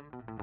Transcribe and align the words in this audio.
Hello, 0.00 0.39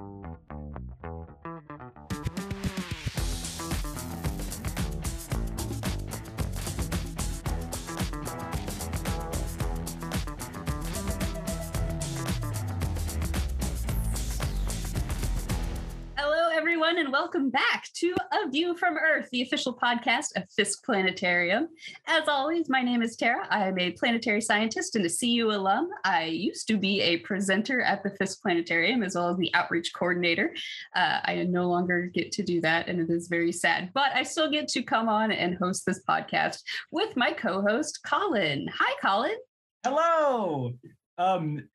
everyone, 16.98 17.14
and 17.14 17.14
welcome 17.14 17.50
back 17.50 17.86
to 17.94 18.16
A 18.32 18.50
View 18.50 18.76
from 18.76 18.98
Earth, 18.98 19.30
the 19.32 19.42
official 19.42 19.76
podcast 19.76 20.36
of 20.36 20.50
Fisk 20.50 20.84
Planetarium. 20.84 21.68
As 22.08 22.28
always, 22.28 22.70
my 22.70 22.82
name 22.82 23.02
is 23.02 23.16
Tara. 23.16 23.46
I 23.50 23.68
am 23.68 23.78
a 23.78 23.92
planetary 23.92 24.42
scientist 24.42 24.96
and 24.96 25.06
a 25.06 25.10
CU 25.10 25.52
alum. 25.52 25.90
I 26.04 26.26
used 26.26 26.68
to 26.70 26.78
be 26.78 27.02
a 27.02 27.18
presenter 27.18 27.82
at 27.82 28.04
the 28.04 28.10
Fisk 28.12 28.42
Planetarium 28.42 29.04
as 29.04 29.16
well 29.16 29.30
as 29.30 29.38
the 29.38 29.54
outreach 29.54 29.92
coordinator. 29.94 30.54
Uh, 30.96 31.20
I 31.24 31.44
no 31.48 31.70
longer 31.70 32.10
get 32.14 32.32
to 32.34 32.44
do 32.44 32.62
that, 32.62 32.88
and 32.88 33.00
it 33.00 33.10
is 33.10 33.28
very 33.28 33.52
sad, 33.52 33.92
but 33.94 34.12
I 34.16 34.24
still 34.24 34.50
get 34.50 34.68
to 34.70 34.82
come 34.82 35.08
on 35.08 35.32
and 35.32 35.58
host 35.58 35.86
this 35.86 36.02
podcast 36.08 36.62
with 36.92 37.16
my 37.16 37.32
co 37.32 37.62
host, 37.62 38.00
Colin. 38.06 38.68
Hi, 38.74 38.94
Colin. 39.02 39.38
Hello. 39.84 40.74
Um, 41.20 41.68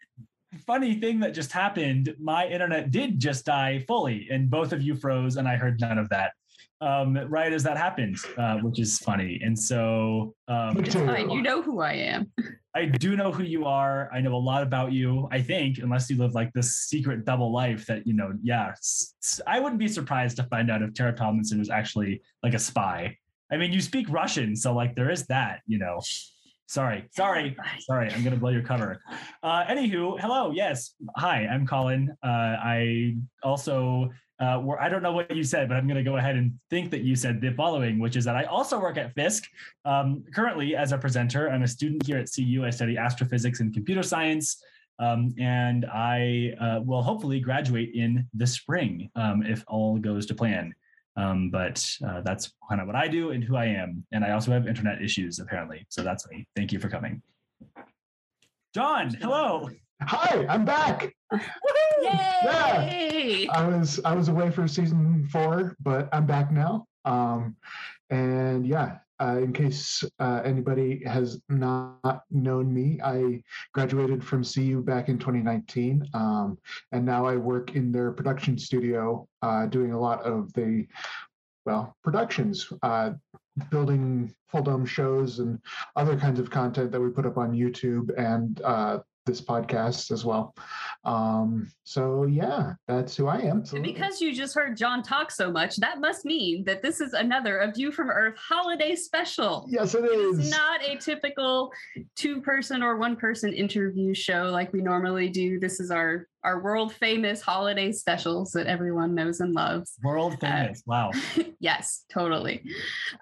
funny 0.66 0.94
thing 1.00 1.18
that 1.20 1.32
just 1.34 1.50
happened 1.52 2.14
my 2.20 2.46
internet 2.46 2.90
did 2.90 3.18
just 3.18 3.44
die 3.46 3.82
fully 3.88 4.28
and 4.30 4.50
both 4.50 4.72
of 4.72 4.82
you 4.82 4.94
froze 4.94 5.36
and 5.36 5.48
i 5.48 5.56
heard 5.56 5.80
none 5.80 5.98
of 5.98 6.08
that. 6.10 6.32
Um, 6.80 7.16
right 7.28 7.52
as 7.52 7.62
that 7.62 7.76
happened 7.76 8.16
uh, 8.36 8.56
which 8.58 8.80
is 8.80 8.98
funny. 8.98 9.40
And 9.44 9.56
so 9.56 10.34
um, 10.48 10.78
It's 10.78 10.94
fine. 10.96 11.30
You 11.30 11.40
know 11.40 11.62
who 11.62 11.80
I 11.80 11.92
am. 11.92 12.32
i 12.74 12.86
do 12.86 13.16
know 13.16 13.30
who 13.30 13.44
you 13.44 13.64
are. 13.66 14.10
I 14.12 14.20
know 14.20 14.34
a 14.34 14.44
lot 14.50 14.62
about 14.62 14.92
you 14.92 15.28
i 15.30 15.40
think 15.40 15.78
unless 15.78 16.08
you 16.10 16.16
live 16.16 16.34
like 16.34 16.50
this 16.54 16.70
secret 16.92 17.24
double 17.24 17.52
life 17.52 17.86
that 17.86 18.06
you 18.06 18.14
know 18.14 18.32
yeah 18.42 18.70
s- 18.70 19.14
s- 19.22 19.40
i 19.46 19.60
wouldn't 19.60 19.78
be 19.78 19.88
surprised 19.88 20.36
to 20.38 20.44
find 20.44 20.70
out 20.72 20.82
if 20.82 20.92
tara 20.94 21.14
tomlinson 21.14 21.58
was 21.58 21.70
actually 21.70 22.20
like 22.42 22.54
a 22.54 22.58
spy. 22.58 23.16
I 23.52 23.56
mean 23.58 23.72
you 23.72 23.80
speak 23.80 24.06
russian 24.08 24.56
so 24.56 24.74
like 24.74 24.96
there 24.96 25.10
is 25.10 25.26
that 25.26 25.60
you 25.66 25.78
know 25.78 26.00
sorry 26.72 27.04
sorry 27.10 27.54
sorry 27.80 28.10
i'm 28.12 28.24
gonna 28.24 28.36
blow 28.36 28.48
your 28.48 28.62
cover. 28.62 28.98
Uh 29.42 29.62
anywho 29.64 30.18
hello 30.18 30.52
yes 30.52 30.94
hi 31.16 31.46
i'm 31.46 31.66
colin. 31.66 32.10
Uh 32.22 32.54
i 32.74 33.14
also 33.42 34.08
uh 34.40 34.58
were, 34.64 34.80
i 34.80 34.88
don't 34.88 35.02
know 35.02 35.12
what 35.12 35.36
you 35.36 35.44
said 35.44 35.68
but 35.68 35.76
i'm 35.76 35.86
gonna 35.86 36.02
go 36.02 36.16
ahead 36.16 36.34
and 36.34 36.54
think 36.70 36.90
that 36.90 37.02
you 37.02 37.14
said 37.14 37.42
the 37.42 37.52
following 37.52 37.98
which 37.98 38.16
is 38.16 38.24
that 38.24 38.36
i 38.36 38.44
also 38.44 38.80
work 38.80 38.96
at 38.96 39.14
fisk. 39.14 39.44
Um 39.84 40.24
currently 40.34 40.74
as 40.74 40.92
a 40.92 40.98
presenter 40.98 41.50
i'm 41.50 41.62
a 41.62 41.68
student 41.68 42.06
here 42.06 42.16
at 42.16 42.28
cu 42.34 42.64
i 42.64 42.70
study 42.70 42.96
astrophysics 42.96 43.60
and 43.60 43.74
computer 43.74 44.02
science. 44.02 44.62
Um, 44.98 45.34
and 45.38 45.84
I 45.86 46.52
uh, 46.60 46.80
will 46.84 47.02
hopefully 47.02 47.40
graduate 47.40 47.90
in 47.94 48.28
the 48.34 48.46
spring 48.46 49.10
um, 49.16 49.42
if 49.42 49.64
all 49.66 49.98
goes 49.98 50.26
to 50.26 50.34
plan. 50.34 50.72
Um, 51.16 51.50
but 51.50 51.84
uh, 52.06 52.22
that's 52.22 52.52
kind 52.68 52.80
of 52.80 52.86
what 52.86 52.96
I 52.96 53.08
do 53.08 53.30
and 53.30 53.44
who 53.44 53.56
I 53.56 53.66
am. 53.66 54.04
And 54.12 54.24
I 54.24 54.32
also 54.32 54.50
have 54.52 54.66
internet 54.66 55.02
issues 55.02 55.38
apparently. 55.38 55.86
So 55.88 56.02
that's 56.02 56.28
me. 56.28 56.46
Thank 56.56 56.72
you 56.72 56.78
for 56.78 56.88
coming. 56.88 57.22
John, 58.74 59.10
hello. 59.20 59.68
Hi, 60.02 60.46
I'm 60.48 60.64
back. 60.64 61.14
Yay! 62.02 63.48
I 63.48 63.66
was 63.68 64.00
I 64.04 64.14
was 64.14 64.28
away 64.28 64.50
for 64.50 64.66
season 64.66 65.28
four, 65.30 65.76
but 65.80 66.08
I'm 66.12 66.26
back 66.26 66.50
now. 66.50 66.86
Um, 67.04 67.56
and 68.10 68.66
yeah, 68.66 68.98
uh, 69.22 69.38
in 69.38 69.52
case 69.52 70.02
uh, 70.18 70.42
anybody 70.44 71.02
has 71.04 71.40
not 71.48 72.22
known 72.30 72.74
me, 72.74 72.98
I 73.02 73.40
graduated 73.72 74.24
from 74.24 74.42
CU 74.42 74.82
back 74.82 75.08
in 75.08 75.16
2019, 75.16 76.04
um, 76.12 76.58
and 76.90 77.06
now 77.06 77.24
I 77.24 77.36
work 77.36 77.76
in 77.76 77.92
their 77.92 78.10
production 78.10 78.58
studio, 78.58 79.28
uh, 79.42 79.66
doing 79.66 79.92
a 79.92 80.00
lot 80.00 80.22
of 80.22 80.52
the 80.54 80.86
well 81.64 81.94
productions, 82.02 82.72
uh, 82.82 83.12
building 83.70 84.34
full 84.48 84.62
dome 84.62 84.84
shows 84.84 85.38
and 85.38 85.60
other 85.94 86.16
kinds 86.18 86.40
of 86.40 86.50
content 86.50 86.90
that 86.90 87.00
we 87.00 87.08
put 87.10 87.26
up 87.26 87.38
on 87.38 87.52
YouTube 87.52 88.10
and 88.18 88.60
uh, 88.62 88.98
this 89.26 89.40
podcast 89.40 90.10
as 90.10 90.24
well. 90.24 90.54
Um, 91.04 91.70
so 91.84 92.24
yeah, 92.24 92.74
that's 92.88 93.16
who 93.16 93.28
I 93.28 93.38
am. 93.38 93.64
And 93.72 93.82
because 93.84 94.20
you 94.20 94.34
just 94.34 94.54
heard 94.54 94.76
John 94.76 95.02
talk 95.02 95.30
so 95.30 95.50
much, 95.50 95.76
that 95.76 96.00
must 96.00 96.24
mean 96.24 96.64
that 96.64 96.82
this 96.82 97.00
is 97.00 97.12
another 97.12 97.58
A 97.58 97.72
View 97.72 97.92
from 97.92 98.10
Earth 98.10 98.36
holiday 98.36 98.94
special. 98.94 99.66
yes, 99.68 99.94
it 99.94 100.04
It's 100.04 100.50
not 100.50 100.82
a 100.82 100.96
typical 100.96 101.72
two 102.16 102.40
person 102.40 102.82
or 102.82 102.96
one 102.96 103.16
person 103.16 103.52
interview 103.52 104.14
show 104.14 104.50
like 104.52 104.72
we 104.72 104.80
normally 104.80 105.28
do. 105.28 105.58
This 105.58 105.80
is 105.80 105.90
our 105.90 106.28
our 106.44 106.60
world 106.60 106.92
famous 106.94 107.40
holiday 107.40 107.92
specials 107.92 108.52
that 108.52 108.66
everyone 108.66 109.14
knows 109.14 109.40
and 109.40 109.54
loves. 109.54 109.94
World 110.02 110.38
famous. 110.40 110.82
wow. 110.86 111.10
yes, 111.60 112.04
totally. 112.12 112.62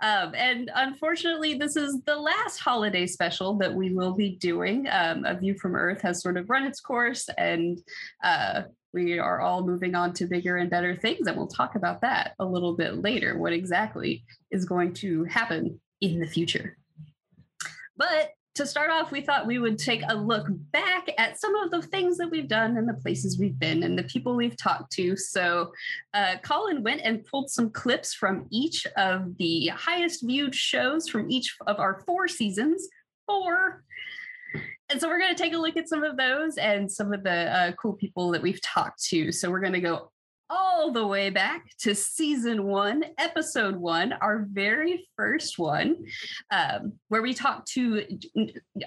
Um, 0.01 0.35
and 0.35 0.71
unfortunately, 0.75 1.55
this 1.55 1.77
is 1.77 2.01
the 2.07 2.17
last 2.17 2.59
holiday 2.59 3.07
special 3.07 3.55
that 3.59 3.75
we 3.75 3.93
will 3.93 4.15
be 4.15 4.37
doing. 4.37 4.87
Um, 4.91 5.25
a 5.25 5.35
View 5.35 5.55
from 5.59 5.77
Earth 5.77 6.01
has 6.03 6.23
sort 6.23 6.37
of 6.37 6.49
run 6.49 6.65
its 6.65 6.81
course, 6.81 7.29
and 7.37 7.79
uh, 8.25 8.63
we 8.93 9.19
are 9.19 9.41
all 9.41 9.67
moving 9.67 9.95
on 9.95 10.13
to 10.15 10.27
bigger 10.27 10.57
and 10.57 10.71
better 10.71 10.97
things. 10.97 11.27
And 11.27 11.37
we'll 11.37 11.47
talk 11.47 11.75
about 11.75 12.01
that 12.01 12.35
a 12.39 12.45
little 12.45 12.75
bit 12.75 13.03
later, 13.03 13.39
what 13.39 13.53
exactly 13.53 14.25
is 14.51 14.65
going 14.65 14.95
to 14.95 15.25
happen 15.25 15.81
in 16.01 16.21
the 16.21 16.27
future. 16.27 16.77
But 17.97 18.31
to 18.61 18.67
start 18.67 18.91
off, 18.91 19.11
we 19.11 19.23
thought 19.23 19.47
we 19.47 19.59
would 19.59 19.79
take 19.79 20.03
a 20.09 20.15
look 20.15 20.47
back 20.71 21.09
at 21.17 21.41
some 21.41 21.55
of 21.55 21.71
the 21.71 21.81
things 21.81 22.19
that 22.19 22.31
we've 22.31 22.47
done 22.47 22.77
and 22.77 22.87
the 22.87 22.95
places 22.95 23.39
we've 23.39 23.59
been 23.59 23.83
and 23.83 23.99
the 23.99 24.03
people 24.03 24.37
we've 24.37 24.57
talked 24.57 24.93
to. 24.93 25.17
So, 25.17 25.73
uh, 26.13 26.37
Colin 26.43 26.83
went 26.83 27.01
and 27.03 27.25
pulled 27.25 27.49
some 27.51 27.71
clips 27.71 28.13
from 28.13 28.47
each 28.51 28.87
of 28.99 29.37
the 29.39 29.69
highest 29.69 30.27
viewed 30.27 30.55
shows 30.55 31.09
from 31.09 31.31
each 31.31 31.57
of 31.67 31.79
our 31.79 32.03
four 32.07 32.29
seasons. 32.29 32.87
Four. 33.27 33.83
And 34.91 35.01
so, 35.01 35.09
we're 35.09 35.21
going 35.21 35.35
to 35.35 35.43
take 35.43 35.55
a 35.55 35.59
look 35.59 35.79
at 35.79 35.89
some 35.89 36.05
of 36.05 36.19
those 36.19 36.59
and 36.59 36.91
some 36.91 37.15
of 37.15 37.25
the 37.25 37.57
uh, 37.57 37.73
cool 37.73 37.95
people 37.95 38.31
that 38.33 38.43
we've 38.43 38.61
talked 38.61 39.03
to. 39.05 39.33
So, 39.33 39.51
we're 39.51 39.61
going 39.61 39.73
to 39.73 39.81
go 39.81 40.11
all 40.51 40.91
the 40.91 41.07
way 41.07 41.31
back 41.31 41.71
to 41.79 41.95
season 41.95 42.65
one, 42.65 43.05
episode 43.19 43.77
one, 43.77 44.13
our 44.15 44.47
very 44.51 45.09
first 45.17 45.59
one, 45.59 45.97
um, 46.51 46.93
where 47.09 47.23
we 47.23 47.33
talked 47.33 47.71
to. 47.73 48.05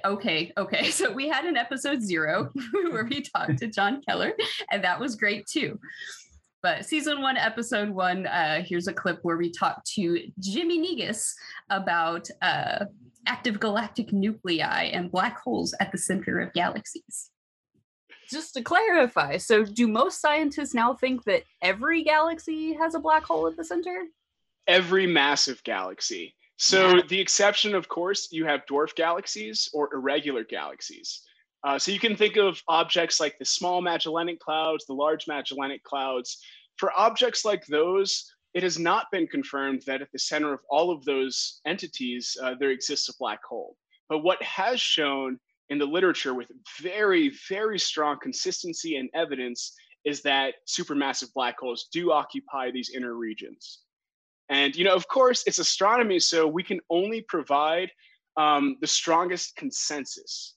Okay, 0.06 0.52
okay. 0.58 0.92
So 1.04 1.12
we 1.12 1.28
had 1.28 1.46
an 1.46 1.58
episode 1.58 2.02
zero 2.02 2.52
where 2.92 3.06
we 3.06 3.22
talked 3.22 3.58
to 3.60 3.68
John 3.68 4.02
Keller, 4.08 4.34
and 4.72 4.84
that 4.84 5.00
was 5.00 5.16
great 5.16 5.48
too. 5.48 5.80
But 6.62 6.86
season 6.86 7.22
one, 7.22 7.36
episode 7.36 7.90
one, 7.90 8.28
uh, 8.28 8.64
here's 8.66 8.88
a 8.88 8.94
clip 8.94 9.20
where 9.24 9.38
we 9.38 9.52
talked 9.52 9.86
to 9.96 10.20
Jimmy 10.40 10.78
Negus 10.78 11.34
about 11.70 12.28
uh, 12.42 12.86
active 13.28 13.60
galactic 13.60 14.14
nuclei 14.14 14.84
and 14.94 15.12
black 15.12 15.42
holes 15.42 15.74
at 15.80 15.92
the 15.92 15.98
center 15.98 16.40
of 16.40 16.54
galaxies 16.54 17.32
just 18.34 18.54
to 18.56 18.62
clarify, 18.62 19.38
so 19.38 19.64
do 19.64 19.88
most 19.88 20.20
scientists 20.20 20.74
now 20.74 20.94
think 20.94 21.24
that 21.24 21.44
every 21.62 22.04
galaxy 22.04 22.74
has 22.74 22.96
a 22.96 23.00
black 23.00 23.24
hole 23.24 23.48
at 23.48 23.56
the 23.56 23.64
center? 23.64 24.08
every 24.68 25.08
massive 25.08 25.64
galaxy. 25.64 26.36
So 26.58 27.02
the 27.10 27.20
exception, 27.20 27.76
of 27.76 27.88
course, 27.88 28.30
you 28.32 28.46
have 28.46 28.66
dwarf 28.66 28.96
galaxies 28.96 29.70
or 29.74 29.94
irregular 29.94 30.44
galaxies. 30.44 31.22
Uh, 31.64 31.80
so 31.80 31.92
you 31.92 32.00
can 32.00 32.16
think 32.16 32.38
of 32.38 32.62
objects 32.68 33.20
like 33.20 33.38
the 33.40 33.46
small 33.46 33.82
Magellanic 33.82 34.40
clouds, 34.40 34.86
the 34.86 34.94
large 34.94 35.28
Magellanic 35.28 35.84
clouds. 35.84 36.40
For 36.78 36.92
objects 36.98 37.46
like 37.46 37.66
those, 37.66 38.32
it 38.54 38.64
has 38.64 38.78
not 38.78 39.08
been 39.12 39.28
confirmed 39.28 39.82
that 39.88 40.02
at 40.02 40.12
the 40.12 40.20
center 40.20 40.54
of 40.54 40.60
all 40.70 40.92
of 40.92 41.04
those 41.06 41.60
entities, 41.66 42.38
uh, 42.42 42.56
there 42.60 42.72
exists 42.72 43.10
a 43.10 43.18
black 43.18 43.44
hole. 43.44 43.76
But 44.10 44.20
what 44.20 44.42
has 44.44 44.80
shown 44.80 45.40
in 45.74 45.80
the 45.80 45.86
literature 45.86 46.36
with 46.36 46.52
very, 46.80 47.34
very 47.50 47.80
strong 47.80 48.20
consistency 48.22 48.98
and 48.98 49.10
evidence 49.16 49.74
is 50.06 50.22
that 50.22 50.54
supermassive 50.68 51.34
black 51.34 51.60
holes 51.60 51.88
do 51.92 52.12
occupy 52.12 52.70
these 52.70 52.92
inner 52.96 53.16
regions. 53.16 53.80
And 54.50 54.76
you 54.76 54.84
know, 54.84 54.94
of 54.94 55.08
course, 55.08 55.44
it's 55.48 55.58
astronomy, 55.58 56.20
so 56.20 56.46
we 56.46 56.62
can 56.62 56.80
only 56.92 57.22
provide 57.28 57.90
um, 58.38 58.78
the 58.82 58.88
strongest 58.88 59.56
consensus. 59.56 60.56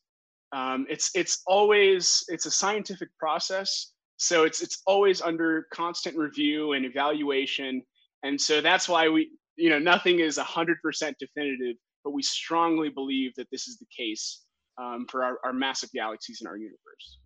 Um, 0.52 0.86
it's 0.90 1.10
it's 1.14 1.42
always 1.46 2.22
it's 2.28 2.44
a 2.44 2.50
scientific 2.50 3.08
process, 3.18 3.92
so 4.18 4.44
it's 4.44 4.60
it's 4.60 4.82
always 4.86 5.22
under 5.22 5.66
constant 5.72 6.14
review 6.18 6.74
and 6.74 6.84
evaluation, 6.84 7.82
and 8.22 8.38
so 8.38 8.60
that's 8.60 8.86
why 8.86 9.08
we 9.08 9.30
you 9.56 9.70
know 9.70 9.78
nothing 9.78 10.18
is 10.18 10.36
hundred 10.36 10.82
percent 10.82 11.16
definitive, 11.18 11.76
but 12.04 12.10
we 12.10 12.22
strongly 12.22 12.90
believe 12.90 13.32
that 13.36 13.48
this 13.50 13.66
is 13.66 13.78
the 13.78 13.86
case 13.96 14.42
um, 14.78 15.06
for 15.10 15.24
our, 15.24 15.38
our 15.44 15.52
massive 15.52 15.90
galaxies 15.92 16.40
in 16.40 16.46
our 16.46 16.56
universe. 16.56 17.18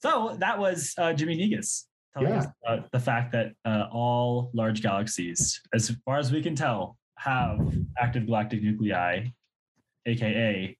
So 0.00 0.36
that 0.38 0.58
was 0.58 0.94
uh, 0.98 1.12
Jimmy 1.12 1.36
Negus 1.36 1.88
telling 2.14 2.32
Yeah. 2.32 2.38
us 2.40 2.46
about 2.64 2.90
the 2.92 3.00
fact 3.00 3.32
that 3.32 3.52
uh, 3.64 3.86
all 3.92 4.50
large 4.54 4.82
galaxies, 4.82 5.60
as 5.74 5.90
far 6.04 6.18
as 6.18 6.30
we 6.30 6.42
can 6.42 6.54
tell, 6.54 6.96
have 7.18 7.58
active 7.98 8.26
galactic 8.26 8.62
nuclei, 8.62 9.26
aka 10.06 10.76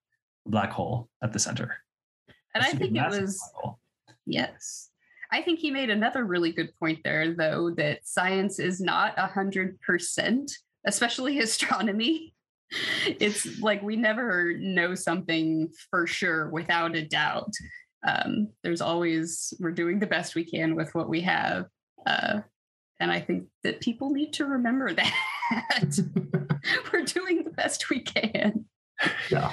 black 0.47 0.71
hole 0.71 1.09
at 1.23 1.33
the 1.33 1.39
center. 1.39 1.77
And 2.55 2.65
I 2.65 2.71
think 2.73 2.97
it 2.97 3.03
was 3.03 3.41
yes. 4.27 4.91
I 5.31 5.41
think 5.41 5.61
he 5.61 5.71
made 5.71 5.89
another 5.89 6.25
really 6.25 6.53
good 6.53 6.77
point 6.79 6.99
there, 7.05 7.35
though, 7.35 7.71
that 7.79 8.07
science 8.07 8.59
is 8.59 8.81
not 8.81 9.15
a 9.17 9.27
hundred 9.27 9.81
percent, 9.81 10.53
especially 10.87 11.39
astronomy. 11.47 12.35
It's 13.07 13.61
like 13.61 13.83
we 13.83 13.97
never 13.97 14.55
know 14.55 14.95
something 14.95 15.71
for 15.91 16.07
sure 16.07 16.49
without 16.49 16.97
a 16.97 17.05
doubt. 17.07 17.53
Um, 18.07 18.49
there's 18.63 18.81
always 18.81 19.55
we're 19.61 19.71
doing 19.73 19.99
the 19.99 20.07
best 20.07 20.35
we 20.35 20.45
can 20.45 20.75
with 20.75 20.95
what 20.95 21.09
we 21.09 21.21
have, 21.21 21.67
uh, 22.07 22.41
and 23.01 23.13
I 23.13 23.21
think 23.21 23.45
that 23.63 23.81
people 23.81 24.11
need 24.11 24.33
to 24.35 24.47
remember 24.47 24.93
that 24.95 25.99
we're 26.93 27.05
doing 27.05 27.45
the 27.45 27.51
best 27.51 27.91
we 27.91 28.01
can. 28.01 28.65
Yeah. 29.31 29.53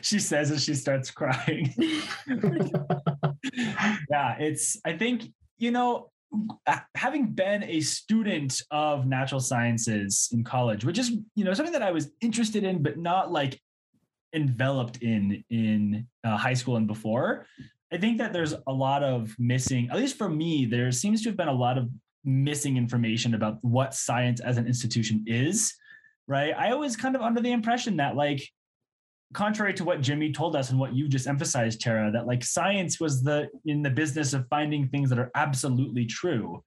she 0.00 0.18
says 0.20 0.50
as 0.50 0.62
she 0.64 0.74
starts 0.74 1.10
crying. 1.10 1.74
yeah, 4.08 4.36
it's, 4.38 4.78
I 4.84 4.96
think, 4.96 5.24
you 5.58 5.72
know, 5.72 6.10
having 6.94 7.32
been 7.32 7.62
a 7.64 7.80
student 7.80 8.62
of 8.70 9.06
natural 9.06 9.40
sciences 9.40 10.28
in 10.32 10.44
college, 10.44 10.84
which 10.84 10.98
is, 10.98 11.10
you 11.34 11.44
know, 11.44 11.54
something 11.54 11.72
that 11.72 11.82
I 11.82 11.90
was 11.90 12.10
interested 12.20 12.64
in, 12.64 12.82
but 12.82 12.98
not 12.98 13.32
like 13.32 13.60
enveloped 14.32 15.02
in 15.02 15.42
in 15.50 16.06
uh, 16.24 16.36
high 16.36 16.54
school 16.54 16.76
and 16.76 16.86
before. 16.86 17.46
I 17.92 17.96
think 17.96 18.18
that 18.18 18.32
there's 18.32 18.54
a 18.66 18.72
lot 18.72 19.02
of 19.02 19.34
missing, 19.38 19.88
at 19.90 19.96
least 19.96 20.16
for 20.16 20.28
me, 20.28 20.64
there 20.64 20.92
seems 20.92 21.22
to 21.22 21.28
have 21.30 21.36
been 21.36 21.48
a 21.48 21.52
lot 21.52 21.76
of 21.76 21.88
missing 22.24 22.76
information 22.76 23.34
about 23.34 23.58
what 23.62 23.94
science 23.94 24.40
as 24.40 24.58
an 24.58 24.66
institution 24.66 25.24
is, 25.26 25.74
right? 26.28 26.54
I 26.56 26.74
was 26.74 26.96
kind 26.96 27.16
of 27.16 27.22
under 27.22 27.40
the 27.40 27.50
impression 27.50 27.96
that 27.96 28.14
like 28.14 28.48
contrary 29.32 29.72
to 29.74 29.84
what 29.84 30.00
Jimmy 30.00 30.32
told 30.32 30.56
us 30.56 30.70
and 30.70 30.78
what 30.78 30.94
you 30.94 31.08
just 31.08 31.26
emphasized, 31.26 31.80
Tara, 31.80 32.10
that 32.10 32.26
like 32.26 32.42
science 32.42 32.98
was 33.00 33.22
the 33.22 33.48
in 33.64 33.82
the 33.82 33.90
business 33.90 34.32
of 34.32 34.46
finding 34.48 34.88
things 34.88 35.10
that 35.10 35.18
are 35.18 35.30
absolutely 35.34 36.06
true. 36.06 36.62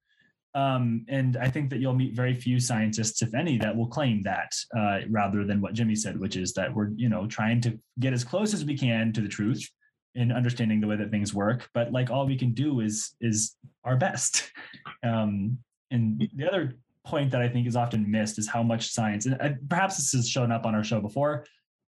Um, 0.56 1.06
and 1.10 1.36
I 1.38 1.50
think 1.50 1.72
that 1.72 1.80
you'll 1.80 1.96
meet 1.96 2.16
very 2.16 2.36
few 2.36 2.60
scientists, 2.60 3.24
if 3.24 3.34
any, 3.34 3.58
that 3.58 3.76
will 3.76 3.88
claim 3.88 4.22
that, 4.22 4.52
uh, 4.78 5.00
rather 5.10 5.46
than 5.46 5.62
what 5.62 5.74
Jimmy 5.74 5.96
said, 5.96 6.20
which 6.20 6.36
is 6.36 6.54
that 6.54 6.74
we're 6.74 6.90
you 6.96 7.10
know 7.10 7.28
trying 7.28 7.60
to 7.62 7.78
get 8.00 8.14
as 8.14 8.24
close 8.24 8.54
as 8.54 8.64
we 8.64 8.78
can 8.78 9.12
to 9.14 9.22
the 9.22 9.28
truth 9.28 9.68
in 10.16 10.32
understanding 10.32 10.80
the 10.80 10.88
way 10.88 10.96
that 10.96 11.10
things 11.10 11.34
work. 11.34 11.68
But 11.74 11.92
like 11.92 12.12
all 12.12 12.28
we 12.28 12.38
can 12.38 12.54
do 12.54 12.80
is 12.82 13.16
is 13.22 13.56
our 13.84 13.98
best. 13.98 14.52
Um, 15.06 15.58
and 15.92 16.30
the 16.34 16.48
other 16.48 16.76
point 17.06 17.30
that 17.32 17.42
I 17.42 17.50
think 17.50 17.68
is 17.68 17.76
often 17.76 18.10
missed 18.10 18.40
is 18.40 18.48
how 18.48 18.64
much 18.64 18.88
science, 18.88 19.26
and 19.26 19.58
perhaps 19.70 19.98
this 19.98 20.14
has 20.14 20.30
shown 20.30 20.50
up 20.50 20.66
on 20.66 20.74
our 20.74 20.84
show 20.84 21.02
before, 21.02 21.46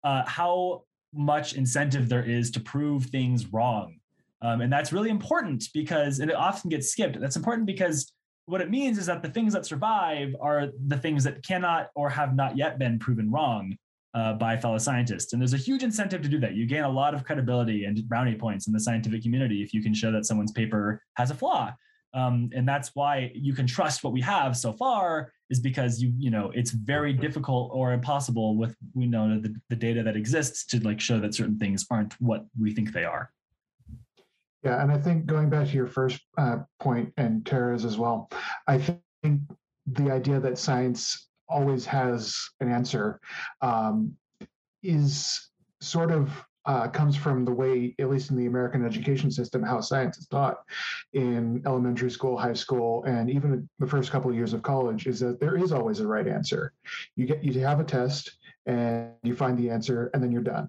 uh, 0.04 0.24
how 0.26 0.84
much 1.14 1.54
incentive 1.54 2.10
there 2.10 2.24
is 2.24 2.52
to 2.52 2.60
prove 2.60 3.06
things 3.06 3.48
wrong. 3.48 3.98
Um, 4.42 4.62
and 4.62 4.72
that's 4.72 4.94
really 4.94 5.10
important 5.10 5.66
because 5.74 6.20
and 6.20 6.30
it 6.32 6.36
often 6.36 6.70
gets 6.70 6.92
skipped. 6.92 7.20
That's 7.20 7.36
important 7.36 7.66
because 7.66 8.14
what 8.46 8.62
it 8.62 8.70
means 8.70 8.98
is 8.98 9.06
that 9.06 9.22
the 9.22 9.30
things 9.30 9.54
that 9.54 9.66
survive 9.66 10.34
are 10.40 10.68
the 10.88 10.98
things 10.98 11.24
that 11.26 11.46
cannot 11.46 11.90
or 11.96 12.10
have 12.10 12.36
not 12.36 12.58
yet 12.58 12.80
been 12.80 12.98
proven 12.98 13.30
wrong 13.30 13.78
uh, 14.14 14.34
by 14.34 14.58
fellow 14.58 14.78
scientists. 14.78 15.34
And 15.34 15.42
there's 15.42 15.54
a 15.54 15.58
huge 15.58 15.84
incentive 15.84 16.22
to 16.24 16.30
do 16.30 16.40
that. 16.40 16.56
You 16.56 16.66
gain 16.66 16.84
a 16.84 16.90
lot 16.90 17.14
of 17.14 17.24
credibility 17.24 17.84
and 17.84 18.04
brownie 18.08 18.36
points 18.36 18.68
in 18.68 18.74
the 18.74 18.80
scientific 18.80 19.22
community 19.22 19.62
if 19.62 19.74
you 19.74 19.84
can 19.84 19.94
show 19.94 20.12
that 20.12 20.26
someone's 20.26 20.52
paper 20.52 21.04
has 21.16 21.32
a 21.32 21.36
flaw. 21.36 21.72
Um, 22.14 22.50
and 22.56 22.68
that's 22.68 22.92
why 22.96 23.32
you 23.36 23.54
can 23.54 23.68
trust 23.68 24.04
what 24.04 24.14
we 24.14 24.22
have 24.22 24.58
so 24.58 24.74
far 24.74 25.32
is 25.50 25.60
because 25.60 26.02
you 26.02 26.12
you 26.18 26.32
know 26.32 26.52
it's 26.56 26.72
very 26.72 27.14
difficult 27.14 27.72
or 27.74 27.94
impossible 27.94 28.58
with 28.58 28.76
we 28.94 29.06
know 29.06 29.40
the, 29.40 29.54
the 29.70 29.76
data 29.76 30.02
that 30.04 30.16
exists 30.16 30.66
to 30.68 30.80
like 30.80 31.00
show 31.00 31.20
that 31.20 31.36
certain 31.36 31.58
things 31.58 31.86
aren't 31.92 32.14
what 32.20 32.46
we 32.60 32.74
think 32.74 32.94
they 32.94 33.04
are. 33.04 33.32
Yeah 34.64 34.82
and 34.82 34.92
i 34.92 34.98
think 34.98 35.26
going 35.26 35.50
back 35.50 35.68
to 35.68 35.74
your 35.74 35.88
first 35.88 36.22
uh, 36.38 36.58
point 36.80 37.14
and 37.18 37.46
tara's 37.46 37.86
as 37.86 37.98
well 37.98 38.30
i 38.68 38.78
think 38.78 39.42
the 39.88 40.12
idea 40.12 40.40
that 40.40 40.58
science 40.58 41.30
always 41.48 41.86
has 41.86 42.36
an 42.60 42.72
answer 42.72 43.20
um, 43.62 44.14
is 44.84 45.50
sort 45.82 46.12
of 46.12 46.32
uh, 46.66 46.88
comes 46.88 47.16
from 47.16 47.46
the 47.46 47.52
way, 47.52 47.96
at 48.00 48.10
least 48.10 48.32
in 48.32 48.38
the 48.38 48.46
American 48.46 48.86
education 48.86 49.32
system, 49.32 49.64
how 49.64 49.82
science 49.82 50.18
is 50.18 50.28
taught 50.28 50.58
in 51.14 51.62
elementary 51.66 52.12
school, 52.12 52.38
high 52.38 52.54
school, 52.54 53.04
and 53.06 53.30
even 53.30 53.68
the 53.80 53.88
first 53.88 54.12
couple 54.12 54.30
of 54.30 54.36
years 54.36 54.54
of 54.54 54.62
college. 54.62 55.08
Is 55.08 55.20
that 55.22 55.40
there 55.40 55.58
is 55.58 55.72
always 55.72 56.00
a 56.00 56.08
right 56.08 56.28
answer. 56.28 56.74
You 57.16 57.26
get 57.26 57.44
you 57.44 57.60
have 57.62 57.80
a 57.80 57.84
test 57.84 58.38
and 58.66 59.12
you 59.24 59.36
find 59.36 59.58
the 59.58 59.70
answer, 59.70 60.12
and 60.14 60.22
then 60.22 60.32
you're 60.32 60.42
done, 60.42 60.68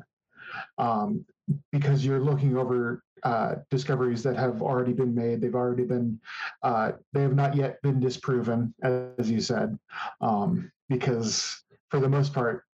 um, 0.78 1.24
because 1.72 2.04
you're 2.04 2.20
looking 2.20 2.56
over 2.56 3.02
uh, 3.22 3.56
discoveries 3.70 4.22
that 4.22 4.36
have 4.36 4.62
already 4.62 4.92
been 4.92 5.14
made. 5.14 5.40
They've 5.40 5.54
already 5.54 5.84
been, 5.84 6.18
uh, 6.62 6.92
they 7.12 7.22
have 7.22 7.34
not 7.34 7.54
yet 7.54 7.82
been 7.82 8.00
disproven, 8.00 8.74
as 8.82 9.30
you 9.30 9.40
said, 9.40 9.78
um, 10.20 10.70
because 10.88 11.62
for 11.90 12.00
the 12.00 12.08
most 12.08 12.32
part, 12.32 12.64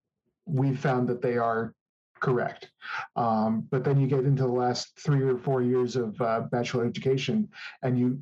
we've 0.47 0.79
found 0.79 1.09
that 1.09 1.21
they 1.21 1.37
are 1.37 1.75
correct. 2.21 2.71
Um, 3.15 3.67
but 3.71 3.85
then 3.85 4.01
you 4.01 4.07
get 4.07 4.21
into 4.21 4.43
the 4.43 4.49
last 4.49 4.99
three 4.99 5.23
or 5.23 5.39
four 5.39 5.63
years 5.63 5.97
of 5.97 6.21
uh, 6.21 6.43
bachelor 6.51 6.87
education, 6.87 7.49
and 7.83 7.99
you 7.99 8.21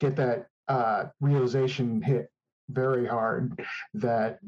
get 0.00 0.16
that 0.16 0.46
uh, 0.68 1.04
realization 1.20 2.02
hit 2.02 2.30
very 2.70 3.06
hard 3.06 3.60
that 3.94 4.38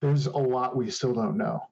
there's 0.00 0.26
a 0.26 0.36
lot 0.36 0.76
we 0.76 0.90
still 0.90 1.14
don't 1.14 1.36
know. 1.36 1.62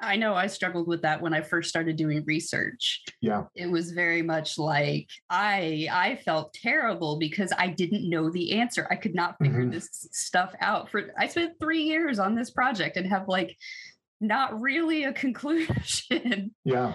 I 0.00 0.16
know 0.16 0.34
I 0.34 0.46
struggled 0.46 0.86
with 0.86 1.02
that 1.02 1.20
when 1.20 1.34
I 1.34 1.40
first 1.40 1.68
started 1.68 1.96
doing 1.96 2.22
research. 2.24 3.02
Yeah. 3.20 3.44
It 3.56 3.68
was 3.68 3.90
very 3.90 4.22
much 4.22 4.58
like 4.58 5.08
I 5.28 5.88
I 5.90 6.16
felt 6.24 6.54
terrible 6.54 7.18
because 7.18 7.52
I 7.58 7.68
didn't 7.68 8.08
know 8.08 8.30
the 8.30 8.52
answer. 8.52 8.86
I 8.90 8.96
could 8.96 9.14
not 9.14 9.38
figure 9.38 9.62
mm-hmm. 9.62 9.70
this 9.70 9.88
stuff 10.12 10.54
out 10.60 10.88
for 10.88 11.10
I 11.18 11.26
spent 11.26 11.58
3 11.58 11.82
years 11.82 12.18
on 12.18 12.34
this 12.34 12.50
project 12.50 12.96
and 12.96 13.06
have 13.08 13.26
like 13.28 13.56
not 14.20 14.60
really 14.60 15.04
a 15.04 15.12
conclusion. 15.12 16.54
Yeah. 16.64 16.94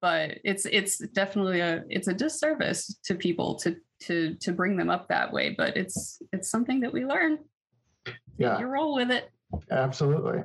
But 0.00 0.38
it's 0.42 0.64
it's 0.64 0.98
definitely 0.98 1.60
a 1.60 1.84
it's 1.90 2.08
a 2.08 2.14
disservice 2.14 2.98
to 3.04 3.14
people 3.14 3.56
to 3.56 3.76
to 4.04 4.34
to 4.36 4.52
bring 4.52 4.76
them 4.76 4.88
up 4.88 5.08
that 5.08 5.32
way. 5.32 5.54
But 5.56 5.76
it's 5.76 6.22
it's 6.32 6.50
something 6.50 6.80
that 6.80 6.92
we 6.92 7.04
learn. 7.04 7.38
Yeah. 8.38 8.58
You 8.58 8.66
roll 8.66 8.94
with 8.94 9.10
it. 9.10 9.30
Absolutely. 9.70 10.44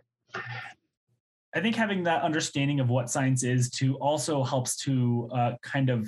I 1.55 1.61
think 1.61 1.75
having 1.75 2.03
that 2.03 2.23
understanding 2.23 2.81
of 2.81 2.89
what 2.89 3.09
science 3.09 3.43
is 3.43 3.69
to 3.71 3.95
also 3.95 4.43
helps 4.43 4.75
to 4.83 5.29
uh, 5.33 5.51
kind 5.63 5.89
of 5.89 6.07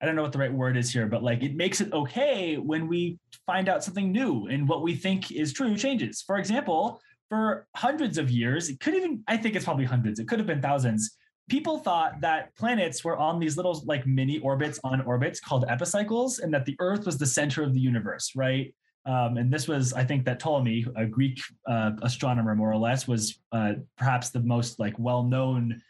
I 0.00 0.06
don't 0.06 0.14
know 0.14 0.22
what 0.22 0.30
the 0.30 0.38
right 0.38 0.52
word 0.52 0.76
is 0.76 0.92
here, 0.92 1.06
but 1.06 1.24
like 1.24 1.42
it 1.42 1.56
makes 1.56 1.80
it 1.80 1.92
okay 1.92 2.56
when 2.56 2.86
we 2.86 3.18
find 3.44 3.68
out 3.68 3.82
something 3.82 4.12
new 4.12 4.46
and 4.46 4.68
what 4.68 4.82
we 4.82 4.94
think 4.94 5.32
is 5.32 5.52
true 5.52 5.76
changes. 5.76 6.22
For 6.22 6.38
example, 6.38 7.00
for 7.28 7.66
hundreds 7.76 8.18
of 8.18 8.30
years, 8.30 8.68
it 8.68 8.80
could 8.80 8.94
even, 8.94 9.22
I 9.28 9.36
think 9.36 9.54
it's 9.54 9.64
probably 9.64 9.84
hundreds, 9.84 10.18
it 10.18 10.28
could 10.28 10.38
have 10.38 10.46
been 10.46 10.62
thousands. 10.62 11.16
People 11.48 11.78
thought 11.78 12.20
that 12.20 12.54
planets 12.56 13.04
were 13.04 13.16
on 13.16 13.38
these 13.38 13.56
little 13.56 13.82
like 13.86 14.06
mini 14.06 14.38
orbits 14.40 14.78
on 14.84 15.00
orbits 15.02 15.40
called 15.40 15.64
epicycles, 15.68 16.40
and 16.40 16.52
that 16.52 16.66
the 16.66 16.76
Earth 16.78 17.06
was 17.06 17.16
the 17.16 17.26
center 17.26 17.62
of 17.62 17.72
the 17.72 17.80
universe, 17.80 18.32
right? 18.36 18.74
Um, 19.06 19.38
and 19.38 19.50
this 19.50 19.66
was, 19.66 19.94
I 19.94 20.04
think, 20.04 20.26
that 20.26 20.38
Ptolemy, 20.40 20.84
a 20.96 21.06
Greek 21.06 21.40
uh, 21.66 21.92
astronomer, 22.02 22.54
more 22.54 22.70
or 22.70 22.76
less, 22.76 23.08
was 23.08 23.40
uh, 23.52 23.74
perhaps 23.96 24.28
the 24.28 24.40
most 24.40 24.78
like 24.78 24.98
well-known 24.98 25.80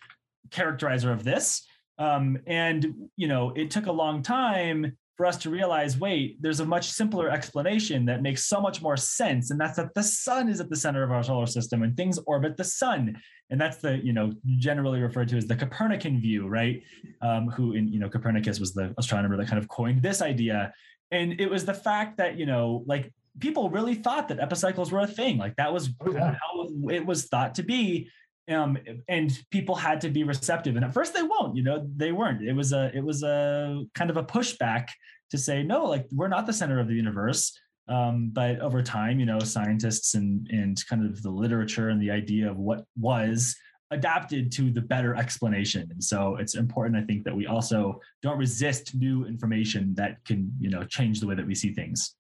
characterizer 0.51 1.13
of 1.13 1.25
this. 1.25 1.67
Um, 1.99 2.39
and 2.47 2.95
you 3.17 3.27
know, 3.27 3.51
it 3.57 3.73
took 3.73 3.87
a 3.87 3.93
long 3.93 4.23
time 4.23 4.97
for 5.19 5.27
us 5.27 5.37
to 5.37 5.51
realize 5.51 5.99
wait, 5.99 6.41
there's 6.41 6.61
a 6.61 6.65
much 6.65 6.89
simpler 6.93 7.29
explanation 7.29 8.07
that 8.07 8.23
makes 8.23 8.47
so 8.47 8.61
much 8.61 8.81
more 8.81 8.97
sense. 8.97 9.51
And 9.51 9.61
that's 9.61 9.77
that 9.77 9.93
the 9.93 10.03
sun 10.03 10.49
is 10.49 10.61
at 10.61 10.71
the 10.71 10.77
center 10.77 11.03
of 11.03 11.11
our 11.11 11.25
solar 11.25 11.47
system 11.47 11.83
and 11.83 11.97
things 11.97 12.21
orbit 12.25 12.57
the 12.57 12.63
sun. 12.63 13.21
And 13.51 13.61
that's 13.61 13.79
the, 13.79 13.99
you 13.99 14.13
know, 14.13 14.33
generally 14.59 15.01
referred 15.01 15.29
to 15.31 15.37
as 15.37 15.49
the 15.49 15.57
Copernican 15.57 16.21
view, 16.21 16.47
right? 16.47 16.85
Um, 17.21 17.49
who 17.49 17.73
in, 17.73 17.89
you 17.89 17.99
know, 17.99 18.09
Copernicus 18.09 18.61
was 18.61 18.73
the 18.75 18.95
astronomer 18.97 19.37
that 19.37 19.49
kind 19.49 19.59
of 19.59 19.69
coined 19.69 20.03
this 20.03 20.23
idea. 20.23 20.73
And 21.11 21.41
it 21.41 21.51
was 21.51 21.65
the 21.65 21.75
fact 21.75 22.19
that, 22.19 22.39
you 22.39 22.47
know, 22.47 22.85
like 22.87 23.13
people 23.41 23.71
really 23.71 23.97
thought 23.97 24.29
that 24.29 24.39
epicycles 24.39 24.93
were 24.93 25.01
a 25.01 25.07
thing. 25.09 25.37
Like 25.37 25.57
that 25.57 25.73
was 25.73 25.91
oh, 26.01 26.13
yeah. 26.13 26.37
how 26.41 26.69
it 26.91 27.05
was 27.05 27.25
thought 27.25 27.57
to 27.57 27.65
be 27.65 28.09
um, 28.49 28.79
and 29.09 29.39
people 29.51 29.75
had 29.75 30.01
to 30.03 30.09
be 30.09 30.25
receptive. 30.25 30.77
And 30.77 30.85
at 30.85 30.95
first 30.95 31.15
they 31.15 31.23
won't, 31.23 31.57
you 31.57 31.63
know, 31.63 31.87
they 31.97 32.13
weren't. 32.13 32.43
It 32.43 32.55
was 32.55 32.73
a 32.73 32.91
it 32.95 33.05
was 33.05 33.23
a 33.23 33.85
kind 33.95 34.11
of 34.11 34.17
a 34.17 34.25
pushback 34.25 34.89
to 35.31 35.39
say 35.39 35.63
no, 35.63 35.85
like 35.85 36.07
we're 36.11 36.29
not 36.29 36.47
the 36.47 36.53
center 36.53 36.81
of 36.81 36.89
the 36.89 36.95
universe. 36.95 37.59
Um, 37.89 38.31
but 38.33 38.61
over 38.61 38.83
time, 38.83 39.19
you 39.19 39.27
know, 39.27 39.39
scientists 39.39 40.15
and 40.15 40.47
and 40.51 40.79
kind 40.89 41.05
of 41.05 41.23
the 41.23 41.31
literature 41.31 41.89
and 41.89 42.01
the 42.01 42.11
idea 42.11 42.51
of 42.51 42.59
what 42.59 42.85
was 42.99 43.57
adapted 43.91 44.53
to 44.53 44.71
the 44.71 44.83
better 44.83 45.15
explanation. 45.15 45.89
And 45.91 46.03
so 46.03 46.37
it's 46.37 46.55
important, 46.55 46.97
I 46.97 47.07
think, 47.07 47.25
that 47.25 47.35
we 47.35 47.47
also 47.47 48.01
don't 48.23 48.39
resist 48.39 48.95
new 48.95 49.25
information 49.25 49.95
that 49.95 50.23
can, 50.27 50.53
you 50.61 50.69
know, 50.69 50.85
change 50.85 51.21
the 51.21 51.27
way 51.27 51.35
that 51.35 51.47
we 51.47 51.55
see 51.55 51.73
things. 51.73 52.15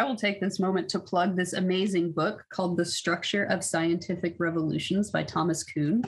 I 0.00 0.04
will 0.04 0.16
take 0.16 0.40
this 0.40 0.58
moment 0.58 0.88
to 0.88 0.98
plug 0.98 1.36
this 1.36 1.52
amazing 1.52 2.12
book 2.12 2.42
called 2.48 2.78
The 2.78 2.86
Structure 2.86 3.44
of 3.44 3.62
Scientific 3.62 4.34
Revolutions 4.38 5.10
by 5.10 5.24
Thomas 5.24 5.62
Kuhn 5.62 6.02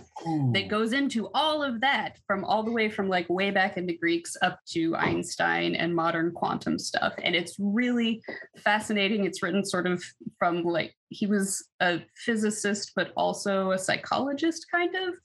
that 0.55 0.69
goes 0.69 0.95
into 0.95 1.29
all 1.35 1.63
of 1.63 1.79
that 1.83 2.17
from 2.27 2.43
all 2.43 2.63
the 2.63 2.71
way 2.71 2.89
from 2.89 3.11
like 3.11 3.29
way 3.29 3.51
back 3.51 3.77
in 3.77 3.85
the 3.85 3.99
Greeks 3.99 4.35
up 4.41 4.61
to 4.69 4.97
Einstein 4.97 5.75
and 5.75 5.95
modern 5.95 6.33
quantum 6.33 6.79
stuff. 6.79 7.13
And 7.23 7.37
it's 7.37 7.57
really 7.59 8.23
fascinating. 8.57 9.27
It's 9.27 9.43
written 9.43 9.63
sort 9.63 9.87
of 9.87 10.03
from 10.39 10.63
like 10.63 10.97
he 11.11 11.27
was 11.27 11.63
a 11.81 12.01
physicist, 12.17 12.93
but 12.97 13.13
also 13.15 13.73
a 13.73 13.79
psychologist, 13.79 14.69
kind 14.71 14.95
of, 14.95 15.17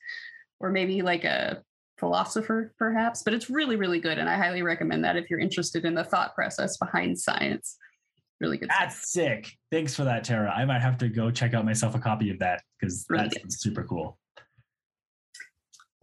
or 0.59 0.71
maybe 0.71 1.01
like 1.01 1.23
a 1.23 1.63
philosopher, 1.99 2.73
perhaps. 2.77 3.23
But 3.23 3.33
it's 3.33 3.49
really, 3.49 3.77
really 3.77 4.01
good. 4.01 4.17
And 4.17 4.27
I 4.27 4.35
highly 4.35 4.61
recommend 4.61 5.05
that 5.05 5.15
if 5.15 5.29
you're 5.29 5.39
interested 5.39 5.85
in 5.85 5.95
the 5.95 6.03
thought 6.03 6.35
process 6.35 6.75
behind 6.75 7.17
science 7.17 7.77
really 8.39 8.57
good. 8.57 8.69
That's 8.69 8.95
stuff. 8.95 9.23
sick. 9.23 9.51
Thanks 9.71 9.95
for 9.95 10.03
that, 10.03 10.23
Tara. 10.23 10.51
I 10.51 10.65
might 10.65 10.81
have 10.81 10.97
to 10.99 11.09
go 11.09 11.31
check 11.31 11.53
out 11.53 11.65
myself 11.65 11.95
a 11.95 11.99
copy 11.99 12.29
of 12.29 12.39
that 12.39 12.61
because 12.79 13.05
really 13.09 13.23
that's 13.23 13.37
good. 13.37 13.53
super 13.53 13.83
cool. 13.83 14.17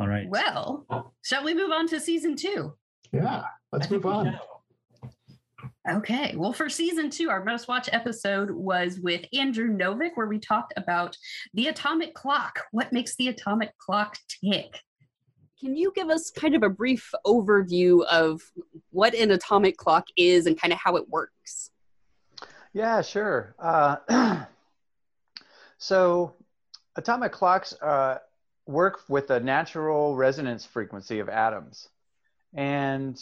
All 0.01 0.09
right. 0.09 0.29
Well, 0.29 1.15
shall 1.23 1.45
we 1.45 1.55
move 1.55 1.71
on 1.71 1.87
to 1.89 2.01
season 2.01 2.37
two? 2.37 2.75
Yeah, 3.13 3.45
let's 3.73 3.91
move 3.91 4.07
on. 4.07 4.39
Okay. 5.89 6.35
Well, 6.37 6.53
for 6.53 6.69
season 6.69 7.11
two, 7.11 7.31
our 7.31 7.45
most 7.45 7.69
watched 7.69 7.91
episode 7.93 8.51
was 8.51 8.99
with 8.99 9.25
Andrew 9.33 9.69
Novick, 9.69 10.13
where 10.15 10.27
we 10.27 10.39
talked 10.39 10.73
about 10.77 11.17
the 11.53 11.69
atomic 11.69 12.15
clock. 12.15 12.65
What 12.73 12.93
makes 12.93 13.17
the 13.17 13.29
atomic 13.29 13.77
clock 13.79 14.17
tick? 14.43 14.81
Can 15.61 15.77
you 15.77 15.93
give 15.95 16.09
us 16.09 16.31
kind 16.31 16.55
of 16.55 16.63
a 16.63 16.71
brief 16.71 17.11
overview 17.27 18.05
of 18.07 18.41
what 18.91 19.15
an 19.15 19.31
atomic 19.31 19.77
clock 19.77 20.07
is 20.17 20.47
and 20.47 20.61
kind 20.61 20.73
of 20.73 20.79
how 20.83 20.97
it 20.97 21.09
works? 21.09 21.71
Yeah, 22.75 23.03
sure. 23.03 23.55
Uh, 23.59 24.45
so 25.79 26.35
atomic 26.97 27.33
clocks 27.33 27.73
uh, 27.81 28.19
work 28.67 29.01
with 29.09 29.29
the 29.29 29.41
natural 29.41 30.17
resonance 30.17 30.67
frequency 30.67 31.21
of 31.21 31.29
atoms. 31.29 31.89
And 32.55 33.21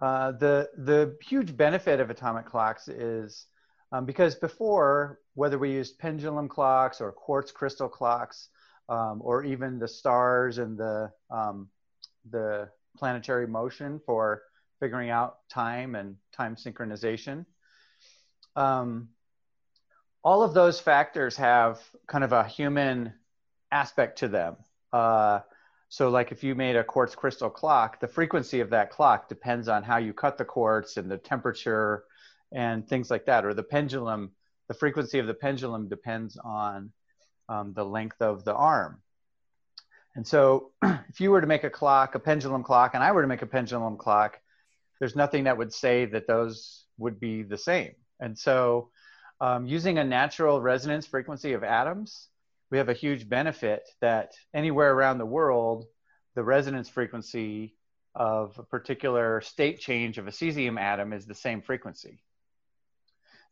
uh, 0.00 0.32
the, 0.32 0.70
the 0.76 1.16
huge 1.26 1.56
benefit 1.56 2.00
of 2.00 2.10
atomic 2.10 2.46
clocks 2.46 2.88
is 2.88 3.46
um, 3.92 4.06
because 4.06 4.34
before, 4.34 5.20
whether 5.34 5.58
we 5.58 5.72
used 5.72 5.98
pendulum 5.98 6.48
clocks 6.48 7.00
or 7.00 7.12
quartz 7.12 7.52
crystal 7.52 7.88
clocks, 7.88 8.48
um, 8.88 9.20
or 9.22 9.44
even 9.44 9.78
the 9.78 9.88
stars 9.88 10.58
and 10.58 10.76
the, 10.76 11.10
um, 11.30 11.68
the 12.30 12.68
planetary 12.96 13.46
motion 13.46 14.00
for 14.04 14.42
figuring 14.80 15.10
out 15.10 15.38
time 15.48 15.94
and 15.94 16.16
time 16.32 16.56
synchronization, 16.56 17.46
um, 18.56 19.08
all 20.22 20.42
of 20.42 20.54
those 20.54 20.80
factors 20.80 21.36
have 21.36 21.80
kind 22.06 22.24
of 22.24 22.32
a 22.32 22.44
human 22.44 23.12
aspect 23.70 24.18
to 24.18 24.28
them. 24.28 24.56
Uh, 24.92 25.40
so, 25.88 26.08
like 26.08 26.32
if 26.32 26.42
you 26.42 26.54
made 26.54 26.76
a 26.76 26.82
quartz 26.84 27.14
crystal 27.14 27.50
clock, 27.50 28.00
the 28.00 28.08
frequency 28.08 28.60
of 28.60 28.70
that 28.70 28.90
clock 28.90 29.28
depends 29.28 29.68
on 29.68 29.82
how 29.82 29.98
you 29.98 30.12
cut 30.12 30.38
the 30.38 30.44
quartz 30.44 30.96
and 30.96 31.10
the 31.10 31.18
temperature 31.18 32.04
and 32.52 32.88
things 32.88 33.10
like 33.10 33.26
that. 33.26 33.44
Or 33.44 33.54
the 33.54 33.62
pendulum, 33.62 34.32
the 34.68 34.74
frequency 34.74 35.18
of 35.18 35.26
the 35.26 35.34
pendulum 35.34 35.88
depends 35.88 36.36
on 36.42 36.90
um, 37.48 37.74
the 37.74 37.84
length 37.84 38.20
of 38.20 38.44
the 38.44 38.54
arm. 38.54 39.02
And 40.16 40.26
so, 40.26 40.72
if 40.82 41.20
you 41.20 41.30
were 41.30 41.40
to 41.40 41.46
make 41.46 41.64
a 41.64 41.70
clock, 41.70 42.14
a 42.14 42.18
pendulum 42.18 42.62
clock, 42.62 42.94
and 42.94 43.02
I 43.02 43.12
were 43.12 43.22
to 43.22 43.28
make 43.28 43.42
a 43.42 43.46
pendulum 43.46 43.96
clock, 43.96 44.40
there's 44.98 45.16
nothing 45.16 45.44
that 45.44 45.58
would 45.58 45.72
say 45.72 46.06
that 46.06 46.26
those 46.26 46.84
would 46.98 47.20
be 47.20 47.42
the 47.42 47.58
same. 47.58 47.94
And 48.20 48.38
so, 48.38 48.90
um, 49.40 49.66
using 49.66 49.98
a 49.98 50.04
natural 50.04 50.60
resonance 50.60 51.06
frequency 51.06 51.52
of 51.52 51.64
atoms, 51.64 52.28
we 52.70 52.78
have 52.78 52.88
a 52.88 52.94
huge 52.94 53.28
benefit 53.28 53.88
that 54.00 54.32
anywhere 54.52 54.92
around 54.92 55.18
the 55.18 55.26
world, 55.26 55.86
the 56.34 56.42
resonance 56.42 56.88
frequency 56.88 57.76
of 58.14 58.58
a 58.58 58.62
particular 58.62 59.40
state 59.40 59.80
change 59.80 60.18
of 60.18 60.28
a 60.28 60.30
cesium 60.30 60.80
atom 60.80 61.12
is 61.12 61.26
the 61.26 61.34
same 61.34 61.62
frequency. 61.62 62.22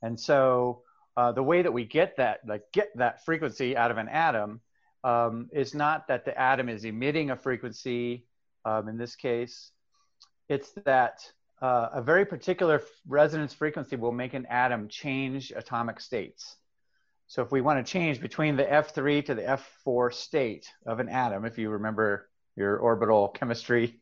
And 0.00 0.19
so, 0.19 0.83
uh, 1.16 1.33
the 1.33 1.42
way 1.42 1.62
that 1.62 1.73
we 1.73 1.85
get 1.85 2.16
that, 2.16 2.40
like 2.47 2.62
get 2.73 2.97
that 2.97 3.25
frequency 3.25 3.76
out 3.76 3.90
of 3.90 3.99
an 3.99 4.09
atom, 4.09 4.61
um, 5.04 5.49
is 5.52 5.75
not 5.75 6.09
that 6.09 6.25
the 6.25 6.38
atom 6.38 6.69
is 6.69 6.85
emitting 6.85 7.31
a 7.31 7.37
frequency. 7.37 8.26
Um, 8.64 8.88
in 8.88 8.97
this 8.97 9.16
case, 9.16 9.73
it's 10.49 10.73
that 10.85 11.21
uh, 11.62 11.90
a 11.92 12.02
very 12.02 12.26
particular 12.26 12.83
resonance 13.07 13.54
frequency 13.54 13.95
will 13.95 14.11
make 14.11 14.35
an 14.35 14.45
atom 14.47 14.88
change 14.88 15.52
atomic 15.54 16.00
states. 16.00 16.57
So 17.28 17.40
if 17.40 17.52
we 17.52 17.61
want 17.61 17.85
to 17.85 17.90
change 17.90 18.21
between 18.21 18.57
the 18.57 18.64
F3 18.64 19.25
to 19.26 19.35
the 19.35 19.42
F4 19.87 20.12
state 20.12 20.66
of 20.85 20.99
an 20.99 21.09
atom, 21.09 21.45
if 21.45 21.57
you 21.57 21.71
remember 21.71 22.28
your 22.57 22.76
orbital 22.78 23.28
chemistry, 23.28 24.00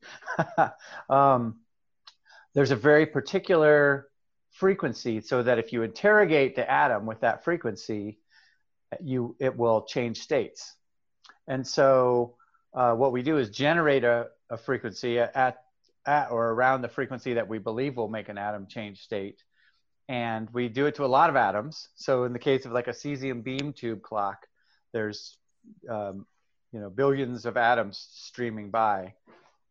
um, 1.10 1.60
there's 2.54 2.70
a 2.70 2.76
very 2.76 3.04
particular 3.04 4.08
frequency 4.52 5.20
so 5.20 5.42
that 5.42 5.58
if 5.58 5.72
you 5.72 5.82
interrogate 5.82 6.56
the 6.56 6.68
atom 6.68 7.04
with 7.04 7.20
that 7.20 7.44
frequency, 7.44 8.18
you 9.00 9.36
it 9.38 9.56
will 9.56 9.82
change 9.82 10.18
states. 10.18 10.74
And 11.46 11.64
so 11.64 12.36
uh, 12.74 12.94
what 12.94 13.12
we 13.12 13.22
do 13.22 13.36
is 13.36 13.50
generate 13.50 14.02
a, 14.02 14.28
a 14.48 14.56
frequency 14.56 15.18
at 15.18 15.58
at 16.06 16.30
or 16.30 16.50
around 16.50 16.82
the 16.82 16.88
frequency 16.88 17.34
that 17.34 17.48
we 17.48 17.58
believe 17.58 17.96
will 17.96 18.08
make 18.08 18.28
an 18.28 18.38
atom 18.38 18.66
change 18.66 19.00
state. 19.00 19.42
And 20.08 20.48
we 20.52 20.68
do 20.68 20.86
it 20.86 20.96
to 20.96 21.04
a 21.04 21.06
lot 21.06 21.30
of 21.30 21.36
atoms. 21.36 21.88
So 21.94 22.24
in 22.24 22.32
the 22.32 22.38
case 22.38 22.66
of 22.66 22.72
like 22.72 22.88
a 22.88 22.92
cesium 22.92 23.44
beam 23.44 23.72
tube 23.72 24.02
clock, 24.02 24.46
there's 24.92 25.36
um, 25.88 26.26
you 26.72 26.80
know 26.80 26.90
billions 26.90 27.46
of 27.46 27.56
atoms 27.56 28.08
streaming 28.12 28.70
by, 28.70 29.14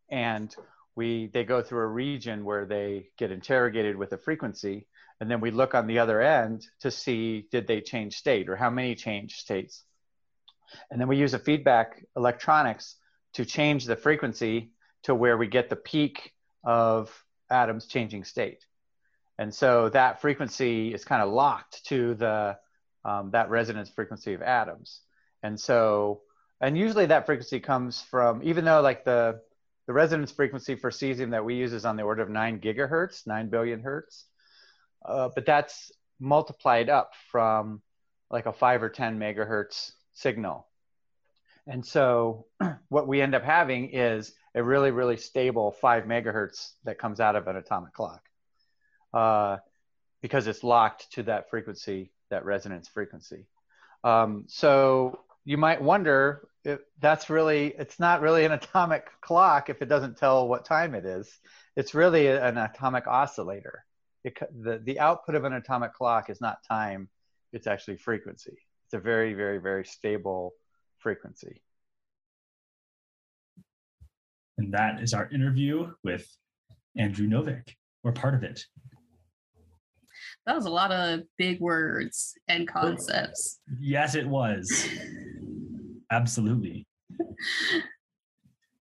and 0.09 0.53
we 0.95 1.27
they 1.33 1.43
go 1.43 1.61
through 1.61 1.81
a 1.81 1.87
region 1.87 2.45
where 2.45 2.65
they 2.65 3.09
get 3.17 3.31
interrogated 3.31 3.95
with 3.95 4.13
a 4.13 4.17
frequency, 4.17 4.87
and 5.19 5.29
then 5.29 5.41
we 5.41 5.51
look 5.51 5.75
on 5.75 5.87
the 5.87 5.99
other 5.99 6.21
end 6.21 6.65
to 6.81 6.91
see 6.91 7.47
did 7.51 7.67
they 7.67 7.81
change 7.81 8.15
state 8.15 8.49
or 8.49 8.55
how 8.55 8.69
many 8.69 8.95
change 8.95 9.35
states, 9.35 9.83
and 10.91 10.99
then 10.99 11.07
we 11.07 11.17
use 11.17 11.33
a 11.33 11.39
feedback 11.39 12.05
electronics 12.15 12.95
to 13.33 13.45
change 13.45 13.85
the 13.85 13.95
frequency 13.95 14.71
to 15.03 15.15
where 15.15 15.37
we 15.37 15.47
get 15.47 15.69
the 15.69 15.75
peak 15.75 16.33
of 16.63 17.25
atoms 17.49 17.85
changing 17.87 18.23
state. 18.23 18.65
And 19.37 19.53
so 19.53 19.89
that 19.89 20.21
frequency 20.21 20.93
is 20.93 21.05
kind 21.05 21.21
of 21.21 21.29
locked 21.29 21.85
to 21.85 22.13
the 22.15 22.57
um, 23.05 23.31
that 23.31 23.49
resonance 23.49 23.89
frequency 23.89 24.33
of 24.33 24.41
atoms. 24.41 24.99
And 25.41 25.57
so, 25.57 26.21
and 26.59 26.77
usually 26.77 27.05
that 27.05 27.25
frequency 27.25 27.61
comes 27.61 28.01
from, 28.01 28.43
even 28.43 28.65
though 28.65 28.81
like 28.81 29.05
the 29.05 29.39
the 29.87 29.93
resonance 29.93 30.31
frequency 30.31 30.75
for 30.75 30.91
cesium 30.91 31.31
that 31.31 31.43
we 31.43 31.55
use 31.55 31.73
is 31.73 31.85
on 31.85 31.95
the 31.95 32.03
order 32.03 32.21
of 32.21 32.29
nine 32.29 32.59
gigahertz, 32.59 33.25
nine 33.25 33.49
billion 33.49 33.81
hertz, 33.81 34.25
uh, 35.05 35.29
but 35.33 35.45
that's 35.45 35.91
multiplied 36.19 36.89
up 36.89 37.13
from 37.31 37.81
like 38.29 38.45
a 38.45 38.53
five 38.53 38.83
or 38.83 38.89
ten 38.89 39.17
megahertz 39.17 39.93
signal. 40.13 40.67
And 41.65 41.85
so, 41.85 42.45
what 42.89 43.07
we 43.07 43.21
end 43.21 43.35
up 43.35 43.43
having 43.43 43.89
is 43.91 44.33
a 44.55 44.63
really, 44.63 44.91
really 44.91 45.17
stable 45.17 45.71
five 45.71 46.05
megahertz 46.05 46.71
that 46.83 46.97
comes 46.97 47.19
out 47.19 47.35
of 47.35 47.47
an 47.47 47.55
atomic 47.55 47.93
clock 47.93 48.21
uh, 49.13 49.57
because 50.21 50.47
it's 50.47 50.63
locked 50.63 51.11
to 51.13 51.23
that 51.23 51.49
frequency, 51.49 52.11
that 52.29 52.45
resonance 52.45 52.87
frequency. 52.87 53.45
Um, 54.03 54.45
so 54.47 55.19
you 55.45 55.57
might 55.57 55.81
wonder 55.81 56.47
if 56.63 56.79
that's 56.99 57.29
really, 57.29 57.73
it's 57.77 57.99
not 57.99 58.21
really 58.21 58.45
an 58.45 58.51
atomic 58.51 59.07
clock 59.21 59.69
if 59.69 59.81
it 59.81 59.89
doesn't 59.89 60.17
tell 60.17 60.47
what 60.47 60.65
time 60.65 60.93
it 60.95 61.05
is. 61.05 61.29
It's 61.75 61.93
really 61.93 62.27
an 62.27 62.57
atomic 62.57 63.07
oscillator. 63.07 63.85
It, 64.23 64.37
the, 64.61 64.81
the 64.83 64.99
output 64.99 65.35
of 65.35 65.45
an 65.45 65.53
atomic 65.53 65.93
clock 65.93 66.29
is 66.29 66.41
not 66.41 66.57
time, 66.67 67.09
it's 67.53 67.67
actually 67.67 67.97
frequency. 67.97 68.57
It's 68.85 68.93
a 68.93 68.99
very, 68.99 69.33
very, 69.33 69.59
very 69.59 69.85
stable 69.85 70.53
frequency. 70.97 71.61
And 74.59 74.73
that 74.73 75.01
is 75.01 75.13
our 75.13 75.29
interview 75.29 75.89
with 76.03 76.27
Andrew 76.97 77.27
Novick, 77.27 77.63
or 78.03 78.11
part 78.11 78.35
of 78.35 78.43
it. 78.43 78.61
That 80.45 80.55
was 80.55 80.65
a 80.65 80.69
lot 80.69 80.91
of 80.91 81.21
big 81.37 81.61
words 81.61 82.33
and 82.49 82.67
concepts. 82.67 83.61
Yes, 83.79 84.15
it 84.15 84.27
was. 84.27 84.87
Absolutely. 86.11 86.85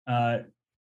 Uh, 0.07 0.38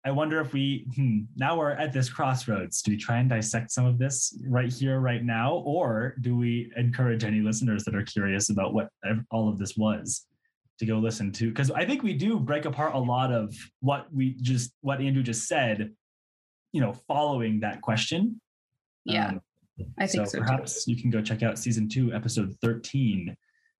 I 0.06 0.12
wonder 0.12 0.40
if 0.40 0.54
we 0.54 0.86
hmm, 0.96 1.22
now 1.36 1.58
we're 1.58 1.72
at 1.72 1.92
this 1.92 2.12
crossroads. 2.12 2.84
Do 2.84 2.92
we 2.92 2.98
try 2.98 3.18
and 3.18 3.28
dissect 3.28 3.72
some 3.72 3.88
of 3.88 3.98
this 3.98 4.38
right 4.48 4.72
here, 4.72 5.00
right 5.00 5.24
now, 5.24 5.64
or 5.66 6.14
do 6.22 6.38
we 6.38 6.72
encourage 6.78 7.24
any 7.24 7.40
listeners 7.40 7.84
that 7.86 7.96
are 7.96 8.04
curious 8.04 8.52
about 8.52 8.76
what 8.76 8.90
all 9.32 9.50
of 9.50 9.58
this 9.58 9.76
was 9.76 10.28
to 10.80 10.86
go 10.86 10.98
listen 10.98 11.32
to 11.32 11.50
because 11.50 11.72
I 11.72 11.86
think 11.86 12.04
we 12.04 12.14
do 12.14 12.40
break 12.40 12.66
apart 12.66 12.94
a 12.94 13.00
lot 13.00 13.32
of 13.32 13.54
what 13.80 14.08
we 14.14 14.36
just 14.42 14.74
what 14.82 15.02
Andrew 15.02 15.24
just 15.24 15.48
said, 15.48 15.92
you 16.72 16.82
know, 16.82 16.94
following 17.08 17.62
that 17.62 17.82
question. 17.82 18.42
Yeah. 19.06 19.28
Um, 19.30 19.42
I 20.00 20.08
think 20.08 20.28
so, 20.28 20.38
too. 20.38 20.44
perhaps 20.44 20.88
you 20.88 20.96
can 21.00 21.10
go 21.10 21.22
check 21.22 21.44
out 21.44 21.60
season 21.60 21.90
two, 21.90 22.14
episode 22.14 22.56
13 22.62 23.36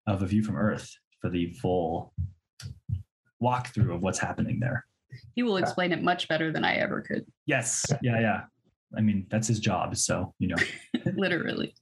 of 0.08 0.22
A 0.22 0.26
View 0.26 0.44
from 0.44 0.58
Earth 0.58 0.94
for 1.22 1.30
the 1.30 1.52
full 1.54 2.14
walkthrough 3.42 3.96
of 3.96 4.02
what's 4.02 4.20
happening 4.20 4.60
there. 4.60 4.86
He 5.36 5.44
will 5.44 5.58
explain 5.58 5.94
it 5.94 6.04
much 6.04 6.28
better 6.28 6.52
than 6.52 6.66
I 6.66 6.76
ever 6.76 7.02
could. 7.02 7.26
Yes. 7.46 7.86
Yeah, 8.02 8.20
yeah. 8.20 8.42
I 8.98 9.02
mean, 9.02 9.26
that's 9.30 9.48
his 9.48 9.60
job. 9.60 9.96
So, 9.96 10.34
you 10.40 10.50
know. 10.50 10.56
Literally. 11.16 11.74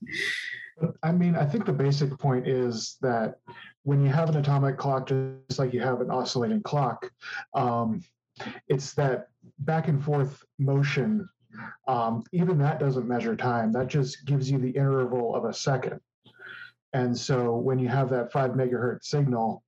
I 1.02 1.12
mean, 1.12 1.36
I 1.36 1.44
think 1.44 1.66
the 1.66 1.72
basic 1.72 2.18
point 2.18 2.48
is 2.48 2.96
that 3.00 3.38
when 3.82 4.02
you 4.02 4.08
have 4.08 4.28
an 4.28 4.36
atomic 4.36 4.76
clock, 4.76 5.08
just 5.08 5.58
like 5.58 5.72
you 5.72 5.80
have 5.80 6.00
an 6.00 6.10
oscillating 6.10 6.62
clock, 6.62 7.10
um, 7.54 8.02
it's 8.68 8.94
that 8.94 9.28
back 9.60 9.88
and 9.88 10.02
forth 10.02 10.42
motion. 10.58 11.28
Um, 11.86 12.24
even 12.32 12.58
that 12.58 12.80
doesn't 12.80 13.06
measure 13.06 13.36
time. 13.36 13.72
That 13.72 13.86
just 13.86 14.26
gives 14.26 14.50
you 14.50 14.58
the 14.58 14.70
interval 14.70 15.34
of 15.34 15.44
a 15.44 15.54
second. 15.54 16.00
And 16.92 17.16
so 17.16 17.56
when 17.56 17.78
you 17.78 17.88
have 17.88 18.10
that 18.10 18.32
five 18.32 18.52
megahertz 18.52 19.04
signal, 19.04 19.62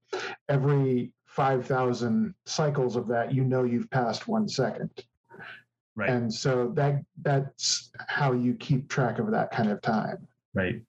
every 0.48 1.12
5,000 1.26 2.34
cycles 2.46 2.96
of 2.96 3.08
that, 3.08 3.34
you 3.34 3.44
know 3.44 3.64
you've 3.64 3.90
passed 3.90 4.26
one 4.26 4.48
second. 4.48 4.90
Right. 5.94 6.10
And 6.10 6.32
so 6.32 6.72
that 6.74 7.04
that's 7.22 7.90
how 8.06 8.32
you 8.32 8.54
keep 8.54 8.88
track 8.88 9.18
of 9.18 9.30
that 9.30 9.50
kind 9.50 9.70
of 9.70 9.80
time. 9.80 10.26
Right. 10.54 10.82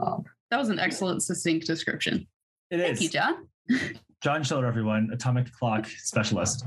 Um, 0.00 0.24
That 0.50 0.58
was 0.58 0.68
an 0.68 0.78
excellent, 0.78 1.22
succinct 1.22 1.66
description. 1.66 2.26
It 2.70 2.78
Thank 2.78 2.92
is. 2.94 3.02
you, 3.02 3.08
John. 3.10 3.48
John 4.22 4.44
Schiller, 4.44 4.66
everyone, 4.66 5.10
atomic 5.12 5.50
clock 5.52 5.86
specialist. 5.98 6.64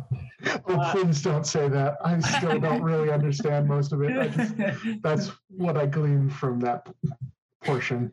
oh, 0.68 0.76
Uh, 0.76 0.92
please 0.92 1.22
don't 1.22 1.46
say 1.48 1.70
that. 1.70 1.96
I 2.04 2.20
still 2.20 2.60
don't 2.60 2.82
really 2.84 3.10
understand 3.12 3.68
most 3.68 3.94
of 3.94 4.02
it. 4.04 4.32
Just, 4.34 4.56
that's 5.02 5.32
what 5.48 5.78
I 5.78 5.86
gleaned 5.86 6.34
from 6.34 6.60
that 6.62 6.86
portion. 7.64 8.12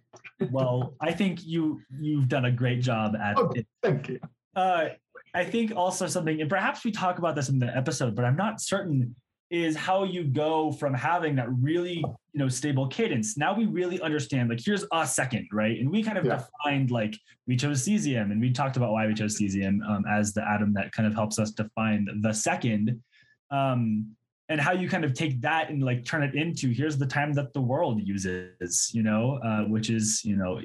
well, 0.50 0.94
I 1.00 1.12
think 1.12 1.44
you 1.44 1.80
you've 2.00 2.28
done 2.28 2.44
a 2.44 2.52
great 2.52 2.80
job 2.82 3.16
at 3.16 3.36
Oh, 3.36 3.50
it. 3.54 3.66
thank 3.82 4.08
you. 4.08 4.20
Uh, 4.54 4.90
I 5.34 5.44
think 5.44 5.74
also 5.74 6.06
something, 6.06 6.40
and 6.40 6.48
perhaps 6.48 6.84
we 6.84 6.92
talk 6.92 7.18
about 7.18 7.34
this 7.34 7.48
in 7.48 7.58
the 7.58 7.74
episode, 7.76 8.14
but 8.14 8.24
I'm 8.24 8.36
not 8.36 8.60
certain, 8.60 9.16
is 9.50 9.74
how 9.76 10.04
you 10.04 10.24
go 10.24 10.70
from 10.72 10.94
having 10.94 11.34
that 11.36 11.48
really, 11.50 12.04
you 12.32 12.38
know, 12.38 12.48
stable 12.48 12.88
cadence. 12.88 13.36
Now 13.36 13.54
we 13.54 13.66
really 13.66 14.00
understand, 14.00 14.48
like, 14.48 14.60
here's 14.64 14.84
a 14.92 15.06
second, 15.06 15.48
right? 15.52 15.78
And 15.78 15.90
we 15.90 16.02
kind 16.02 16.16
of 16.16 16.24
Yeah. 16.24 16.42
defined, 16.64 16.90
like, 16.90 17.14
we 17.46 17.56
chose 17.56 17.84
cesium, 17.86 18.32
and 18.32 18.40
we 18.40 18.50
talked 18.52 18.76
about 18.76 18.92
why 18.92 19.06
we 19.06 19.14
chose 19.14 19.38
cesium 19.38 19.86
um, 19.86 20.04
as 20.08 20.32
the 20.32 20.46
atom 20.48 20.72
that 20.74 20.92
kind 20.92 21.06
of 21.06 21.14
helps 21.14 21.38
us 21.38 21.50
define 21.50 22.08
the 22.22 22.32
second. 22.32 23.02
Um, 23.50 24.16
and 24.48 24.60
how 24.60 24.72
you 24.72 24.88
kind 24.88 25.04
of 25.04 25.14
take 25.14 25.40
that 25.40 25.70
and 25.70 25.82
like 25.82 26.04
turn 26.04 26.22
it 26.22 26.34
into 26.34 26.70
here's 26.70 26.98
the 26.98 27.06
time 27.06 27.32
that 27.34 27.54
the 27.54 27.60
world 27.60 28.00
uses, 28.02 28.90
you 28.92 29.02
know, 29.02 29.38
uh, 29.42 29.62
which 29.64 29.88
is, 29.88 30.22
you 30.24 30.36
know, 30.36 30.60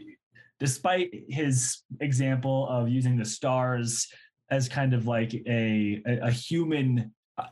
despite 0.59 1.09
his 1.29 1.83
example 2.01 2.67
of 2.69 2.89
using 2.89 3.15
the 3.17 3.23
stars 3.23 4.07
as 4.49 4.67
kind 4.67 4.93
of 4.93 5.05
like 5.07 5.33
a 5.47 6.01
a, 6.05 6.19
a 6.23 6.31
human 6.31 7.13
uh, 7.37 7.45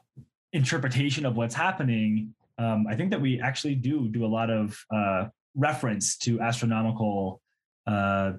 interpretation 0.52 1.26
of 1.26 1.38
what's 1.38 1.56
happening 1.56 2.34
um, 2.58 2.86
i 2.90 2.96
think 2.96 3.12
that 3.12 3.22
we 3.22 3.40
actually 3.42 3.76
do 3.76 4.08
do 4.10 4.26
a 4.26 4.28
lot 4.28 4.50
of 4.50 4.78
uh, 4.94 5.26
reference 5.56 6.18
to 6.18 6.40
astronomical 6.42 7.42
uh, 7.88 8.34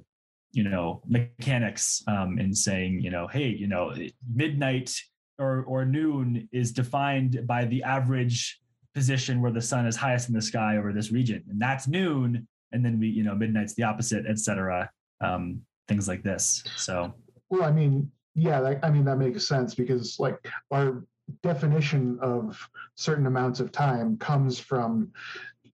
you 0.52 0.64
know 0.64 1.02
mechanics 1.06 2.02
um, 2.08 2.38
in 2.38 2.54
saying 2.54 3.00
you 3.00 3.10
know 3.10 3.26
hey 3.26 3.48
you 3.48 3.66
know 3.66 3.94
midnight 4.34 4.94
or 5.38 5.64
or 5.64 5.84
noon 5.84 6.48
is 6.52 6.72
defined 6.72 7.46
by 7.46 7.64
the 7.64 7.82
average 7.82 8.60
position 8.94 9.42
where 9.42 9.52
the 9.52 9.60
sun 9.60 9.86
is 9.86 9.94
highest 9.96 10.28
in 10.28 10.34
the 10.34 10.40
sky 10.40 10.78
over 10.78 10.92
this 10.92 11.12
region. 11.12 11.44
And 11.50 11.60
that's 11.60 11.86
noon 11.86 12.48
and 12.72 12.84
then 12.84 12.98
we 12.98 13.08
you 13.08 13.22
know 13.22 13.34
midnight's 13.34 13.74
the 13.74 13.84
opposite 13.84 14.26
etc 14.26 14.90
um 15.20 15.60
things 15.88 16.08
like 16.08 16.22
this. 16.22 16.64
So 16.76 17.14
Well, 17.50 17.62
I 17.62 17.70
mean, 17.70 18.10
yeah, 18.34 18.60
that, 18.60 18.84
I 18.84 18.90
mean 18.90 19.04
that 19.04 19.18
makes 19.18 19.46
sense 19.46 19.74
because 19.74 20.18
like 20.18 20.36
our 20.72 21.04
definition 21.42 22.18
of 22.20 22.68
certain 22.94 23.26
amounts 23.26 23.60
of 23.60 23.72
time 23.72 24.16
comes 24.18 24.58
from 24.58 25.12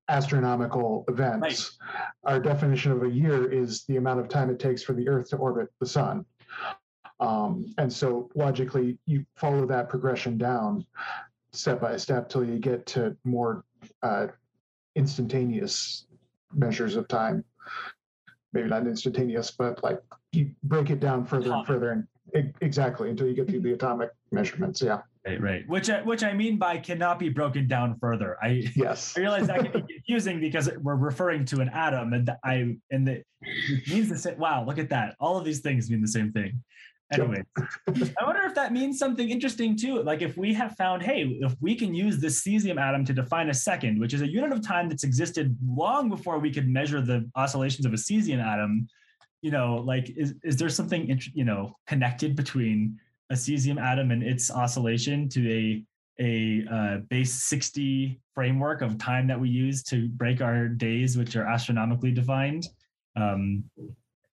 astronomical 0.08 1.04
events. 1.08 1.78
Our 2.24 2.40
definition 2.40 2.92
of 2.92 3.02
a 3.02 3.10
year 3.10 3.50
is 3.50 3.84
the 3.84 3.96
amount 3.96 4.20
of 4.20 4.28
time 4.28 4.50
it 4.50 4.58
takes 4.58 4.82
for 4.82 4.92
the 4.92 5.08
Earth 5.08 5.30
to 5.30 5.36
orbit 5.36 5.68
the 5.80 5.86
sun. 5.86 6.24
Um, 7.20 7.72
and 7.78 7.92
so 7.92 8.30
logically, 8.34 8.98
you 9.06 9.24
follow 9.36 9.64
that 9.66 9.88
progression 9.88 10.38
down 10.38 10.84
step 11.52 11.80
by 11.80 11.96
step 11.96 12.28
till 12.28 12.44
you 12.44 12.58
get 12.58 12.84
to 12.86 13.16
more 13.24 13.64
uh, 14.02 14.28
instantaneous 14.96 16.06
measures 16.52 16.96
of 16.96 17.06
time. 17.08 17.44
Maybe 18.52 18.68
not 18.68 18.86
instantaneous, 18.86 19.50
but 19.50 19.82
like 19.82 20.00
you 20.32 20.50
break 20.64 20.90
it 20.90 21.00
down 21.00 21.24
further 21.24 21.52
and 21.52 21.66
further, 21.66 21.90
and 21.92 22.06
exactly 22.60 23.10
until 23.10 23.26
you 23.26 23.34
get 23.34 23.46
to 23.46 23.52
the 23.52 23.58
mm-hmm. 23.58 23.74
atomic 23.74 24.10
measurements. 24.30 24.80
Yeah. 24.80 25.00
right 25.26 25.40
right 25.40 25.68
which 25.68 25.90
I, 25.90 26.02
which 26.02 26.24
i 26.24 26.32
mean 26.32 26.56
by 26.58 26.78
cannot 26.78 27.18
be 27.18 27.28
broken 27.28 27.68
down 27.68 27.98
further 28.00 28.36
i 28.42 28.64
Yes. 28.74 29.14
I 29.16 29.20
realize 29.20 29.46
that 29.46 29.60
can 29.60 29.86
be 29.86 29.94
confusing 29.94 30.40
because 30.40 30.70
we're 30.80 30.96
referring 30.96 31.44
to 31.46 31.60
an 31.60 31.68
atom, 31.68 32.12
and 32.12 32.30
I 32.44 32.76
and 32.90 33.06
the, 33.06 33.22
it 33.42 33.88
means 33.88 34.08
the 34.08 34.18
same. 34.18 34.38
Wow, 34.38 34.64
look 34.66 34.78
at 34.78 34.88
that! 34.90 35.14
All 35.20 35.36
of 35.38 35.44
these 35.44 35.60
things 35.60 35.90
mean 35.90 36.00
the 36.00 36.08
same 36.08 36.32
thing. 36.32 36.62
Anyway, 37.12 37.42
I 37.58 38.24
wonder 38.24 38.42
if 38.44 38.54
that 38.54 38.72
means 38.72 38.98
something 38.98 39.28
interesting 39.28 39.76
too. 39.76 40.02
Like 40.02 40.22
if 40.22 40.36
we 40.36 40.54
have 40.54 40.74
found, 40.76 41.02
hey, 41.02 41.38
if 41.40 41.54
we 41.60 41.74
can 41.74 41.94
use 41.94 42.18
this 42.18 42.42
cesium 42.42 42.80
atom 42.80 43.04
to 43.04 43.12
define 43.12 43.50
a 43.50 43.54
second, 43.54 44.00
which 44.00 44.14
is 44.14 44.22
a 44.22 44.28
unit 44.28 44.52
of 44.52 44.66
time 44.66 44.88
that's 44.88 45.04
existed 45.04 45.56
long 45.66 46.08
before 46.08 46.38
we 46.38 46.50
could 46.50 46.68
measure 46.68 47.02
the 47.02 47.28
oscillations 47.36 47.84
of 47.84 47.92
a 47.92 47.96
cesium 47.96 48.42
atom, 48.42 48.88
you 49.42 49.50
know, 49.50 49.82
like 49.84 50.08
is 50.16 50.34
is 50.42 50.56
there 50.56 50.68
something 50.70 51.08
int- 51.08 51.34
you 51.34 51.44
know 51.44 51.76
connected 51.86 52.34
between 52.34 52.98
a 53.30 53.34
cesium 53.34 53.80
atom 53.80 54.10
and 54.10 54.22
its 54.22 54.50
oscillation 54.50 55.28
to 55.30 55.52
a 55.52 55.84
a 56.20 56.64
uh, 56.70 56.96
base 57.08 57.32
60 57.44 58.20
framework 58.34 58.82
of 58.82 58.98
time 58.98 59.26
that 59.26 59.40
we 59.40 59.48
use 59.48 59.82
to 59.82 60.08
break 60.10 60.40
our 60.40 60.68
days, 60.68 61.16
which 61.16 61.36
are 61.36 61.46
astronomically 61.46 62.12
defined. 62.12 62.68
Um, 63.16 63.64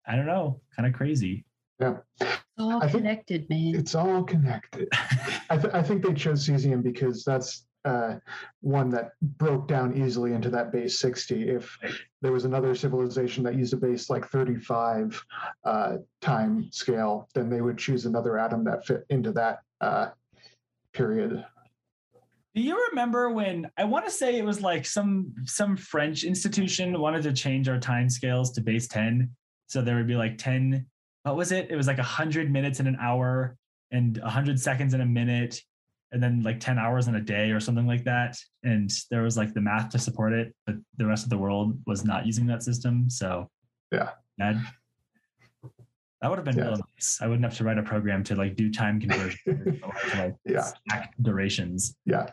I 0.05 0.15
don't 0.15 0.25
know, 0.25 0.61
kind 0.75 0.87
of 0.87 0.93
crazy. 0.93 1.45
Yeah. 1.79 1.97
It's 2.19 2.37
all 2.59 2.83
I 2.83 2.89
connected, 2.89 3.49
man. 3.49 3.75
It's 3.75 3.95
all 3.95 4.23
connected. 4.23 4.89
I, 5.49 5.57
th- 5.57 5.73
I 5.73 5.81
think 5.81 6.03
they 6.03 6.13
chose 6.13 6.47
cesium 6.47 6.83
because 6.83 7.23
that's 7.23 7.65
uh, 7.85 8.15
one 8.61 8.89
that 8.89 9.11
broke 9.21 9.67
down 9.67 9.95
easily 9.95 10.33
into 10.33 10.49
that 10.49 10.71
base 10.71 10.99
60. 10.99 11.49
If 11.49 11.77
there 12.21 12.31
was 12.31 12.45
another 12.45 12.75
civilization 12.75 13.43
that 13.43 13.55
used 13.55 13.73
a 13.73 13.77
base 13.77 14.09
like 14.09 14.27
35 14.27 15.23
uh, 15.63 15.97
time 16.21 16.69
scale, 16.71 17.29
then 17.33 17.49
they 17.49 17.61
would 17.61 17.77
choose 17.77 18.05
another 18.05 18.37
atom 18.37 18.63
that 18.65 18.85
fit 18.85 19.05
into 19.09 19.31
that 19.33 19.59
uh, 19.81 20.09
period. 20.93 21.45
Do 22.55 22.61
you 22.61 22.87
remember 22.89 23.29
when 23.29 23.69
I 23.77 23.85
want 23.85 24.05
to 24.05 24.11
say 24.11 24.37
it 24.37 24.43
was 24.43 24.61
like 24.61 24.85
some 24.85 25.33
some 25.45 25.77
French 25.77 26.23
institution 26.23 26.99
wanted 26.99 27.23
to 27.23 27.31
change 27.31 27.69
our 27.69 27.79
time 27.79 28.09
scales 28.09 28.51
to 28.53 28.61
base 28.61 28.87
10? 28.87 29.29
So 29.67 29.81
there 29.81 29.95
would 29.95 30.07
be 30.07 30.15
like 30.15 30.37
10, 30.39 30.85
what 31.23 31.35
was 31.35 31.51
it? 31.51 31.67
It 31.69 31.75
was 31.75 31.85
like 31.85 31.99
100 31.99 32.51
minutes 32.51 32.79
in 32.79 32.87
an 32.87 32.97
hour 32.99 33.55
and 33.91 34.17
100 34.17 34.59
seconds 34.59 34.93
in 34.95 35.01
a 35.01 35.05
minute 35.05 35.61
and 36.11 36.21
then 36.21 36.41
like 36.43 36.59
10 36.59 36.77
hours 36.79 37.07
in 37.07 37.15
a 37.15 37.21
day 37.21 37.51
or 37.51 37.59
something 37.59 37.85
like 37.87 38.03
that. 38.03 38.37
And 38.63 38.89
there 39.11 39.21
was 39.21 39.37
like 39.37 39.53
the 39.53 39.61
math 39.61 39.89
to 39.89 39.99
support 39.99 40.33
it, 40.33 40.55
but 40.65 40.75
the 40.97 41.05
rest 41.05 41.23
of 41.23 41.29
the 41.29 41.37
world 41.37 41.77
was 41.85 42.03
not 42.03 42.25
using 42.25 42.47
that 42.47 42.63
system. 42.63 43.09
So 43.09 43.49
Yeah. 43.91 44.11
that 44.37 44.55
that 46.21 46.29
would 46.29 46.37
have 46.37 46.45
been 46.45 46.57
Yeah. 46.57 46.65
really 46.65 46.81
nice. 46.97 47.19
I 47.21 47.27
wouldn't 47.27 47.45
have 47.45 47.55
to 47.57 47.63
write 47.63 47.77
a 47.77 47.83
program 47.83 48.23
to 48.25 48.35
like 48.35 48.55
do 48.55 48.69
time 48.71 48.99
conversion. 48.99 49.39
or 49.83 49.93
to, 49.93 50.17
like, 50.17 50.35
Yeah. 50.45 50.71
durations. 51.21 51.95
Yeah. 52.05 52.27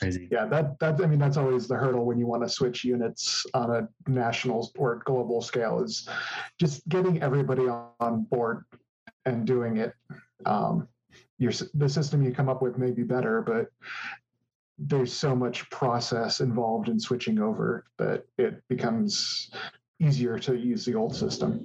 Crazy. 0.00 0.28
Yeah, 0.30 0.46
that 0.46 0.78
that 0.80 1.00
I 1.00 1.06
mean 1.06 1.18
that's 1.18 1.36
always 1.36 1.68
the 1.68 1.76
hurdle 1.76 2.04
when 2.04 2.18
you 2.18 2.26
want 2.26 2.42
to 2.42 2.48
switch 2.48 2.84
units 2.84 3.46
on 3.54 3.70
a 3.74 3.88
national 4.10 4.72
or 4.76 4.96
global 5.04 5.40
scale 5.40 5.82
is 5.82 6.08
just 6.58 6.86
getting 6.88 7.22
everybody 7.22 7.68
on 7.68 8.24
board 8.24 8.64
and 9.24 9.46
doing 9.46 9.76
it. 9.76 9.94
Um, 10.46 10.88
your 11.38 11.52
the 11.74 11.88
system 11.88 12.22
you 12.22 12.32
come 12.32 12.48
up 12.48 12.62
with 12.62 12.78
may 12.78 12.90
be 12.90 13.02
better, 13.02 13.42
but 13.42 13.66
there's 14.78 15.12
so 15.12 15.34
much 15.36 15.68
process 15.70 16.40
involved 16.40 16.88
in 16.88 16.98
switching 16.98 17.38
over 17.38 17.84
that 17.98 18.24
it 18.38 18.62
becomes 18.68 19.50
easier 20.00 20.38
to 20.38 20.56
use 20.56 20.84
the 20.84 20.94
old 20.94 21.14
system. 21.14 21.64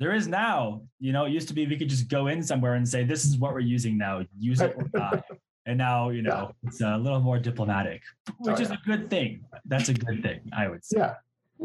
There 0.00 0.12
is 0.12 0.26
now, 0.26 0.82
you 0.98 1.12
know, 1.12 1.26
it 1.26 1.30
used 1.30 1.48
to 1.48 1.54
be 1.54 1.66
we 1.66 1.76
could 1.76 1.88
just 1.88 2.08
go 2.08 2.26
in 2.26 2.42
somewhere 2.42 2.74
and 2.74 2.88
say, 2.88 3.04
this 3.04 3.24
is 3.24 3.38
what 3.38 3.52
we're 3.52 3.60
using 3.60 3.96
now, 3.96 4.24
use 4.38 4.60
it 4.60 4.74
or 4.76 4.84
die. 4.94 5.22
And 5.66 5.78
now, 5.78 6.08
you 6.08 6.22
know, 6.22 6.52
it's 6.64 6.80
a 6.80 6.96
little 6.96 7.20
more 7.20 7.38
diplomatic, 7.38 8.02
oh, 8.28 8.34
which 8.38 8.58
Oh, 8.58 8.62
is 8.62 8.70
a 8.70 8.78
good 8.84 9.10
thing. 9.10 9.44
That's 9.66 9.88
a 9.88 9.94
good 9.94 10.22
thing, 10.22 10.40
I 10.52 10.68
would 10.68 10.84
say. 10.84 10.98
Yeah, 10.98 11.14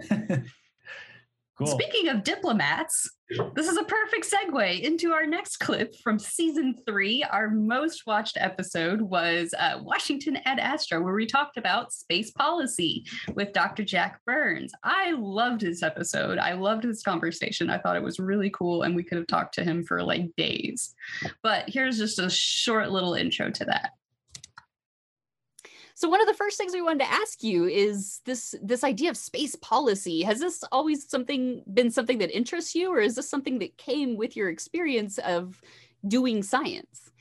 Cool. 1.58 1.68
Speaking 1.68 2.10
of 2.10 2.24
diplomats, 2.24 3.10
this 3.56 3.70
is 3.70 3.78
a 3.78 3.84
perfect 3.84 4.30
segue 4.30 4.82
into 4.82 5.14
our 5.14 5.26
next 5.26 5.58
clip 5.58 5.96
from 6.04 6.20
season 6.20 6.76
three. 6.86 7.24
Our 7.24 7.50
most 7.50 8.06
watched 8.06 8.38
episode 8.40 9.00
was 9.02 9.54
uh, 9.58 9.80
Washington 9.82 10.36
at 10.46 10.60
Astra, 10.60 11.02
where 11.02 11.14
we 11.14 11.26
talked 11.26 11.56
about 11.56 11.94
space 11.94 12.32
policy 12.32 13.06
with 13.36 13.54
Dr. 13.54 13.86
Jack 13.86 14.20
Burns. 14.26 14.74
I 14.84 15.14
loved 15.14 15.62
this 15.62 15.82
episode. 15.82 16.40
I 16.40 16.54
loved 16.54 16.84
this 16.84 17.02
conversation. 17.02 17.70
I 17.70 17.78
thought 17.78 17.96
it 17.96 18.04
was 18.04 18.20
really 18.20 18.50
cool, 18.50 18.84
and 18.84 18.94
we 18.94 19.04
could 19.04 19.18
have 19.18 19.28
talked 19.28 19.54
to 19.56 19.64
him 19.64 19.86
for 19.86 20.04
like 20.04 20.36
days. 20.36 20.94
But 21.42 21.70
here's 21.70 21.98
just 21.98 22.20
a 22.20 22.30
short 22.30 22.92
little 22.92 23.14
intro 23.14 23.50
to 23.50 23.66
that. 23.66 23.92
So 25.98 26.10
one 26.10 26.20
of 26.20 26.28
the 26.28 26.34
first 26.34 26.58
things 26.58 26.74
we 26.74 26.82
wanted 26.82 27.06
to 27.06 27.12
ask 27.12 27.42
you 27.42 27.68
is 27.68 28.20
this 28.26 28.54
this 28.62 28.84
idea 28.84 29.10
of 29.10 29.16
space 29.16 29.56
policy. 29.56 30.24
Has 30.24 30.42
this 30.42 30.62
always 30.74 31.10
something 31.10 31.64
been 31.74 31.90
something 31.90 32.18
that 32.18 32.36
interests 32.36 32.76
you, 32.76 32.92
or 32.92 33.00
is 33.00 33.16
this 33.16 33.30
something 33.30 33.60
that 33.60 33.78
came 33.78 34.18
with 34.18 34.36
your 34.36 34.50
experience 34.50 35.18
of 35.20 35.62
doing 36.06 36.44
science? 36.44 37.12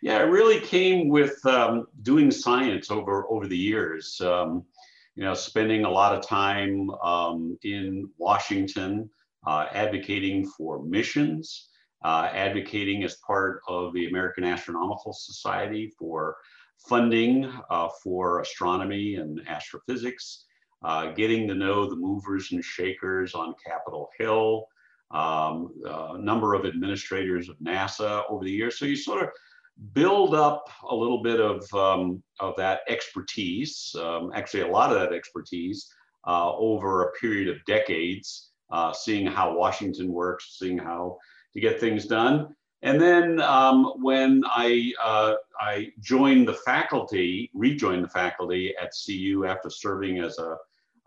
Yeah, 0.00 0.20
it 0.20 0.30
really 0.30 0.60
came 0.60 1.08
with 1.08 1.44
um, 1.44 1.88
doing 2.02 2.30
science 2.30 2.88
over 2.92 3.26
over 3.28 3.48
the 3.48 3.58
years. 3.58 4.20
Um, 4.20 4.64
you 5.16 5.24
know, 5.24 5.34
spending 5.34 5.84
a 5.84 5.90
lot 5.90 6.14
of 6.14 6.24
time 6.24 6.90
um, 7.02 7.58
in 7.64 8.08
Washington, 8.18 9.10
uh, 9.44 9.66
advocating 9.72 10.46
for 10.46 10.84
missions, 10.84 11.70
uh, 12.04 12.28
advocating 12.32 13.02
as 13.02 13.16
part 13.26 13.60
of 13.66 13.92
the 13.92 14.06
American 14.06 14.44
Astronomical 14.44 15.12
Society 15.12 15.92
for 15.98 16.36
funding 16.78 17.52
uh, 17.70 17.88
for 18.02 18.40
astronomy 18.40 19.16
and 19.16 19.40
astrophysics, 19.48 20.44
uh, 20.84 21.12
getting 21.12 21.48
to 21.48 21.54
know 21.54 21.88
the 21.88 21.96
movers 21.96 22.52
and 22.52 22.64
shakers 22.64 23.34
on 23.34 23.54
Capitol 23.64 24.08
Hill, 24.18 24.66
um, 25.10 25.72
a 25.84 26.18
number 26.18 26.54
of 26.54 26.66
administrators 26.66 27.48
of 27.48 27.58
NASA 27.58 28.22
over 28.28 28.44
the 28.44 28.50
years. 28.50 28.78
So 28.78 28.84
you 28.84 28.96
sort 28.96 29.22
of 29.22 29.30
build 29.92 30.34
up 30.34 30.68
a 30.88 30.94
little 30.94 31.22
bit 31.22 31.40
of, 31.40 31.62
um, 31.74 32.22
of 32.40 32.54
that 32.56 32.80
expertise, 32.88 33.94
um, 34.00 34.30
actually 34.34 34.62
a 34.62 34.68
lot 34.68 34.92
of 34.92 34.98
that 34.98 35.12
expertise 35.12 35.92
uh, 36.26 36.54
over 36.56 37.02
a 37.02 37.12
period 37.12 37.48
of 37.48 37.64
decades, 37.64 38.50
uh, 38.70 38.92
seeing 38.92 39.26
how 39.26 39.56
Washington 39.56 40.12
works, 40.12 40.58
seeing 40.58 40.78
how 40.78 41.16
to 41.54 41.60
get 41.60 41.80
things 41.80 42.06
done. 42.06 42.54
And 42.82 43.00
then 43.00 43.40
um, 43.40 43.94
when 44.00 44.42
I, 44.46 44.92
uh, 45.02 45.34
I 45.60 45.92
joined 46.00 46.46
the 46.46 46.54
faculty, 46.54 47.50
rejoined 47.52 48.04
the 48.04 48.08
faculty 48.08 48.74
at 48.80 48.92
CU 49.04 49.46
after 49.46 49.68
serving 49.68 50.20
as 50.20 50.38
a, 50.38 50.56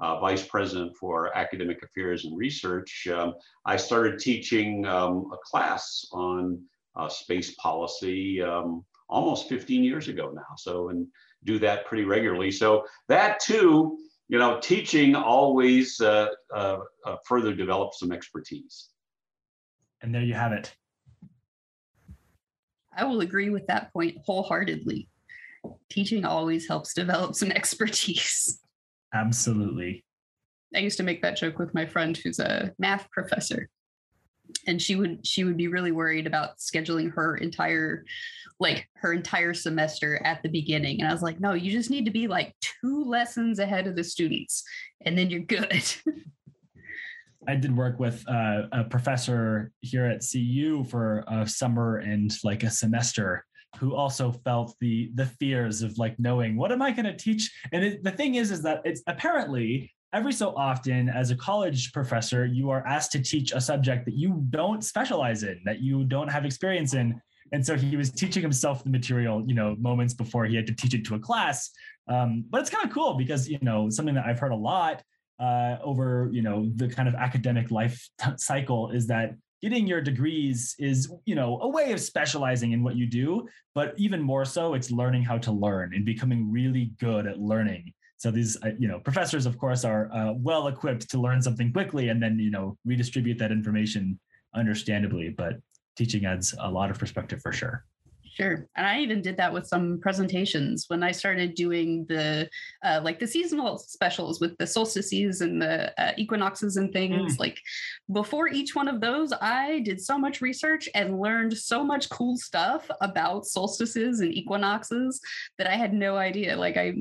a 0.02 0.20
vice 0.20 0.46
president 0.46 0.98
for 0.98 1.36
academic 1.38 1.82
affairs 1.82 2.26
and 2.26 2.38
research, 2.38 3.08
um, 3.14 3.36
I 3.66 3.78
started 3.78 4.20
teaching 4.20 4.86
um, 4.86 5.32
a 5.32 5.38
class 5.38 6.06
on 6.12 6.62
uh, 6.96 7.08
space 7.08 7.56
policy 7.56 8.42
um, 8.42 8.84
almost 9.08 9.48
15 9.48 9.84
years 9.84 10.10
ago 10.10 10.32
now. 10.34 10.56
So, 10.58 10.90
and 10.90 11.08
do 11.46 11.58
that 11.60 11.86
pretty 11.86 12.04
regularly. 12.04 12.52
So 12.52 12.86
that 13.08 13.40
too, 13.40 13.98
you 14.28 14.40
know, 14.40 14.60
teaching 14.60 15.16
always 15.16 16.00
uh, 16.02 16.30
uh, 16.54 16.80
uh 17.06 17.16
further 17.26 17.54
develops 17.54 18.00
some 18.00 18.12
expertise. 18.12 18.90
And 20.02 20.14
there 20.14 20.24
you 20.24 20.34
have 20.34 20.52
it. 20.52 20.76
I 22.96 23.06
will 23.06 23.22
agree 23.22 23.50
with 23.50 23.68
that 23.68 23.92
point 23.94 24.18
wholeheartedly. 24.26 25.08
Teaching 25.90 26.26
always 26.26 26.68
helps 26.68 26.94
develop 26.94 27.36
some 27.36 27.52
expertise. 27.52 28.60
Absolutely. 29.14 30.04
I 30.76 30.80
used 30.80 30.98
to 30.98 31.04
make 31.04 31.22
that 31.22 31.38
joke 31.38 31.60
with 31.60 31.74
my 31.74 31.86
friend 31.86 32.16
who's 32.16 32.40
a 32.40 32.74
math 32.80 33.10
professor. 33.12 33.70
And 34.68 34.82
she 34.82 34.96
would 34.96 35.26
she 35.26 35.46
would 35.46 35.56
be 35.56 35.68
really 35.68 35.92
worried 35.94 36.28
about 36.28 36.58
scheduling 36.58 37.14
her 37.14 37.38
entire 37.38 38.04
like 38.60 38.88
her 38.96 39.14
entire 39.14 39.54
semester 39.54 40.22
at 40.26 40.44
the 40.44 40.50
beginning. 40.50 41.00
And 41.00 41.10
I 41.10 41.14
was 41.14 41.22
like, 41.22 41.40
no, 41.40 41.54
you 41.54 41.72
just 41.72 41.90
need 41.90 42.06
to 42.06 42.12
be 42.12 42.28
like 42.28 42.54
two 42.60 43.06
lessons 43.06 43.60
ahead 43.60 43.88
of 43.88 43.96
the 43.96 44.04
students 44.04 44.64
and 45.06 45.18
then 45.18 45.30
you're 45.30 45.42
good. 45.42 45.84
I 47.48 47.56
did 47.56 47.76
work 47.76 48.00
with 48.00 48.24
uh, 48.28 48.64
a 48.72 48.84
professor 48.84 49.72
here 49.82 50.06
at 50.06 50.22
CU 50.30 50.84
for 50.84 51.24
a 51.28 51.48
summer 51.48 51.98
and 51.98 52.32
like 52.44 52.64
a 52.64 52.70
semester 52.70 53.46
who 53.78 53.96
also 53.96 54.32
felt 54.32 54.76
the 54.82 55.12
the 55.16 55.26
fears 55.26 55.82
of 55.82 55.98
like 55.98 56.20
knowing 56.20 56.58
what 56.58 56.72
am 56.72 56.82
I 56.82 56.92
going 56.92 57.06
to 57.06 57.16
teach? 57.16 57.52
And 57.72 57.84
it, 57.84 58.04
the 58.04 58.12
thing 58.12 58.36
is 58.36 58.52
is 58.52 58.62
that 58.64 58.82
it's 58.84 59.02
apparently 59.08 59.92
every 60.14 60.34
so 60.34 60.54
often 60.56 61.08
as 61.10 61.32
a 61.32 61.36
college 61.36 61.94
professor 61.94 62.46
you 62.46 62.70
are 62.70 62.86
asked 62.86 63.14
to 63.14 63.22
teach 63.22 63.54
a 63.54 63.62
subject 63.62 64.06
that 64.06 64.16
you 64.16 64.44
don't 64.50 64.84
specialize 64.84 65.44
in 65.44 65.62
that 65.66 65.80
you 65.80 66.04
don't 66.04 66.28
have 66.28 66.46
experience 66.46 66.94
in. 66.94 67.20
And 67.54 67.66
so 67.66 67.76
he 67.76 67.98
was 67.98 68.12
teaching 68.12 68.42
himself 68.42 68.84
the 68.84 68.90
material 68.90 69.44
you 69.48 69.56
know 69.56 69.76
moments 69.80 70.14
before 70.14 70.46
he 70.46 70.56
had 70.56 70.68
to 70.68 70.76
teach 70.76 70.94
it 70.94 71.06
to 71.06 71.16
a 71.16 71.20
class. 71.20 71.72
Um, 72.08 72.46
but 72.50 72.62
it's 72.62 72.70
kind 72.70 72.86
of 72.86 72.92
cool 72.92 73.14
because 73.14 73.48
you 73.48 73.60
know 73.62 73.90
something 73.90 74.16
that 74.16 74.26
i've 74.26 74.40
heard 74.40 74.52
a 74.52 74.56
lot 74.56 75.02
uh, 75.42 75.78
over 75.84 76.30
you 76.32 76.42
know 76.42 76.72
the 76.76 76.88
kind 76.88 77.10
of 77.10 77.16
academic 77.16 77.72
life 77.72 78.10
t- 78.22 78.32
cycle 78.38 78.92
is 78.92 79.08
that 79.08 79.36
getting 79.62 79.88
your 79.88 80.02
degrees 80.02 80.76
is 80.80 81.12
you 81.26 81.36
know 81.36 81.60
a 81.62 81.68
way 81.68 81.92
of 81.92 82.00
specializing 82.00 82.72
in 82.72 82.84
what 82.84 82.96
you 82.96 83.08
do 83.08 83.48
but 83.74 83.94
even 83.98 84.22
more 84.22 84.46
so 84.46 84.74
it's 84.74 84.92
learning 84.92 85.24
how 85.24 85.38
to 85.38 85.52
learn 85.52 85.94
and 85.94 86.06
becoming 86.06 86.52
really 86.52 86.92
good 87.00 87.26
at 87.28 87.40
learning. 87.40 87.94
So 88.18 88.30
these 88.30 88.58
uh, 88.64 88.72
you 88.78 88.88
know 88.88 89.00
professors 89.00 89.46
of 89.46 89.58
course 89.58 89.84
are 89.84 90.12
uh, 90.14 90.34
well 90.34 90.68
equipped 90.68 91.10
to 91.10 91.20
learn 91.20 91.42
something 91.42 91.74
quickly 91.74 92.10
and 92.10 92.22
then 92.22 92.38
you 92.38 92.52
know 92.52 92.78
redistribute 92.86 93.40
that 93.40 93.52
information 93.52 94.20
understandably 94.54 95.30
but 95.30 95.54
teaching 95.98 96.26
adds 96.26 96.54
a 96.60 96.70
lot 96.70 96.92
of 96.92 97.00
perspective 97.00 97.42
for 97.42 97.52
sure 97.52 97.86
Sure. 98.42 98.68
And 98.76 98.88
I 98.88 99.00
even 99.02 99.22
did 99.22 99.38
that 99.38 99.54
with 99.54 99.68
some 99.68 100.00
presentations 100.00 100.86
when 100.88 101.04
I 101.04 101.12
started 101.12 101.54
doing 101.54 102.06
the 102.10 102.50
uh, 102.84 103.00
like 103.04 103.20
the 103.20 103.28
seasonal 103.28 103.78
specials 103.78 104.42
with 104.42 104.58
the 104.58 104.66
solstices 104.66 105.42
and 105.42 105.62
the 105.62 105.94
uh, 106.02 106.14
equinoxes 106.18 106.78
and 106.78 106.92
things. 106.92 107.36
Mm. 107.36 107.40
Like 107.40 107.60
before 108.12 108.48
each 108.48 108.76
one 108.76 108.88
of 108.88 109.00
those, 109.00 109.32
I 109.32 109.82
did 109.82 110.02
so 110.02 110.18
much 110.18 110.42
research 110.42 110.90
and 110.96 111.20
learned 111.20 111.56
so 111.56 111.84
much 111.84 112.10
cool 112.10 112.36
stuff 112.36 112.90
about 113.02 113.46
solstices 113.46 114.22
and 114.22 114.34
equinoxes 114.34 115.22
that 115.60 115.68
I 115.68 115.76
had 115.76 115.94
no 115.94 116.18
idea. 116.18 116.58
Like 116.58 116.78
I, 116.78 116.96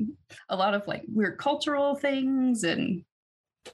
a 0.49 0.55
lot 0.55 0.75
of 0.75 0.85
like 0.85 1.03
weird 1.07 1.39
cultural 1.39 1.95
things 1.95 2.63
and 2.63 3.03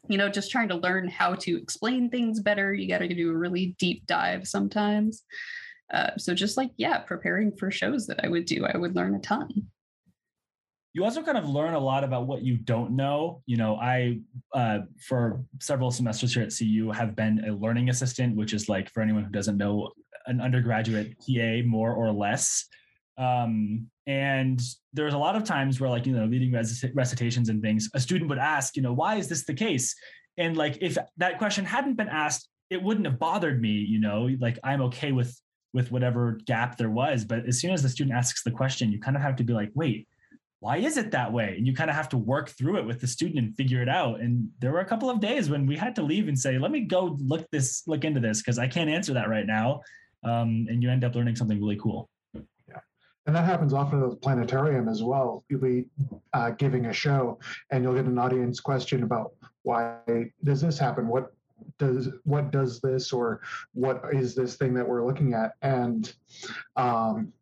you 0.08 0.18
know 0.18 0.30
just 0.30 0.52
trying 0.52 0.68
to 0.70 0.76
learn 0.76 1.08
how 1.08 1.34
to 1.34 1.58
explain 1.58 2.10
things 2.10 2.42
better 2.42 2.74
you 2.74 2.90
got 2.90 2.98
to 2.98 3.08
do 3.08 3.32
a 3.32 3.38
really 3.38 3.74
deep 3.80 4.06
dive 4.06 4.46
sometimes 4.46 5.24
uh, 5.94 6.12
so 6.18 6.34
just 6.34 6.58
like 6.58 6.72
yeah, 6.78 7.00
preparing 7.00 7.52
for 7.56 7.72
shows 7.72 8.08
that 8.08 8.24
I 8.24 8.28
would 8.28 8.46
do, 8.46 8.66
I 8.66 8.78
would 8.78 8.96
learn 8.96 9.16
a 9.16 9.20
ton. 9.20 9.68
You 10.94 11.04
also 11.04 11.22
kind 11.22 11.38
of 11.38 11.48
learn 11.48 11.76
a 11.76 11.80
lot 11.80 12.04
about 12.04 12.26
what 12.26 12.42
you 12.42 12.58
don't 12.58 12.96
know. 12.96 13.44
You 13.46 13.58
know, 13.58 13.76
I 13.76 14.20
uh, 14.54 14.80
for 15.00 15.44
several 15.60 15.92
semesters 15.92 16.34
here 16.34 16.44
at 16.44 16.54
CU 16.58 16.92
have 16.92 17.16
been 17.16 17.46
a 17.46 17.54
learning 17.54 17.90
assistant, 17.90 18.36
which 18.36 18.54
is 18.54 18.68
like 18.68 18.90
for 18.90 19.02
anyone 19.02 19.24
who 19.24 19.32
doesn't 19.32 19.58
know, 19.58 19.92
an 20.26 20.42
undergraduate 20.42 21.16
PA 21.20 21.62
more 21.66 21.94
or 21.94 22.12
less. 22.12 22.66
Um, 23.18 23.90
and 24.08 24.62
there's 24.94 25.14
a 25.14 25.18
lot 25.18 25.36
of 25.36 25.44
times 25.44 25.80
where 25.80 25.90
like 25.90 26.06
you 26.06 26.14
know 26.14 26.26
leading 26.26 26.52
recitations 26.94 27.50
and 27.50 27.62
things 27.62 27.90
a 27.94 28.00
student 28.00 28.30
would 28.30 28.40
ask 28.40 28.76
you 28.76 28.82
know 28.82 28.94
why 28.94 29.16
is 29.16 29.28
this 29.28 29.44
the 29.46 29.54
case 29.54 29.94
and 30.38 30.56
like 30.56 30.78
if 30.82 30.98
that 31.18 31.38
question 31.38 31.66
hadn't 31.66 31.96
been 31.96 32.08
asked 32.08 32.48
it 32.70 32.82
wouldn't 32.82 33.06
have 33.06 33.20
bothered 33.20 33.62
me 33.62 33.70
you 33.70 34.00
know 34.00 34.30
like 34.40 34.58
i'm 34.64 34.82
okay 34.82 35.12
with 35.12 35.38
with 35.78 35.92
whatever 35.92 36.40
gap 36.46 36.76
there 36.76 36.90
was. 36.90 37.24
But 37.24 37.46
as 37.46 37.62
soon 37.62 37.70
as 37.70 37.84
the 37.84 37.90
student 37.90 38.18
asks 38.18 38.42
the 38.42 38.50
question, 38.50 38.92
you 38.92 39.00
kind 39.00 39.16
of 39.16 39.22
have 39.22 39.36
to 39.36 39.44
be 39.44 39.54
like, 39.54 39.70
wait, 39.76 40.08
why 40.60 40.78
is 40.78 40.98
it 40.98 41.12
that 41.12 41.32
way? 41.32 41.54
And 41.56 41.68
you 41.68 41.74
kind 41.76 41.92
of 41.92 41.96
have 41.96 42.10
to 42.10 42.18
work 42.18 42.50
through 42.50 42.78
it 42.78 42.86
with 42.88 43.00
the 43.00 43.06
student 43.06 43.38
and 43.38 43.56
figure 43.56 43.80
it 43.84 43.88
out. 43.88 44.20
And 44.20 44.50
there 44.58 44.72
were 44.72 44.80
a 44.80 44.86
couple 44.86 45.08
of 45.08 45.20
days 45.20 45.52
when 45.52 45.68
we 45.68 45.78
had 45.78 45.94
to 45.98 46.02
leave 46.02 46.30
and 46.30 46.40
say, 46.40 46.58
let 46.58 46.72
me 46.72 46.80
go 46.80 47.16
look 47.20 47.46
this, 47.52 47.84
look 47.86 48.04
into 48.06 48.20
this, 48.20 48.42
because 48.42 48.58
I 48.58 48.68
can't 48.68 48.90
answer 48.90 49.14
that 49.14 49.30
right 49.30 49.46
now. 49.46 49.82
Um, 50.24 50.66
and 50.68 50.82
you 50.82 50.90
end 50.90 51.04
up 51.04 51.14
learning 51.14 51.36
something 51.36 51.62
really 51.62 51.78
cool. 51.78 52.10
Yeah. 52.34 52.80
And 53.28 53.36
that 53.36 53.46
happens 53.46 53.72
often 53.72 54.02
at 54.04 54.10
the 54.10 54.16
planetarium 54.16 54.90
as 54.90 55.04
well. 55.04 55.46
You'll 55.48 55.62
be 55.62 55.86
uh, 56.34 56.50
giving 56.58 56.88
a 56.88 56.94
show 56.94 57.38
and 57.70 57.84
you'll 57.84 57.94
get 57.94 58.06
an 58.06 58.18
audience 58.18 58.60
question 58.60 59.04
about 59.04 59.34
why 59.62 60.00
does 60.44 60.60
this 60.60 60.80
happen? 60.80 61.08
What 61.08 61.34
does 61.78 62.10
what 62.24 62.52
does 62.52 62.80
this 62.82 63.12
or 63.12 63.42
what 63.74 64.04
is 64.12 64.36
this 64.36 64.56
thing 64.56 64.74
that 64.74 64.88
we're 64.88 65.06
looking 65.06 65.34
at? 65.34 65.54
And 65.62 66.14
um, 66.76 67.34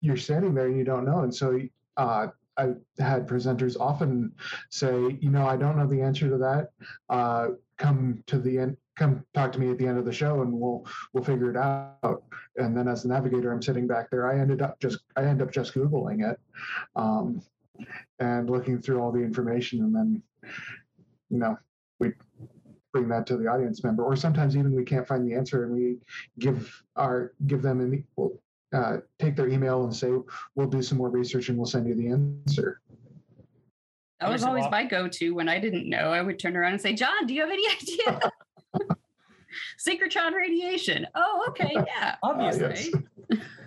you're 0.00 0.16
standing 0.16 0.54
there 0.54 0.66
and 0.66 0.78
you 0.78 0.84
don't 0.84 1.04
know. 1.04 1.20
And 1.20 1.34
so 1.34 1.60
uh, 1.96 2.28
i 2.56 2.68
had 2.98 3.26
presenters 3.26 3.78
often 3.78 4.32
say 4.70 5.16
you 5.20 5.30
know 5.30 5.46
i 5.46 5.56
don't 5.56 5.76
know 5.76 5.86
the 5.86 6.02
answer 6.02 6.28
to 6.28 6.38
that. 6.38 6.70
Uh, 7.08 7.48
come 7.78 8.22
to 8.26 8.38
the 8.38 8.58
end 8.58 8.76
come 8.96 9.24
talk 9.34 9.50
to 9.52 9.58
me 9.58 9.70
at 9.70 9.78
the 9.78 9.86
end 9.86 9.98
of 9.98 10.04
the 10.04 10.12
show 10.12 10.42
and 10.42 10.52
we'll 10.52 10.84
we'll 11.12 11.24
figure 11.24 11.50
it 11.50 11.56
out. 11.56 12.22
And 12.56 12.76
then 12.76 12.88
as 12.88 13.04
a 13.04 13.08
navigator 13.08 13.52
i'm 13.52 13.62
sitting 13.62 13.86
back 13.86 14.10
there. 14.10 14.30
I 14.30 14.38
ended 14.38 14.62
up 14.62 14.78
just 14.80 15.00
i 15.16 15.24
end 15.24 15.42
up 15.42 15.52
just 15.52 15.74
googling 15.74 16.30
it 16.30 16.38
um, 16.96 17.42
and 18.18 18.50
looking 18.50 18.80
through 18.80 19.00
all 19.00 19.12
the 19.12 19.20
information 19.20 19.80
and 19.80 19.94
then 19.94 20.22
you 21.30 21.38
know 21.38 21.56
we 21.98 22.12
bring 22.92 23.08
that 23.08 23.26
to 23.28 23.36
the 23.36 23.46
audience 23.46 23.84
member. 23.84 24.04
Or 24.04 24.16
sometimes 24.16 24.56
even 24.56 24.74
we 24.74 24.84
can't 24.84 25.06
find 25.06 25.28
the 25.28 25.34
answer 25.34 25.64
and 25.64 25.72
we 25.72 25.98
give 26.38 26.82
our 26.96 27.32
give 27.46 27.62
them 27.62 27.80
an 27.80 28.04
we'll, 28.16 28.40
uh, 28.72 28.98
take 29.18 29.36
their 29.36 29.48
email 29.48 29.84
and 29.84 29.94
say 29.94 30.10
we'll 30.54 30.68
do 30.68 30.82
some 30.82 30.98
more 30.98 31.08
research 31.10 31.48
and 31.48 31.58
we'll 31.58 31.66
send 31.66 31.86
you 31.86 31.94
the 31.94 32.08
answer. 32.08 32.80
That 34.20 34.30
was 34.30 34.44
always 34.44 34.62
well- 34.62 34.70
my 34.70 34.84
go-to 34.84 35.34
when 35.34 35.48
I 35.48 35.58
didn't 35.58 35.88
know. 35.88 36.12
I 36.12 36.20
would 36.20 36.38
turn 36.38 36.56
around 36.56 36.72
and 36.72 36.80
say, 36.80 36.92
"John, 36.92 37.26
do 37.26 37.34
you 37.34 37.40
have 37.40 37.50
any 37.50 37.64
idea?" 37.80 38.20
Synchrotron 39.84 40.34
radiation. 40.34 41.06
Oh, 41.14 41.46
okay, 41.48 41.72
yeah. 41.74 42.16
Obviously. 42.22 42.92
yes. 43.30 43.40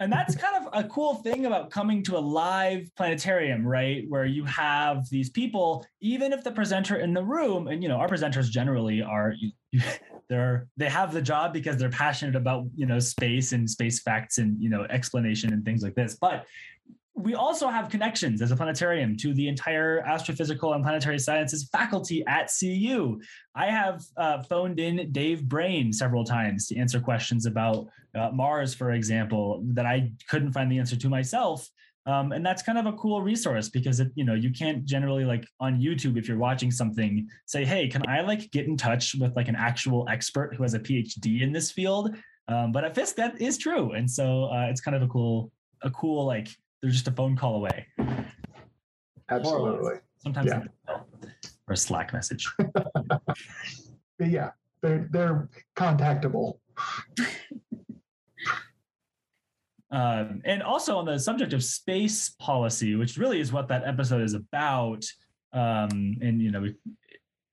and 0.00 0.12
that's 0.12 0.36
kind 0.36 0.64
of 0.64 0.68
a 0.72 0.88
cool 0.88 1.16
thing 1.16 1.46
about 1.46 1.70
coming 1.70 2.02
to 2.04 2.16
a 2.16 2.20
live 2.20 2.88
planetarium 2.96 3.66
right? 3.66 4.04
Where 4.08 4.24
you 4.24 4.44
have 4.44 5.08
these 5.10 5.30
people 5.30 5.84
even 6.00 6.32
if 6.32 6.44
the 6.44 6.52
presenter 6.52 6.96
in 6.96 7.14
the 7.14 7.22
room 7.22 7.68
and 7.68 7.82
you 7.82 7.88
know 7.88 7.96
our 7.96 8.08
presenters 8.08 8.50
generally 8.50 9.02
are 9.02 9.34
you, 9.38 9.52
you, 9.72 9.80
they're 10.28 10.66
they 10.76 10.88
have 10.88 11.12
the 11.12 11.22
job 11.22 11.52
because 11.52 11.78
they're 11.78 11.90
passionate 11.90 12.36
about 12.36 12.66
you 12.76 12.86
know 12.86 12.98
space 12.98 13.52
and 13.52 13.68
space 13.68 14.00
facts 14.00 14.38
and 14.38 14.62
you 14.62 14.68
know 14.68 14.84
explanation 14.90 15.52
and 15.52 15.64
things 15.64 15.82
like 15.82 15.94
this. 15.94 16.16
But 16.20 16.46
we 17.18 17.34
also 17.34 17.68
have 17.68 17.88
connections 17.88 18.40
as 18.40 18.52
a 18.52 18.56
planetarium 18.56 19.16
to 19.16 19.34
the 19.34 19.48
entire 19.48 20.02
astrophysical 20.02 20.74
and 20.74 20.84
planetary 20.84 21.18
sciences 21.18 21.68
faculty 21.72 22.24
at 22.26 22.50
CU. 22.58 23.20
I 23.56 23.66
have 23.66 24.02
uh, 24.16 24.42
phoned 24.44 24.78
in 24.78 25.10
Dave 25.10 25.44
Brain 25.44 25.92
several 25.92 26.24
times 26.24 26.68
to 26.68 26.76
answer 26.76 27.00
questions 27.00 27.44
about 27.44 27.88
uh, 28.14 28.30
Mars, 28.32 28.72
for 28.72 28.92
example, 28.92 29.62
that 29.64 29.84
I 29.84 30.12
couldn't 30.28 30.52
find 30.52 30.70
the 30.70 30.78
answer 30.78 30.96
to 30.96 31.08
myself. 31.08 31.68
Um, 32.06 32.32
and 32.32 32.46
that's 32.46 32.62
kind 32.62 32.78
of 32.78 32.86
a 32.86 32.92
cool 32.92 33.20
resource 33.20 33.68
because 33.68 34.00
it, 34.00 34.10
you 34.14 34.24
know 34.24 34.32
you 34.32 34.50
can't 34.50 34.86
generally 34.86 35.26
like 35.26 35.44
on 35.60 35.78
YouTube 35.78 36.16
if 36.16 36.26
you're 36.26 36.38
watching 36.38 36.70
something 36.70 37.28
say, 37.44 37.64
hey, 37.64 37.88
can 37.88 38.02
I 38.08 38.22
like 38.22 38.50
get 38.50 38.66
in 38.66 38.76
touch 38.78 39.14
with 39.18 39.36
like 39.36 39.48
an 39.48 39.56
actual 39.56 40.08
expert 40.08 40.54
who 40.54 40.62
has 40.62 40.72
a 40.72 40.78
PhD 40.78 41.42
in 41.42 41.52
this 41.52 41.70
field? 41.70 42.16
Um, 42.46 42.72
but 42.72 42.84
at 42.84 42.94
Fisk, 42.94 43.16
that 43.16 43.38
is 43.42 43.58
true, 43.58 43.92
and 43.92 44.10
so 44.10 44.44
uh, 44.44 44.68
it's 44.70 44.80
kind 44.80 44.96
of 44.96 45.02
a 45.02 45.06
cool, 45.08 45.52
a 45.82 45.90
cool 45.90 46.24
like 46.24 46.48
they're 46.80 46.90
just 46.90 47.08
a 47.08 47.12
phone 47.12 47.36
call 47.36 47.56
away. 47.56 47.86
Absolutely. 49.30 49.94
Sometimes 50.18 50.48
Yeah. 50.50 50.64
or 51.66 51.72
a 51.72 51.76
Slack 51.76 52.12
message. 52.12 52.48
Yeah, 54.20 54.50
they're 54.82 55.06
they're 55.12 55.48
contactable. 55.76 56.58
Um, 59.90 60.42
and 60.44 60.62
also 60.62 60.98
on 60.98 61.06
the 61.06 61.18
subject 61.18 61.52
of 61.52 61.64
space 61.64 62.30
policy, 62.40 62.94
which 62.96 63.16
really 63.16 63.40
is 63.40 63.52
what 63.52 63.68
that 63.68 63.84
episode 63.86 64.22
is 64.22 64.34
about. 64.34 65.04
Um, 65.52 66.18
and 66.20 66.42
you 66.42 66.50
know, 66.50 66.66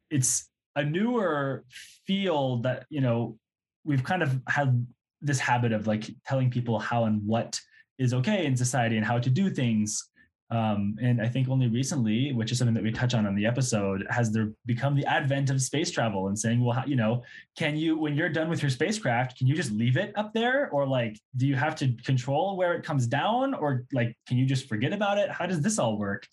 it's 0.10 0.50
a 0.76 0.84
newer 0.84 1.64
field 2.06 2.64
that 2.64 2.86
you 2.90 3.00
know 3.02 3.38
we've 3.86 4.04
kind 4.04 4.22
of 4.22 4.42
had 4.48 4.86
this 5.22 5.40
habit 5.40 5.72
of 5.72 5.88
like 5.88 6.10
telling 6.26 6.50
people 6.50 6.78
how 6.80 7.06
and 7.06 7.26
what 7.26 7.60
is 7.97 8.13
okay 8.13 8.45
in 8.45 8.55
society 8.55 8.97
and 8.97 9.05
how 9.05 9.19
to 9.19 9.29
do 9.29 9.49
things. 9.49 10.10
Um, 10.51 10.95
and 11.01 11.19
I 11.21 11.27
think 11.27 11.49
only 11.49 11.67
recently, 11.67 12.31
which 12.31 12.51
is 12.51 12.60
something 12.60 12.75
that 12.75 12.84
we 12.84 12.91
touch 12.91 13.15
on 13.15 13.25
on 13.25 13.34
the 13.34 13.47
episode, 13.47 14.05
has 14.10 14.31
there 14.31 14.51
become 14.67 14.95
the 14.95 15.05
advent 15.05 15.49
of 15.49 15.60
space 15.60 15.89
travel 15.89 16.27
and 16.27 16.38
saying, 16.38 16.63
well, 16.63 16.75
how, 16.75 16.86
you 16.86 16.95
know, 16.95 17.23
can 17.58 17.75
you, 17.75 17.97
when 17.97 18.15
you're 18.15 18.29
done 18.29 18.47
with 18.47 18.62
your 18.62 18.69
spacecraft, 18.69 19.39
can 19.39 19.47
you 19.47 19.55
just 19.55 19.71
leave 19.71 19.97
it 19.97 20.13
up 20.15 20.34
there, 20.34 20.69
or 20.69 20.86
like, 20.86 21.19
do 21.36 21.47
you 21.47 21.55
have 21.55 21.75
to 21.77 21.93
control 22.03 22.58
where 22.58 22.75
it 22.75 22.84
comes 22.84 23.08
down, 23.08 23.55
or 23.55 23.86
like, 23.91 24.15
can 24.27 24.38
you 24.38 24.45
just 24.45 24.69
forget 24.69 24.93
about 24.93 25.17
it? 25.17 25.31
How 25.31 25.47
does 25.47 25.62
this 25.62 25.79
all 25.79 25.97
work? 25.97 26.27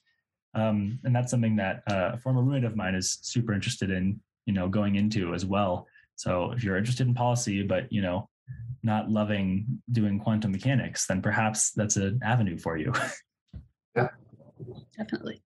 Um, 0.54 0.98
and 1.04 1.16
that's 1.16 1.30
something 1.30 1.56
that 1.56 1.82
uh, 1.90 2.10
a 2.12 2.18
former 2.18 2.42
roommate 2.42 2.64
of 2.64 2.76
mine 2.76 2.94
is 2.94 3.18
super 3.22 3.54
interested 3.54 3.90
in, 3.90 4.20
you 4.44 4.52
know, 4.52 4.68
going 4.68 4.96
into 4.96 5.32
as 5.32 5.46
well. 5.46 5.86
So 6.16 6.52
if 6.52 6.62
you're 6.62 6.76
interested 6.76 7.06
in 7.06 7.14
policy, 7.14 7.62
but 7.62 7.90
you 7.90 8.02
know, 8.02 8.28
not 8.82 9.10
loving 9.10 9.82
doing 9.92 10.18
quantum 10.18 10.52
mechanics, 10.52 11.06
then 11.06 11.22
perhaps 11.22 11.70
that's 11.72 11.96
an 11.96 12.20
avenue 12.22 12.58
for 12.58 12.76
you. 12.76 12.92
Yeah. 13.94 14.08
Definitely. 14.96 15.42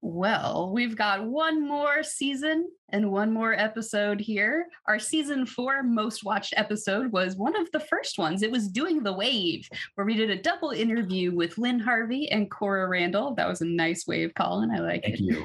Well, 0.00 0.70
we've 0.72 0.96
got 0.96 1.24
one 1.24 1.66
more 1.66 2.04
season 2.04 2.68
and 2.90 3.10
one 3.10 3.32
more 3.32 3.52
episode 3.52 4.20
here. 4.20 4.68
Our 4.86 5.00
season 5.00 5.44
four 5.44 5.82
most 5.82 6.24
watched 6.24 6.54
episode 6.56 7.10
was 7.10 7.36
one 7.36 7.56
of 7.60 7.70
the 7.72 7.80
first 7.80 8.18
ones. 8.18 8.42
It 8.42 8.50
was 8.52 8.68
Doing 8.68 9.02
the 9.02 9.12
Wave, 9.12 9.68
where 9.96 10.06
we 10.06 10.14
did 10.14 10.30
a 10.30 10.40
double 10.40 10.70
interview 10.70 11.34
with 11.34 11.58
Lynn 11.58 11.80
Harvey 11.80 12.30
and 12.30 12.48
Cora 12.48 12.88
Randall. 12.88 13.34
That 13.34 13.48
was 13.48 13.60
a 13.60 13.66
nice 13.66 14.06
wave, 14.06 14.32
Colin. 14.36 14.70
I 14.70 14.78
like 14.78 15.04
it. 15.04 15.18
Thank 15.18 15.20
it. 15.20 15.22
you. 15.22 15.40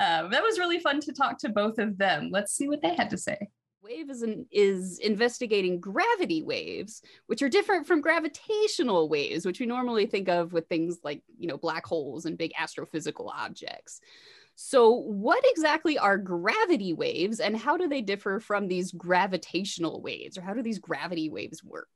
Um, 0.00 0.30
that 0.30 0.42
was 0.42 0.58
really 0.58 0.80
fun 0.80 1.00
to 1.00 1.12
talk 1.12 1.38
to 1.40 1.50
both 1.50 1.78
of 1.78 1.98
them. 1.98 2.30
Let's 2.32 2.52
see 2.54 2.66
what 2.66 2.80
they 2.80 2.94
had 2.94 3.10
to 3.10 3.18
say. 3.18 3.48
Wave 3.82 4.10
is, 4.10 4.22
an, 4.22 4.46
is 4.52 4.98
investigating 5.00 5.80
gravity 5.80 6.42
waves, 6.42 7.02
which 7.26 7.42
are 7.42 7.48
different 7.48 7.86
from 7.86 8.00
gravitational 8.00 9.08
waves, 9.08 9.44
which 9.44 9.58
we 9.58 9.66
normally 9.66 10.06
think 10.06 10.28
of 10.28 10.52
with 10.52 10.68
things 10.68 10.98
like, 11.02 11.22
you 11.38 11.48
know, 11.48 11.56
black 11.56 11.84
holes 11.84 12.24
and 12.24 12.38
big 12.38 12.52
astrophysical 12.52 13.28
objects. 13.34 14.00
So, 14.54 14.92
what 14.92 15.42
exactly 15.46 15.98
are 15.98 16.18
gravity 16.18 16.92
waves 16.92 17.40
and 17.40 17.56
how 17.56 17.76
do 17.76 17.88
they 17.88 18.02
differ 18.02 18.38
from 18.38 18.68
these 18.68 18.92
gravitational 18.92 20.00
waves, 20.00 20.38
or 20.38 20.42
how 20.42 20.54
do 20.54 20.62
these 20.62 20.78
gravity 20.78 21.28
waves 21.30 21.64
work? 21.64 21.88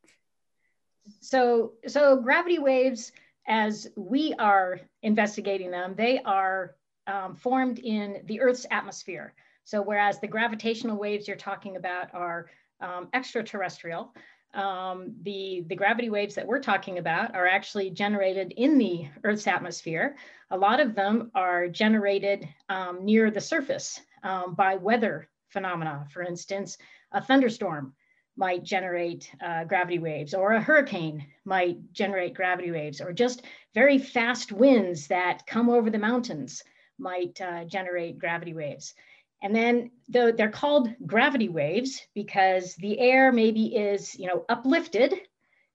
So, 1.20 1.74
so 1.86 2.16
gravity 2.16 2.58
waves, 2.58 3.12
as 3.46 3.88
we 3.96 4.34
are 4.38 4.80
investigating 5.02 5.70
them, 5.70 5.94
they 5.96 6.20
are 6.24 6.74
um, 7.06 7.36
formed 7.36 7.78
in 7.78 8.22
the 8.24 8.40
Earth's 8.40 8.66
atmosphere. 8.70 9.34
So, 9.66 9.82
whereas 9.82 10.20
the 10.20 10.28
gravitational 10.28 10.96
waves 10.96 11.26
you're 11.26 11.36
talking 11.36 11.74
about 11.74 12.14
are 12.14 12.46
um, 12.80 13.08
extraterrestrial, 13.12 14.14
um, 14.54 15.12
the, 15.22 15.64
the 15.66 15.74
gravity 15.74 16.08
waves 16.08 16.36
that 16.36 16.46
we're 16.46 16.60
talking 16.60 16.98
about 16.98 17.34
are 17.34 17.48
actually 17.48 17.90
generated 17.90 18.54
in 18.56 18.78
the 18.78 19.08
Earth's 19.24 19.48
atmosphere. 19.48 20.14
A 20.52 20.56
lot 20.56 20.78
of 20.78 20.94
them 20.94 21.32
are 21.34 21.66
generated 21.66 22.48
um, 22.68 23.04
near 23.04 23.28
the 23.32 23.40
surface 23.40 24.00
um, 24.22 24.54
by 24.54 24.76
weather 24.76 25.28
phenomena. 25.48 26.06
For 26.12 26.22
instance, 26.22 26.78
a 27.10 27.20
thunderstorm 27.20 27.92
might 28.36 28.62
generate 28.62 29.32
uh, 29.44 29.64
gravity 29.64 29.98
waves, 29.98 30.32
or 30.32 30.52
a 30.52 30.60
hurricane 30.60 31.26
might 31.44 31.92
generate 31.92 32.34
gravity 32.34 32.70
waves, 32.70 33.00
or 33.00 33.12
just 33.12 33.42
very 33.74 33.98
fast 33.98 34.52
winds 34.52 35.08
that 35.08 35.44
come 35.44 35.68
over 35.68 35.90
the 35.90 35.98
mountains 35.98 36.62
might 36.98 37.40
uh, 37.40 37.64
generate 37.64 38.16
gravity 38.20 38.54
waves. 38.54 38.94
And 39.42 39.54
then 39.54 39.90
the, 40.08 40.34
they're 40.36 40.50
called 40.50 40.88
gravity 41.06 41.48
waves 41.48 42.00
because 42.14 42.74
the 42.76 42.98
air 42.98 43.32
maybe 43.32 43.76
is, 43.76 44.18
you 44.18 44.26
know, 44.26 44.44
uplifted 44.48 45.14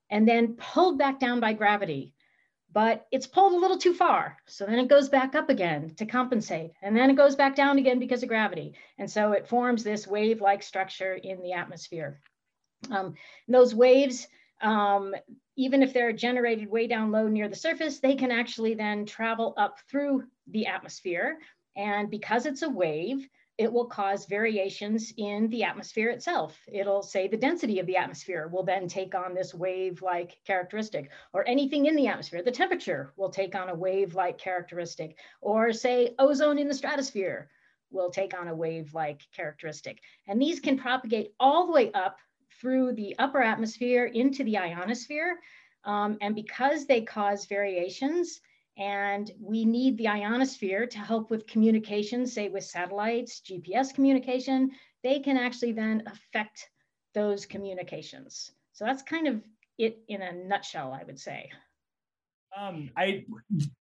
and 0.10 0.28
then 0.28 0.56
pulled 0.56 0.97
back 0.97 1.19
down 1.19 1.39
by 1.39 1.54
gravity, 1.54 2.13
but 2.74 3.06
it's 3.12 3.28
pulled 3.28 3.54
a 3.54 3.58
little 3.58 3.78
too 3.78 3.93
far. 3.93 4.38
So 4.47 4.65
then 4.65 4.80
it 4.80 4.88
goes 4.88 5.10
back 5.10 5.36
up 5.36 5.50
again 5.50 5.93
to 5.97 6.06
compensate, 6.06 6.71
and 6.82 6.95
then 6.97 7.10
it 7.10 7.15
goes 7.15 7.36
back 7.36 7.56
down 7.56 7.78
again 7.78 8.00
because 8.00 8.24
of 8.24 8.30
gravity. 8.30 8.74
And 8.97 9.10
so 9.10 9.34
it 9.34 9.47
forms 9.47 9.84
this 9.84 10.08
wave-like 10.08 10.63
structure 10.63 11.13
in 11.13 11.41
the 11.41 11.54
atmosphere. 11.54 12.19
Um, 12.89 13.13
those 13.47 13.76
waves, 13.76 14.28
um, 14.62 15.15
even 15.56 15.84
if 15.84 15.93
they're 15.93 16.13
generated 16.13 16.69
way 16.69 16.88
down 16.88 17.12
low 17.12 17.28
near 17.28 17.47
the 17.47 17.56
surface, 17.56 18.00
they 18.00 18.15
can 18.15 18.32
actually 18.32 18.74
then 18.74 19.06
travel 19.06 19.54
up 19.56 19.78
through 19.89 20.24
the 20.47 20.65
atmosphere. 20.65 21.38
And 21.76 22.10
because 22.10 22.45
it's 22.45 22.63
a 22.63 22.69
wave, 22.69 23.28
it 23.57 23.71
will 23.71 23.85
cause 23.85 24.25
variations 24.25 25.13
in 25.17 25.47
the 25.49 25.63
atmosphere 25.63 26.09
itself. 26.09 26.57
It'll 26.71 27.03
say 27.03 27.27
the 27.27 27.37
density 27.37 27.79
of 27.79 27.85
the 27.85 27.97
atmosphere 27.97 28.47
will 28.47 28.63
then 28.63 28.87
take 28.87 29.13
on 29.13 29.33
this 29.33 29.53
wave-like 29.53 30.37
characteristic, 30.47 31.11
or 31.33 31.47
anything 31.47 31.85
in 31.85 31.95
the 31.95 32.07
atmosphere. 32.07 32.41
The 32.41 32.51
temperature 32.51 33.13
will 33.17 33.29
take 33.29 33.53
on 33.53 33.69
a 33.69 33.75
wave-like 33.75 34.37
characteristic, 34.37 35.17
or 35.41 35.73
say 35.73 36.15
ozone 36.17 36.57
in 36.57 36.67
the 36.67 36.73
stratosphere 36.73 37.49
will 37.91 38.09
take 38.09 38.33
on 38.33 38.47
a 38.47 38.55
wave-like 38.55 39.21
characteristic. 39.35 39.99
And 40.27 40.41
these 40.41 40.59
can 40.59 40.77
propagate 40.77 41.33
all 41.39 41.67
the 41.67 41.73
way 41.73 41.91
up 41.91 42.17
through 42.59 42.93
the 42.93 43.15
upper 43.19 43.41
atmosphere 43.41 44.05
into 44.05 44.43
the 44.43 44.57
ionosphere. 44.57 45.39
Um, 45.83 46.17
and 46.21 46.35
because 46.35 46.85
they 46.85 47.01
cause 47.01 47.45
variations, 47.45 48.39
and 48.77 49.31
we 49.39 49.65
need 49.65 49.97
the 49.97 50.07
ionosphere 50.07 50.86
to 50.88 50.97
help 50.97 51.29
with 51.29 51.47
communication, 51.47 52.25
say 52.25 52.49
with 52.49 52.63
satellites, 52.63 53.41
GPS 53.41 53.93
communication, 53.93 54.71
they 55.03 55.19
can 55.19 55.38
actually 55.38 55.73
then 55.73 56.03
affect 56.07 56.69
those 57.13 57.45
communications. 57.45 58.51
So 58.73 58.86
that's 58.86 59.03
kind 59.03 59.27
of 59.27 59.41
it 59.77 59.99
in 60.07 60.21
a 60.21 60.31
nutshell, 60.31 60.97
I 60.99 61.03
would 61.03 61.19
say. 61.19 61.49
Um, 62.57 62.89
I 62.97 63.25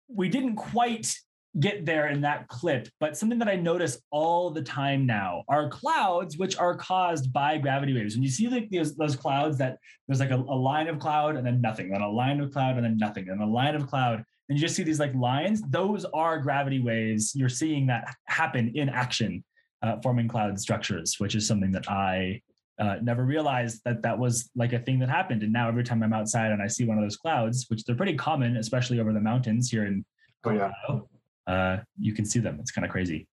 we 0.09 0.29
didn't 0.29 0.57
quite 0.57 1.15
get 1.59 1.85
there 1.85 2.09
in 2.09 2.21
that 2.21 2.47
clip, 2.47 2.89
but 3.01 3.17
something 3.17 3.39
that 3.39 3.49
I 3.49 3.57
notice 3.57 3.99
all 4.11 4.51
the 4.51 4.63
time 4.63 5.05
now 5.05 5.43
are 5.49 5.69
clouds, 5.69 6.39
which 6.39 6.57
are 6.57 6.77
caused 6.77 7.33
by 7.33 7.59
gravity 7.59 7.93
waves. 7.93 8.15
And 8.15 8.23
you 8.23 8.31
see 8.31 8.49
like 8.49 8.71
those, 8.71 8.95
those 8.95 9.17
clouds 9.17 9.59
that 9.59 9.79
there's 10.07 10.21
like 10.21 10.31
a, 10.31 10.37
a 10.37 10.39
line 10.39 10.87
of 10.87 11.01
cloud 11.01 11.35
and 11.37 11.45
then 11.45 11.61
nothing, 11.61 11.91
then 11.91 12.03
a 12.03 12.09
line 12.09 12.41
of 12.41 12.53
cloud 12.53 12.77
and 12.77 12.85
then 12.85 12.97
nothing, 12.99 13.29
and 13.29 13.43
a 13.43 13.47
line 13.47 13.75
of 13.75 13.89
cloud. 13.89 14.25
And 14.51 14.59
you 14.59 14.61
just 14.61 14.75
see 14.75 14.83
these 14.83 14.99
like 14.99 15.15
lines. 15.15 15.63
Those 15.71 16.05
are 16.07 16.39
gravity 16.39 16.81
waves. 16.81 17.35
You're 17.37 17.49
seeing 17.49 17.87
that 17.87 18.17
happen 18.25 18.73
in 18.75 18.89
action, 18.89 19.45
uh, 19.81 20.01
forming 20.03 20.27
cloud 20.27 20.59
structures, 20.59 21.15
which 21.19 21.37
is 21.37 21.47
something 21.47 21.71
that 21.71 21.89
I 21.89 22.43
uh, 22.81 22.97
never 23.01 23.25
realized 23.25 23.81
that 23.85 24.03
that 24.03 24.19
was 24.19 24.51
like 24.57 24.73
a 24.73 24.81
thing 24.81 24.99
that 24.99 25.09
happened. 25.09 25.45
And 25.45 25.53
now 25.53 25.69
every 25.69 25.85
time 25.85 26.03
I'm 26.03 26.13
outside 26.13 26.51
and 26.51 26.61
I 26.61 26.67
see 26.67 26.85
one 26.85 26.99
of 26.99 27.05
those 27.05 27.17
clouds, 27.17 27.67
which 27.69 27.85
they're 27.85 27.95
pretty 27.95 28.17
common, 28.17 28.57
especially 28.57 28.99
over 28.99 29.13
the 29.13 29.21
mountains 29.21 29.71
here 29.71 29.87
in 29.87 30.05
Oh 30.45 30.51
yeah. 30.51 30.73
Colorado, 30.87 31.09
uh, 31.47 31.77
you 31.99 32.13
can 32.13 32.25
see 32.25 32.41
them. 32.41 32.59
It's 32.59 32.73
kind 32.73 32.85
of 32.85 32.91
crazy. 32.91 33.29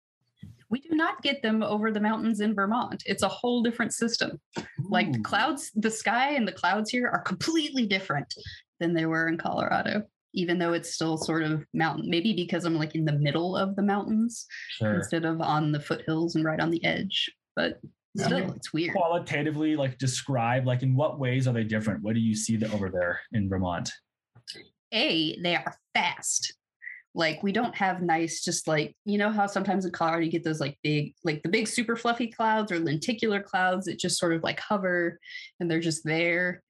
We 0.69 0.81
do 0.81 0.91
not 0.97 1.23
get 1.23 1.43
them 1.43 1.63
over 1.63 1.91
the 1.93 2.01
mountains 2.01 2.41
in 2.41 2.55
Vermont. 2.55 3.05
It's 3.07 3.23
a 3.23 3.29
whole 3.29 3.63
different 3.63 3.95
system. 3.95 4.39
Like 4.91 5.13
the 5.13 5.21
clouds, 5.21 5.71
the 5.77 5.91
sky 5.91 6.33
and 6.35 6.47
the 6.47 6.53
clouds 6.53 6.91
here 6.91 7.09
are 7.09 7.23
completely 7.23 7.87
different 7.87 8.35
than 8.81 8.93
they 8.93 9.07
were 9.07 9.29
in 9.29 9.39
Colorado, 9.39 10.03
even 10.35 10.59
though 10.59 10.73
it's 10.73 10.95
still 10.95 11.17
sort 11.17 11.43
of 11.43 11.65
mountain. 11.73 12.09
Maybe 12.11 12.33
because 12.35 12.65
I'm 12.65 12.77
like 12.77 12.95
in 12.95 13.05
the 13.05 13.13
middle 13.13 13.57
of 13.57 13.77
the 13.77 13.83
mountains 13.83 14.47
Sure. 14.71 14.95
instead 14.95 15.25
of 15.25 15.41
on 15.41 15.73
the 15.73 15.81
foothills 15.81 16.35
and 16.35 16.45
right 16.45 16.61
on 16.61 16.71
the 16.71 16.85
edge. 16.85 17.31
But 17.55 17.81
still, 18.17 18.53
it's 18.53 18.73
weird. 18.73 18.95
Qualitatively, 18.95 19.77
like 19.77 19.99
describe, 19.99 20.67
like 20.67 20.83
in 20.83 20.95
what 20.95 21.19
ways 21.19 21.47
are 21.49 21.55
they 21.55 21.65
different? 21.65 22.03
What 22.03 22.15
do 22.15 22.21
you 22.21 22.35
see 22.35 22.57
that 22.57 22.73
over 22.73 22.91
there 22.91 23.21
in 23.33 23.49
Vermont? 23.49 23.91
A, 24.93 25.41
they 25.43 25.57
are 25.57 25.75
fast. 25.95 26.55
Like 27.15 27.43
we 27.43 27.51
don't 27.51 27.75
have 27.75 28.03
nice, 28.03 28.43
just 28.43 28.69
like 28.69 28.95
you 29.07 29.17
know 29.17 29.31
how 29.31 29.47
sometimes 29.47 29.87
in 29.87 29.91
Colorado 29.91 30.25
you 30.25 30.31
get 30.31 30.45
those 30.45 30.61
like 30.61 30.79
big, 30.83 31.15
like 31.25 31.43
the 31.43 31.49
big 31.49 31.67
super 31.67 31.97
fluffy 31.97 32.27
clouds 32.27 32.71
or 32.71 32.79
lenticular 32.79 33.41
clouds 33.41 33.87
that 33.87 33.99
just 33.99 34.19
sort 34.19 34.35
of 34.35 34.43
like 34.43 34.61
hover 34.61 35.19
and 35.59 35.71
they're 35.71 35.81
just 35.81 36.05
there. 36.05 36.63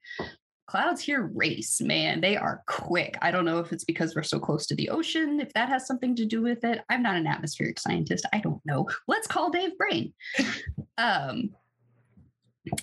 Clouds 0.66 1.00
here 1.00 1.30
race, 1.34 1.80
man. 1.80 2.20
They 2.20 2.36
are 2.36 2.62
quick. 2.66 3.16
I 3.22 3.30
don't 3.30 3.44
know 3.44 3.60
if 3.60 3.72
it's 3.72 3.84
because 3.84 4.16
we're 4.16 4.24
so 4.24 4.40
close 4.40 4.66
to 4.66 4.74
the 4.74 4.88
ocean, 4.90 5.38
if 5.38 5.52
that 5.52 5.68
has 5.68 5.86
something 5.86 6.16
to 6.16 6.24
do 6.24 6.42
with 6.42 6.64
it. 6.64 6.80
I'm 6.88 7.02
not 7.02 7.14
an 7.14 7.26
atmospheric 7.26 7.78
scientist. 7.78 8.26
I 8.32 8.40
don't 8.40 8.60
know. 8.64 8.88
Let's 9.06 9.28
call 9.28 9.50
Dave 9.50 9.78
Brain. 9.78 10.12
um 10.98 11.50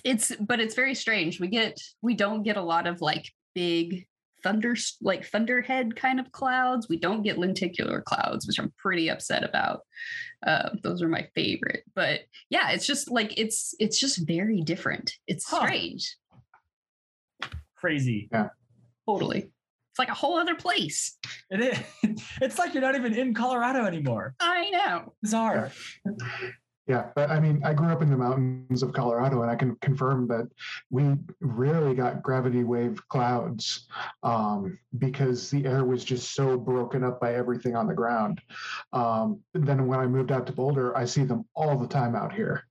it's 0.02 0.34
but 0.36 0.60
it's 0.60 0.74
very 0.74 0.94
strange. 0.94 1.40
We 1.40 1.48
get 1.48 1.78
we 2.00 2.14
don't 2.14 2.42
get 2.42 2.56
a 2.56 2.62
lot 2.62 2.86
of 2.86 3.02
like 3.02 3.30
big 3.54 4.06
thunder 4.42 4.74
like 5.02 5.26
thunderhead 5.26 5.94
kind 5.96 6.18
of 6.20 6.32
clouds. 6.32 6.88
We 6.88 6.98
don't 6.98 7.22
get 7.22 7.38
lenticular 7.38 8.00
clouds, 8.00 8.46
which 8.46 8.58
I'm 8.58 8.72
pretty 8.78 9.10
upset 9.10 9.44
about. 9.44 9.80
Uh, 10.46 10.70
those 10.82 11.02
are 11.02 11.08
my 11.08 11.28
favorite. 11.34 11.82
But 11.94 12.20
yeah, 12.50 12.70
it's 12.70 12.86
just 12.86 13.10
like 13.10 13.38
it's 13.38 13.74
it's 13.78 13.98
just 13.98 14.26
very 14.26 14.60
different. 14.62 15.12
It's 15.26 15.48
Huh. 15.48 15.66
strange. 15.66 16.16
Crazy. 17.84 18.30
Yeah. 18.32 18.48
Totally. 19.06 19.40
It's 19.40 19.98
like 19.98 20.08
a 20.08 20.14
whole 20.14 20.38
other 20.38 20.54
place. 20.54 21.18
It 21.50 21.60
is. 21.60 22.22
It's 22.40 22.58
like 22.58 22.72
you're 22.72 22.80
not 22.82 22.94
even 22.94 23.12
in 23.12 23.34
Colorado 23.34 23.84
anymore. 23.84 24.34
I 24.40 24.70
know. 24.70 25.12
Bizarre. 25.20 25.70
Yeah, 26.86 27.06
but 27.14 27.30
I 27.30 27.40
mean, 27.40 27.62
I 27.64 27.72
grew 27.72 27.88
up 27.88 28.02
in 28.02 28.10
the 28.10 28.16
mountains 28.16 28.82
of 28.82 28.92
Colorado, 28.92 29.40
and 29.40 29.50
I 29.50 29.56
can 29.56 29.74
confirm 29.76 30.28
that 30.28 30.50
we 30.90 31.14
rarely 31.40 31.94
got 31.94 32.22
gravity 32.22 32.62
wave 32.62 33.00
clouds 33.08 33.88
um, 34.22 34.78
because 34.98 35.50
the 35.50 35.64
air 35.64 35.84
was 35.86 36.04
just 36.04 36.34
so 36.34 36.58
broken 36.58 37.02
up 37.02 37.20
by 37.20 37.34
everything 37.34 37.74
on 37.74 37.86
the 37.86 37.94
ground. 37.94 38.42
Um, 38.92 39.40
then 39.54 39.86
when 39.86 39.98
I 39.98 40.06
moved 40.06 40.30
out 40.30 40.46
to 40.46 40.52
Boulder, 40.52 40.94
I 40.94 41.06
see 41.06 41.24
them 41.24 41.46
all 41.54 41.78
the 41.78 41.88
time 41.88 42.14
out 42.14 42.34
here, 42.34 42.66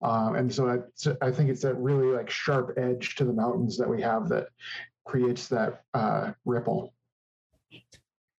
um, 0.00 0.36
and 0.36 0.52
so 0.52 0.66
I, 0.66 1.26
I 1.26 1.30
think 1.30 1.50
it's 1.50 1.62
that 1.62 1.74
really 1.74 2.16
like 2.16 2.30
sharp 2.30 2.78
edge 2.78 3.14
to 3.16 3.26
the 3.26 3.32
mountains 3.34 3.76
that 3.76 3.88
we 3.88 4.00
have 4.00 4.30
that 4.30 4.48
creates 5.04 5.48
that 5.48 5.82
uh, 5.92 6.32
ripple. 6.46 6.94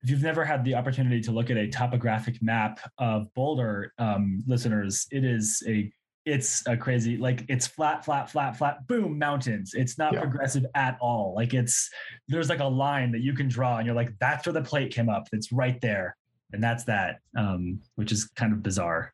If 0.04 0.10
you've 0.10 0.24
never 0.24 0.44
had 0.44 0.64
the 0.66 0.74
opportunity 0.76 1.22
to 1.22 1.32
look 1.32 1.50
at 1.52 1.58
a 1.58 1.68
topographic 1.68 2.42
map 2.42 2.80
of 2.98 3.32
Boulder, 3.36 3.94
um, 4.00 4.44
listeners, 4.48 5.08
it 5.12 5.24
is 5.24 5.62
a 5.68 5.92
it's 6.26 6.66
a 6.68 6.78
crazy 6.78 7.18
like 7.18 7.44
it's 7.50 7.66
flat, 7.66 8.06
flat, 8.06 8.30
flat, 8.30 8.56
flat, 8.56 8.88
boom, 8.88 9.18
mountains. 9.18 9.74
It's 9.76 9.98
not 9.98 10.14
Yeah. 10.14 10.22
progressive 10.22 10.66
at 10.76 10.98
all. 11.02 11.34
Like 11.36 11.54
it's 11.54 11.90
there's 12.28 12.50
like 12.50 12.60
a 12.60 12.66
line 12.66 13.12
that 13.12 13.22
you 13.22 13.34
can 13.34 13.48
draw, 13.48 13.78
and 13.78 13.86
you're 13.86 13.96
like, 13.96 14.14
that's 14.20 14.46
where 14.46 14.54
the 14.54 14.62
plate 14.62 14.92
came 14.92 15.10
up. 15.10 15.28
It's 15.34 15.52
right 15.52 15.80
there, 15.82 16.16
and 16.54 16.64
that's 16.64 16.84
that, 16.86 17.20
um, 17.38 17.80
which 17.96 18.12
is 18.12 18.26
kind 18.36 18.54
of 18.54 18.62
bizarre. 18.64 19.14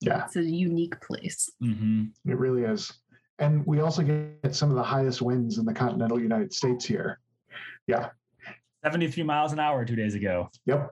Yeah, 0.00 0.24
It's 0.26 0.36
a 0.36 0.42
unique 0.44 1.00
place. 1.00 1.48
hmm 1.60 2.06
it 2.26 2.36
really 2.38 2.62
is. 2.62 2.92
And 3.38 3.64
we 3.66 3.80
also 3.80 4.02
get 4.02 4.54
some 4.54 4.70
of 4.70 4.76
the 4.76 4.82
highest 4.82 5.22
winds 5.22 5.58
in 5.58 5.64
the 5.64 5.72
continental 5.74 6.20
United 6.20 6.52
States 6.52 6.84
here. 6.84 7.18
Yeah, 7.86 8.10
73 8.84 9.22
miles 9.22 9.52
an 9.52 9.58
hour 9.58 9.84
two 9.84 9.96
days 9.96 10.14
ago. 10.14 10.50
Yep. 10.66 10.90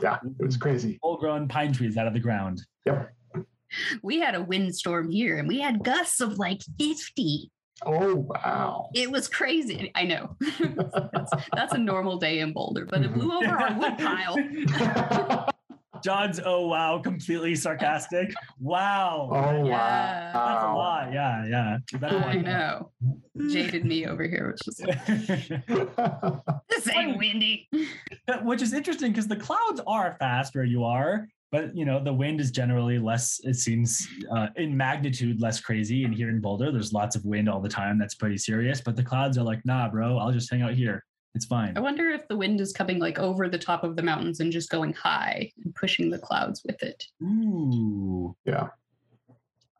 Yeah, 0.00 0.18
it 0.38 0.44
was 0.44 0.56
crazy. 0.56 0.98
Full 1.02 1.16
grown 1.16 1.48
pine 1.48 1.72
trees 1.72 1.96
out 1.96 2.06
of 2.06 2.14
the 2.14 2.20
ground. 2.20 2.62
Yep. 2.84 3.12
We 4.02 4.20
had 4.20 4.36
a 4.36 4.42
windstorm 4.42 5.10
here 5.10 5.38
and 5.38 5.48
we 5.48 5.58
had 5.58 5.82
gusts 5.82 6.20
of 6.20 6.38
like 6.38 6.60
50. 6.78 7.50
Oh 7.84 8.14
wow. 8.14 8.90
It 8.94 9.10
was 9.10 9.26
crazy. 9.28 9.90
I 9.94 10.04
know. 10.04 10.36
that's, 10.60 11.32
that's 11.52 11.74
a 11.74 11.78
normal 11.78 12.16
day 12.18 12.38
in 12.38 12.52
Boulder, 12.52 12.86
but 12.86 13.02
it 13.02 13.12
blew 13.12 13.32
over 13.32 13.48
our 13.48 13.78
wood 13.78 13.98
pile. 13.98 15.46
John's 16.06 16.38
oh 16.44 16.68
wow, 16.68 17.00
completely 17.00 17.56
sarcastic. 17.56 18.32
Wow. 18.60 19.28
oh 19.32 19.66
Yeah. 19.66 20.30
That's 20.32 20.62
a 20.62 20.66
wow. 20.68 20.76
lot. 20.76 21.12
Yeah, 21.12 21.46
yeah. 21.46 21.78
You 21.92 21.98
better 21.98 22.18
I 22.18 22.36
watch 22.36 22.44
know. 22.44 22.92
Jaded 23.50 23.84
me 23.84 24.06
over 24.06 24.22
here, 24.22 24.52
which 24.52 24.68
is 24.68 24.80
like, 24.80 25.04
this 26.68 26.88
ain't 26.94 27.18
windy. 27.18 27.68
Which 28.42 28.62
is 28.62 28.72
interesting 28.72 29.10
because 29.10 29.26
the 29.26 29.34
clouds 29.34 29.80
are 29.84 30.14
fast 30.20 30.54
where 30.54 30.62
you 30.62 30.84
are, 30.84 31.26
but 31.50 31.76
you 31.76 31.84
know 31.84 32.00
the 32.00 32.12
wind 32.12 32.40
is 32.40 32.52
generally 32.52 33.00
less. 33.00 33.40
It 33.42 33.54
seems 33.54 34.06
uh, 34.30 34.46
in 34.54 34.76
magnitude 34.76 35.40
less 35.40 35.58
crazy. 35.58 36.04
And 36.04 36.14
here 36.14 36.28
in 36.28 36.40
Boulder, 36.40 36.70
there's 36.70 36.92
lots 36.92 37.16
of 37.16 37.24
wind 37.24 37.48
all 37.48 37.60
the 37.60 37.68
time. 37.68 37.98
That's 37.98 38.14
pretty 38.14 38.38
serious. 38.38 38.80
But 38.80 38.94
the 38.94 39.02
clouds 39.02 39.38
are 39.38 39.44
like, 39.44 39.60
nah, 39.64 39.88
bro. 39.88 40.18
I'll 40.18 40.30
just 40.30 40.52
hang 40.52 40.62
out 40.62 40.74
here. 40.74 41.02
It's 41.36 41.44
fine. 41.44 41.76
I 41.76 41.80
wonder 41.80 42.08
if 42.08 42.26
the 42.28 42.36
wind 42.36 42.62
is 42.62 42.72
coming 42.72 42.98
like 42.98 43.18
over 43.18 43.46
the 43.46 43.58
top 43.58 43.84
of 43.84 43.94
the 43.94 44.02
mountains 44.02 44.40
and 44.40 44.50
just 44.50 44.70
going 44.70 44.94
high 44.94 45.52
and 45.62 45.74
pushing 45.74 46.08
the 46.08 46.18
clouds 46.18 46.62
with 46.64 46.82
it. 46.82 47.04
Ooh. 47.22 48.34
Yeah. 48.46 48.68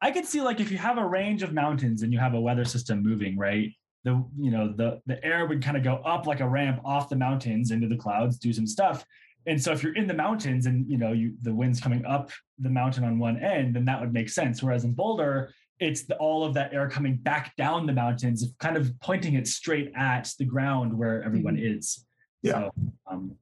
I 0.03 0.11
could 0.11 0.27
see 0.27 0.43
like 0.43 0.61
if 0.61 0.71
you 0.71 0.77
have 0.77 0.99
a 0.99 1.07
range 1.07 1.43
of 1.43 1.55
mountains 1.55 2.03
and 2.03 2.13
you 2.13 2.19
have 2.19 2.35
a 2.35 2.41
weather 2.41 2.67
system 2.67 3.03
moving, 3.03 3.39
right? 3.39 3.73
The 4.05 4.23
you 4.39 4.51
know 4.51 4.71
the 4.77 5.01
the 5.07 5.25
air 5.25 5.47
would 5.47 5.65
kind 5.65 5.79
of 5.79 5.83
go 5.83 5.95
up 6.05 6.27
like 6.27 6.41
a 6.41 6.49
ramp 6.49 6.83
off 6.85 7.09
the 7.09 7.17
mountains 7.17 7.71
into 7.71 7.89
the 7.89 7.97
clouds, 7.97 8.37
do 8.37 8.53
some 8.53 8.67
stuff. 8.67 9.03
And 9.47 9.61
so 9.61 9.73
if 9.73 9.83
you're 9.83 9.95
in 9.95 10.07
the 10.07 10.15
mountains 10.15 10.67
and 10.67 10.87
you 10.91 10.99
know 10.99 11.13
you 11.13 11.37
the 11.41 11.55
wind's 11.55 11.81
coming 11.81 12.05
up 12.05 12.31
the 12.59 12.69
mountain 12.69 13.05
on 13.05 13.19
one 13.19 13.43
end, 13.43 13.75
then 13.75 13.87
that 13.87 13.99
would 13.99 14.13
make 14.13 14.29
sense. 14.29 14.63
Whereas 14.63 14.85
in 14.85 14.93
Boulder, 14.93 15.55
it's 15.79 16.05
the, 16.05 16.17
all 16.17 16.45
of 16.45 16.55
that 16.55 16.73
air 16.73 16.89
coming 16.89 17.17
back 17.17 17.55
down 17.57 17.87
the 17.87 17.93
mountains, 17.93 18.45
kind 18.61 18.77
of 18.77 18.91
pointing 19.01 19.35
it 19.35 19.47
straight 19.47 19.93
at 19.97 20.31
the 20.39 20.45
ground 20.45 20.97
where 20.97 21.23
everyone 21.23 21.59
is. 21.59 22.07
Yeah. 22.43 22.53
So, 22.53 22.71
um, 23.11 23.37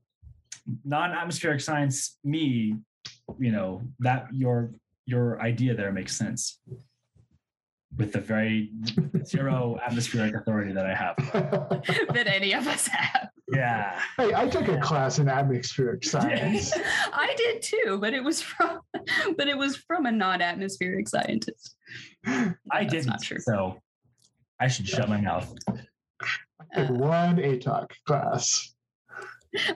non-atmospheric 0.84 1.60
science, 1.60 2.18
me, 2.24 2.76
you 3.38 3.52
know 3.52 3.82
that 4.00 4.26
your 4.32 4.72
your 5.06 5.40
idea 5.40 5.74
there 5.74 5.92
makes 5.92 6.16
sense 6.16 6.60
with 7.96 8.12
the 8.12 8.20
very 8.20 8.72
zero 9.24 9.78
atmospheric 9.84 10.34
authority 10.34 10.72
that 10.72 10.86
I 10.86 10.94
have. 10.94 11.16
that 12.14 12.26
any 12.26 12.52
of 12.52 12.66
us 12.66 12.86
have. 12.88 13.28
Yeah. 13.54 14.00
hey, 14.16 14.34
I 14.34 14.48
took 14.48 14.68
a 14.68 14.78
class 14.80 15.18
in 15.18 15.28
atmospheric 15.28 16.04
science. 16.12 16.72
I 17.12 17.34
did 17.36 17.62
too, 17.62 17.98
but 18.00 18.12
it 18.14 18.22
was 18.22 18.40
from 18.42 18.80
but 19.36 19.48
it 19.48 19.56
was 19.56 19.76
from 19.76 20.06
a 20.06 20.12
non-atmospheric 20.12 21.08
scientist. 21.08 21.76
I 22.26 22.84
didn't. 22.84 23.06
not 23.06 23.22
true. 23.22 23.38
So 23.40 23.78
I 24.60 24.68
should 24.68 24.88
shut 24.88 25.08
my 25.08 25.20
mouth. 25.20 25.52
Took 26.74 26.90
one 26.90 27.36
ATOC 27.36 27.90
class. 28.06 28.74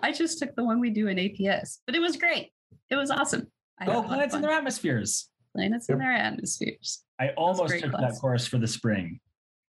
I 0.02 0.10
just 0.12 0.38
took 0.40 0.56
the 0.56 0.64
one 0.64 0.80
we 0.80 0.90
do 0.90 1.06
in 1.08 1.16
APS, 1.18 1.78
but 1.86 1.94
it 1.94 2.00
was 2.00 2.16
great. 2.16 2.50
It 2.90 2.96
was 2.96 3.10
awesome. 3.10 3.46
I 3.78 3.84
had 3.84 3.94
Oh, 3.94 4.02
planets 4.02 4.34
in 4.34 4.40
their 4.40 4.50
atmospheres. 4.50 5.28
planets 5.54 5.88
in 5.88 5.98
their 5.98 6.10
atmospheres. 6.12 7.04
I 7.20 7.28
almost 7.36 7.78
took 7.78 7.90
class. 7.92 8.14
that 8.14 8.20
course 8.20 8.46
for 8.46 8.58
the 8.58 8.66
spring, 8.66 9.20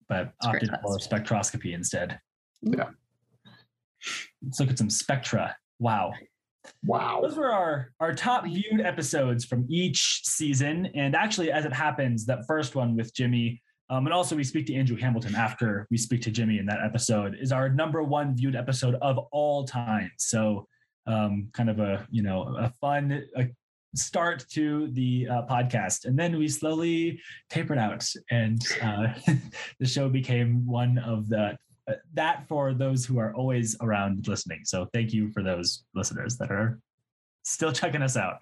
but 0.07 0.31
It's 0.37 0.47
opted 0.47 0.69
for 0.81 0.97
spectroscopy 0.99 1.73
instead. 1.73 2.19
Yeah. 2.61 2.89
Let's 4.43 4.59
look 4.59 4.69
at 4.69 4.77
some 4.77 4.89
spectra. 4.89 5.55
Wow. 5.79 6.13
Wow. 6.83 7.21
Those 7.21 7.37
were 7.37 7.51
our, 7.51 7.91
our 7.99 8.13
top 8.13 8.45
viewed 8.45 8.81
episodes 8.81 9.45
from 9.45 9.65
each 9.69 10.21
season. 10.23 10.87
And 10.95 11.15
actually, 11.15 11.51
as 11.51 11.65
it 11.65 11.73
happens, 11.73 12.25
that 12.25 12.45
first 12.47 12.75
one 12.75 12.95
with 12.95 13.13
Jimmy, 13.13 13.61
um, 13.89 14.05
and 14.05 14.13
also 14.13 14.35
we 14.35 14.43
speak 14.43 14.65
to 14.67 14.75
Andrew 14.75 14.97
Hamilton 14.97 15.35
after 15.35 15.87
we 15.89 15.97
speak 15.97 16.21
to 16.23 16.31
Jimmy 16.31 16.59
in 16.59 16.65
that 16.65 16.79
episode, 16.83 17.37
is 17.39 17.51
our 17.51 17.69
number 17.69 18.03
one 18.03 18.35
viewed 18.35 18.55
episode 18.55 18.95
of 18.95 19.17
all 19.31 19.65
time. 19.65 20.11
So, 20.17 20.67
um, 21.05 21.47
kind 21.53 21.69
of 21.69 21.79
a 21.79 22.05
you 22.11 22.21
know 22.21 22.53
a 22.59 22.69
fun 22.81 23.23
a 23.37 23.47
start 23.95 24.45
to 24.51 24.89
the 24.91 25.27
uh, 25.29 25.41
podcast, 25.43 26.03
and 26.03 26.19
then 26.19 26.37
we 26.37 26.49
slowly 26.49 27.21
tapered 27.49 27.77
out, 27.77 28.05
and 28.29 28.61
uh, 28.81 29.07
the 29.79 29.87
show 29.87 30.09
became 30.09 30.65
one 30.67 30.97
of 30.97 31.29
the 31.29 31.57
that 32.13 32.47
for 32.47 32.73
those 32.73 33.05
who 33.05 33.17
are 33.19 33.33
always 33.33 33.75
around 33.81 34.27
listening. 34.27 34.61
So 34.65 34.87
thank 34.93 35.13
you 35.13 35.31
for 35.31 35.43
those 35.43 35.83
listeners 35.95 36.37
that 36.37 36.51
are 36.51 36.79
still 37.43 37.71
checking 37.71 38.01
us 38.01 38.17
out. 38.17 38.39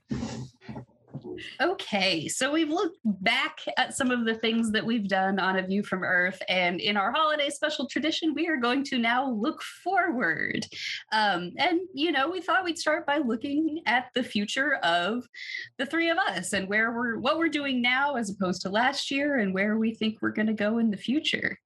Okay, 1.61 2.27
so 2.27 2.51
we've 2.51 2.69
looked 2.69 2.97
back 3.03 3.59
at 3.77 3.95
some 3.95 4.09
of 4.09 4.25
the 4.25 4.35
things 4.35 4.71
that 4.71 4.85
we've 4.85 5.07
done 5.07 5.39
on 5.39 5.57
A 5.57 5.65
View 5.65 5.83
from 5.83 6.03
Earth, 6.03 6.41
and 6.49 6.79
in 6.79 6.97
our 6.97 7.11
holiday 7.11 7.49
special 7.49 7.87
tradition, 7.87 8.33
we 8.33 8.47
are 8.47 8.57
going 8.57 8.83
to 8.85 8.97
now 8.97 9.29
look 9.29 9.61
forward. 9.83 10.65
Um, 11.11 11.51
and, 11.57 11.81
you 11.93 12.11
know, 12.11 12.29
we 12.29 12.41
thought 12.41 12.63
we'd 12.63 12.77
start 12.77 13.05
by 13.05 13.17
looking 13.17 13.81
at 13.85 14.09
the 14.13 14.23
future 14.23 14.75
of 14.75 15.25
the 15.77 15.85
three 15.85 16.09
of 16.09 16.17
us 16.17 16.53
and 16.53 16.69
where 16.69 16.93
we're, 16.93 17.17
what 17.17 17.37
we're 17.37 17.49
doing 17.49 17.81
now 17.81 18.15
as 18.15 18.29
opposed 18.29 18.61
to 18.61 18.69
last 18.69 19.11
year, 19.11 19.39
and 19.39 19.53
where 19.53 19.77
we 19.77 19.93
think 19.93 20.17
we're 20.21 20.29
going 20.31 20.47
to 20.47 20.53
go 20.53 20.77
in 20.77 20.89
the 20.89 20.97
future. 20.97 21.59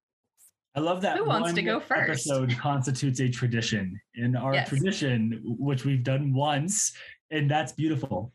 I 0.74 0.80
love 0.80 1.02
that. 1.02 1.16
Who 1.18 1.24
wants 1.24 1.52
to 1.52 1.62
go 1.62 1.80
first? 1.80 2.10
Episode 2.28 2.56
constitutes 2.56 3.20
a 3.20 3.28
tradition 3.28 4.00
in 4.14 4.36
our 4.36 4.54
Yes. 4.54 4.68
tradition, 4.68 5.40
which 5.44 5.84
we've 5.84 6.04
done 6.04 6.32
once, 6.32 6.96
and 7.30 7.50
that's 7.50 7.72
beautiful. 7.72 8.32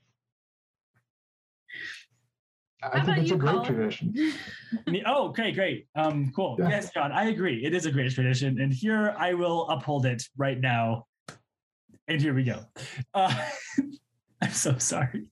I 2.83 2.99
How 2.99 3.05
think 3.05 3.07
about 3.07 3.17
it's 3.19 3.31
a 3.31 3.35
great 3.37 3.51
Colin? 3.51 3.65
tradition. 3.65 4.33
Me- 4.87 5.03
oh, 5.05 5.29
okay, 5.29 5.51
great. 5.53 5.87
Um, 5.95 6.31
cool. 6.35 6.57
Yeah. 6.59 6.69
Yes, 6.69 6.91
John, 6.93 7.11
I 7.11 7.29
agree. 7.29 7.63
It 7.65 7.73
is 7.73 7.85
a 7.85 7.91
great 7.91 8.11
tradition, 8.11 8.59
and 8.61 8.71
here 8.73 9.15
I 9.17 9.33
will 9.33 9.67
uphold 9.69 10.05
it 10.05 10.21
right 10.37 10.59
now. 10.59 11.05
And 12.07 12.21
here 12.21 12.33
we 12.33 12.43
go. 12.43 12.59
Uh, 13.13 13.33
I'm 14.41 14.51
so 14.51 14.77
sorry. 14.77 15.25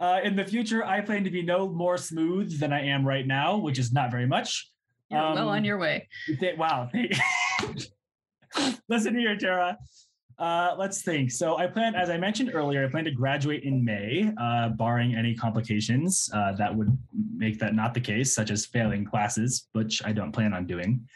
Uh, 0.00 0.20
in 0.24 0.34
the 0.34 0.44
future, 0.44 0.84
I 0.84 1.02
plan 1.02 1.22
to 1.24 1.30
be 1.30 1.42
no 1.42 1.68
more 1.68 1.96
smooth 1.98 2.58
than 2.58 2.72
I 2.72 2.80
am 2.86 3.06
right 3.06 3.26
now, 3.26 3.58
which 3.58 3.78
is 3.78 3.92
not 3.92 4.10
very 4.10 4.26
much. 4.26 4.70
You're 5.10 5.20
well 5.20 5.48
on 5.48 5.58
Um, 5.58 5.64
your 5.64 5.78
way. 5.78 6.08
Th- 6.40 6.56
wow. 6.58 6.90
Listen 8.88 9.14
here, 9.18 9.36
Tara. 9.36 9.78
Uh, 10.38 10.74
let's 10.78 11.02
think. 11.02 11.30
So 11.32 11.56
I 11.58 11.66
plan, 11.66 11.94
as 11.94 12.10
I 12.10 12.16
mentioned 12.16 12.50
earlier, 12.54 12.84
I 12.86 12.90
plan 12.90 13.04
to 13.04 13.10
graduate 13.10 13.64
in 13.64 13.84
May, 13.84 14.32
uh, 14.40 14.68
barring 14.70 15.14
any 15.16 15.34
complications 15.34 16.30
uh, 16.32 16.52
that 16.52 16.74
would 16.74 16.96
make 17.36 17.58
that 17.58 17.74
not 17.74 17.92
the 17.92 18.00
case, 18.00 18.34
such 18.34 18.50
as 18.50 18.64
failing 18.66 19.04
classes, 19.04 19.68
which 19.72 20.00
I 20.04 20.12
don't 20.12 20.30
plan 20.32 20.52
on 20.52 20.64
doing. 20.66 21.06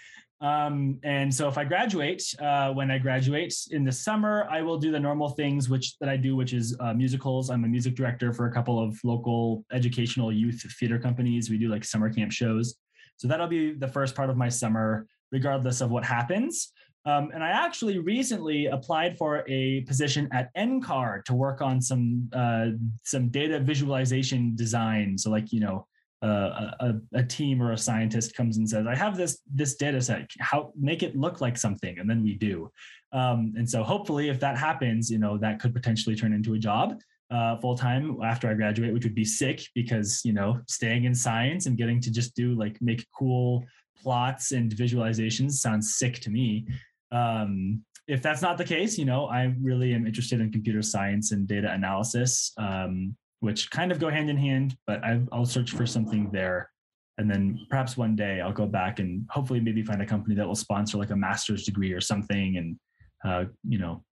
Um, 0.41 0.99
and 1.05 1.33
so 1.33 1.47
if 1.47 1.57
I 1.57 1.63
graduate, 1.63 2.21
uh, 2.41 2.73
when 2.73 2.91
I 2.91 2.99
graduate 2.99 3.55
in 3.71 3.85
the 3.85 3.93
summer, 3.93 4.49
I 4.51 4.61
will 4.61 4.77
do 4.77 4.91
the 4.91 4.99
normal 4.99 5.29
things 5.31 5.69
which 5.69 5.97
that 6.01 6.09
I 6.09 6.17
do, 6.17 6.35
which 6.35 6.53
is 6.53 6.77
uh, 6.81 6.93
musicals. 6.93 7.49
I'm 7.49 7.63
a 7.65 7.69
music 7.69 7.95
director 7.95 8.33
for 8.33 8.47
a 8.49 8.53
couple 8.53 8.83
of 8.83 8.99
local 9.05 9.65
educational 9.73 10.33
youth 10.33 10.67
theater 10.81 10.99
companies. 10.99 11.49
We 11.49 11.59
do 11.59 11.69
like 11.69 11.85
summer 11.85 12.13
camp 12.13 12.33
shows. 12.33 12.75
So 13.17 13.29
that'll 13.29 13.49
be 13.49 13.73
the 13.73 13.89
first 13.89 14.15
part 14.15 14.31
of 14.31 14.37
my 14.37 14.49
summer, 14.49 15.07
regardless 15.31 15.81
of 15.81 15.91
what 15.91 16.05
happens. 16.05 16.73
Um, 17.05 17.31
and 17.35 17.43
I 17.43 17.51
actually 17.51 17.99
recently 17.99 18.67
applied 18.67 19.19
for 19.19 19.45
a 19.49 19.81
position 19.83 20.29
at 20.33 20.55
NCAR 20.55 21.25
to 21.25 21.35
work 21.35 21.61
on 21.61 21.81
some 21.81 22.29
uh, 22.33 22.67
some 23.03 23.29
data 23.29 23.59
visualization 23.59 24.55
design. 24.55 25.19
So, 25.19 25.31
like 25.31 25.53
you 25.53 25.61
know, 25.61 25.87
uh, 26.23 26.71
a, 26.79 26.95
a 27.15 27.25
team 27.25 27.61
or 27.61 27.73
a 27.73 27.79
scientist 27.79 28.37
comes 28.37 28.59
and 28.59 28.69
says, 28.69 28.87
"I 28.87 28.95
have 28.95 29.17
this 29.17 29.41
this 29.53 29.75
data 29.75 30.01
set. 30.01 30.31
How 30.39 30.73
make 30.79 31.03
it 31.03 31.17
look 31.17 31.41
like 31.41 31.59
something?" 31.59 31.99
And 31.99 32.09
then 32.09 32.23
we 32.23 32.35
do. 32.35 32.71
Um, 33.13 33.53
and 33.57 33.69
so, 33.69 33.83
hopefully, 33.83 34.29
if 34.29 34.39
that 34.39 34.57
happens, 34.57 35.11
you 35.11 35.19
know, 35.19 35.37
that 35.39 35.59
could 35.59 35.75
potentially 35.75 36.15
turn 36.15 36.33
into 36.33 36.55
a 36.55 36.59
job 36.59 37.01
uh, 37.33 37.57
full 37.57 37.77
time 37.77 38.19
after 38.23 38.49
I 38.49 38.55
graduate, 38.55 38.93
which 38.93 39.05
would 39.05 39.15
be 39.15 39.25
sick 39.25 39.63
because 39.75 40.21
you 40.25 40.33
know, 40.33 40.61
staying 40.69 41.05
in 41.05 41.15
science 41.15 41.67
and 41.67 41.79
getting 41.79 42.01
to 42.03 42.11
just 42.11 42.37
do 42.37 42.55
like 42.55 42.77
make 42.81 43.07
cool 43.19 43.65
plots 44.01 44.53
and 44.53 44.71
visualizations 44.71 45.53
sounds 45.53 45.95
sick 45.95 46.21
to 46.21 46.31
me. 46.31 46.67
Um, 47.11 47.83
if 48.09 48.21
that's 48.21 48.43
not 48.43 48.59
the 48.59 48.65
case, 48.65 48.99
you 48.99 49.05
know, 49.05 49.27
I 49.27 49.55
really 49.61 49.95
am 49.95 50.07
interested 50.07 50.41
in 50.41 50.53
computer 50.53 50.83
science 50.83 51.33
and 51.33 51.47
data 51.47 51.73
analysis, 51.73 52.53
um, 52.59 53.17
which 53.41 53.71
kind 53.71 53.93
of 53.93 53.99
go 53.99 54.11
hand 54.11 54.29
in 54.29 54.37
hand. 54.37 54.77
But 54.87 55.03
I, 55.05 55.21
I'll 55.31 55.47
search 55.47 55.71
for 55.71 55.87
something 55.87 56.31
there, 56.33 56.71
and 57.17 57.31
then 57.31 57.65
perhaps 57.71 57.97
one 57.97 58.15
day 58.17 58.41
I'll 58.41 58.53
go 58.53 58.67
back 58.67 58.99
and 58.99 59.25
hopefully 59.31 59.61
maybe 59.61 59.83
find 59.83 60.03
a 60.03 60.07
company 60.07 60.35
that 60.35 60.47
will 60.47 60.57
sponsor 60.57 60.99
like 60.99 61.11
a 61.11 61.17
master's 61.17 61.65
degree 61.65 61.93
or 61.93 62.01
something, 62.01 62.57
and 62.57 62.77
uh, 63.25 63.45
you 63.67 63.79
know, 63.79 64.05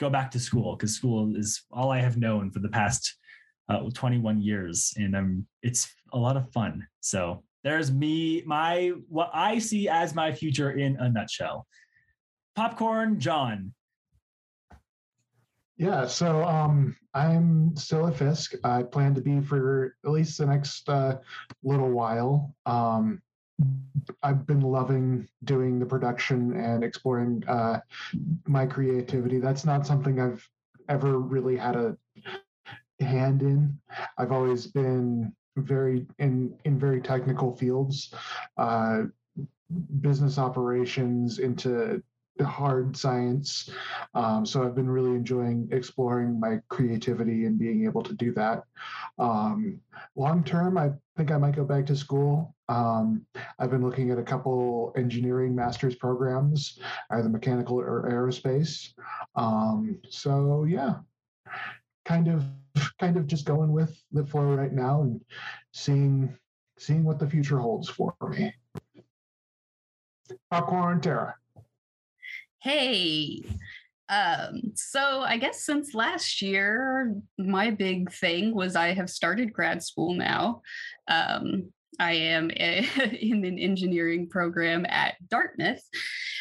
go 0.00 0.10
back 0.10 0.30
to 0.30 0.40
school 0.40 0.74
because 0.74 0.96
school 0.96 1.36
is 1.36 1.62
all 1.70 1.92
I 1.92 2.00
have 2.00 2.16
known 2.16 2.50
for 2.50 2.58
the 2.58 2.70
past 2.70 3.14
uh, 3.68 3.88
21 3.94 4.40
years, 4.40 4.92
and 4.96 5.14
um, 5.14 5.46
it's 5.62 5.92
a 6.12 6.18
lot 6.18 6.36
of 6.36 6.50
fun. 6.52 6.86
So 7.00 7.44
there's 7.62 7.92
me, 7.92 8.42
my 8.46 8.92
what 9.08 9.30
I 9.32 9.58
see 9.58 9.88
as 9.88 10.14
my 10.14 10.32
future 10.32 10.72
in 10.72 10.96
a 10.96 11.08
nutshell. 11.08 11.66
Popcorn, 12.56 13.20
John. 13.20 13.74
Yeah, 15.76 16.06
so 16.06 16.44
um, 16.44 16.96
I'm 17.14 17.76
still 17.76 18.06
at 18.06 18.16
Fiske. 18.16 18.56
I 18.64 18.82
plan 18.82 19.14
to 19.14 19.20
be 19.20 19.40
for 19.40 19.96
at 20.04 20.10
least 20.10 20.38
the 20.38 20.46
next 20.46 20.88
uh, 20.88 21.18
little 21.62 21.90
while. 21.90 22.54
Um, 22.66 23.22
I've 24.22 24.46
been 24.46 24.60
loving 24.60 25.28
doing 25.44 25.78
the 25.78 25.86
production 25.86 26.56
and 26.56 26.84
exploring 26.84 27.44
uh, 27.48 27.80
my 28.46 28.66
creativity. 28.66 29.38
That's 29.38 29.64
not 29.64 29.86
something 29.86 30.20
I've 30.20 30.46
ever 30.88 31.18
really 31.18 31.56
had 31.56 31.76
a 31.76 31.96
hand 33.00 33.42
in. 33.42 33.78
I've 34.18 34.32
always 34.32 34.66
been 34.66 35.34
very 35.56 36.06
in 36.18 36.56
in 36.64 36.78
very 36.78 37.00
technical 37.00 37.56
fields, 37.56 38.14
uh, 38.56 39.04
business 40.00 40.38
operations 40.38 41.38
into 41.38 42.02
hard 42.44 42.96
science. 42.96 43.70
Um, 44.14 44.44
so 44.44 44.64
I've 44.64 44.74
been 44.74 44.88
really 44.88 45.10
enjoying 45.10 45.68
exploring 45.72 46.40
my 46.40 46.58
creativity 46.68 47.44
and 47.44 47.58
being 47.58 47.84
able 47.84 48.02
to 48.02 48.12
do 48.14 48.32
that. 48.34 48.64
Um, 49.18 49.80
long 50.16 50.44
term, 50.44 50.78
I 50.78 50.92
think 51.16 51.30
I 51.30 51.38
might 51.38 51.56
go 51.56 51.64
back 51.64 51.86
to 51.86 51.96
school. 51.96 52.54
Um, 52.68 53.26
I've 53.58 53.70
been 53.70 53.82
looking 53.82 54.10
at 54.10 54.18
a 54.18 54.22
couple 54.22 54.92
engineering 54.96 55.54
master's 55.54 55.94
programs, 55.94 56.78
either 57.10 57.28
mechanical 57.28 57.80
or 57.80 58.08
aerospace. 58.10 58.92
Um, 59.34 60.00
so 60.08 60.64
yeah, 60.64 60.96
kind 62.04 62.28
of 62.28 62.44
kind 62.98 63.16
of 63.16 63.26
just 63.26 63.44
going 63.44 63.72
with 63.72 64.00
the 64.12 64.24
flow 64.24 64.54
right 64.54 64.72
now 64.72 65.02
and 65.02 65.20
seeing 65.72 66.36
seeing 66.78 67.04
what 67.04 67.18
the 67.18 67.28
future 67.28 67.58
holds 67.58 67.88
for 67.88 68.14
me. 68.28 68.54
Popcorn. 70.50 71.00
Hey. 72.60 73.42
Um, 74.10 74.72
so 74.74 75.20
I 75.20 75.36
guess 75.36 75.64
since 75.64 75.94
last 75.94 76.42
year, 76.42 77.14
my 77.38 77.70
big 77.70 78.12
thing 78.12 78.54
was 78.54 78.76
I 78.76 78.92
have 78.92 79.08
started 79.08 79.52
grad 79.52 79.82
school 79.82 80.14
now. 80.14 80.62
Um, 81.08 81.72
I 81.98 82.12
am 82.12 82.50
a, 82.50 82.86
in 83.20 83.44
an 83.44 83.58
engineering 83.58 84.28
program 84.28 84.84
at 84.88 85.14
Dartmouth. 85.28 85.82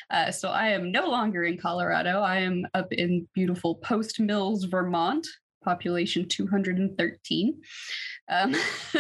Uh, 0.10 0.32
so 0.32 0.50
I 0.50 0.70
am 0.70 0.92
no 0.92 1.08
longer 1.08 1.44
in 1.44 1.58
Colorado. 1.58 2.22
I 2.22 2.38
am 2.38 2.66
up 2.74 2.92
in 2.92 3.28
beautiful 3.34 3.76
Post 3.76 4.20
Mills, 4.20 4.66
Vermont, 4.66 5.28
population 5.64 6.28
213. 6.28 7.62
Um, 8.30 8.56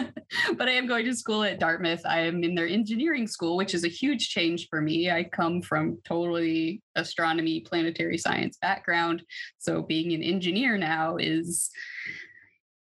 but 0.57 0.67
I 0.67 0.71
am 0.71 0.87
going 0.87 1.05
to 1.05 1.15
school 1.15 1.43
at 1.43 1.59
Dartmouth. 1.59 2.01
I 2.05 2.21
am 2.21 2.43
in 2.43 2.55
their 2.55 2.67
engineering 2.67 3.27
school, 3.27 3.57
which 3.57 3.73
is 3.73 3.83
a 3.83 3.89
huge 3.89 4.29
change 4.29 4.67
for 4.69 4.81
me. 4.81 5.11
I 5.11 5.23
come 5.23 5.61
from 5.61 5.99
totally 6.05 6.81
astronomy, 6.95 7.61
planetary 7.61 8.17
science 8.17 8.57
background. 8.61 9.23
So 9.57 9.81
being 9.81 10.13
an 10.13 10.23
engineer 10.23 10.77
now 10.77 11.17
is 11.17 11.69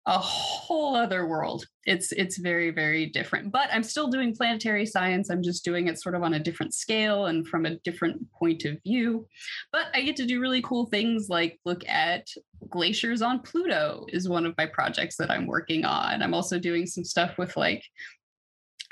a 0.07 0.19
whole 0.19 0.95
other 0.95 1.27
world. 1.27 1.67
It's 1.85 2.13
it's 2.13 2.39
very 2.39 2.71
very 2.71 3.07
different. 3.07 3.51
But 3.51 3.69
I'm 3.73 3.83
still 3.83 4.09
doing 4.09 4.35
planetary 4.35 4.87
science. 4.87 5.31
I'm 5.31 5.43
just 5.43 5.65
doing 5.65 5.89
it 5.89 6.01
sort 6.01 6.15
of 6.15 6.23
on 6.23 6.35
a 6.35 6.39
different 6.39 6.75
scale 6.75 7.27
and 7.27 7.47
from 7.47 7.67
a 7.67 7.77
different 7.81 8.31
point 8.33 8.65
of 8.65 8.81
view. 8.85 9.27
But 9.73 9.87
I 9.95 10.03
get 10.03 10.17
to 10.17 10.27
do 10.27 10.41
really 10.41 10.63
cool 10.63 10.87
things 10.87 11.29
like 11.29 11.59
look 11.65 11.87
at 11.89 12.29
glaciers 12.69 13.21
on 13.21 13.41
Pluto 13.41 14.07
is 14.09 14.29
one 14.29 14.47
of 14.47 14.55
my 14.57 14.67
projects 14.67 15.17
that 15.17 15.31
I'm 15.31 15.47
working 15.47 15.85
on. 15.85 16.23
I'm 16.23 16.35
also 16.35 16.59
doing 16.59 16.87
some 16.87 17.05
stuff 17.05 17.37
with 17.37 17.57
like 17.57 17.83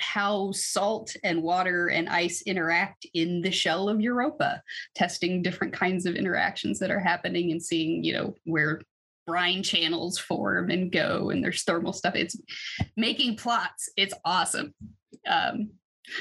how 0.00 0.50
salt 0.52 1.14
and 1.22 1.42
water 1.42 1.88
and 1.88 2.08
ice 2.08 2.42
interact 2.42 3.06
in 3.14 3.40
the 3.40 3.50
shell 3.52 3.88
of 3.88 4.00
Europa, 4.00 4.60
testing 4.94 5.42
different 5.42 5.72
kinds 5.72 6.06
of 6.06 6.16
interactions 6.16 6.80
that 6.80 6.90
are 6.90 6.98
happening 6.98 7.52
and 7.52 7.62
seeing, 7.62 8.02
you 8.02 8.12
know, 8.12 8.34
where 8.44 8.80
brine 9.26 9.62
channels 9.62 10.18
form 10.18 10.70
and 10.70 10.92
go 10.92 11.30
and 11.30 11.42
there's 11.42 11.62
thermal 11.64 11.92
stuff. 11.92 12.14
It's 12.14 12.36
making 12.96 13.36
plots. 13.36 13.88
It's 13.96 14.14
awesome. 14.24 14.74
Um, 15.26 15.70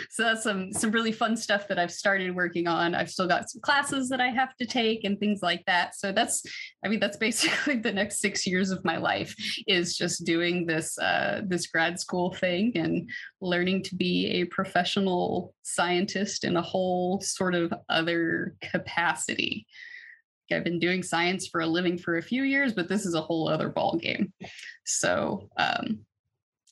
so 0.09 0.23
that's 0.23 0.43
some 0.43 0.71
some 0.71 0.91
really 0.91 1.11
fun 1.11 1.35
stuff 1.35 1.67
that 1.67 1.77
I've 1.77 1.91
started 1.91 2.35
working 2.35 2.67
on. 2.67 2.95
I've 2.95 3.09
still 3.09 3.27
got 3.27 3.49
some 3.49 3.61
classes 3.61 4.09
that 4.09 4.21
I 4.21 4.29
have 4.29 4.55
to 4.57 4.65
take 4.65 5.03
and 5.03 5.19
things 5.19 5.41
like 5.41 5.63
that. 5.65 5.95
So 5.95 6.11
that's, 6.11 6.43
I 6.83 6.87
mean, 6.87 6.99
that's 6.99 7.17
basically 7.23 7.79
the 7.79 7.91
next 7.91 8.19
six 8.19 8.47
years 8.47 8.71
of 8.71 8.83
my 8.85 8.97
life 8.97 9.35
is 9.67 9.97
just 9.97 10.25
doing 10.25 10.65
this 10.65 10.97
uh, 10.97 11.41
this 11.45 11.67
grad 11.67 11.99
school 11.99 12.33
thing 12.33 12.71
and 12.75 13.09
learning 13.41 13.83
to 13.83 13.95
be 13.95 14.27
a 14.27 14.45
professional 14.45 15.53
scientist 15.63 16.43
in 16.43 16.55
a 16.57 16.61
whole 16.61 17.19
sort 17.21 17.55
of 17.55 17.73
other 17.89 18.55
capacity. 18.61 19.65
I've 20.51 20.63
been 20.63 20.79
doing 20.79 21.03
science 21.03 21.47
for 21.47 21.61
a 21.61 21.67
living 21.67 21.97
for 21.97 22.17
a 22.17 22.21
few 22.21 22.43
years, 22.43 22.73
but 22.73 22.89
this 22.89 23.05
is 23.05 23.15
a 23.15 23.21
whole 23.21 23.47
other 23.47 23.69
ball 23.69 23.97
game. 23.97 24.33
So 24.85 25.49
um, 25.57 25.99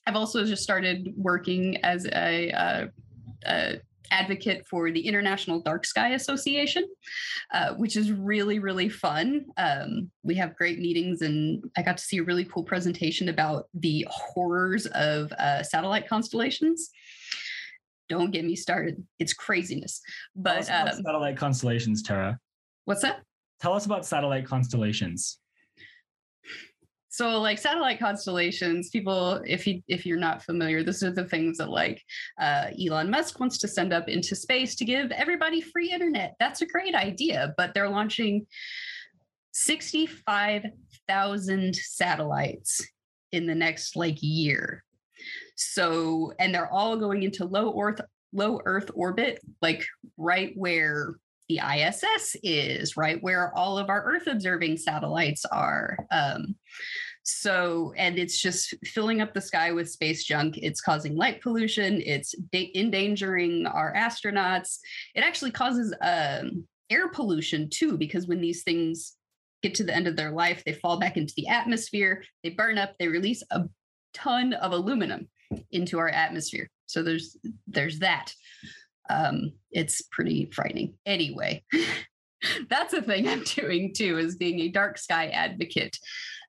I've 0.05 0.15
also 0.15 0.45
just 0.45 0.63
started 0.63 1.13
working 1.15 1.78
as 1.78 2.05
a, 2.07 2.51
uh, 2.51 2.86
a 3.45 3.82
advocate 4.11 4.65
for 4.69 4.91
the 4.91 4.99
International 5.07 5.61
Dark 5.61 5.86
Sky 5.86 6.09
Association, 6.09 6.86
uh, 7.53 7.74
which 7.76 7.95
is 7.95 8.11
really, 8.11 8.59
really 8.59 8.89
fun. 8.89 9.45
Um, 9.57 10.11
we 10.24 10.36
have 10.36 10.55
great 10.55 10.80
meetings, 10.80 11.22
and 11.22 11.63
I 11.78 11.82
got 11.82 11.97
to 11.97 12.03
see 12.03 12.17
a 12.17 12.24
really 12.24 12.45
cool 12.45 12.63
presentation 12.63 13.30
about 13.30 13.67
the 13.74 14.05
horrors 14.09 14.86
of 14.88 15.32
uh, 15.34 15.63
satellite 15.63 16.07
constellations. 16.07 16.89
Don't 18.09 18.32
get 18.32 18.43
me 18.43 18.55
started; 18.55 19.01
it's 19.19 19.34
craziness. 19.34 20.01
But 20.36 20.69
um, 20.69 20.89
satellite 21.03 21.38
constellations, 21.38 22.03
Tara. 22.03 22.38
What's 22.86 23.01
that? 23.03 23.22
Tell 23.62 23.74
us 23.74 23.86
about 23.86 24.05
satellite 24.05 24.45
constellations. 24.45 25.38
So 27.09 27.41
like 27.41 27.57
satellite 27.59 27.99
constellations, 27.99 28.89
people, 28.89 29.41
if 29.45 29.68
you 29.68 29.84
if 29.88 30.05
you're 30.05 30.18
not 30.18 30.41
familiar, 30.41 30.82
this 30.82 31.03
are 31.03 31.12
the 31.12 31.26
things 31.26 31.57
that 31.57 31.70
like 31.70 32.01
uh, 32.39 32.68
Elon 32.82 33.12
Musk 33.12 33.38
wants 33.39 33.57
to 33.59 33.68
send 33.68 33.93
up 33.93 34.07
into 34.07 34.34
space 34.34 34.76
to 34.76 34.86
give 34.86 35.12
everybody 35.12 35.62
free 35.62 35.91
internet. 35.91 36.36
That's 36.39 36.62
a 36.62 36.66
great 36.66 36.95
idea, 36.95 37.53
but 37.57 37.74
they're 37.74 37.89
launching 37.89 38.47
65,000 39.51 41.76
satellites 41.76 42.88
in 43.34 43.45
the 43.45 43.55
next 43.55 43.97
like 43.97 44.20
year. 44.22 44.86
So, 45.55 46.32
and 46.39 46.55
they're 46.55 46.72
all 46.72 46.97
going 46.97 47.24
into 47.24 47.45
low 47.45 47.78
Earth 47.80 48.01
low 48.34 48.62
Earth 48.66 48.89
orbit, 48.95 49.39
like 49.62 49.86
right 50.18 50.53
where 50.55 51.16
the 51.51 51.59
ISS 51.59 52.35
is, 52.43 52.95
right 52.95 53.21
where 53.21 53.55
all 53.57 53.77
of 53.77 53.89
our 53.89 54.03
Earth 54.03 54.27
observing 54.27 54.77
satellites 54.77 55.43
are. 55.45 55.97
Um, 56.11 56.55
so, 57.23 57.93
and 57.97 58.17
it's 58.17 58.41
just 58.41 58.73
filling 58.85 59.21
up 59.21 59.33
the 59.33 59.41
sky 59.41 59.71
with 59.71 59.89
space 59.89 60.23
junk. 60.23 60.57
It's 60.57 60.81
causing 60.81 61.15
light 61.15 61.41
pollution. 61.41 62.01
It's 62.05 62.33
da- 62.51 62.71
endangering 62.73 63.67
our 63.67 63.93
astronauts. 63.93 64.79
It 65.13 65.23
actually 65.23 65.51
causes 65.51 65.93
um, 66.01 66.65
air 66.89 67.09
pollution 67.09 67.69
too, 67.69 67.97
because 67.97 68.27
when 68.27 68.41
these 68.41 68.63
things 68.63 69.15
get 69.61 69.75
to 69.75 69.83
the 69.83 69.95
end 69.95 70.07
of 70.07 70.15
their 70.15 70.31
life, 70.31 70.63
they 70.65 70.73
fall 70.73 70.99
back 70.99 71.17
into 71.17 71.33
the 71.35 71.47
atmosphere, 71.47 72.23
they 72.43 72.49
burn 72.49 72.77
up, 72.77 72.95
they 72.97 73.07
release 73.07 73.43
a 73.51 73.63
ton 74.13 74.53
of 74.53 74.71
aluminum 74.71 75.27
into 75.71 75.99
our 75.99 76.09
atmosphere. 76.09 76.69
So 76.87 77.03
there's 77.03 77.37
there's 77.67 77.99
that 77.99 78.33
um, 79.09 79.53
it's 79.71 80.01
pretty 80.11 80.49
frightening. 80.53 80.93
Anyway, 81.05 81.63
that's 82.69 82.93
a 82.93 83.01
thing 83.01 83.27
I'm 83.27 83.43
doing 83.43 83.93
too, 83.93 84.17
is 84.17 84.35
being 84.35 84.59
a 84.61 84.69
dark 84.69 84.97
sky 84.97 85.27
advocate 85.27 85.97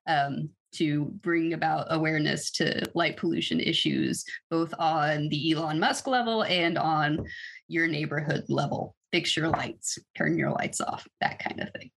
um, 0.07 0.49
to 0.73 1.05
bring 1.21 1.53
about 1.53 1.87
awareness 1.89 2.51
to 2.51 2.83
light 2.95 3.17
pollution 3.17 3.59
issues, 3.59 4.25
both 4.49 4.73
on 4.79 5.29
the 5.29 5.53
Elon 5.53 5.79
Musk 5.79 6.07
level 6.07 6.43
and 6.43 6.77
on 6.77 7.25
your 7.67 7.87
neighborhood 7.87 8.45
level. 8.49 8.95
Fix 9.11 9.37
your 9.37 9.49
lights, 9.49 9.99
turn 10.17 10.37
your 10.37 10.51
lights 10.51 10.81
off, 10.81 11.07
that 11.21 11.39
kind 11.39 11.59
of 11.59 11.69
thing. 11.77 11.91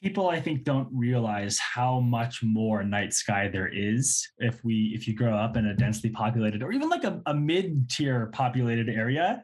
People, 0.00 0.28
I 0.28 0.40
think, 0.40 0.62
don't 0.62 0.88
realize 0.92 1.58
how 1.58 1.98
much 1.98 2.40
more 2.44 2.84
night 2.84 3.12
sky 3.12 3.48
there 3.48 3.66
is 3.66 4.24
if 4.38 4.62
we 4.62 4.92
if 4.94 5.08
you 5.08 5.14
grow 5.16 5.34
up 5.36 5.56
in 5.56 5.66
a 5.66 5.74
densely 5.74 6.08
populated 6.08 6.62
or 6.62 6.70
even 6.70 6.88
like 6.88 7.02
a, 7.02 7.20
a 7.26 7.34
mid-tier 7.34 8.30
populated 8.32 8.88
area 8.88 9.42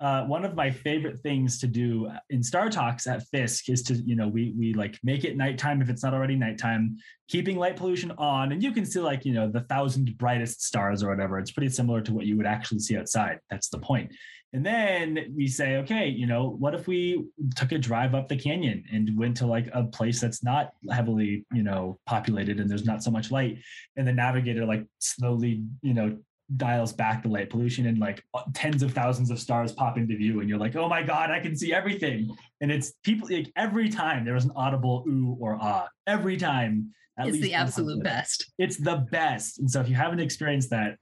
uh, 0.00 0.24
one 0.24 0.46
of 0.46 0.54
my 0.54 0.70
favorite 0.70 1.18
things 1.20 1.58
to 1.58 1.66
do 1.66 2.10
in 2.30 2.42
Star 2.42 2.70
Talks 2.70 3.06
at 3.06 3.22
Fiske 3.28 3.68
is 3.68 3.82
to, 3.82 3.94
you 3.94 4.16
know, 4.16 4.28
we 4.28 4.54
we 4.58 4.72
like 4.72 4.98
make 5.02 5.24
it 5.24 5.36
nighttime 5.36 5.82
if 5.82 5.90
it's 5.90 6.02
not 6.02 6.14
already 6.14 6.36
nighttime, 6.36 6.96
keeping 7.28 7.58
light 7.58 7.76
pollution 7.76 8.10
on, 8.12 8.52
and 8.52 8.62
you 8.62 8.72
can 8.72 8.86
see 8.86 9.00
like 9.00 9.26
you 9.26 9.34
know 9.34 9.50
the 9.50 9.60
thousand 9.60 10.16
brightest 10.16 10.62
stars 10.62 11.02
or 11.02 11.10
whatever. 11.10 11.38
It's 11.38 11.50
pretty 11.50 11.68
similar 11.68 12.00
to 12.00 12.14
what 12.14 12.24
you 12.24 12.38
would 12.38 12.46
actually 12.46 12.78
see 12.78 12.96
outside. 12.96 13.40
That's 13.50 13.68
the 13.68 13.78
point. 13.78 14.10
And 14.52 14.66
then 14.66 15.32
we 15.36 15.46
say, 15.46 15.76
okay, 15.76 16.08
you 16.08 16.26
know, 16.26 16.56
what 16.58 16.74
if 16.74 16.88
we 16.88 17.24
took 17.54 17.70
a 17.70 17.78
drive 17.78 18.16
up 18.16 18.26
the 18.26 18.36
canyon 18.36 18.82
and 18.92 19.16
went 19.16 19.36
to 19.36 19.46
like 19.46 19.68
a 19.72 19.84
place 19.84 20.20
that's 20.20 20.42
not 20.42 20.72
heavily, 20.90 21.44
you 21.52 21.62
know, 21.62 22.00
populated 22.04 22.58
and 22.58 22.68
there's 22.68 22.84
not 22.84 23.02
so 23.02 23.10
much 23.10 23.30
light, 23.30 23.58
and 23.96 24.08
the 24.08 24.12
navigator 24.12 24.64
like 24.64 24.86
slowly, 24.98 25.62
you 25.82 25.94
know, 25.94 26.18
dials 26.56 26.92
back 26.92 27.22
the 27.22 27.28
light 27.28 27.48
pollution 27.48 27.86
and 27.86 27.98
like 27.98 28.24
uh, 28.34 28.42
tens 28.54 28.82
of 28.82 28.92
thousands 28.92 29.30
of 29.30 29.38
stars 29.38 29.72
pop 29.72 29.96
into 29.96 30.16
view 30.16 30.40
and 30.40 30.48
you're 30.48 30.58
like 30.58 30.74
oh 30.74 30.88
my 30.88 31.02
god 31.02 31.30
i 31.30 31.38
can 31.38 31.56
see 31.56 31.72
everything. 31.72 32.28
And 32.60 32.70
it's 32.70 32.92
people 33.04 33.28
like 33.30 33.50
every 33.56 33.88
time 33.88 34.24
there 34.24 34.34
was 34.34 34.44
an 34.44 34.52
audible 34.56 35.04
ooh 35.08 35.36
or 35.40 35.56
ah 35.60 35.88
every 36.06 36.36
time 36.36 36.90
at 37.18 37.28
it's 37.28 37.40
the 37.40 37.54
absolute 37.54 38.02
best. 38.02 38.52
It's 38.58 38.76
the 38.76 39.06
best. 39.10 39.58
And 39.58 39.70
so 39.70 39.80
if 39.80 39.88
you 39.88 39.94
haven't 39.94 40.20
experienced 40.20 40.70
that 40.70 40.96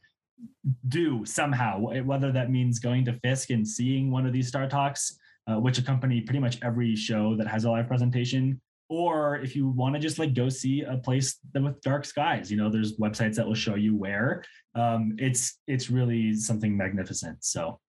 do 0.89 1.25
somehow 1.25 1.81
whether 1.81 2.31
that 2.31 2.51
means 2.51 2.79
going 2.79 3.05
to 3.07 3.19
Fiske 3.25 3.51
and 3.51 3.67
seeing 3.67 4.11
one 4.11 4.25
of 4.27 4.33
these 4.33 4.49
star 4.49 4.69
talks 4.69 5.19
uh, 5.49 5.59
which 5.59 5.79
accompany 5.79 6.21
pretty 6.21 6.39
much 6.39 6.59
every 6.63 6.95
show 6.95 7.35
that 7.37 7.47
has 7.47 7.65
a 7.65 7.71
live 7.71 7.89
presentation 7.89 8.61
or 8.89 9.37
if 9.37 9.55
you 9.55 9.69
want 9.69 9.95
to 9.95 10.01
just 10.01 10.19
like 10.19 10.35
go 10.35 10.49
see 10.49 10.83
a 10.83 10.97
place 10.97 11.39
with 11.55 11.81
dark 11.83 12.05
skies 12.05 12.51
you 12.51 12.57
know 12.57 12.71
there's 12.71 12.97
websites 12.99 13.35
that 13.35 13.47
will 13.47 13.55
show 13.55 13.75
you 13.75 13.97
where. 13.97 14.45
Um, 14.75 15.17
it's 15.19 15.59
it's 15.67 15.91
really 15.91 16.35
something 16.35 16.77
magnificent 16.77 17.45
so. 17.45 17.81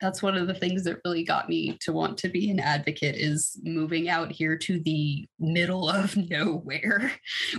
That's 0.00 0.22
one 0.22 0.34
of 0.34 0.46
the 0.46 0.54
things 0.54 0.84
that 0.84 0.96
really 1.04 1.24
got 1.24 1.46
me 1.46 1.76
to 1.82 1.92
want 1.92 2.16
to 2.18 2.30
be 2.30 2.50
an 2.50 2.58
advocate 2.58 3.16
is 3.16 3.60
moving 3.62 4.08
out 4.08 4.32
here 4.32 4.56
to 4.56 4.80
the 4.80 5.28
middle 5.38 5.90
of 5.90 6.16
nowhere 6.30 7.12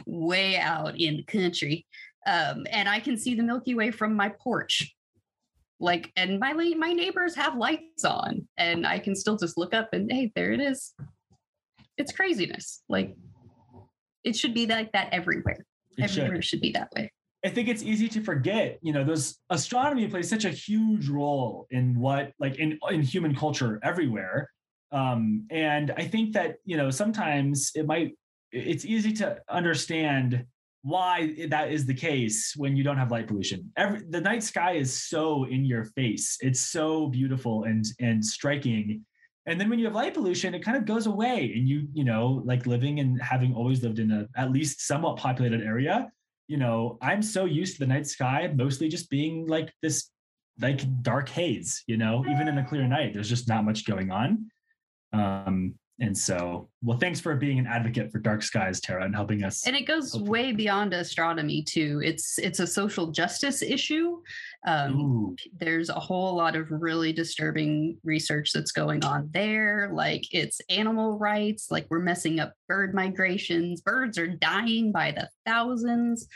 way 0.07 0.57
out 0.57 0.99
in 0.99 1.17
the 1.17 1.23
country. 1.23 1.85
Um, 2.25 2.65
and 2.71 2.87
i 2.87 2.99
can 2.99 3.17
see 3.17 3.35
the 3.35 3.43
milky 3.43 3.75
way 3.75 3.91
from 3.91 4.15
my 4.15 4.29
porch. 4.29 4.95
Like 5.79 6.11
and 6.15 6.39
my 6.39 6.53
my 6.53 6.93
neighbors 6.93 7.35
have 7.35 7.57
lights 7.57 8.05
on 8.05 8.47
and 8.57 8.85
i 8.85 8.99
can 8.99 9.15
still 9.15 9.35
just 9.35 9.57
look 9.57 9.73
up 9.73 9.89
and 9.93 10.11
hey 10.11 10.31
there 10.35 10.51
it 10.51 10.61
is 10.61 10.93
it's 12.01 12.11
craziness. 12.11 12.83
Like 12.89 13.15
it 14.23 14.35
should 14.35 14.53
be 14.53 14.65
like 14.65 14.91
that 14.91 15.09
everywhere. 15.13 15.65
It 15.97 16.03
everywhere 16.03 16.41
should. 16.41 16.45
should 16.45 16.61
be 16.61 16.71
that 16.71 16.89
way. 16.95 17.11
I 17.43 17.49
think 17.49 17.69
it's 17.69 17.81
easy 17.81 18.07
to 18.09 18.21
forget, 18.21 18.77
you 18.81 18.93
know, 18.93 19.03
those 19.03 19.39
astronomy 19.49 20.07
plays 20.07 20.29
such 20.29 20.45
a 20.45 20.49
huge 20.49 21.09
role 21.09 21.65
in 21.71 21.99
what 21.99 22.33
like 22.39 22.57
in 22.57 22.77
in 22.89 23.01
human 23.01 23.35
culture 23.35 23.79
everywhere. 23.83 24.49
Um, 24.91 25.47
and 25.49 25.91
I 25.91 26.03
think 26.03 26.33
that, 26.33 26.57
you 26.65 26.77
know, 26.77 26.89
sometimes 26.89 27.71
it 27.75 27.85
might 27.85 28.13
it's 28.51 28.85
easy 28.85 29.13
to 29.13 29.37
understand 29.49 30.45
why 30.83 31.47
that 31.49 31.71
is 31.71 31.85
the 31.85 31.93
case 31.93 32.53
when 32.57 32.75
you 32.75 32.83
don't 32.83 32.97
have 32.97 33.11
light 33.11 33.27
pollution. 33.27 33.71
Every 33.77 34.01
the 34.09 34.21
night 34.21 34.43
sky 34.43 34.73
is 34.73 34.91
so 35.07 35.45
in 35.45 35.65
your 35.65 35.85
face. 35.85 36.37
It's 36.41 36.61
so 36.61 37.07
beautiful 37.07 37.63
and 37.63 37.85
and 37.99 38.23
striking 38.23 39.05
and 39.45 39.59
then 39.59 39.69
when 39.69 39.79
you 39.79 39.85
have 39.85 39.95
light 39.95 40.13
pollution 40.13 40.53
it 40.53 40.63
kind 40.63 40.77
of 40.77 40.85
goes 40.85 41.07
away 41.07 41.51
and 41.55 41.67
you 41.67 41.87
you 41.93 42.03
know 42.03 42.41
like 42.45 42.65
living 42.65 42.99
and 42.99 43.21
having 43.21 43.53
always 43.53 43.81
lived 43.83 43.99
in 43.99 44.11
a 44.11 44.27
at 44.39 44.51
least 44.51 44.85
somewhat 44.85 45.17
populated 45.17 45.61
area 45.61 46.11
you 46.47 46.57
know 46.57 46.97
i'm 47.01 47.21
so 47.21 47.45
used 47.45 47.73
to 47.73 47.79
the 47.79 47.87
night 47.87 48.07
sky 48.07 48.51
mostly 48.55 48.87
just 48.87 49.09
being 49.09 49.47
like 49.47 49.73
this 49.81 50.09
like 50.59 50.81
dark 51.01 51.29
haze 51.29 51.83
you 51.87 51.97
know 51.97 52.23
even 52.29 52.47
in 52.47 52.57
a 52.57 52.65
clear 52.67 52.87
night 52.87 53.13
there's 53.13 53.29
just 53.29 53.47
not 53.47 53.63
much 53.63 53.85
going 53.85 54.11
on 54.11 54.45
um 55.13 55.73
and 56.01 56.17
so, 56.17 56.67
well, 56.81 56.97
thanks 56.97 57.19
for 57.19 57.35
being 57.35 57.59
an 57.59 57.67
advocate 57.67 58.11
for 58.11 58.17
dark 58.17 58.41
skies, 58.41 58.81
Tara, 58.81 59.05
and 59.05 59.13
helping 59.13 59.43
us. 59.43 59.67
And 59.67 59.75
it 59.75 59.83
goes 59.83 60.17
way 60.17 60.51
beyond 60.51 60.95
astronomy 60.95 61.61
too. 61.61 62.01
It's 62.03 62.39
it's 62.39 62.59
a 62.59 62.65
social 62.65 63.11
justice 63.11 63.61
issue. 63.61 64.19
Um, 64.65 65.35
there's 65.57 65.89
a 65.89 65.99
whole 65.99 66.35
lot 66.35 66.55
of 66.55 66.67
really 66.69 67.11
disturbing 67.13 67.97
research 68.03 68.51
that's 68.53 68.71
going 68.71 69.03
on 69.03 69.29
there. 69.33 69.89
Like 69.93 70.23
it's 70.31 70.61
animal 70.69 71.17
rights. 71.17 71.71
Like 71.71 71.87
we're 71.89 71.99
messing 71.99 72.39
up 72.39 72.53
bird 72.67 72.93
migrations. 72.93 73.81
Birds 73.81 74.17
are 74.17 74.27
dying 74.27 74.91
by 74.91 75.11
the 75.11 75.29
thousands. 75.45 76.27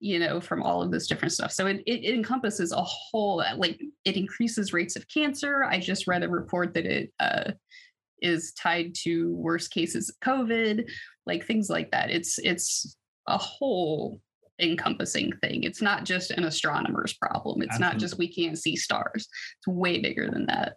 You 0.00 0.18
know, 0.18 0.40
from 0.40 0.62
all 0.62 0.82
of 0.82 0.90
this 0.90 1.06
different 1.06 1.32
stuff. 1.32 1.52
So 1.52 1.66
it 1.66 1.82
it, 1.86 2.14
encompasses 2.14 2.72
a 2.72 2.82
whole 2.82 3.44
like 3.56 3.80
it 4.04 4.16
increases 4.16 4.72
rates 4.72 4.96
of 4.96 5.06
cancer. 5.08 5.64
I 5.64 5.78
just 5.78 6.06
read 6.06 6.22
a 6.22 6.28
report 6.28 6.74
that 6.74 6.86
it. 6.86 7.12
Uh, 7.20 7.52
is 8.22 8.52
tied 8.54 8.94
to 8.94 9.34
worse 9.34 9.68
cases 9.68 10.08
of 10.08 10.16
COVID, 10.26 10.88
like 11.26 11.46
things 11.46 11.68
like 11.68 11.90
that. 11.90 12.10
It's 12.10 12.38
it's 12.38 12.96
a 13.28 13.38
whole 13.38 14.20
encompassing 14.60 15.32
thing. 15.42 15.62
It's 15.62 15.82
not 15.82 16.04
just 16.04 16.30
an 16.30 16.44
astronomer's 16.44 17.14
problem. 17.14 17.62
It's 17.62 17.78
not 17.78 17.98
just 17.98 18.18
we 18.18 18.32
can't 18.32 18.58
see 18.58 18.76
stars. 18.76 19.28
It's 19.58 19.66
way 19.66 20.00
bigger 20.00 20.30
than 20.30 20.46
that. 20.46 20.76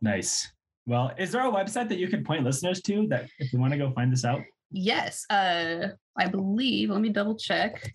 Nice. 0.00 0.46
Well, 0.86 1.12
is 1.18 1.32
there 1.32 1.46
a 1.46 1.50
website 1.50 1.88
that 1.88 1.98
you 1.98 2.08
could 2.08 2.24
point 2.24 2.44
listeners 2.44 2.80
to 2.82 3.06
that 3.08 3.28
if 3.38 3.50
they 3.50 3.58
want 3.58 3.72
to 3.72 3.78
go 3.78 3.92
find 3.92 4.12
this 4.12 4.24
out? 4.24 4.40
Yes, 4.70 5.24
uh, 5.30 5.88
I 6.16 6.28
believe, 6.28 6.90
let 6.90 7.00
me 7.00 7.08
double 7.08 7.36
check. 7.36 7.92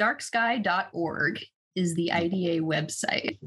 Darksky.org 0.00 1.40
is 1.74 1.94
the 1.94 2.12
IDA 2.12 2.62
website. 2.62 3.38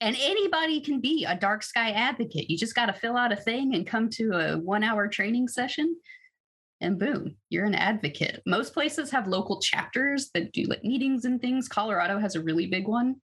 And 0.00 0.16
anybody 0.18 0.80
can 0.80 1.00
be 1.00 1.26
a 1.26 1.36
dark 1.36 1.62
sky 1.62 1.90
advocate. 1.90 2.48
You 2.48 2.56
just 2.56 2.74
got 2.74 2.86
to 2.86 2.92
fill 2.92 3.16
out 3.16 3.32
a 3.32 3.36
thing 3.36 3.74
and 3.74 3.86
come 3.86 4.08
to 4.10 4.32
a 4.32 4.58
one 4.58 4.82
hour 4.82 5.06
training 5.08 5.48
session, 5.48 5.94
and 6.80 6.98
boom, 6.98 7.36
you're 7.50 7.66
an 7.66 7.74
advocate. 7.74 8.42
Most 8.46 8.72
places 8.72 9.10
have 9.10 9.26
local 9.26 9.60
chapters 9.60 10.30
that 10.34 10.52
do 10.52 10.64
like 10.64 10.82
meetings 10.82 11.24
and 11.24 11.40
things. 11.40 11.68
Colorado 11.68 12.18
has 12.18 12.36
a 12.36 12.42
really 12.42 12.66
big 12.66 12.88
one. 12.88 13.16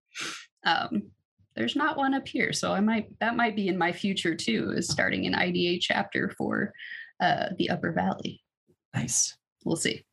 Um, 0.66 1.12
there's 1.56 1.76
not 1.76 1.98
one 1.98 2.14
up 2.14 2.28
here, 2.28 2.54
so 2.54 2.72
I 2.72 2.82
might 2.82 3.08
that 3.20 3.36
might 3.36 3.56
be 3.56 3.68
in 3.68 3.78
my 3.78 3.92
future 3.92 4.36
too, 4.36 4.74
is 4.76 4.88
starting 4.88 5.26
an 5.26 5.34
IDA 5.34 5.80
chapter 5.82 6.32
for 6.38 6.72
uh, 7.20 7.48
the 7.58 7.72
Upper 7.72 7.92
Valley. 7.92 8.42
Nice. 8.94 9.36
We'll 9.66 9.76
see. 9.76 10.06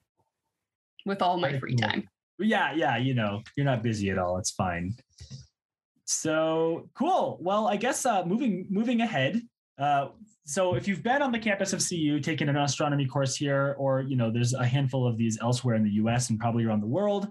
With 1.04 1.20
all 1.20 1.36
my 1.36 1.48
Very 1.50 1.60
free 1.60 1.76
cool. 1.76 1.88
time. 1.88 2.08
Yeah, 2.38 2.72
yeah, 2.72 2.96
you 2.96 3.14
know, 3.14 3.42
you're 3.56 3.66
not 3.66 3.82
busy 3.82 4.10
at 4.10 4.18
all. 4.18 4.38
It's 4.38 4.50
fine. 4.50 4.96
So 6.06 6.88
cool. 6.94 7.38
Well, 7.40 7.68
I 7.68 7.76
guess 7.76 8.06
uh, 8.06 8.24
moving 8.24 8.66
moving 8.70 9.02
ahead. 9.02 9.40
Uh, 9.78 10.08
so 10.46 10.74
if 10.74 10.86
you've 10.86 11.02
been 11.02 11.22
on 11.22 11.32
the 11.32 11.38
campus 11.38 11.72
of 11.72 11.86
CU, 11.86 12.20
taken 12.20 12.48
an 12.48 12.56
astronomy 12.56 13.06
course 13.06 13.34
here, 13.34 13.74
or 13.78 14.02
you 14.02 14.16
know, 14.16 14.30
there's 14.30 14.52
a 14.52 14.66
handful 14.66 15.06
of 15.06 15.16
these 15.16 15.38
elsewhere 15.40 15.74
in 15.74 15.82
the 15.82 15.92
U.S. 15.92 16.30
and 16.30 16.38
probably 16.38 16.64
around 16.64 16.80
the 16.80 16.86
world. 16.86 17.28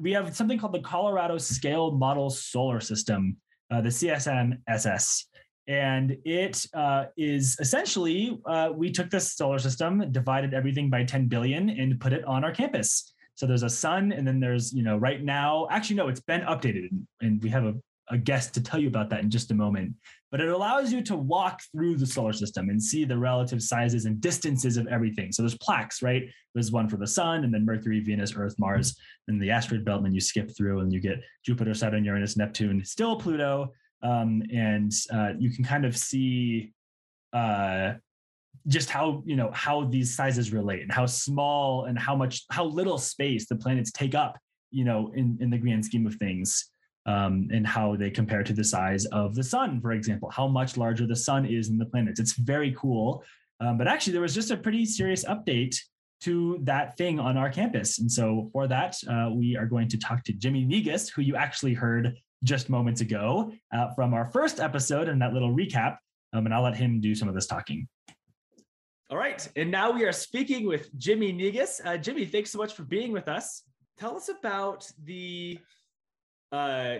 We 0.00 0.12
have 0.12 0.36
something 0.36 0.58
called 0.58 0.74
the 0.74 0.80
Colorado 0.80 1.38
Scale 1.38 1.92
Model 1.92 2.28
Solar 2.30 2.80
System, 2.80 3.36
uh, 3.70 3.80
the 3.80 3.88
CSMSS. 3.88 5.24
And 5.66 6.16
it 6.24 6.66
uh, 6.74 7.04
is 7.16 7.56
essentially, 7.60 8.38
uh, 8.44 8.70
we 8.74 8.90
took 8.90 9.08
this 9.08 9.32
solar 9.34 9.58
system, 9.58 10.10
divided 10.10 10.52
everything 10.52 10.90
by 10.90 11.04
10 11.04 11.28
billion, 11.28 11.70
and 11.70 11.98
put 12.00 12.12
it 12.12 12.24
on 12.24 12.44
our 12.44 12.52
campus. 12.52 13.12
So 13.36 13.46
there's 13.46 13.62
a 13.62 13.70
sun, 13.70 14.12
and 14.12 14.26
then 14.26 14.38
there's, 14.40 14.72
you 14.72 14.82
know, 14.82 14.96
right 14.96 15.22
now, 15.22 15.66
actually, 15.70 15.96
no, 15.96 16.08
it's 16.08 16.20
been 16.20 16.42
updated. 16.42 16.88
And 17.20 17.42
we 17.42 17.48
have 17.50 17.64
a, 17.64 17.74
a 18.10 18.18
guest 18.18 18.54
to 18.54 18.62
tell 18.62 18.80
you 18.80 18.88
about 18.88 19.08
that 19.10 19.20
in 19.20 19.30
just 19.30 19.50
a 19.50 19.54
moment. 19.54 19.94
But 20.30 20.40
it 20.40 20.48
allows 20.48 20.92
you 20.92 21.02
to 21.02 21.16
walk 21.16 21.60
through 21.72 21.96
the 21.96 22.06
solar 22.06 22.32
system 22.32 22.68
and 22.68 22.82
see 22.82 23.04
the 23.04 23.18
relative 23.18 23.62
sizes 23.62 24.04
and 24.04 24.20
distances 24.20 24.76
of 24.76 24.86
everything. 24.88 25.32
So 25.32 25.42
there's 25.42 25.58
plaques, 25.58 26.02
right? 26.02 26.28
There's 26.54 26.70
one 26.70 26.88
for 26.88 26.96
the 26.96 27.06
sun, 27.06 27.44
and 27.44 27.52
then 27.52 27.64
Mercury, 27.64 28.00
Venus, 28.00 28.34
Earth, 28.36 28.54
Mars, 28.58 28.96
and 29.28 29.40
the 29.40 29.50
asteroid 29.50 29.84
belt. 29.84 29.98
And 29.98 30.06
then 30.06 30.14
you 30.14 30.20
skip 30.20 30.54
through 30.56 30.80
and 30.80 30.92
you 30.92 31.00
get 31.00 31.20
Jupiter, 31.44 31.74
Saturn, 31.74 32.04
Uranus, 32.04 32.36
Neptune, 32.36 32.84
still 32.84 33.16
Pluto. 33.16 33.72
Um, 34.02 34.42
and 34.52 34.92
uh, 35.12 35.32
you 35.38 35.50
can 35.50 35.64
kind 35.64 35.84
of 35.84 35.96
see 35.96 36.72
uh, 37.32 37.94
just 38.66 38.90
how 38.90 39.22
you 39.24 39.36
know 39.36 39.50
how 39.52 39.84
these 39.84 40.14
sizes 40.14 40.52
relate 40.52 40.82
and 40.82 40.92
how 40.92 41.06
small 41.06 41.86
and 41.86 41.98
how 41.98 42.14
much 42.14 42.44
how 42.50 42.64
little 42.64 42.98
space 42.98 43.46
the 43.48 43.56
planets 43.56 43.90
take 43.90 44.14
up 44.14 44.38
you 44.70 44.84
know 44.84 45.10
in 45.14 45.38
in 45.40 45.48
the 45.50 45.56
grand 45.56 45.84
scheme 45.84 46.06
of 46.06 46.14
things 46.16 46.70
um, 47.10 47.48
and 47.52 47.66
how 47.66 47.96
they 47.96 48.10
compare 48.10 48.42
to 48.42 48.52
the 48.52 48.64
size 48.64 49.04
of 49.06 49.34
the 49.34 49.42
sun 49.42 49.80
for 49.80 49.92
example 49.92 50.30
how 50.30 50.46
much 50.46 50.76
larger 50.76 51.06
the 51.06 51.16
sun 51.28 51.44
is 51.44 51.68
than 51.68 51.78
the 51.78 51.86
planets 51.86 52.20
it's 52.20 52.34
very 52.34 52.72
cool 52.78 53.24
um, 53.60 53.76
but 53.76 53.88
actually 53.88 54.12
there 54.12 54.22
was 54.22 54.34
just 54.34 54.50
a 54.50 54.56
pretty 54.56 54.84
serious 54.84 55.24
update 55.24 55.76
to 56.20 56.58
that 56.62 56.96
thing 56.96 57.18
on 57.18 57.36
our 57.36 57.50
campus 57.50 57.98
and 57.98 58.10
so 58.10 58.48
for 58.52 58.68
that 58.68 58.94
uh, 59.08 59.30
we 59.32 59.56
are 59.56 59.66
going 59.66 59.88
to 59.88 59.98
talk 59.98 60.22
to 60.22 60.32
jimmy 60.32 60.64
negus 60.64 61.08
who 61.08 61.22
you 61.22 61.34
actually 61.36 61.74
heard 61.74 62.14
just 62.44 62.70
moments 62.70 63.00
ago 63.00 63.52
uh, 63.74 63.88
from 63.94 64.14
our 64.14 64.26
first 64.26 64.60
episode 64.60 65.08
and 65.08 65.20
that 65.20 65.32
little 65.32 65.54
recap 65.54 65.96
um, 66.32 66.46
and 66.46 66.54
i'll 66.54 66.62
let 66.62 66.76
him 66.76 67.00
do 67.00 67.14
some 67.14 67.28
of 67.28 67.34
this 67.34 67.46
talking 67.46 67.88
all 69.10 69.18
right. 69.18 69.48
And 69.56 69.72
now 69.72 69.90
we 69.90 70.04
are 70.04 70.12
speaking 70.12 70.68
with 70.68 70.96
Jimmy 70.96 71.32
Negus. 71.32 71.80
Uh, 71.84 71.96
Jimmy, 71.96 72.24
thanks 72.24 72.52
so 72.52 72.58
much 72.58 72.74
for 72.74 72.84
being 72.84 73.10
with 73.10 73.26
us. 73.26 73.64
Tell 73.98 74.16
us 74.16 74.28
about 74.28 74.88
the 75.02 75.58
uh, 76.52 76.96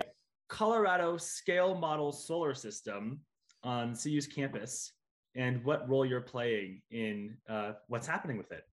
Colorado 0.48 1.16
Scale 1.16 1.74
Model 1.74 2.12
Solar 2.12 2.54
System 2.54 3.20
on 3.62 3.94
CU's 3.94 4.26
campus 4.26 4.92
and 5.34 5.64
what 5.64 5.88
role 5.88 6.04
you're 6.04 6.20
playing 6.20 6.82
in 6.90 7.36
uh, 7.48 7.72
what's 7.88 8.06
happening 8.06 8.36
with 8.36 8.50
it. 8.52 8.64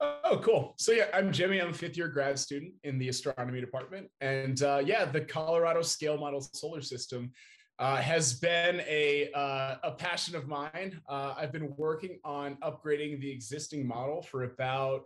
Oh, 0.00 0.40
cool. 0.42 0.74
So 0.76 0.92
yeah, 0.92 1.06
I'm 1.14 1.32
Jimmy. 1.32 1.60
I'm 1.60 1.70
a 1.70 1.72
fifth 1.72 1.96
year 1.96 2.08
grad 2.08 2.38
student 2.38 2.74
in 2.82 2.98
the 2.98 3.08
astronomy 3.08 3.60
department, 3.60 4.10
and 4.20 4.60
uh, 4.62 4.82
yeah, 4.84 5.04
the 5.04 5.20
Colorado 5.20 5.82
Scale 5.82 6.18
Model 6.18 6.40
Solar 6.40 6.82
System 6.82 7.32
uh, 7.78 7.96
has 7.96 8.34
been 8.34 8.80
a 8.80 9.30
uh, 9.34 9.76
a 9.82 9.92
passion 9.92 10.36
of 10.36 10.46
mine. 10.46 11.00
Uh, 11.08 11.34
I've 11.36 11.52
been 11.52 11.74
working 11.76 12.18
on 12.24 12.56
upgrading 12.56 13.20
the 13.20 13.30
existing 13.30 13.86
model 13.86 14.22
for 14.22 14.44
about 14.44 15.04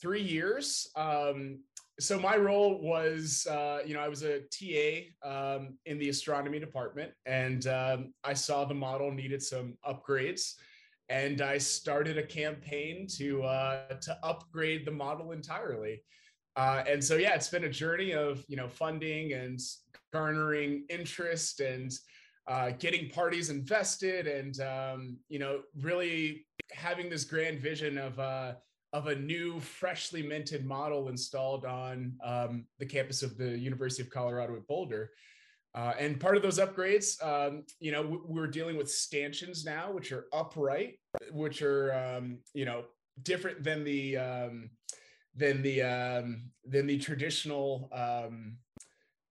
three 0.00 0.22
years. 0.22 0.90
Um, 0.96 1.60
so 2.00 2.18
my 2.18 2.36
role 2.36 2.80
was, 2.80 3.46
uh, 3.48 3.80
you 3.84 3.94
know, 3.94 4.00
I 4.00 4.08
was 4.08 4.22
a 4.22 4.40
TA 4.40 5.28
um, 5.28 5.78
in 5.86 5.98
the 5.98 6.08
astronomy 6.08 6.58
department, 6.58 7.12
and 7.26 7.66
um, 7.66 8.14
I 8.24 8.34
saw 8.34 8.64
the 8.64 8.74
model 8.74 9.12
needed 9.12 9.42
some 9.42 9.76
upgrades, 9.86 10.54
and 11.08 11.42
I 11.42 11.58
started 11.58 12.16
a 12.16 12.22
campaign 12.22 13.06
to 13.18 13.42
uh, 13.42 13.94
to 14.00 14.18
upgrade 14.22 14.86
the 14.86 14.90
model 14.90 15.32
entirely. 15.32 16.02
Uh, 16.56 16.82
and 16.88 17.02
so, 17.02 17.16
yeah, 17.16 17.34
it's 17.34 17.48
been 17.48 17.64
a 17.64 17.70
journey 17.70 18.12
of 18.12 18.44
you 18.48 18.56
know 18.56 18.68
funding 18.68 19.34
and 19.34 19.60
garnering 20.12 20.84
interest 20.88 21.60
and 21.60 21.92
uh, 22.48 22.70
getting 22.78 23.10
parties 23.10 23.50
invested, 23.50 24.26
and 24.26 24.60
um, 24.60 25.18
you 25.28 25.38
know 25.38 25.60
really 25.80 26.46
having 26.72 27.10
this 27.10 27.24
grand 27.24 27.60
vision 27.60 27.98
of 27.98 28.18
uh, 28.18 28.52
of 28.92 29.06
a 29.06 29.14
new, 29.14 29.60
freshly 29.60 30.22
minted 30.22 30.64
model 30.66 31.08
installed 31.08 31.64
on 31.64 32.14
um, 32.24 32.64
the 32.78 32.86
campus 32.86 33.22
of 33.22 33.36
the 33.36 33.56
University 33.56 34.02
of 34.02 34.10
Colorado 34.10 34.56
at 34.56 34.66
Boulder. 34.66 35.10
Uh, 35.74 35.92
and 35.98 36.18
part 36.18 36.36
of 36.36 36.42
those 36.42 36.58
upgrades, 36.58 37.22
um, 37.24 37.64
you 37.78 37.92
know, 37.92 38.02
we, 38.02 38.18
we're 38.24 38.48
dealing 38.48 38.76
with 38.76 38.90
stanchions 38.90 39.64
now, 39.64 39.92
which 39.92 40.10
are 40.10 40.26
upright, 40.32 40.98
which 41.30 41.62
are, 41.62 41.94
um, 41.94 42.38
you 42.52 42.64
know, 42.64 42.84
different 43.22 43.62
than 43.62 43.84
the 43.84 44.16
um, 44.16 44.70
than 45.36 45.62
the 45.62 45.80
um, 45.82 46.50
than 46.64 46.88
the 46.88 46.98
traditional 46.98 47.88
um, 47.92 48.56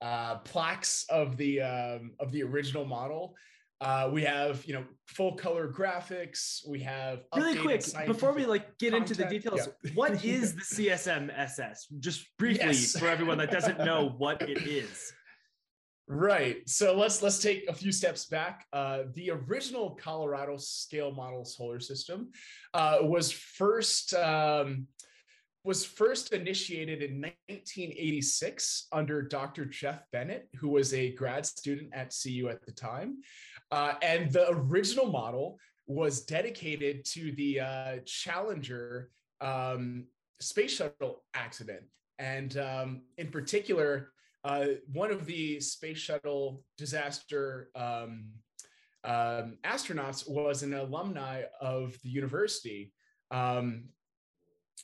uh, 0.01 0.35
plaques 0.37 1.05
of 1.09 1.35
the 1.35 1.59
of 1.61 2.31
the 2.31 2.43
original 2.43 2.85
model. 2.85 3.35
Uh, 3.81 4.09
we 4.11 4.23
have 4.23 4.65
you 4.65 4.73
know 4.73 4.83
full 5.07 5.35
color 5.35 5.71
graphics. 5.71 6.67
We 6.67 6.81
have 6.81 7.21
Really 7.35 7.57
quick, 7.57 7.83
before 8.05 8.33
we 8.33 8.45
like 8.45 8.77
get 8.77 8.93
into 8.93 9.13
the 9.15 9.25
details, 9.25 9.69
Yeah. 9.83 9.91
what 9.95 10.23
is 10.25 10.53
the 10.55 10.61
CSMSS? 10.61 11.85
Just 11.99 12.27
briefly 12.37 12.65
Yes. 12.65 12.97
for 12.97 13.07
everyone 13.07 13.37
that 13.37 13.51
doesn't 13.51 13.77
know 13.85 14.09
what 14.17 14.41
it 14.41 14.67
is. 14.67 15.13
Right. 16.07 16.67
So 16.67 16.97
let's 16.97 17.21
let's 17.21 17.39
take 17.39 17.69
a 17.69 17.73
few 17.73 17.91
steps 17.91 18.25
back. 18.25 18.65
Uh, 18.73 19.03
the 19.13 19.31
original 19.31 19.91
Colorado 19.91 20.57
scale 20.57 21.11
model 21.11 21.45
solar 21.45 21.79
system 21.79 22.31
uh, 22.73 22.97
was 23.03 23.31
first 23.31 24.13
um, 24.15 24.87
was 25.63 25.85
first 25.85 26.33
initiated 26.33 27.03
in 27.03 27.21
1986 27.21 28.87
under 28.91 29.21
Dr. 29.21 29.65
Jeff 29.65 30.01
Bennett, 30.11 30.47
who 30.55 30.69
was 30.69 30.93
a 30.93 31.11
grad 31.13 31.45
student 31.45 31.89
at 31.93 32.11
CU 32.23 32.47
at 32.49 32.65
the 32.65 32.71
time, 32.71 33.17
uh, 33.71 33.93
and 34.01 34.31
the 34.31 34.49
original 34.49 35.07
model 35.07 35.57
was 35.87 36.21
dedicated 36.21 37.03
to 37.03 37.31
the 37.33 37.59
uh, 37.59 37.97
Challenger 38.05 39.09
um, 39.41 40.05
space 40.39 40.75
shuttle 40.75 41.23
accident, 41.33 41.83
and 42.19 42.57
um, 42.57 43.01
in 43.17 43.27
particular 43.27 44.11
uh, 44.43 44.65
one 44.93 45.11
of 45.11 45.25
the 45.25 45.59
space 45.59 45.97
shuttle 45.97 46.63
disaster 46.77 47.69
um, 47.75 48.25
um, 49.03 49.57
astronauts 49.63 50.29
was 50.29 50.63
an 50.63 50.73
alumni 50.73 51.43
of 51.61 51.97
the 52.03 52.09
university. 52.09 52.91
Um, 53.31 53.85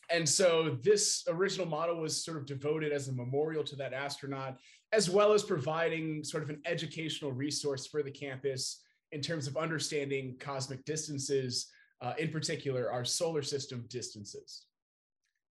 and 0.09 0.27
so 0.27 0.77
this 0.83 1.23
original 1.27 1.65
model 1.65 1.99
was 1.99 2.23
sort 2.23 2.37
of 2.37 2.45
devoted 2.45 2.91
as 2.91 3.07
a 3.07 3.13
memorial 3.13 3.63
to 3.63 3.75
that 3.77 3.93
astronaut, 3.93 4.57
as 4.95 5.09
well 5.09 5.33
as 5.33 5.43
providing 5.43 6.23
sort 6.23 6.41
of 6.41 6.49
an 6.49 6.61
educational 6.65 7.31
resource 7.31 7.85
for 7.85 8.01
the 8.01 8.11
campus 8.11 8.81
in 9.11 9.21
terms 9.21 9.45
of 9.45 9.57
understanding 9.57 10.35
cosmic 10.39 10.83
distances, 10.85 11.67
uh, 12.01 12.13
in 12.17 12.29
particular, 12.31 12.89
our 12.91 13.03
solar 13.03 13.41
system 13.41 13.85
distances. 13.89 14.67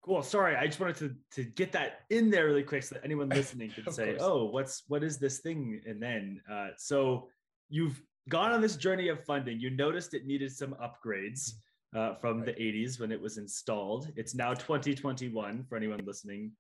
Cool. 0.03 0.23
Sorry, 0.23 0.57
I 0.57 0.67
just 0.67 0.81
wanted 0.81 0.97
to 0.97 1.17
to 1.37 1.45
get 1.45 1.73
that 1.73 2.01
in 2.11 2.31
there 2.31 2.47
really 2.47 2.63
quick 2.63 2.83
so 2.83 2.95
that 2.95 3.05
anyone 3.05 3.29
listening 3.41 3.71
could 3.71 3.93
say, 3.93 4.11
course. 4.13 4.23
"Oh, 4.23 4.47
what's 4.47 4.83
what 4.89 5.03
is 5.03 5.19
this 5.19 5.41
thing?" 5.41 5.81
And 5.87 6.03
then, 6.03 6.41
uh, 6.51 6.69
so 6.77 7.29
you've 7.69 8.01
gone 8.29 8.53
on 8.53 8.61
this 8.61 8.77
journey 8.77 9.09
of 9.09 9.25
funding. 9.25 9.61
You 9.61 9.71
noticed 9.71 10.15
it 10.15 10.27
needed 10.27 10.53
some 10.53 10.75
upgrades. 10.75 11.53
uh, 11.95 12.13
from 12.15 12.45
the 12.45 12.53
80s 12.55 12.99
when 12.99 13.13
it 13.13 13.21
was 13.21 13.39
installed. 13.39 14.11
It's 14.17 14.35
now 14.35 14.53
2021 14.53 15.65
for 15.69 15.77
anyone 15.77 16.03
listening 16.05 16.51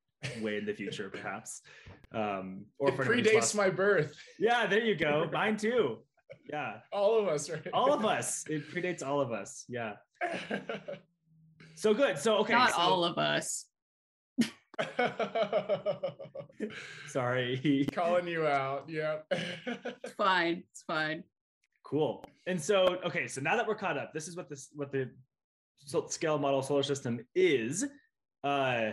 way 0.40 0.58
in 0.58 0.66
the 0.66 0.74
future, 0.74 1.10
perhaps. 1.10 1.62
Um, 2.12 2.66
or 2.78 2.88
it 2.90 2.96
for 2.96 3.04
predates 3.04 3.34
lost... 3.34 3.56
my 3.56 3.70
birth. 3.70 4.14
Yeah, 4.38 4.66
there 4.66 4.82
you 4.84 4.94
go. 4.94 5.28
Mine 5.32 5.56
too. 5.56 5.98
Yeah. 6.50 6.74
All 6.92 7.18
of 7.18 7.28
us, 7.28 7.48
right? 7.50 7.66
All 7.72 7.92
of 7.92 8.04
us. 8.04 8.44
It 8.48 8.70
predates 8.72 9.04
all 9.04 9.20
of 9.20 9.32
us. 9.32 9.64
Yeah. 9.68 9.94
So 11.76 11.92
good. 11.92 12.18
So 12.18 12.36
okay. 12.38 12.52
Not 12.52 12.70
so... 12.70 12.78
all 12.78 13.04
of 13.04 13.18
us. 13.18 13.66
Sorry. 17.08 17.86
Calling 17.92 18.28
you 18.28 18.46
out. 18.46 18.88
Yep. 18.88 19.26
it's 19.30 20.14
fine. 20.14 20.62
It's 20.70 20.82
fine. 20.82 21.24
Cool. 21.84 22.24
And 22.46 22.60
so, 22.60 22.98
okay, 23.04 23.26
so 23.26 23.40
now 23.40 23.56
that 23.56 23.66
we're 23.66 23.74
caught 23.74 23.98
up, 23.98 24.12
this 24.14 24.28
is 24.28 24.36
what 24.36 24.48
this 24.48 24.68
what 24.74 24.92
the 24.92 25.10
scale 26.08 26.38
model 26.38 26.62
solar 26.62 26.82
system 26.82 27.20
is. 27.34 27.84
Uh, 28.42 28.92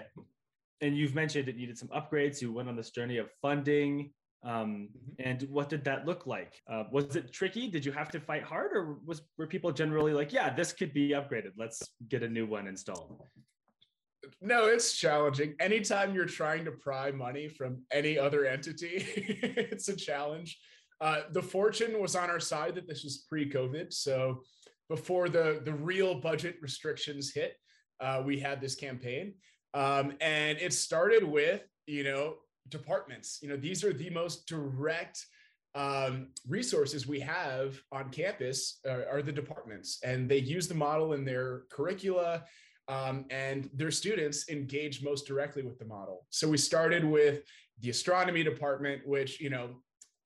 and 0.81 0.97
you've 0.97 1.15
mentioned 1.15 1.47
that 1.47 1.55
you 1.55 1.67
did 1.67 1.77
some 1.77 1.89
upgrades. 1.89 2.41
You 2.41 2.51
went 2.51 2.67
on 2.67 2.75
this 2.75 2.89
journey 2.89 3.17
of 3.17 3.29
funding. 3.41 4.11
Um, 4.43 4.89
mm-hmm. 4.89 5.29
and 5.29 5.43
what 5.51 5.69
did 5.69 5.83
that 5.83 6.07
look 6.07 6.25
like? 6.25 6.59
Uh, 6.67 6.85
was 6.91 7.15
it 7.15 7.31
tricky? 7.31 7.69
Did 7.69 7.85
you 7.85 7.91
have 7.91 8.09
to 8.09 8.19
fight 8.19 8.43
hard, 8.43 8.71
or 8.75 8.97
was 9.05 9.21
were 9.37 9.45
people 9.45 9.71
generally 9.71 10.13
like, 10.13 10.33
"Yeah, 10.33 10.51
this 10.53 10.73
could 10.73 10.93
be 10.93 11.09
upgraded. 11.09 11.51
Let's 11.57 11.81
get 12.09 12.23
a 12.23 12.27
new 12.27 12.47
one 12.47 12.67
installed"? 12.67 13.21
no, 14.39 14.65
it's 14.65 14.93
challenging. 14.93 15.55
Anytime 15.59 16.15
you're 16.15 16.25
trying 16.25 16.65
to 16.65 16.71
pry 16.71 17.11
money 17.11 17.47
from 17.47 17.83
any 17.91 18.17
other 18.17 18.45
entity, 18.45 19.05
it's 19.15 19.89
a 19.89 19.95
challenge. 19.95 20.59
Uh, 20.99 21.21
the 21.31 21.41
fortune 21.41 21.99
was 21.99 22.15
on 22.15 22.29
our 22.29 22.39
side 22.39 22.75
that 22.75 22.87
this 22.87 23.03
was 23.03 23.25
pre-COVID, 23.29 23.93
so 23.93 24.41
before 24.89 25.29
the 25.29 25.61
the 25.65 25.73
real 25.73 26.15
budget 26.15 26.55
restrictions 26.61 27.31
hit, 27.33 27.53
uh, 27.99 28.23
we 28.25 28.39
had 28.39 28.59
this 28.59 28.75
campaign, 28.75 29.33
um, 29.73 30.13
and 30.21 30.57
it 30.59 30.73
started 30.73 31.23
with 31.23 31.61
you 31.87 32.03
know 32.03 32.35
departments. 32.69 33.39
You 33.41 33.49
know 33.49 33.57
these 33.57 33.83
are 33.83 33.93
the 33.93 34.09
most 34.09 34.47
direct 34.47 35.25
um, 35.73 36.27
resources 36.47 37.07
we 37.07 37.19
have 37.21 37.79
on 37.91 38.09
campus 38.09 38.79
uh, 38.87 39.05
are 39.09 39.21
the 39.21 39.31
departments, 39.31 39.99
and 40.03 40.29
they 40.29 40.37
use 40.37 40.67
the 40.67 40.75
model 40.75 41.13
in 41.13 41.25
their 41.25 41.63
curricula 41.71 42.43
um, 42.87 43.25
and 43.29 43.69
their 43.73 43.91
students 43.91 44.49
engage 44.49 45.01
most 45.03 45.25
directly 45.25 45.63
with 45.63 45.79
the 45.79 45.85
model. 45.85 46.25
So 46.29 46.49
we 46.49 46.57
started 46.57 47.05
with 47.05 47.43
the 47.79 47.89
astronomy 47.89 48.43
department, 48.43 49.07
which, 49.07 49.39
you 49.39 49.49
know, 49.49 49.75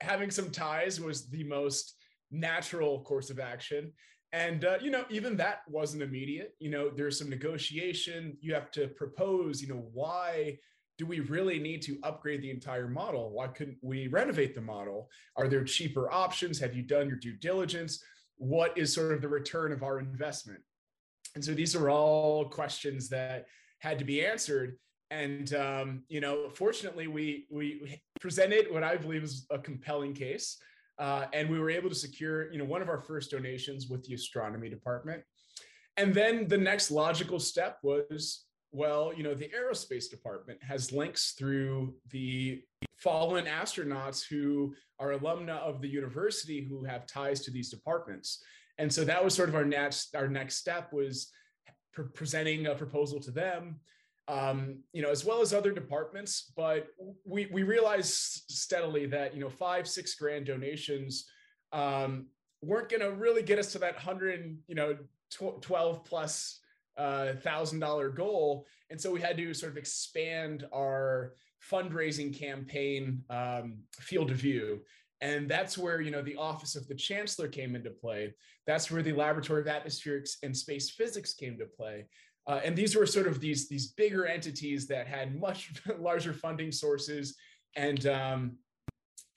having 0.01 0.31
some 0.31 0.49
ties 0.49 0.99
was 0.99 1.29
the 1.29 1.43
most 1.43 1.95
natural 2.31 3.01
course 3.03 3.29
of 3.29 3.39
action. 3.39 3.91
And, 4.33 4.65
uh, 4.65 4.77
you 4.81 4.91
know, 4.91 5.05
even 5.09 5.37
that 5.37 5.61
wasn't 5.67 6.03
immediate. 6.03 6.55
You 6.59 6.69
know, 6.69 6.89
there's 6.89 7.17
some 7.17 7.29
negotiation. 7.29 8.37
You 8.41 8.53
have 8.53 8.69
to 8.71 8.87
propose, 8.89 9.61
you 9.61 9.67
know, 9.67 9.87
why 9.93 10.57
do 10.97 11.05
we 11.05 11.19
really 11.19 11.59
need 11.59 11.81
to 11.83 11.99
upgrade 12.03 12.41
the 12.41 12.51
entire 12.51 12.87
model? 12.87 13.31
Why 13.31 13.47
couldn't 13.47 13.77
we 13.81 14.07
renovate 14.07 14.55
the 14.55 14.61
model? 14.61 15.09
Are 15.35 15.47
there 15.47 15.63
cheaper 15.63 16.11
options? 16.11 16.59
Have 16.59 16.75
you 16.75 16.83
done 16.83 17.07
your 17.07 17.17
due 17.17 17.35
diligence? 17.37 18.03
What 18.37 18.77
is 18.77 18.93
sort 18.93 19.13
of 19.13 19.21
the 19.21 19.27
return 19.27 19.71
of 19.71 19.83
our 19.83 19.99
investment? 19.99 20.61
And 21.35 21.43
so 21.43 21.53
these 21.53 21.75
are 21.75 21.89
all 21.89 22.45
questions 22.45 23.09
that 23.09 23.45
had 23.79 23.99
to 23.99 24.05
be 24.05 24.25
answered. 24.25 24.77
And 25.11 25.53
um, 25.53 26.03
you 26.07 26.19
know, 26.19 26.49
fortunately, 26.49 27.07
we 27.07 27.45
we 27.51 28.01
presented 28.19 28.71
what 28.71 28.83
I 28.83 28.97
believe 28.97 29.23
is 29.23 29.45
a 29.51 29.59
compelling 29.59 30.13
case, 30.13 30.57
uh, 30.97 31.25
and 31.33 31.49
we 31.49 31.59
were 31.59 31.69
able 31.69 31.89
to 31.89 31.95
secure 31.95 32.51
you 32.51 32.57
know 32.57 32.65
one 32.65 32.81
of 32.81 32.89
our 32.89 32.99
first 32.99 33.31
donations 33.31 33.87
with 33.87 34.03
the 34.03 34.13
astronomy 34.13 34.69
department. 34.69 35.23
And 35.97 36.13
then 36.13 36.47
the 36.47 36.57
next 36.57 36.91
logical 36.91 37.39
step 37.39 37.77
was, 37.81 38.43
well, 38.71 39.13
you 39.15 39.23
know, 39.23 39.33
the 39.33 39.49
aerospace 39.57 40.09
department 40.09 40.61
has 40.61 40.91
links 40.91 41.31
through 41.31 41.95
the 42.11 42.61
fallen 42.97 43.45
astronauts 43.45 44.25
who 44.27 44.73
are 44.99 45.11
alumna 45.11 45.57
of 45.59 45.81
the 45.81 45.87
university 45.87 46.65
who 46.65 46.83
have 46.83 47.07
ties 47.07 47.41
to 47.41 47.51
these 47.51 47.69
departments. 47.69 48.43
And 48.77 48.91
so 48.91 49.05
that 49.05 49.23
was 49.23 49.33
sort 49.33 49.49
of 49.49 49.55
our 49.55 49.65
next 49.65 50.15
our 50.15 50.27
next 50.27 50.57
step 50.57 50.91
was 50.91 51.31
pre- 51.93 52.09
presenting 52.13 52.67
a 52.67 52.75
proposal 52.75 53.19
to 53.21 53.31
them, 53.31 53.79
um, 54.27 54.79
you 54.91 55.01
know, 55.01 55.09
as 55.09 55.23
well 55.23 55.41
as 55.41 55.53
other 55.53 55.71
departments. 55.71 56.51
But 56.55 56.87
we 57.25 57.47
we 57.51 57.63
realized 57.63 58.13
steadily 58.49 59.05
that 59.07 59.35
you 59.35 59.41
know 59.41 59.49
five 59.49 59.87
six 59.87 60.15
grand 60.15 60.45
donations 60.45 61.25
um, 61.71 62.27
weren't 62.61 62.89
going 62.89 63.01
to 63.01 63.11
really 63.11 63.43
get 63.43 63.59
us 63.59 63.71
to 63.73 63.79
that 63.79 63.97
hundred 63.97 64.57
you 64.67 64.75
know 64.75 64.97
tw- 65.29 65.61
twelve 65.61 66.03
plus 66.05 66.59
uh, 66.97 67.33
thousand 67.43 67.79
dollar 67.79 68.09
goal, 68.09 68.65
and 68.89 68.99
so 68.99 69.11
we 69.11 69.21
had 69.21 69.37
to 69.37 69.53
sort 69.53 69.71
of 69.71 69.77
expand 69.77 70.65
our 70.73 71.33
fundraising 71.71 72.37
campaign 72.37 73.23
um, 73.29 73.77
field 73.99 74.31
of 74.31 74.37
view. 74.37 74.81
And 75.21 75.49
that's 75.49 75.77
where 75.77 76.01
you 76.01 76.11
know 76.11 76.21
the 76.21 76.35
office 76.35 76.75
of 76.75 76.87
the 76.87 76.95
chancellor 76.95 77.47
came 77.47 77.75
into 77.75 77.91
play. 77.91 78.33
That's 78.65 78.89
where 78.89 79.03
the 79.03 79.13
laboratory 79.13 79.61
of 79.61 79.67
atmospherics 79.67 80.37
and 80.41 80.57
space 80.57 80.89
physics 80.89 81.35
came 81.35 81.59
to 81.59 81.65
play 81.65 82.07
uh, 82.47 82.61
and 82.63 82.75
these 82.75 82.95
were 82.95 83.05
sort 83.05 83.27
of 83.27 83.39
these 83.39 83.67
these 83.67 83.87
bigger 83.91 84.25
entities 84.25 84.87
that 84.87 85.07
had 85.07 85.39
much 85.39 85.81
larger 85.99 86.33
funding 86.33 86.71
sources 86.71 87.35
and 87.75 88.07
um, 88.07 88.57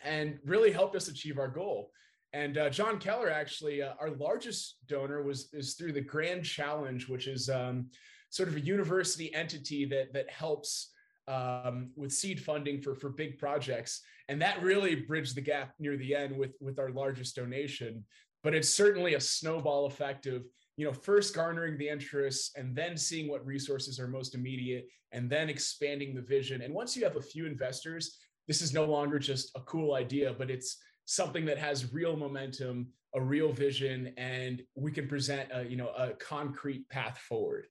and 0.04 0.38
really 0.44 0.70
helped 0.70 0.96
us 0.96 1.09
achieve 1.09 1.38
our 1.38 1.48
goal 1.48 1.90
and 2.32 2.59
uh, 2.59 2.68
john 2.68 2.98
keller 2.98 3.30
actually 3.30 3.82
uh, 3.82 3.94
our 4.00 4.11
largest 4.11 4.76
donor 4.86 5.22
was 5.22 5.48
is 5.52 5.74
through 5.74 5.92
the 5.92 6.00
grand 6.00 6.44
challenge 6.44 7.09
which 7.09 7.26
is 7.26 7.48
um, 7.48 7.86
sort 8.30 8.48
of 8.48 8.56
a 8.56 8.61
university 8.61 9.34
entity 9.34 9.84
that 9.84 10.12
that 10.12 10.30
helps 10.30 10.92
um, 11.28 11.90
with 11.94 12.12
seed 12.12 12.42
funding 12.42 12.80
for 12.80 12.94
for 12.94 13.11
big 13.11 13.38
projects, 13.38 14.00
and 14.28 14.40
that 14.40 14.62
really 14.62 14.94
bridged 14.94 15.36
the 15.36 15.40
gap 15.40 15.74
near 15.78 15.96
the 15.96 16.14
end 16.14 16.36
with 16.36 16.52
with 16.61 16.78
our 16.78 16.90
largest 16.90 17.36
donation. 17.36 18.04
But 18.42 18.54
it's 18.54 18.68
certainly 18.68 19.14
a 19.14 19.20
snowball 19.20 19.86
effect 19.86 20.26
of 20.26 20.44
you 20.78 20.84
know 20.84 20.92
first 20.92 21.34
garnering 21.34 21.76
the 21.76 21.88
interest 21.88 22.56
and 22.56 22.74
then 22.74 22.96
seeing 22.96 23.28
what 23.28 23.44
resources 23.44 23.98
are 23.98 24.06
most 24.06 24.36
immediate 24.36 24.86
and 25.12 25.28
then 25.28 25.50
expanding 25.50 26.14
the 26.14 26.22
vision. 26.22 26.62
And 26.62 26.72
once 26.72 26.96
you 26.96 27.02
have 27.02 27.16
a 27.16 27.22
few 27.22 27.46
investors, 27.46 28.18
this 28.46 28.62
is 28.62 28.72
no 28.72 28.84
longer 28.84 29.18
just 29.18 29.50
a 29.56 29.60
cool 29.62 29.94
idea, 29.94 30.34
but 30.38 30.50
it's 30.50 30.78
something 31.04 31.44
that 31.46 31.58
has 31.58 31.92
real 31.92 32.16
momentum, 32.16 32.86
a 33.14 33.20
real 33.20 33.52
vision, 33.52 34.12
and 34.16 34.62
we 34.76 34.92
can 34.92 35.08
present 35.08 35.48
a 35.52 35.64
you 35.64 35.76
know 35.76 35.88
a 35.98 36.12
concrete 36.12 36.88
path 36.88 37.18
forward. 37.18 37.66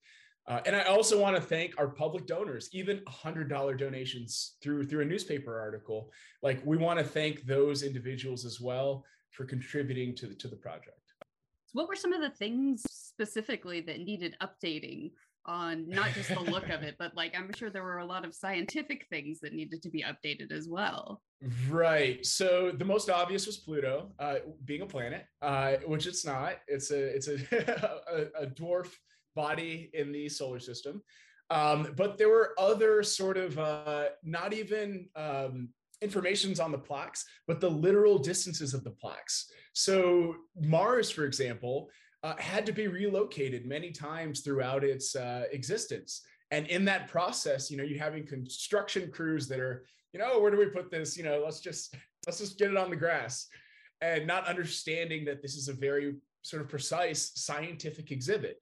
Uh, 0.46 0.62
and 0.66 0.76
I 0.76 0.84
also 0.84 1.20
want 1.20 1.36
to 1.36 1.42
thank 1.42 1.78
our 1.78 1.90
public 1.90 2.26
donors, 2.26 2.70
even 2.72 3.00
$100 3.00 3.78
donations 3.78 4.56
through 4.62 4.84
through 4.84 5.04
a 5.04 5.06
newspaper 5.06 5.58
article. 5.58 6.12
Like 6.44 6.62
we 6.66 6.76
want 6.76 7.00
to 7.00 7.06
thank 7.06 7.46
those 7.46 7.84
individuals 7.84 8.44
as 8.44 8.60
well 8.60 9.06
for 9.32 9.46
contributing 9.46 10.14
to 10.16 10.28
the, 10.28 10.36
to 10.36 10.48
the 10.50 10.56
project. 10.58 11.07
So 11.68 11.80
what 11.82 11.90
were 11.90 11.96
some 11.96 12.14
of 12.14 12.22
the 12.22 12.30
things 12.30 12.84
specifically 12.90 13.82
that 13.82 14.00
needed 14.00 14.36
updating 14.42 15.12
on 15.46 15.88
not 15.88 16.12
just 16.12 16.30
the 16.30 16.40
look 16.40 16.70
of 16.70 16.84
it, 16.84 16.96
but 17.00 17.16
like 17.16 17.36
I'm 17.38 17.52
sure 17.54 17.70
there 17.70 17.84
were 17.84 18.00
a 18.00 18.06
lot 18.06 18.26
of 18.26 18.34
scientific 18.34 19.06
things 19.10 19.40
that 19.42 19.54
needed 19.54 19.82
to 19.82 19.90
be 19.90 20.04
updated 20.04 20.52
as 20.52 20.68
well. 20.70 21.22
Right. 21.70 22.26
So 22.26 22.72
the 22.72 22.86
most 22.86 23.10
obvious 23.10 23.46
was 23.46 23.58
Pluto 23.58 24.12
uh, 24.20 24.38
being 24.66 24.82
a 24.82 24.86
planet, 24.86 25.26
uh, 25.42 25.74
which 25.86 26.08
it's 26.08 26.26
not. 26.26 26.56
It's 26.68 26.92
a 26.92 27.16
it's 27.16 27.28
a, 27.28 27.38
a, 28.40 28.44
a 28.44 28.48
dwarf 28.48 28.90
body 29.36 29.90
in 29.94 30.12
the 30.12 30.30
solar 30.30 30.60
system. 30.60 31.02
Um, 31.50 31.94
but 31.96 32.18
there 32.18 32.30
were 32.30 32.54
other 32.58 33.04
sort 33.04 33.38
of 33.38 33.58
uh, 33.58 34.08
not 34.24 34.54
even 34.54 35.08
um, 35.16 35.70
informations 36.02 36.60
on 36.60 36.72
the 36.72 36.78
plaques, 36.78 37.26
but 37.48 37.60
the 37.60 37.70
literal 37.70 38.18
distances 38.18 38.74
of 38.74 38.84
the 38.84 38.92
plaques. 38.92 39.52
So 39.74 40.36
Mars, 40.60 41.10
for 41.10 41.26
example, 41.26 41.90
uh, 42.24 42.36
had 42.38 42.66
to 42.66 42.72
be 42.72 42.88
relocated 42.88 43.66
many 43.66 43.92
times 43.92 44.42
throughout 44.42 44.84
its 44.84 45.16
uh, 45.16 45.44
existence. 45.52 46.22
And 46.52 46.68
in 46.68 46.86
that 46.86 47.08
process, 47.08 47.70
you 47.70 47.78
know, 47.78 47.84
you're 47.84 48.00
having 48.00 48.26
construction 48.26 49.12
crews 49.12 49.48
that 49.50 49.60
are, 49.60 49.86
you 50.14 50.20
know, 50.20 50.40
where 50.40 50.52
do 50.52 50.58
we 50.58 50.68
put 50.68 50.90
this? 50.90 51.18
You 51.18 51.24
know, 51.24 51.42
let's 51.44 51.60
just 51.60 51.94
let's 52.26 52.40
just 52.40 52.58
get 52.58 52.72
it 52.72 52.78
on 52.78 52.90
the 52.90 52.96
grass, 52.96 53.48
and 54.02 54.26
not 54.26 54.48
understanding 54.48 55.26
that 55.26 55.42
this 55.42 55.56
is 55.56 55.68
a 55.68 55.74
very 55.74 56.16
sort 56.42 56.62
of 56.62 56.70
precise 56.70 57.32
scientific 57.36 58.12
exhibit. 58.12 58.62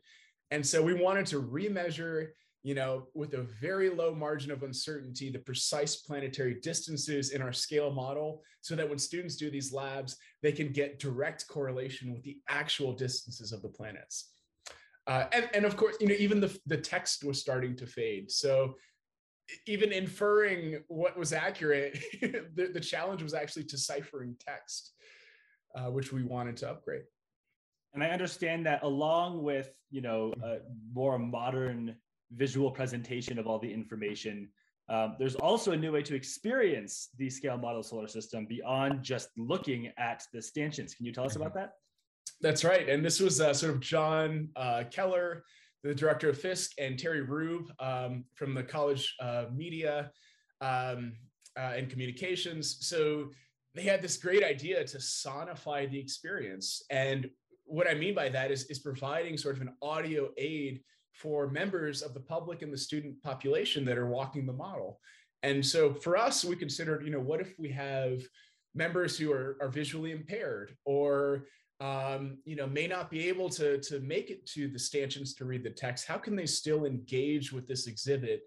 And 0.51 0.65
so 0.65 0.81
we 0.81 0.93
wanted 0.93 1.25
to 1.27 1.41
remeasure, 1.41 2.29
you 2.66 2.74
know, 2.74 3.05
with 3.13 3.36
a 3.36 3.43
very 3.61 3.91
low 3.91 4.11
margin 4.16 4.49
of 4.49 4.63
uncertainty, 4.63 5.30
the 5.30 5.38
precise 5.38 5.97
planetary 5.97 6.55
distances 6.55 7.30
in 7.30 7.39
our 7.39 7.53
scale 7.53 7.91
model 7.91 8.41
so 8.61 8.76
that 8.76 8.89
when 8.89 8.97
students 8.97 9.36
do 9.36 9.51
these 9.51 9.72
labs, 9.72 10.18
they 10.41 10.51
can 10.51 10.70
get 10.70 10.97
direct 10.97 11.47
correlation 11.47 12.11
with 12.11 12.24
the 12.24 12.39
actual 12.49 12.91
distances 12.91 13.51
of 13.51 13.61
the 13.61 13.70
planets. 13.70 14.32
Uh, 15.05 15.26
and, 15.32 15.47
and 15.53 15.63
of 15.63 15.78
course, 15.78 15.95
you 16.01 16.07
know, 16.07 16.16
even 16.18 16.39
the, 16.39 16.59
the 16.66 16.76
text 16.76 17.24
was 17.24 17.39
starting 17.39 17.76
to 17.76 17.86
fade. 17.86 18.32
So 18.32 18.74
even 19.68 19.91
inferring 19.91 20.80
what 20.88 21.16
was 21.16 21.34
accurate, 21.34 22.03
the, 22.22 22.72
the 22.74 22.80
challenge 22.80 23.22
was 23.22 23.36
actually 23.36 23.66
deciphering 23.66 24.36
text, 24.39 24.93
uh, 25.76 25.91
which 25.91 26.11
we 26.11 26.24
wanted 26.24 26.57
to 26.57 26.72
upgrade. 26.72 27.03
And 27.93 28.03
I 28.03 28.09
understand 28.09 28.66
that 28.66 28.82
along 28.82 29.43
with, 29.43 29.70
you 29.91 30.01
know, 30.01 30.34
a 30.43 30.57
more 30.91 31.20
modern 31.20 31.95
visual 32.32 32.71
presentation 32.71 33.39
of 33.39 33.47
all 33.47 33.59
the 33.59 33.71
information, 33.71 34.49
um, 34.88 35.15
there's 35.17 35.36
also 35.36 35.71
a 35.71 35.78
new 35.78 35.91
way 35.91 36.03
to 36.03 36.15
experience 36.15 37.09
the 37.17 37.30
scale 37.30 37.57
model 37.57 37.82
solar 37.82 38.07
system 38.07 38.45
beyond 38.45 39.03
just 39.03 39.30
looking 39.38 39.91
at 39.97 40.23
the 40.32 40.41
stanchions. 40.41 40.93
Can 40.93 41.05
you 41.05 41.11
tell 41.11 41.26
us 41.26 41.36
about 41.36 41.53
that? 41.55 41.73
That's 42.41 42.63
right. 42.63 42.88
And 42.88 43.03
this 43.03 43.19
was 43.19 43.41
uh, 43.41 43.53
sort 43.53 43.73
of 43.73 43.80
John 43.80 44.49
uh, 44.55 44.84
Keller, 44.91 45.43
the 45.84 45.95
director 45.95 46.30
of 46.30 46.39
Fiske, 46.39 46.73
and 46.78 46.99
Terry 46.99 47.21
Rube 47.21 47.71
um, 47.80 48.26
from 48.36 48.53
the 48.53 48.63
College 48.63 49.15
uh, 49.19 49.45
Media 49.53 50.11
um, 50.61 51.13
uh, 51.57 51.73
and 51.76 51.89
Communications. 51.89 52.78
So 52.82 53.30
they 53.73 53.84
had 53.84 54.01
this 54.01 54.17
great 54.17 54.43
idea 54.43 54.84
to 54.84 54.97
sonify 54.97 55.89
the 55.89 55.99
experience. 55.99 56.84
And 56.91 57.30
what 57.65 57.89
I 57.89 57.95
mean 57.95 58.13
by 58.13 58.30
that 58.30 58.51
is, 58.51 58.65
is 58.65 58.80
providing 58.80 59.38
sort 59.38 59.55
of 59.55 59.61
an 59.61 59.73
audio 59.82 60.30
aid 60.38 60.82
for 61.16 61.49
members 61.49 62.01
of 62.01 62.13
the 62.13 62.20
public 62.20 62.61
and 62.61 62.74
the 62.74 62.78
student 62.78 63.22
population 63.24 63.86
that 63.86 63.97
are 63.97 64.09
walking 64.09 64.45
the 64.45 64.53
model. 64.53 64.99
And 65.43 65.66
so 65.66 65.93
for 65.93 66.18
us, 66.18 66.43
we 66.43 66.55
considered, 66.55 67.03
you 67.05 67.11
know, 67.11 67.20
what 67.20 67.41
if 67.41 67.57
we 67.57 67.70
have 67.70 68.22
members 68.74 69.18
who 69.18 69.32
are, 69.32 69.57
are 69.61 69.70
visually 69.70 70.11
impaired 70.11 70.76
or 70.86 71.45
um, 71.82 72.38
you 72.45 72.55
know, 72.55 72.68
may 72.68 72.88
not 72.88 73.09
be 73.09 73.28
able 73.28 73.49
to, 73.49 73.80
to 73.82 73.99
make 73.99 74.30
it 74.30 74.45
to 74.47 74.68
the 74.68 74.80
stanchions 74.80 75.34
to 75.36 75.45
read 75.45 75.63
the 75.63 75.70
text. 75.70 76.07
How 76.07 76.18
can 76.18 76.36
they 76.36 76.45
still 76.45 76.86
engage 76.86 77.51
with 77.51 77.68
this 77.68 77.88
exhibit? 77.88 78.43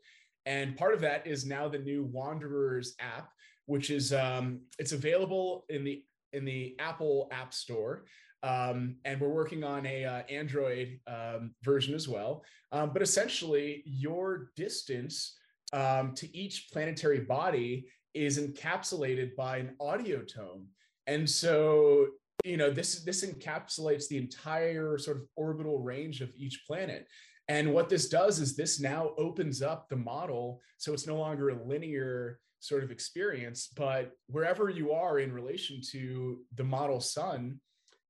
And 0.46 0.76
part 0.76 0.94
of 0.94 1.00
that 1.02 1.26
is 1.26 1.44
now 1.44 1.68
the 1.68 1.78
new 1.78 2.04
Wanderers 2.04 2.94
app, 3.00 3.30
which 3.66 3.90
is 3.90 4.14
um, 4.14 4.60
it's 4.78 4.92
available 4.92 5.66
in 5.68 5.84
the 5.84 6.02
in 6.32 6.44
the 6.44 6.74
Apple 6.78 7.28
App 7.30 7.52
Store. 7.52 8.04
Um, 8.42 8.96
and 9.04 9.20
we're 9.20 9.28
working 9.28 9.64
on 9.64 9.84
a 9.86 10.04
uh, 10.04 10.22
Android 10.28 11.00
um, 11.06 11.54
version 11.62 11.94
as 11.94 12.08
well. 12.08 12.44
Um, 12.72 12.90
but 12.92 13.02
essentially, 13.02 13.82
your 13.84 14.50
distance 14.56 15.36
um, 15.72 16.14
to 16.14 16.36
each 16.36 16.68
planetary 16.72 17.20
body 17.20 17.86
is 18.14 18.38
encapsulated 18.38 19.34
by 19.36 19.58
an 19.58 19.74
audio 19.80 20.22
tone. 20.22 20.66
And 21.06 21.28
so, 21.28 22.06
you 22.44 22.56
know, 22.56 22.70
this 22.70 23.02
this 23.04 23.24
encapsulates 23.24 24.08
the 24.08 24.18
entire 24.18 24.98
sort 24.98 25.16
of 25.18 25.24
orbital 25.36 25.80
range 25.80 26.20
of 26.20 26.30
each 26.36 26.64
planet. 26.66 27.06
And 27.48 27.72
what 27.72 27.88
this 27.88 28.08
does 28.08 28.40
is 28.40 28.54
this 28.54 28.78
now 28.78 29.12
opens 29.16 29.62
up 29.62 29.88
the 29.88 29.96
model 29.96 30.60
so 30.76 30.92
it's 30.92 31.06
no 31.06 31.16
longer 31.16 31.48
a 31.48 31.64
linear 31.66 32.38
sort 32.60 32.84
of 32.84 32.90
experience, 32.90 33.68
but 33.76 34.12
wherever 34.26 34.68
you 34.68 34.92
are 34.92 35.20
in 35.20 35.32
relation 35.32 35.80
to 35.92 36.40
the 36.56 36.64
model 36.64 37.00
sun, 37.00 37.58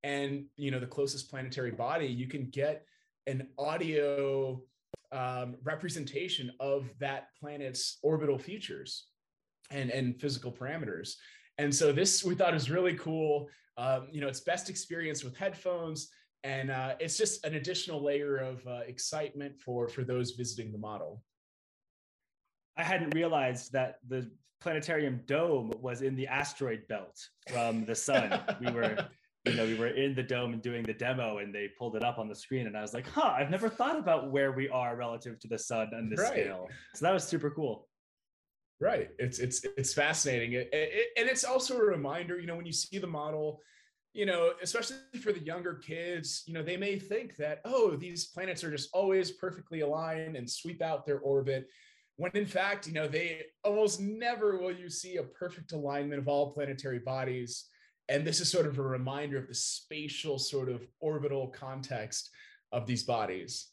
and 0.05 0.45
you 0.57 0.71
know 0.71 0.79
the 0.79 0.87
closest 0.87 1.31
planetary 1.31 1.71
body 1.71 2.07
you 2.07 2.27
can 2.27 2.49
get 2.51 2.85
an 3.27 3.49
audio 3.59 4.61
um, 5.13 5.57
representation 5.63 6.53
of 6.61 6.91
that 6.99 7.29
planet's 7.41 7.99
orbital 8.03 8.39
features 8.39 9.07
and 9.71 9.91
and 9.91 10.21
physical 10.21 10.53
parameters. 10.53 11.15
And 11.59 11.75
so 11.75 11.93
this 11.93 12.25
we 12.25 12.35
thought 12.35 12.55
is 12.55 12.71
really 12.71 12.95
cool. 12.95 13.49
Um, 13.77 14.09
you 14.11 14.21
know 14.21 14.29
it's 14.29 14.41
best 14.41 14.71
experienced 14.71 15.25
with 15.25 15.37
headphones 15.37 16.11
and 16.45 16.71
uh, 16.71 16.95
it's 17.01 17.17
just 17.17 17.45
an 17.45 17.55
additional 17.55 18.03
layer 18.03 18.37
of 18.37 18.67
uh, 18.67 18.81
excitement 18.87 19.59
for 19.59 19.89
for 19.89 20.05
those 20.05 20.33
visiting 20.33 20.73
the 20.73 20.79
model. 20.79 21.23
I 22.77 22.83
hadn't 22.85 23.15
realized 23.15 23.73
that 23.73 23.97
the 24.07 24.31
planetarium 24.61 25.21
dome 25.27 25.73
was 25.81 26.03
in 26.03 26.17
the 26.17 26.27
asteroid 26.27 26.87
belt 26.89 27.19
from 27.51 27.85
the 27.85 27.95
sun. 27.95 28.41
We 28.61 28.71
were 28.71 29.09
you 29.45 29.55
know, 29.55 29.65
we 29.65 29.75
were 29.75 29.89
in 29.89 30.15
the 30.15 30.23
dome 30.23 30.53
and 30.53 30.63
doing 30.63 30.83
the 30.83 30.93
demo 30.93 31.39
and 31.39 31.55
they 31.55 31.69
pulled 31.79 31.97
it 31.97 32.03
up 32.03 32.19
on 32.19 32.29
the 32.29 32.35
screen 32.35 32.67
and 32.67 32.77
I 32.77 32.83
was 32.83 32.93
like, 32.93 33.07
huh, 33.09 33.35
I've 33.37 33.51
never 33.51 33.69
thought 33.69 33.99
about 33.99 34.31
where 34.31 34.53
we 34.53 34.69
are 34.69 34.97
relative 34.97 35.39
to 35.41 35.49
the 35.49 35.59
sun 35.59 35.91
and 35.93 36.11
this 36.11 36.21
right. 36.21 36.33
scale. 36.33 36.69
So 36.95 37.07
that 37.07 37.13
was 37.13 37.25
super 37.25 37.51
cool. 37.51 37.87
Right. 38.81 39.11
It's 39.19 39.39
it's 39.41 39.65
it's 39.77 39.93
fascinating. 39.93 40.53
It, 40.53 40.69
it, 40.73 41.09
and 41.17 41.29
it's 41.29 41.45
also 41.45 41.77
a 41.77 41.85
reminder, 41.85 42.39
you 42.39 42.47
know, 42.47 42.55
when 42.55 42.67
you 42.67 42.73
see 42.73 42.99
the 42.99 43.09
model, 43.09 43.61
you 44.13 44.25
know, 44.25 44.53
especially 44.63 44.97
for 45.21 45.33
the 45.33 45.41
younger 45.41 45.75
kids, 45.75 46.45
you 46.47 46.55
know, 46.55 46.63
they 46.63 46.77
may 46.77 46.99
think 46.99 47.37
that, 47.37 47.61
oh, 47.65 47.97
these 47.97 48.27
planets 48.27 48.63
are 48.63 48.71
just 48.71 48.89
always 48.93 49.33
perfectly 49.33 49.81
aligned 49.81 50.37
and 50.37 50.49
sweep 50.49 50.81
out 50.81 51.07
their 51.07 51.19
orbit. 51.21 51.67
When 52.17 52.31
in 52.35 52.47
fact, 52.47 52.87
you 52.87 52.93
know, 52.93 53.09
they 53.09 53.43
almost 53.65 54.01
never 54.01 54.59
will 54.59 54.73
you 54.73 54.89
see 54.91 55.17
a 55.17 55.23
perfect 55.23 55.73
alignment 55.73 56.21
of 56.21 56.29
all 56.29 56.53
planetary 56.53 56.99
bodies 57.01 57.67
and 58.09 58.27
this 58.27 58.41
is 58.41 58.51
sort 58.51 58.67
of 58.67 58.79
a 58.79 58.83
reminder 58.83 59.37
of 59.37 59.47
the 59.47 59.55
spatial 59.55 60.39
sort 60.39 60.69
of 60.69 60.87
orbital 61.01 61.49
context 61.49 62.31
of 62.73 62.87
these 62.87 63.03
bodies. 63.03 63.69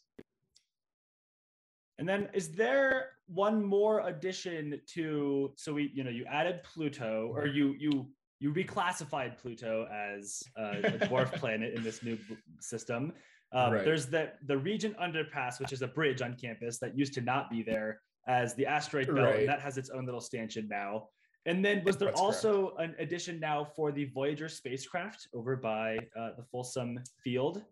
And 1.98 2.08
then 2.08 2.28
is 2.34 2.52
there 2.52 3.10
one 3.26 3.64
more 3.64 4.06
addition 4.06 4.80
to 4.94 5.52
so 5.56 5.72
we 5.72 5.90
you 5.94 6.04
know 6.04 6.10
you 6.10 6.24
added 6.26 6.60
Pluto 6.62 7.32
or 7.34 7.46
you 7.46 7.74
you 7.78 8.06
you 8.38 8.52
reclassified 8.52 9.38
Pluto 9.38 9.86
as 9.92 10.42
uh, 10.58 10.74
a 10.84 10.90
dwarf 11.08 11.32
planet 11.32 11.74
in 11.74 11.82
this 11.82 12.02
new 12.02 12.18
system. 12.60 13.12
Um, 13.52 13.72
right. 13.72 13.84
There's 13.84 14.06
the 14.06 14.32
the 14.46 14.58
Regent 14.58 14.96
Underpass, 14.98 15.58
which 15.58 15.72
is 15.72 15.82
a 15.82 15.88
bridge 15.88 16.20
on 16.20 16.34
campus 16.34 16.78
that 16.78 16.96
used 16.96 17.14
to 17.14 17.20
not 17.20 17.50
be 17.50 17.62
there 17.62 18.00
as 18.28 18.54
the 18.54 18.66
asteroid 18.66 19.06
belt, 19.06 19.18
right. 19.18 19.40
and 19.40 19.48
that 19.48 19.60
has 19.60 19.78
its 19.78 19.88
own 19.88 20.04
little 20.04 20.20
stanchion 20.20 20.68
now. 20.68 21.08
And 21.46 21.64
then 21.64 21.84
was 21.84 21.96
there 21.96 22.08
That's 22.08 22.20
also 22.20 22.70
correct. 22.70 22.98
an 22.98 23.04
addition 23.04 23.38
now 23.38 23.64
for 23.64 23.92
the 23.92 24.06
Voyager 24.06 24.48
spacecraft 24.48 25.28
over 25.32 25.56
by 25.56 25.96
uh, 26.18 26.30
the 26.36 26.42
Folsom 26.50 26.98
Field? 27.22 27.62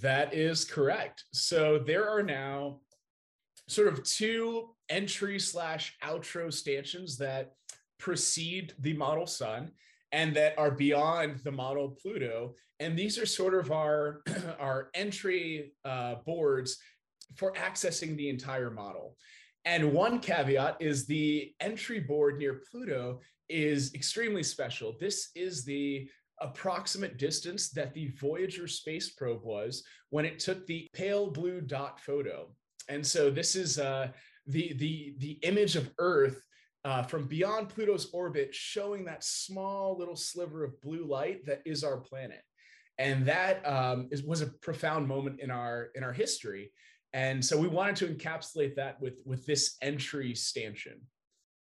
That 0.00 0.32
is 0.32 0.64
correct. 0.64 1.24
So 1.32 1.80
there 1.84 2.08
are 2.08 2.22
now 2.22 2.78
sort 3.68 3.88
of 3.88 4.04
two 4.04 4.70
entry 4.88 5.40
slash 5.40 5.96
outro 6.04 6.52
stanchions 6.52 7.18
that 7.18 7.54
precede 7.98 8.74
the 8.78 8.92
model 8.92 9.26
sun 9.26 9.72
and 10.12 10.34
that 10.36 10.56
are 10.56 10.70
beyond 10.70 11.40
the 11.42 11.50
model 11.50 11.96
Pluto. 12.00 12.54
And 12.78 12.96
these 12.96 13.18
are 13.18 13.26
sort 13.26 13.54
of 13.54 13.72
our, 13.72 14.22
our 14.60 14.90
entry 14.94 15.72
uh, 15.84 16.16
boards 16.24 16.78
for 17.36 17.52
accessing 17.54 18.16
the 18.16 18.28
entire 18.28 18.70
model. 18.70 19.16
And 19.64 19.92
one 19.92 20.18
caveat 20.18 20.76
is 20.80 21.06
the 21.06 21.52
entry 21.60 22.00
board 22.00 22.38
near 22.38 22.62
Pluto 22.70 23.20
is 23.48 23.94
extremely 23.94 24.42
special. 24.42 24.96
This 24.98 25.30
is 25.36 25.64
the 25.64 26.08
approximate 26.40 27.18
distance 27.18 27.70
that 27.70 27.94
the 27.94 28.08
Voyager 28.20 28.66
space 28.66 29.10
probe 29.10 29.44
was 29.44 29.84
when 30.10 30.24
it 30.24 30.40
took 30.40 30.66
the 30.66 30.88
pale 30.92 31.30
blue 31.30 31.60
dot 31.60 32.00
photo. 32.00 32.52
And 32.88 33.06
so 33.06 33.30
this 33.30 33.54
is 33.54 33.78
uh, 33.78 34.08
the, 34.46 34.72
the, 34.74 35.14
the 35.18 35.38
image 35.42 35.76
of 35.76 35.90
Earth 35.98 36.42
uh, 36.84 37.04
from 37.04 37.28
beyond 37.28 37.68
Pluto's 37.68 38.10
orbit 38.12 38.52
showing 38.52 39.04
that 39.04 39.22
small 39.22 39.96
little 39.96 40.16
sliver 40.16 40.64
of 40.64 40.80
blue 40.80 41.04
light 41.04 41.46
that 41.46 41.62
is 41.64 41.84
our 41.84 41.98
planet. 41.98 42.42
And 42.98 43.24
that 43.26 43.64
um, 43.64 44.08
is, 44.10 44.24
was 44.24 44.42
a 44.42 44.46
profound 44.46 45.06
moment 45.06 45.40
in 45.40 45.50
our, 45.50 45.90
in 45.94 46.02
our 46.02 46.12
history 46.12 46.72
and 47.14 47.44
so 47.44 47.56
we 47.56 47.68
wanted 47.68 47.96
to 47.96 48.06
encapsulate 48.06 48.74
that 48.74 49.00
with 49.00 49.14
with 49.24 49.44
this 49.46 49.76
entry 49.82 50.34
stanchion 50.34 51.00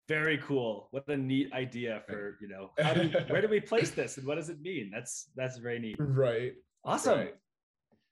very 0.08 0.38
cool 0.38 0.88
what 0.90 1.06
a 1.08 1.16
neat 1.16 1.52
idea 1.52 2.02
for 2.06 2.38
you 2.40 2.48
know 2.48 2.70
do, 2.94 3.10
where 3.28 3.40
do 3.40 3.48
we 3.48 3.60
place 3.60 3.90
this 3.90 4.16
and 4.18 4.26
what 4.26 4.36
does 4.36 4.48
it 4.48 4.60
mean 4.60 4.90
that's 4.92 5.30
that's 5.36 5.58
very 5.58 5.78
neat 5.78 5.96
right 5.98 6.54
awesome 6.84 7.18
right. 7.18 7.34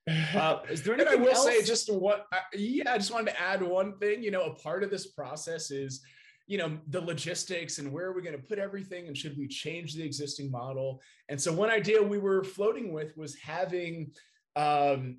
Uh, 0.07 0.61
is 0.69 0.83
there 0.83 0.95
anything 0.95 1.13
and 1.15 1.23
I 1.23 1.25
will 1.25 1.35
else? 1.35 1.45
say 1.45 1.63
just 1.65 1.93
what, 1.93 2.27
uh, 2.33 2.39
yeah, 2.55 2.93
I 2.93 2.99
just 2.99 3.13
wanted 3.13 3.31
to 3.31 3.41
add 3.41 3.63
one 3.63 3.97
thing. 3.99 4.23
You 4.23 4.31
know, 4.31 4.43
a 4.43 4.55
part 4.55 4.83
of 4.83 4.91
this 4.91 5.07
process 5.07 5.71
is, 5.71 6.03
you 6.47 6.59
know, 6.59 6.79
the 6.89 7.01
logistics 7.01 7.79
and 7.79 7.91
where 7.91 8.07
are 8.07 8.13
we 8.13 8.21
going 8.21 8.37
to 8.37 8.43
put 8.43 8.59
everything 8.59 9.07
and 9.07 9.17
should 9.17 9.37
we 9.39 9.49
change 9.49 9.95
the 9.95 10.03
existing 10.03 10.51
model? 10.51 11.01
And 11.31 11.41
so 11.41 11.53
one 11.53 11.71
idea 11.71 12.03
we 12.03 12.19
were 12.19 12.45
floating 12.45 12.93
with 12.93 13.17
was 13.17 13.35
having 13.37 14.13
um, 14.57 15.19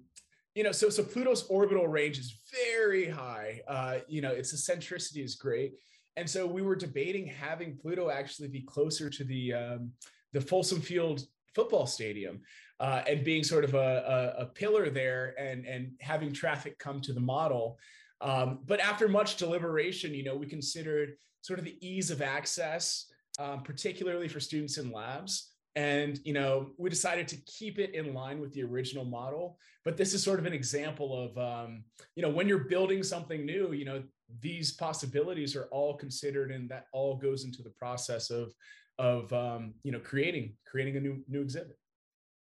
you 0.55 0.63
know, 0.63 0.71
so 0.71 0.89
so 0.89 1.03
Pluto's 1.03 1.43
orbital 1.43 1.87
range 1.87 2.17
is 2.17 2.39
very 2.73 3.07
high. 3.07 3.61
Uh, 3.67 3.97
you 4.07 4.21
know, 4.21 4.31
its 4.31 4.53
eccentricity 4.53 5.21
is 5.21 5.35
great, 5.35 5.73
and 6.15 6.27
so 6.27 6.47
we 6.47 6.61
were 6.61 6.77
debating 6.77 7.27
having 7.27 7.77
Pluto 7.77 8.09
actually 8.09 8.47
be 8.47 8.61
closer 8.61 9.09
to 9.09 9.23
the 9.25 9.53
um, 9.53 9.91
the 10.31 10.39
Folsom 10.39 10.79
Field 10.79 11.21
football 11.53 11.85
stadium, 11.85 12.41
uh, 12.79 13.01
and 13.07 13.23
being 13.23 13.43
sort 13.43 13.63
of 13.65 13.75
a, 13.75 14.33
a, 14.37 14.43
a, 14.43 14.45
pillar 14.45 14.89
there, 14.89 15.35
and 15.37 15.65
and 15.65 15.91
having 15.99 16.31
traffic 16.31 16.79
come 16.79 17.01
to 17.01 17.11
the 17.11 17.19
model. 17.19 17.77
Um, 18.21 18.59
but 18.65 18.79
after 18.79 19.09
much 19.09 19.35
deliberation, 19.35 20.13
you 20.13 20.23
know, 20.23 20.35
we 20.35 20.47
considered 20.47 21.15
sort 21.41 21.59
of 21.59 21.65
the 21.65 21.77
ease 21.85 22.11
of 22.11 22.21
access, 22.21 23.07
um, 23.39 23.61
particularly 23.61 24.29
for 24.29 24.39
students 24.39 24.77
in 24.77 24.89
labs 24.89 25.54
and 25.75 26.19
you 26.23 26.33
know 26.33 26.69
we 26.77 26.89
decided 26.89 27.27
to 27.27 27.37
keep 27.45 27.79
it 27.79 27.93
in 27.93 28.13
line 28.13 28.39
with 28.39 28.53
the 28.53 28.63
original 28.63 29.05
model 29.05 29.57
but 29.83 29.97
this 29.97 30.13
is 30.13 30.23
sort 30.23 30.39
of 30.39 30.45
an 30.45 30.53
example 30.53 31.17
of 31.23 31.37
um, 31.37 31.83
you 32.15 32.21
know 32.21 32.29
when 32.29 32.47
you're 32.47 32.65
building 32.65 33.03
something 33.03 33.45
new 33.45 33.73
you 33.73 33.85
know 33.85 34.01
these 34.39 34.71
possibilities 34.71 35.55
are 35.55 35.65
all 35.71 35.95
considered 35.95 36.51
and 36.51 36.69
that 36.69 36.85
all 36.93 37.15
goes 37.15 37.43
into 37.43 37.61
the 37.61 37.69
process 37.71 38.29
of 38.29 38.53
of 38.97 39.31
um, 39.33 39.73
you 39.83 39.91
know 39.91 39.99
creating 39.99 40.53
creating 40.65 40.97
a 40.97 40.99
new 40.99 41.23
new 41.27 41.41
exhibit 41.41 41.77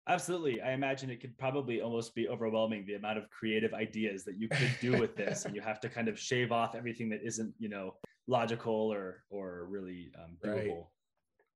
Absolutely. 0.09 0.61
I 0.61 0.72
imagine 0.72 1.11
it 1.11 1.20
could 1.20 1.39
probably 1.39 1.80
almost 1.80 2.14
be 2.14 2.28
overwhelming 2.28 2.85
the 2.87 2.95
amount 2.95 3.18
of 3.18 3.30
creative 3.30 3.72
ideas 3.72 4.24
that 4.24 4.37
you 4.37 4.49
could 4.49 4.70
do 4.80 4.99
with 4.99 5.14
this. 5.14 5.45
and 5.45 5.55
you 5.55 5.61
have 5.61 5.78
to 5.80 5.89
kind 5.89 6.09
of 6.09 6.18
shave 6.18 6.51
off 6.51 6.74
everything 6.74 7.09
that 7.11 7.20
isn't, 7.24 7.55
you 7.59 7.68
know, 7.68 7.95
logical 8.26 8.93
or 8.93 9.22
or 9.30 9.66
really 9.70 10.11
um, 10.18 10.37
doable. 10.45 10.55
Right. 10.55 10.85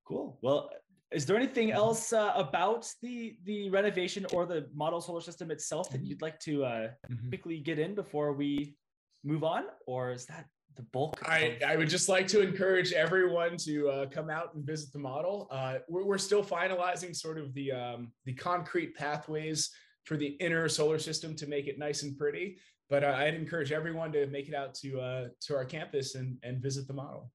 Cool. 0.06 0.38
Well, 0.40 0.70
is 1.12 1.24
there 1.26 1.36
anything 1.36 1.70
else 1.70 2.12
uh, 2.12 2.32
about 2.34 2.90
the 3.02 3.36
the 3.44 3.70
renovation 3.70 4.26
or 4.32 4.44
the 4.46 4.68
model 4.74 5.00
solar 5.00 5.20
system 5.20 5.50
itself 5.50 5.90
that 5.90 6.02
you'd 6.04 6.22
like 6.22 6.38
to 6.40 6.64
uh, 6.64 6.88
Mhm. 7.10 7.28
quickly 7.28 7.60
get 7.60 7.78
in 7.78 7.94
before 7.94 8.32
we 8.32 8.76
move 9.24 9.44
on, 9.44 9.64
or 9.86 10.10
is 10.12 10.26
that 10.26 10.46
the 10.74 10.82
bulk? 10.92 11.18
I, 11.28 11.38
of- 11.38 11.62
I 11.62 11.76
would 11.76 11.88
just 11.88 12.08
like 12.08 12.26
to 12.28 12.40
encourage 12.40 12.92
everyone 12.92 13.56
to 13.58 13.88
uh, 13.88 14.06
come 14.10 14.30
out 14.30 14.54
and 14.54 14.64
visit 14.66 14.92
the 14.92 14.98
model. 14.98 15.48
Uh, 15.50 15.78
we're, 15.88 16.04
we're 16.04 16.18
still 16.18 16.44
finalizing 16.44 17.14
sort 17.14 17.38
of 17.38 17.54
the 17.54 17.72
um, 17.72 18.12
the 18.24 18.34
concrete 18.34 18.94
pathways 18.96 19.70
for 20.04 20.16
the 20.16 20.30
inner 20.40 20.68
solar 20.68 20.98
system 20.98 21.34
to 21.36 21.46
make 21.46 21.66
it 21.68 21.78
nice 21.78 22.02
and 22.02 22.16
pretty. 22.18 22.58
But 22.88 23.02
uh, 23.02 23.14
I'd 23.18 23.34
encourage 23.34 23.72
everyone 23.72 24.12
to 24.12 24.26
make 24.28 24.48
it 24.48 24.54
out 24.54 24.74
to 24.82 25.00
uh, 25.00 25.28
to 25.42 25.56
our 25.56 25.64
campus 25.64 26.14
and, 26.16 26.36
and 26.42 26.60
visit 26.62 26.86
the 26.88 26.94
model. 26.94 27.30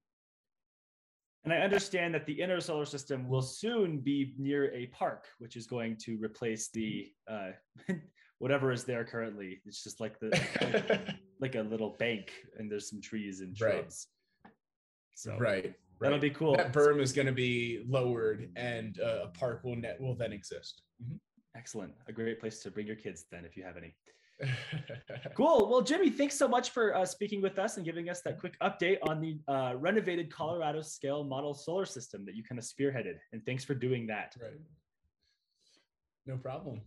And 1.44 1.52
I 1.52 1.56
understand 1.58 2.14
that 2.14 2.24
the 2.26 2.40
inner 2.40 2.60
solar 2.60 2.84
system 2.84 3.28
will 3.28 3.42
soon 3.42 3.98
be 3.98 4.34
near 4.38 4.72
a 4.72 4.86
park, 4.88 5.26
which 5.38 5.56
is 5.56 5.66
going 5.66 5.96
to 6.04 6.16
replace 6.22 6.68
the 6.68 7.10
uh, 7.28 7.50
whatever 8.38 8.70
is 8.70 8.84
there 8.84 9.04
currently. 9.04 9.60
It's 9.66 9.82
just 9.82 10.00
like 10.00 10.20
the 10.20 10.30
like 11.40 11.56
a 11.56 11.62
little 11.62 11.96
bank, 11.98 12.30
and 12.58 12.70
there's 12.70 12.88
some 12.88 13.00
trees 13.00 13.40
and 13.40 13.56
Right. 13.60 13.74
shrubs. 13.74 14.06
So 15.14 15.36
right. 15.38 15.74
that'll 16.00 16.18
be 16.18 16.30
cool. 16.30 16.56
That 16.56 16.72
berm 16.72 17.00
is 17.00 17.12
going 17.12 17.26
to 17.26 17.32
be 17.32 17.84
lowered, 17.88 18.50
and 18.56 18.98
uh, 19.00 19.24
a 19.24 19.28
park 19.28 19.62
will 19.64 19.76
net 19.76 20.00
will 20.00 20.14
then 20.14 20.32
exist. 20.32 20.82
Excellent. 21.56 21.92
A 22.08 22.12
great 22.12 22.40
place 22.40 22.60
to 22.62 22.70
bring 22.70 22.86
your 22.86 22.96
kids 22.96 23.24
then, 23.30 23.44
if 23.44 23.56
you 23.56 23.64
have 23.64 23.76
any. 23.76 23.94
Cool. 25.36 25.68
Well, 25.70 25.80
Jimmy, 25.82 26.10
thanks 26.10 26.36
so 26.36 26.46
much 26.46 26.70
for 26.70 26.94
uh, 26.94 27.06
speaking 27.06 27.40
with 27.40 27.58
us 27.58 27.76
and 27.76 27.86
giving 27.86 28.08
us 28.10 28.20
that 28.22 28.38
quick 28.38 28.58
update 28.60 28.98
on 29.02 29.20
the 29.20 29.38
uh, 29.48 29.74
renovated 29.76 30.32
Colorado 30.32 30.82
scale 30.82 31.24
model 31.24 31.54
solar 31.54 31.86
system 31.86 32.24
that 32.26 32.34
you 32.34 32.42
kind 32.42 32.58
of 32.58 32.64
spearheaded. 32.64 33.14
And 33.32 33.44
thanks 33.46 33.64
for 33.64 33.74
doing 33.74 34.06
that. 34.08 34.34
right. 34.40 34.52
No 36.26 36.36
problem. 36.36 36.80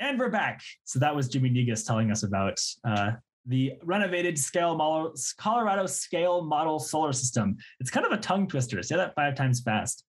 And 0.00 0.18
we're 0.18 0.30
back. 0.30 0.60
So 0.84 0.98
that 0.98 1.14
was 1.14 1.28
Jimmy 1.28 1.50
Negus 1.50 1.84
telling 1.84 2.10
us 2.10 2.22
about 2.22 2.60
uh, 2.86 3.12
the 3.46 3.74
renovated 3.82 4.38
scale 4.38 4.76
model, 4.76 5.14
Colorado 5.38 5.86
scale 5.86 6.42
model 6.42 6.78
solar 6.78 7.12
system. 7.12 7.56
It's 7.80 7.90
kind 7.90 8.06
of 8.06 8.12
a 8.12 8.16
tongue 8.16 8.48
twister. 8.48 8.82
Say 8.82 8.96
that 8.96 9.14
five 9.14 9.34
times 9.34 9.60
fast. 9.60 10.04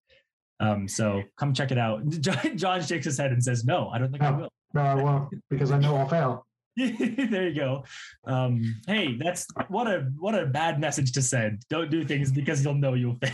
Um, 0.59 0.88
so 0.88 1.21
come 1.38 1.53
check 1.53 1.71
it 1.71 1.78
out. 1.78 2.07
John, 2.21 2.57
John 2.57 2.82
shakes 2.82 3.05
his 3.05 3.17
head 3.17 3.32
and 3.32 3.43
says, 3.43 3.65
"No, 3.65 3.89
I 3.89 3.97
don't 3.97 4.11
think 4.11 4.23
I 4.23 4.32
will." 4.32 4.49
No, 4.76 4.82
I 4.82 4.95
won't 4.95 5.34
because 5.49 5.71
I 5.71 5.80
know 5.80 5.95
I'll 5.95 6.07
fail. 6.09 6.45
there 6.78 7.47
you 7.47 7.55
go. 7.55 7.86
Um, 8.26 8.61
hey, 8.86 9.15
that's 9.17 9.47
what 9.69 9.88
a 9.88 10.11
what 10.19 10.36
a 10.36 10.45
bad 10.45 10.80
message 10.82 11.13
to 11.13 11.21
send. 11.21 11.61
Don't 11.69 11.89
do 11.89 12.03
things 12.03 12.32
because 12.32 12.63
you'll 12.63 12.73
know 12.76 12.93
you'll 12.93 13.15
fail. 13.15 13.32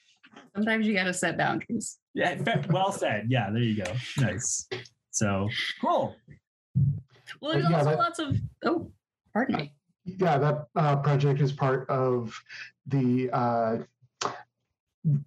Sometimes 0.56 0.84
you 0.84 0.94
got 0.94 1.04
to 1.04 1.14
set 1.14 1.38
boundaries. 1.38 1.98
yeah, 2.14 2.36
well 2.70 2.90
said. 2.90 3.26
Yeah, 3.30 3.50
there 3.50 3.62
you 3.62 3.84
go. 3.84 3.92
Nice. 4.18 4.66
So 5.12 5.48
cool. 5.80 6.16
Well, 7.40 7.52
there's 7.52 7.66
Uh, 7.66 7.68
yeah, 7.70 7.76
also 7.78 7.90
that- 7.90 7.98
lots 7.98 8.18
of. 8.18 8.36
Oh, 8.64 8.90
pardon 9.32 9.56
me. 9.56 9.72
Yeah, 10.04 10.38
that 10.38 10.66
uh, 10.74 10.96
project 10.96 11.40
is 11.40 11.52
part 11.52 11.88
of 11.88 12.36
the 12.88 13.30
uh, 13.32 13.78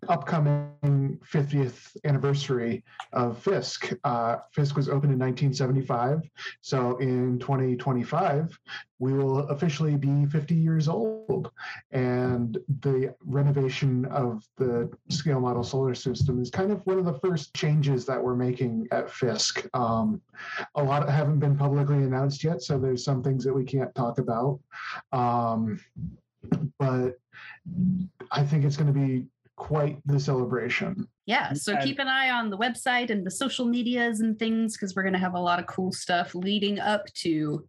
upcoming 0.08 1.20
50th 1.26 1.98
anniversary 2.06 2.84
of 3.12 3.40
Fiske. 3.40 3.98
Uh, 4.04 4.38
Fiske 4.52 4.76
was 4.76 4.88
opened 4.88 5.14
in 5.14 5.20
1975. 5.20 6.30
So 6.62 6.98
in 6.98 7.40
2025, 7.40 8.58
we 9.00 9.14
will 9.14 9.40
officially 9.50 9.98
be 9.98 10.26
50 10.28 10.54
years 10.54 10.88
old. 10.88 11.52
And 11.92 12.58
the 12.82 13.16
renovation 13.26 14.06
of 14.06 14.44
the 14.58 14.92
scale 15.10 15.40
model 15.40 15.64
solar 15.64 15.96
system 15.96 16.40
is 16.40 16.52
kind 16.52 16.72
of 16.72 16.86
one 16.86 17.00
of 17.00 17.06
the 17.06 17.20
first 17.20 17.56
changes 17.56 18.06
that 18.06 18.24
we're 18.24 18.36
making 18.36 18.88
at 18.92 19.10
Fiske. 19.10 19.68
Um, 19.74 20.22
a 20.76 20.84
lot 20.84 21.10
haven't 21.10 21.40
been 21.40 21.58
publicly 21.58 21.98
announced 21.98 22.44
yet, 22.44 22.62
so 22.62 22.78
there's 22.78 23.04
some 23.04 23.24
things 23.24 23.44
that 23.44 23.54
we 23.54 23.64
can't 23.64 23.94
talk 23.96 24.20
about. 24.20 24.60
Um, 25.12 25.80
but 26.78 27.18
I 28.32 28.44
think 28.44 28.66
it's 28.66 28.78
going 28.78 28.94
to 28.94 29.00
be 29.00 29.28
quite 29.56 29.98
the 30.06 30.20
celebration. 30.20 31.08
Yeah, 31.26 31.54
so 31.54 31.74
And- 31.74 31.84
keep 31.84 32.00
an 32.00 32.08
eye 32.08 32.30
on 32.32 32.50
the 32.50 32.58
website 32.58 33.10
and 33.10 33.26
the 33.26 33.32
social 33.32 33.66
medias 33.66 34.20
and 34.22 34.38
things 34.38 34.76
because 34.76 34.96
we're 34.96 35.04
going 35.04 35.14
to 35.14 35.20
have 35.20 35.36
a 35.36 35.40
lot 35.40 35.60
of 35.60 35.68
cool 35.68 35.92
stuff 35.92 36.34
leading 36.36 36.80
up 36.80 37.06
to 37.22 37.66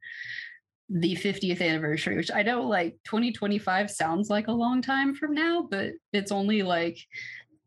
the 0.91 1.15
50th 1.17 1.61
anniversary, 1.63 2.17
which 2.17 2.31
I 2.33 2.43
know 2.43 2.63
like 2.63 2.97
2025 3.05 3.91
sounds 3.91 4.29
like 4.29 4.49
a 4.49 4.53
long 4.53 4.83
time 4.83 5.15
from 5.15 5.35
now, 5.35 5.67
but 5.71 5.93
it's 6.13 6.33
only 6.33 6.63
like 6.63 6.99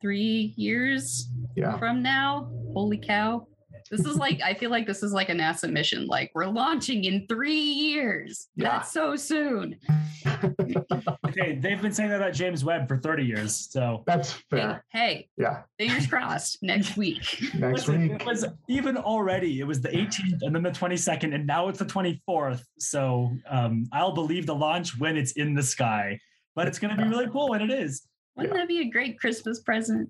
three 0.02 0.54
years 0.58 1.30
Yeah. 1.56 1.78
from 1.78 2.02
now. 2.04 2.52
Holy 2.74 2.98
cow. 3.00 3.48
This 3.90 4.06
is 4.06 4.18
like, 4.18 4.42
I 4.42 4.54
feel 4.54 4.70
like 4.70 4.86
this 4.86 5.04
is 5.04 5.14
like 5.14 5.30
a 5.30 5.34
NASA 5.34 5.72
mission. 5.72 6.08
Like, 6.08 6.32
we're 6.36 6.46
launching 6.48 7.06
in 7.06 7.26
three 7.28 7.54
years. 7.60 8.48
Yeah. 8.56 8.70
That's 8.80 8.92
so 8.92 9.16
soon. 9.16 9.78
Okay, 11.26 11.56
they've 11.56 11.82
been 11.82 11.92
saying 11.94 12.10
that 12.10 12.18
about 12.22 12.34
James 12.34 12.64
Webb 12.66 12.88
for 12.88 12.98
30 12.98 13.24
years. 13.24 13.56
So 13.72 14.04
That's 14.06 14.34
Hey, 14.34 14.42
fair. 14.50 14.86
hey, 14.92 15.30
Yeah. 15.38 15.62
fingers 15.78 16.08
crossed 16.08 16.62
next 16.64 16.98
week. 16.98 17.18
Next 17.56 17.88
Listen, 17.88 18.02
week. 18.02 18.12
it 18.22 18.26
was 18.26 18.46
even 18.68 18.98
already, 18.98 19.60
it 19.60 19.68
was 19.68 19.82
the 19.82 19.90
18th 19.90 20.42
and 20.42 20.54
then 20.56 20.64
the 20.64 20.72
22nd, 20.72 21.34
and 21.34 21.46
now 21.48 21.68
it's 21.70 21.80
the 21.80 21.86
24th. 21.86 22.64
So 22.80 23.32
um, 23.50 23.86
I'll 23.94 24.14
believe 24.14 24.46
the 24.46 24.56
launch 24.56 24.98
when 25.00 25.18
it's 25.18 25.34
in 25.34 25.54
the 25.54 25.64
sky, 25.64 26.20
but 26.56 26.68
it's 26.68 26.80
going 26.80 26.96
to 26.96 27.02
be 27.02 27.08
really 27.08 27.28
cool 27.30 27.50
when 27.50 27.62
it 27.62 27.72
is. 27.72 28.08
Wouldn't 28.36 28.54
that 28.56 28.68
be 28.68 28.82
a 28.82 28.90
great 28.90 29.20
Christmas 29.20 29.62
present? 29.62 30.10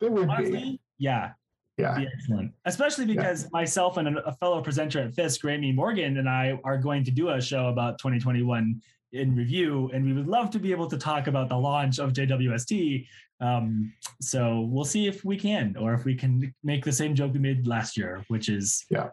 It 0.00 0.10
would 0.12 0.28
be. 0.38 0.80
Yeah, 0.98 1.32
Yeah. 1.78 1.96
be 1.96 2.06
excellent. 2.12 2.52
Especially 2.64 3.06
because 3.06 3.48
myself 3.52 3.96
and 3.96 4.08
a 4.08 4.26
a 4.26 4.32
fellow 4.32 4.60
presenter 4.60 5.00
at 5.00 5.14
Fiske, 5.14 5.44
Rami 5.44 5.72
Morgan, 5.72 6.18
and 6.18 6.28
I 6.28 6.58
are 6.64 6.76
going 6.78 7.04
to 7.04 7.10
do 7.10 7.28
a 7.30 7.40
show 7.40 7.68
about 7.68 7.98
2021 7.98 8.82
in 9.12 9.34
review, 9.34 9.88
and 9.94 10.04
we 10.04 10.12
would 10.12 10.26
love 10.26 10.50
to 10.50 10.58
be 10.58 10.70
able 10.72 10.86
to 10.88 10.98
talk 10.98 11.28
about 11.28 11.48
the 11.48 11.56
launch 11.56 11.98
of 11.98 12.12
JWST. 12.12 13.06
Um, 13.40 13.92
so 14.20 14.68
we'll 14.72 14.84
see 14.84 15.06
if 15.06 15.24
we 15.24 15.38
can, 15.38 15.76
or 15.78 15.94
if 15.94 16.04
we 16.04 16.14
can 16.14 16.52
make 16.64 16.84
the 16.84 16.92
same 16.92 17.14
joke 17.14 17.32
we 17.32 17.38
made 17.38 17.66
last 17.66 17.96
year, 17.96 18.24
which 18.28 18.48
is 18.48 18.84
Yeah. 18.90 19.08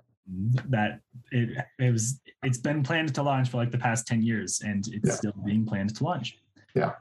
that 0.70 1.00
it, 1.32 1.64
it 1.80 1.92
was 1.92 2.20
it's 2.44 2.58
been 2.58 2.82
planned 2.84 3.14
to 3.16 3.22
launch 3.24 3.50
for 3.50 3.58
like 3.58 3.72
the 3.72 3.78
past 3.78 4.08
10 4.08 4.22
years, 4.24 4.62
and 4.66 4.86
it's 4.88 5.08
Yeah. 5.10 5.14
still 5.16 5.34
being 5.46 5.66
planned 5.66 5.96
to 5.98 6.04
launch. 6.04 6.40
Yeah. 6.74 6.94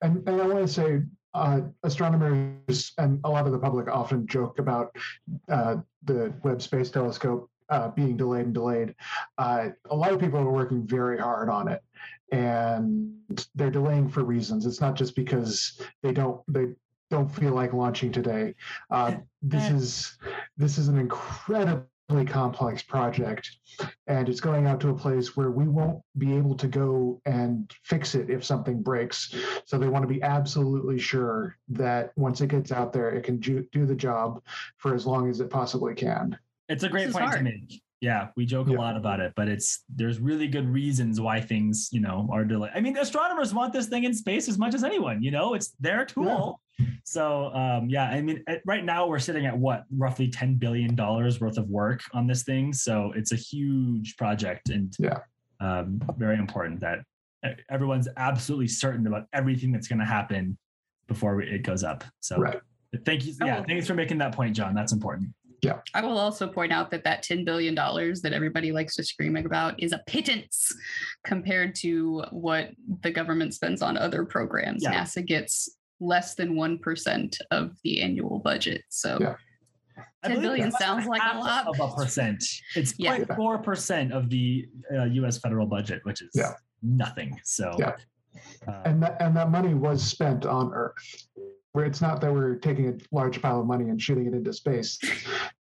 And, 0.00 0.26
and 0.28 0.40
I 0.40 0.46
want 0.46 0.66
to 0.66 0.72
say, 0.72 1.02
uh, 1.34 1.60
astronomers 1.82 2.92
and 2.98 3.20
a 3.24 3.30
lot 3.30 3.46
of 3.46 3.52
the 3.52 3.58
public 3.58 3.88
often 3.88 4.26
joke 4.26 4.58
about 4.58 4.96
uh, 5.48 5.76
the 6.04 6.32
Webb 6.42 6.62
Space 6.62 6.90
Telescope 6.90 7.50
uh, 7.68 7.88
being 7.88 8.16
delayed 8.16 8.46
and 8.46 8.54
delayed. 8.54 8.94
Uh, 9.38 9.68
a 9.90 9.96
lot 9.96 10.12
of 10.12 10.20
people 10.20 10.38
are 10.38 10.50
working 10.50 10.86
very 10.86 11.18
hard 11.18 11.48
on 11.48 11.68
it, 11.68 11.82
and 12.32 13.14
they're 13.54 13.70
delaying 13.70 14.08
for 14.08 14.22
reasons. 14.24 14.66
It's 14.66 14.80
not 14.80 14.94
just 14.94 15.16
because 15.16 15.80
they 16.02 16.12
don't 16.12 16.40
they 16.46 16.68
don't 17.10 17.28
feel 17.28 17.52
like 17.52 17.72
launching 17.72 18.12
today. 18.12 18.54
Uh, 18.90 19.16
this 19.42 19.70
is 19.70 20.18
this 20.56 20.78
is 20.78 20.88
an 20.88 20.98
incredibly 22.08 22.32
complex 22.32 22.82
project 22.82 23.56
and 24.06 24.28
it's 24.28 24.40
going 24.40 24.66
out 24.66 24.80
to 24.80 24.90
a 24.90 24.94
place 24.94 25.36
where 25.36 25.50
we 25.50 25.66
won't 25.66 26.02
be 26.18 26.36
able 26.36 26.54
to 26.54 26.68
go 26.68 27.20
and 27.24 27.72
fix 27.82 28.14
it 28.14 28.30
if 28.30 28.44
something 28.44 28.82
breaks. 28.82 29.34
So 29.64 29.78
they 29.78 29.88
want 29.88 30.02
to 30.02 30.08
be 30.08 30.22
absolutely 30.22 30.98
sure 30.98 31.56
that 31.68 32.12
once 32.16 32.40
it 32.40 32.48
gets 32.48 32.72
out 32.72 32.92
there, 32.92 33.10
it 33.10 33.22
can 33.24 33.38
do, 33.38 33.66
do 33.72 33.86
the 33.86 33.94
job 33.94 34.42
for 34.76 34.94
as 34.94 35.06
long 35.06 35.30
as 35.30 35.40
it 35.40 35.50
possibly 35.50 35.94
can. 35.94 36.38
It's 36.68 36.82
a 36.82 36.88
great 36.88 37.08
is 37.08 37.14
point 37.14 37.32
to 37.32 37.42
make. 37.42 37.82
Yeah, 38.00 38.28
we 38.36 38.44
joke 38.44 38.68
Yeah. 38.68 38.76
a 38.76 38.78
lot 38.78 38.96
about 38.96 39.20
it, 39.20 39.32
but 39.34 39.48
it's 39.48 39.82
there's 39.88 40.18
really 40.18 40.46
good 40.46 40.68
reasons 40.68 41.20
why 41.22 41.40
things, 41.40 41.88
you 41.90 42.00
know, 42.00 42.28
are 42.30 42.44
delayed. 42.44 42.72
I 42.74 42.80
mean, 42.80 42.98
astronomers 42.98 43.54
want 43.54 43.72
this 43.72 43.86
thing 43.86 44.04
in 44.04 44.12
space 44.12 44.46
as 44.46 44.58
much 44.58 44.74
as 44.74 44.84
anyone, 44.84 45.22
you 45.22 45.30
know, 45.30 45.54
it's 45.54 45.70
their 45.80 46.04
tool. 46.04 46.60
So, 47.04 47.52
um, 47.54 47.88
yeah, 47.88 48.04
I 48.04 48.22
mean, 48.22 48.42
at, 48.48 48.62
right 48.64 48.82
now 48.84 49.06
we're 49.06 49.18
sitting 49.18 49.44
at 49.44 49.56
what 49.56 49.84
roughly 49.96 50.28
ten 50.28 50.54
billion 50.54 50.94
dollars 50.94 51.38
worth 51.40 51.58
of 51.58 51.68
work 51.68 52.00
on 52.14 52.26
this 52.26 52.42
thing, 52.44 52.72
so 52.72 53.12
it's 53.14 53.32
a 53.32 53.36
huge 53.36 54.16
project 54.16 54.70
and 54.70 54.94
Yeah. 54.98 55.18
um, 55.60 56.00
very 56.16 56.36
important 56.38 56.80
that 56.80 57.00
everyone's 57.68 58.08
absolutely 58.16 58.68
certain 58.68 59.06
about 59.06 59.26
everything 59.34 59.70
that's 59.70 59.86
going 59.86 59.98
to 59.98 60.04
happen 60.06 60.56
before 61.06 61.42
it 61.42 61.62
goes 61.62 61.84
up. 61.84 62.02
So, 62.20 62.38
Right. 62.38 62.60
thank 63.04 63.26
you. 63.26 63.34
Oh, 63.42 63.46
Yeah, 63.46 63.62
thanks 63.64 63.86
for 63.86 63.94
making 63.94 64.16
that 64.18 64.32
point, 64.34 64.56
John. 64.56 64.74
That's 64.74 64.92
important. 64.92 65.28
Yeah. 65.60 65.80
I 65.94 66.02
will 66.02 66.18
also 66.18 66.46
point 66.48 66.72
out 66.72 66.90
that 66.90 67.04
that 67.04 67.22
$10 67.22 67.44
billion 67.44 67.74
that 67.74 68.32
everybody 68.32 68.72
likes 68.72 68.96
to 68.96 69.04
scream 69.04 69.36
about 69.36 69.82
is 69.82 69.92
a 69.92 70.02
pittance 70.06 70.74
compared 71.24 71.74
to 71.76 72.22
what 72.30 72.70
the 73.02 73.10
government 73.10 73.52
spends 73.54 73.82
on 73.82 73.96
other 73.96 74.24
programs. 74.24 74.82
Yeah. 74.82 75.02
NASA 75.02 75.24
gets 75.24 75.68
less 76.04 76.34
than 76.34 76.54
1% 76.54 77.36
of 77.50 77.76
the 77.82 78.00
annual 78.02 78.38
budget. 78.38 78.82
So 78.90 79.18
Yeah. 79.20 79.36
I 80.22 80.28
10 80.28 80.36
believe 80.36 80.42
billion 80.42 80.72
sounds 80.72 81.06
like 81.06 81.22
a 81.22 81.38
lot. 81.38 81.66
of 81.68 81.78
a 81.80 81.94
percent. 81.94 82.42
It's 82.74 82.94
Yeah. 82.98 83.18
0.4 83.18 83.58
percent 83.62 84.12
of 84.12 84.28
the 84.30 84.68
uh, 84.94 85.04
U.S. 85.04 85.38
federal 85.38 85.66
budget, 85.66 86.00
which 86.04 86.22
is 86.22 86.30
Yeah. 86.34 86.52
nothing. 86.82 87.38
So, 87.44 87.76
Yeah. 87.78 87.96
uh, 88.66 88.82
and 88.84 89.02
that 89.02 89.20
and 89.20 89.36
that 89.36 89.50
money 89.50 89.74
was 89.74 90.02
spent 90.02 90.46
on 90.46 90.72
Earth. 90.72 90.94
Where 91.72 91.84
it's 91.84 92.00
not 92.00 92.20
that 92.20 92.32
we're 92.32 92.54
taking 92.54 92.88
a 92.88 92.94
large 93.10 93.42
pile 93.42 93.60
of 93.60 93.66
money 93.66 93.88
and 93.90 94.00
shooting 94.00 94.26
it 94.26 94.32
into 94.34 94.52
space. 94.52 94.96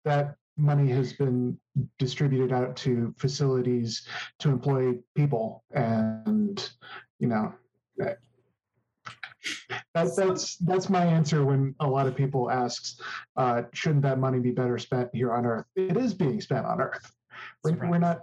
That 0.05 0.34
money 0.59 0.90
has 0.90 1.14
been 1.14 1.59
distributed 1.99 2.53
out 2.53 2.76
to 2.76 3.14
facilities 3.16 4.07
to 4.40 4.51
employ 4.51 4.99
people, 5.14 5.64
and 5.72 6.70
you 7.18 7.28
know. 7.28 7.55
That, 9.68 9.84
that- 9.95 10.16
that's 10.16 10.57
that's 10.57 10.88
my 10.88 11.05
answer 11.05 11.45
when 11.45 11.74
a 11.80 11.86
lot 11.86 12.07
of 12.07 12.16
people 12.16 12.51
asks, 12.51 13.01
uh, 13.36 13.62
shouldn't 13.72 14.03
that 14.03 14.18
money 14.18 14.38
be 14.38 14.51
better 14.51 14.78
spent 14.78 15.11
here 15.12 15.32
on 15.32 15.45
Earth? 15.47 15.66
It 15.76 15.97
is 15.97 16.14
being 16.14 16.40
spent 16.40 16.66
on 16.66 16.80
Earth. 16.80 17.12
We're, 17.64 17.76
we're 17.90 17.99
not 17.99 18.20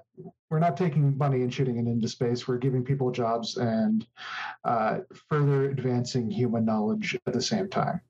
we're 0.49 0.59
not 0.59 0.77
taking 0.77 1.17
money 1.17 1.41
and 1.41 1.53
shooting 1.53 1.77
it 1.77 1.89
into 1.89 2.07
space. 2.07 2.47
We're 2.47 2.57
giving 2.57 2.83
people 2.83 3.11
jobs 3.11 3.57
and 3.57 4.05
uh, 4.63 4.99
further 5.29 5.69
advancing 5.69 6.29
human 6.31 6.65
knowledge 6.65 7.17
at 7.27 7.33
the 7.33 7.41
same 7.41 7.69
time. 7.69 8.01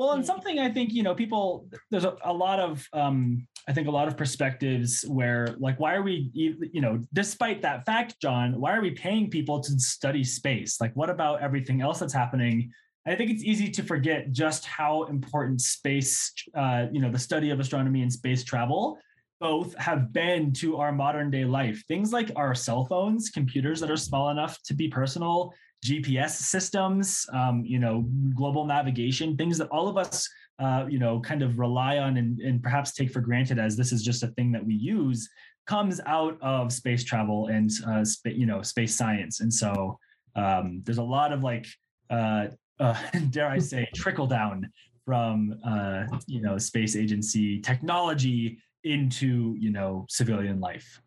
Well, 0.00 0.12
and 0.12 0.22
Mm. 0.22 0.26
something 0.26 0.58
I 0.58 0.70
think 0.70 0.94
you 0.94 1.02
know, 1.02 1.14
people. 1.14 1.68
There's 1.90 2.06
a, 2.06 2.16
a 2.24 2.32
lot 2.32 2.58
of, 2.58 2.88
um, 2.94 3.46
I 3.68 3.74
think, 3.74 3.86
a 3.86 3.90
lot 3.90 4.08
of 4.08 4.16
perspectives 4.16 5.04
where, 5.06 5.54
like, 5.58 5.78
why 5.78 5.94
are 5.94 6.00
we, 6.00 6.30
you 6.32 6.80
know, 6.80 7.02
despite 7.12 7.60
that 7.60 7.84
fact, 7.84 8.18
John, 8.18 8.58
why 8.58 8.74
are 8.74 8.80
we 8.80 8.92
paying 8.92 9.28
people 9.28 9.60
to 9.60 9.72
study 9.78 10.24
space? 10.24 10.80
Like, 10.80 10.96
what 10.96 11.10
about 11.10 11.42
everything 11.42 11.82
else 11.82 11.98
that's 11.98 12.14
happening? 12.14 12.72
I 13.06 13.14
think 13.14 13.30
it's 13.30 13.44
easy 13.44 13.68
to 13.72 13.82
forget 13.82 14.32
just 14.32 14.64
how 14.64 15.02
important 15.02 15.60
space, 15.60 16.32
uh, 16.56 16.86
you 16.90 17.02
know, 17.02 17.10
the 17.10 17.18
study 17.18 17.50
of 17.50 17.60
astronomy 17.60 18.00
and 18.00 18.10
space 18.10 18.42
travel 18.42 18.96
both 19.38 19.76
have 19.76 20.14
been 20.14 20.50
to 20.52 20.78
our 20.78 20.92
modern 20.92 21.30
day 21.30 21.44
life. 21.44 21.84
Things 21.88 22.10
like 22.10 22.30
our 22.36 22.54
cell 22.54 22.86
phones, 22.86 23.28
computers 23.28 23.80
that 23.80 23.90
are 23.90 23.98
small 23.98 24.30
enough 24.30 24.62
to 24.62 24.72
be 24.72 24.88
personal, 24.88 25.52
GPS 25.84 26.30
systems, 26.30 27.26
um, 27.32 27.64
you 27.64 27.78
know, 27.78 28.02
global 28.34 28.66
navigation, 28.66 29.36
things 29.36 29.58
that 29.58 29.68
all 29.68 29.88
of 29.88 29.96
us, 29.96 30.28
uh, 30.58 30.84
you 30.88 30.98
know, 30.98 31.20
kind 31.20 31.42
of 31.42 31.58
rely 31.58 31.98
on 31.98 32.18
and, 32.18 32.38
and 32.40 32.62
perhaps 32.62 32.92
take 32.92 33.10
for 33.10 33.20
granted 33.20 33.58
as 33.58 33.76
this 33.76 33.92
is 33.92 34.02
just 34.02 34.22
a 34.22 34.28
thing 34.28 34.52
that 34.52 34.64
we 34.64 34.74
use, 34.74 35.28
comes 35.66 36.00
out 36.06 36.36
of 36.42 36.72
space 36.72 37.02
travel 37.02 37.46
and, 37.46 37.70
uh, 37.86 38.04
spa- 38.04 38.30
you 38.30 38.44
know, 38.44 38.60
space 38.60 38.94
science. 38.94 39.40
And 39.40 39.52
so 39.52 39.98
um, 40.36 40.82
there's 40.84 40.98
a 40.98 41.02
lot 41.02 41.32
of 41.32 41.42
like, 41.42 41.66
uh, 42.10 42.48
uh, 42.80 42.96
dare 43.30 43.48
I 43.48 43.58
say, 43.58 43.88
trickle 43.94 44.26
down 44.26 44.70
from, 45.06 45.58
uh, 45.66 46.04
you 46.26 46.42
know, 46.42 46.58
space 46.58 46.96
agency 46.96 47.60
technology 47.60 48.58
into, 48.84 49.56
you 49.58 49.70
know, 49.70 50.06
civilian 50.08 50.60
life. 50.60 51.00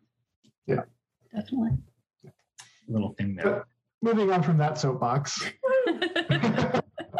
Yeah, 0.66 0.82
definitely. 1.34 1.78
Little 2.88 3.14
thing 3.14 3.34
there. 3.36 3.66
Moving 4.04 4.30
on 4.30 4.42
from 4.42 4.58
that 4.58 4.76
soapbox, 4.76 5.40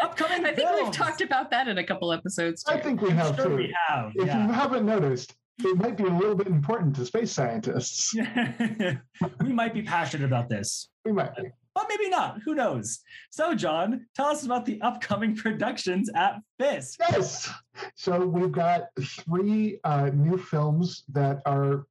Upcoming 0.01 0.45
I 0.45 0.53
think 0.53 0.69
we've 0.75 0.91
talked 0.91 1.21
about 1.21 1.49
that 1.49 1.67
in 1.67 1.79
a 1.79 1.83
couple 1.83 2.13
episodes 2.13 2.63
too. 2.63 2.73
I 2.75 2.79
think 2.79 3.01
we 3.01 3.09
have 3.09 3.35
Sure 3.35 3.47
too. 3.47 3.55
we 3.55 3.75
have. 3.87 4.11
If 4.13 4.27
yeah. 4.27 4.45
you 4.45 4.53
haven't 4.53 4.85
noticed, 4.85 5.33
it 5.63 5.75
might 5.77 5.97
be 5.97 6.03
a 6.03 6.09
little 6.13 6.35
bit 6.35 6.45
important 6.45 6.95
to 6.97 7.05
space 7.07 7.31
scientists. 7.31 8.13
we 9.41 9.51
might 9.51 9.73
be 9.73 9.81
passionate 9.81 10.25
about 10.25 10.47
this, 10.47 10.89
We 11.05 11.11
might 11.11 11.35
be. 11.35 11.43
but 11.73 11.87
maybe 11.89 12.07
not. 12.09 12.37
Who 12.45 12.53
knows? 12.53 12.99
So, 13.31 13.55
John, 13.55 14.05
tell 14.13 14.27
us 14.27 14.45
about 14.45 14.65
the 14.67 14.79
upcoming 14.81 15.35
productions 15.43 16.11
at 16.15 16.35
Fiske. 16.59 16.99
Yes. 16.99 17.51
So 17.95 18.23
we've 18.27 18.51
got 18.51 18.89
three 19.01 19.79
uh, 19.83 20.11
new 20.13 20.37
films 20.37 21.03
that 21.13 21.41
are 21.47 21.87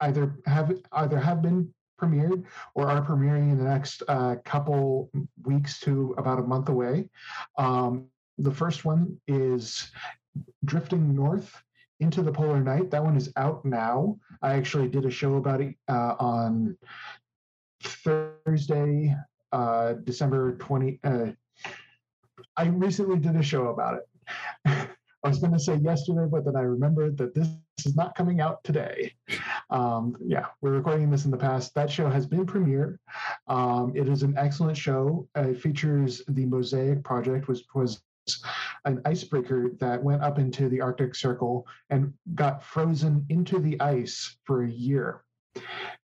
either 0.00 0.32
have 0.46 0.72
either 0.92 1.18
have 1.18 1.42
been 1.42 1.68
premiered 2.00 2.44
or 2.74 2.88
are 2.88 3.04
premiering 3.04 3.52
in 3.52 3.58
the 3.58 3.64
next 3.64 4.02
uh, 4.08 4.36
couple 4.44 5.10
weeks 5.44 5.80
to 5.80 6.14
about 6.18 6.38
a 6.38 6.42
month 6.42 6.68
away. 6.68 7.08
Um, 7.56 8.06
the 8.38 8.52
first 8.52 8.84
one 8.84 9.18
is 9.26 9.90
Drifting 10.64 11.14
North 11.14 11.62
into 12.00 12.22
the 12.22 12.32
Polar 12.32 12.60
Night. 12.60 12.90
That 12.90 13.04
one 13.04 13.16
is 13.16 13.32
out 13.36 13.64
now. 13.64 14.16
I 14.42 14.54
actually 14.54 14.88
did 14.88 15.04
a 15.04 15.10
show 15.10 15.36
about 15.36 15.60
it 15.60 15.74
uh, 15.88 16.14
on 16.20 16.76
Thursday, 17.82 19.14
uh, 19.52 19.94
December 20.04 20.56
20. 20.56 21.00
Uh, 21.02 21.26
I 22.56 22.66
recently 22.66 23.18
did 23.18 23.36
a 23.36 23.42
show 23.42 23.68
about 23.68 23.98
it. 23.98 24.08
I 25.24 25.28
was 25.28 25.40
going 25.40 25.52
to 25.52 25.58
say 25.58 25.76
yesterday, 25.76 26.28
but 26.30 26.44
then 26.44 26.54
I 26.54 26.60
remembered 26.60 27.18
that 27.18 27.34
this 27.34 27.48
is 27.86 27.96
not 27.96 28.14
coming 28.14 28.40
out 28.40 28.62
today. 28.64 29.12
Um, 29.70 30.16
yeah, 30.24 30.46
we're 30.60 30.72
recording 30.72 31.10
this 31.10 31.24
in 31.24 31.30
the 31.30 31.36
past. 31.36 31.74
That 31.74 31.90
show 31.90 32.08
has 32.08 32.26
been 32.26 32.46
premiered. 32.46 32.98
Um, 33.46 33.92
it 33.94 34.08
is 34.08 34.22
an 34.22 34.34
excellent 34.36 34.76
show. 34.76 35.28
Uh, 35.36 35.50
it 35.50 35.60
features 35.60 36.22
the 36.28 36.46
Mosaic 36.46 37.02
Project, 37.04 37.48
which 37.48 37.64
was 37.74 38.02
an 38.84 39.00
icebreaker 39.04 39.70
that 39.80 40.02
went 40.02 40.22
up 40.22 40.38
into 40.38 40.68
the 40.68 40.80
Arctic 40.80 41.14
Circle 41.14 41.66
and 41.90 42.12
got 42.34 42.62
frozen 42.62 43.24
into 43.28 43.58
the 43.58 43.80
ice 43.80 44.36
for 44.44 44.64
a 44.64 44.70
year 44.70 45.22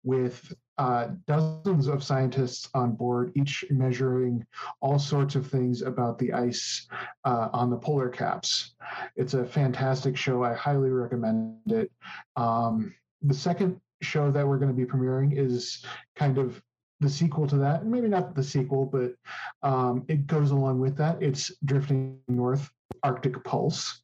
with 0.03 0.53
uh, 0.79 1.09
dozens 1.27 1.87
of 1.87 2.03
scientists 2.03 2.69
on 2.75 2.93
board, 2.93 3.33
each 3.37 3.65
measuring 3.71 4.45
all 4.81 4.99
sorts 4.99 5.35
of 5.35 5.47
things 5.47 5.83
about 5.83 6.19
the 6.19 6.33
ice 6.33 6.87
uh, 7.25 7.49
on 7.53 7.71
the 7.71 7.77
polar 7.77 8.09
caps. 8.09 8.75
It's 9.17 9.35
a 9.35 9.45
fantastic 9.45 10.17
show. 10.17 10.43
I 10.43 10.55
highly 10.55 10.91
recommend 10.91 11.59
it. 11.67 11.91
Um, 12.37 12.95
the 13.23 13.35
second 13.35 13.81
show 14.03 14.31
that 14.31 14.47
we're 14.47 14.59
going 14.59 14.75
to 14.75 14.77
be 14.77 14.91
premiering 14.91 15.37
is 15.37 15.85
kind 16.17 16.39
of 16.39 16.61
the 17.01 17.09
sequel 17.09 17.47
to 17.49 17.57
that. 17.57 17.87
Maybe 17.87 18.09
not 18.09 18.35
the 18.35 18.43
sequel, 18.43 18.87
but 18.87 19.15
um, 19.63 20.05
it 20.09 20.27
goes 20.27 20.51
along 20.51 20.81
with 20.81 20.97
that. 20.97 21.23
It's 21.23 21.53
Drifting 21.65 22.19
North 22.29 22.71
Arctic 23.03 23.43
Pulse. 23.45 24.03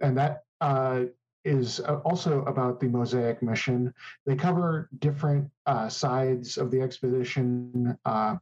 And 0.00 0.16
that 0.18 0.44
uh, 0.60 1.04
is 1.44 1.80
uh, 1.80 1.96
also 2.04 2.44
about 2.44 2.80
the 2.80 2.88
Mosaic 2.88 3.42
mission. 3.42 3.92
They 4.26 4.36
cover 4.36 4.88
different 4.98 5.50
uh, 5.66 5.88
sides 5.88 6.56
of 6.56 6.70
the 6.70 6.80
expedition. 6.80 7.98
Uh, 8.04 8.36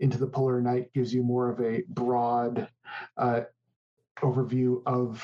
into 0.00 0.18
the 0.18 0.26
Polar 0.26 0.60
Night 0.60 0.92
gives 0.92 1.14
you 1.14 1.22
more 1.22 1.48
of 1.48 1.60
a 1.60 1.82
broad 1.88 2.68
uh, 3.16 3.42
overview 4.20 4.82
of 4.86 5.22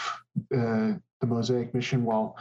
uh, 0.54 0.94
the 1.20 1.26
Mosaic 1.26 1.74
mission, 1.74 2.04
while 2.04 2.36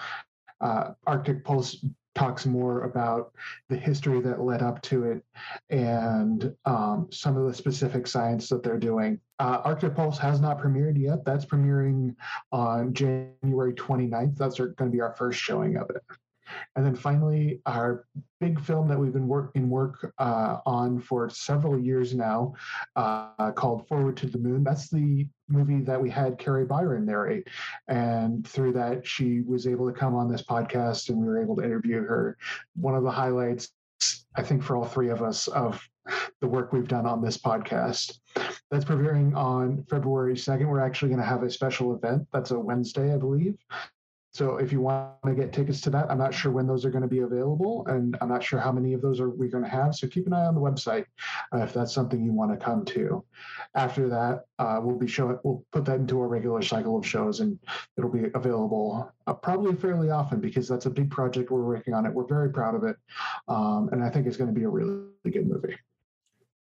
uh, 0.62 0.92
Arctic 1.06 1.44
Pulse 1.44 1.84
talks 2.18 2.46
more 2.46 2.84
about 2.84 3.32
the 3.70 3.78
history 3.78 4.20
that 4.22 4.42
led 4.42 4.62
up 4.64 4.82
to 4.82 5.04
it 5.04 5.24
and 5.70 6.54
um, 6.66 7.08
some 7.12 7.38
of 7.38 7.46
the 7.46 7.54
specific 7.54 8.08
science 8.08 8.50
that 8.50 8.64
they're 8.64 8.80
doing. 8.80 9.20
Uh, 9.40 9.62
Arctic 9.64 9.96
Pulse 9.96 10.18
has 10.18 10.42
not 10.42 10.60
premiered 10.60 11.00
yet. 11.00 11.24
That's 11.24 11.46
premiering 11.46 12.16
on 12.52 12.94
January 12.94 13.74
29th. 13.74 14.36
That's 14.36 14.58
going 14.58 14.76
to 14.76 14.90
be 14.90 15.02
our 15.02 15.14
first 15.14 15.40
showing 15.40 15.78
of 15.78 15.90
it. 15.92 16.02
And 16.76 16.86
then 16.86 16.96
finally, 16.96 17.62
our 17.66 18.06
big 18.40 18.60
film 18.60 18.88
that 18.88 19.00
we've 19.00 19.14
been 19.14 19.28
work, 19.28 19.52
in 19.56 19.70
work 19.70 20.14
uh, 20.20 20.58
on 20.66 21.00
for 21.00 21.30
several 21.30 21.80
years 21.80 22.14
now, 22.14 22.54
uh, 22.96 23.52
called 23.52 23.88
Forward 23.88 24.18
to 24.18 24.28
the 24.28 24.38
Moon. 24.38 24.64
That's 24.64 24.90
the 24.90 25.28
movie 25.50 25.82
that 25.82 26.02
we 26.02 26.10
had 26.10 26.38
Kari 26.38 26.66
Byron 26.66 27.06
narrate, 27.06 27.48
and 27.88 28.48
through 28.48 28.74
that, 28.74 29.06
she 29.08 29.42
was 29.42 29.68
able 29.68 29.88
to 29.88 29.98
come 29.98 30.16
on 30.16 30.30
this 30.30 30.44
podcast, 30.44 31.10
and 31.10 31.18
we 31.18 31.26
were 31.26 31.42
able 31.42 31.56
to 31.56 31.64
interview 31.64 32.02
her. 32.04 32.38
One 32.76 32.96
of 32.96 33.04
the 33.04 33.12
highlights, 33.12 33.72
I 34.36 34.44
think, 34.44 34.64
for 34.64 34.76
all 34.76 34.86
three 34.86 35.10
of 35.10 35.22
us 35.22 35.48
of 35.48 35.82
the 36.42 36.48
work 36.48 36.72
we've 36.72 36.88
done 36.88 37.06
on 37.06 37.22
this 37.22 37.38
podcast. 37.38 38.20
That's 38.70 38.86
premiering 38.86 39.36
on 39.36 39.84
February 39.90 40.36
2nd. 40.36 40.68
We're 40.68 40.80
actually 40.80 41.10
going 41.10 41.22
to 41.22 41.28
have 41.28 41.44
a 41.44 41.50
special 41.50 41.96
event. 41.96 42.28
That's 42.32 42.52
a 42.52 42.60
Wednesday, 42.60 43.14
I 43.14 43.18
believe. 43.18 43.58
So 44.38 44.58
if 44.58 44.72
you 44.72 44.82
want 44.82 45.16
to 45.26 45.34
get 45.34 45.52
tickets 45.52 45.82
to 45.82 45.90
that, 45.90 46.12
I'm 46.12 46.20
not 46.20 46.32
sure 46.32 46.52
when 46.52 46.68
those 46.68 46.86
are 46.86 46.92
going 46.92 47.02
to 47.02 47.08
be 47.08 47.22
available, 47.22 47.84
and 47.88 48.16
I'm 48.22 48.30
not 48.30 48.44
sure 48.44 48.60
how 48.60 48.72
many 48.72 48.94
of 48.94 49.02
those 49.02 49.20
are 49.20 49.32
we 49.32 49.48
going 49.48 49.64
to 49.64 49.70
have. 49.70 49.96
So 49.96 50.08
keep 50.08 50.28
an 50.28 50.34
eye 50.34 50.46
on 50.46 50.54
the 50.54 50.62
website 50.62 51.06
uh, 51.52 51.64
if 51.64 51.74
that's 51.74 51.92
something 51.92 52.24
you 52.24 52.32
want 52.32 52.52
to 52.52 52.64
come 52.64 52.86
to. 52.86 53.26
After 53.74 54.08
that, 54.10 54.44
uh, 54.60 54.80
we'll 54.80 55.00
be 55.00 55.08
showing. 55.08 55.40
We'll 55.44 55.66
put 55.72 55.86
that 55.86 55.96
into 55.96 56.20
our 56.20 56.28
regular 56.28 56.62
cycle 56.62 56.96
of 56.96 57.04
shows, 57.04 57.40
and 57.40 57.58
it'll 57.98 58.12
be 58.12 58.30
available 58.36 59.12
uh, 59.26 59.34
probably 59.34 59.76
fairly 59.76 60.12
often 60.12 60.40
because 60.40 60.68
that's 60.68 60.86
a 60.86 60.92
big 60.92 61.10
project 61.10 61.50
we're 61.50 61.64
working 61.64 61.96
on. 61.96 62.06
It. 62.06 62.14
We're 62.14 62.28
very 62.28 62.52
proud 62.52 62.76
of 62.76 62.84
it, 62.84 62.96
um, 63.48 63.90
and 63.92 64.04
I 64.04 64.12
think 64.12 64.28
it's 64.28 64.38
going 64.38 64.54
to 64.54 64.60
be 64.60 64.66
a 64.66 64.70
really, 64.70 65.00
really 65.24 65.34
good 65.34 65.48
movie. 65.48 65.76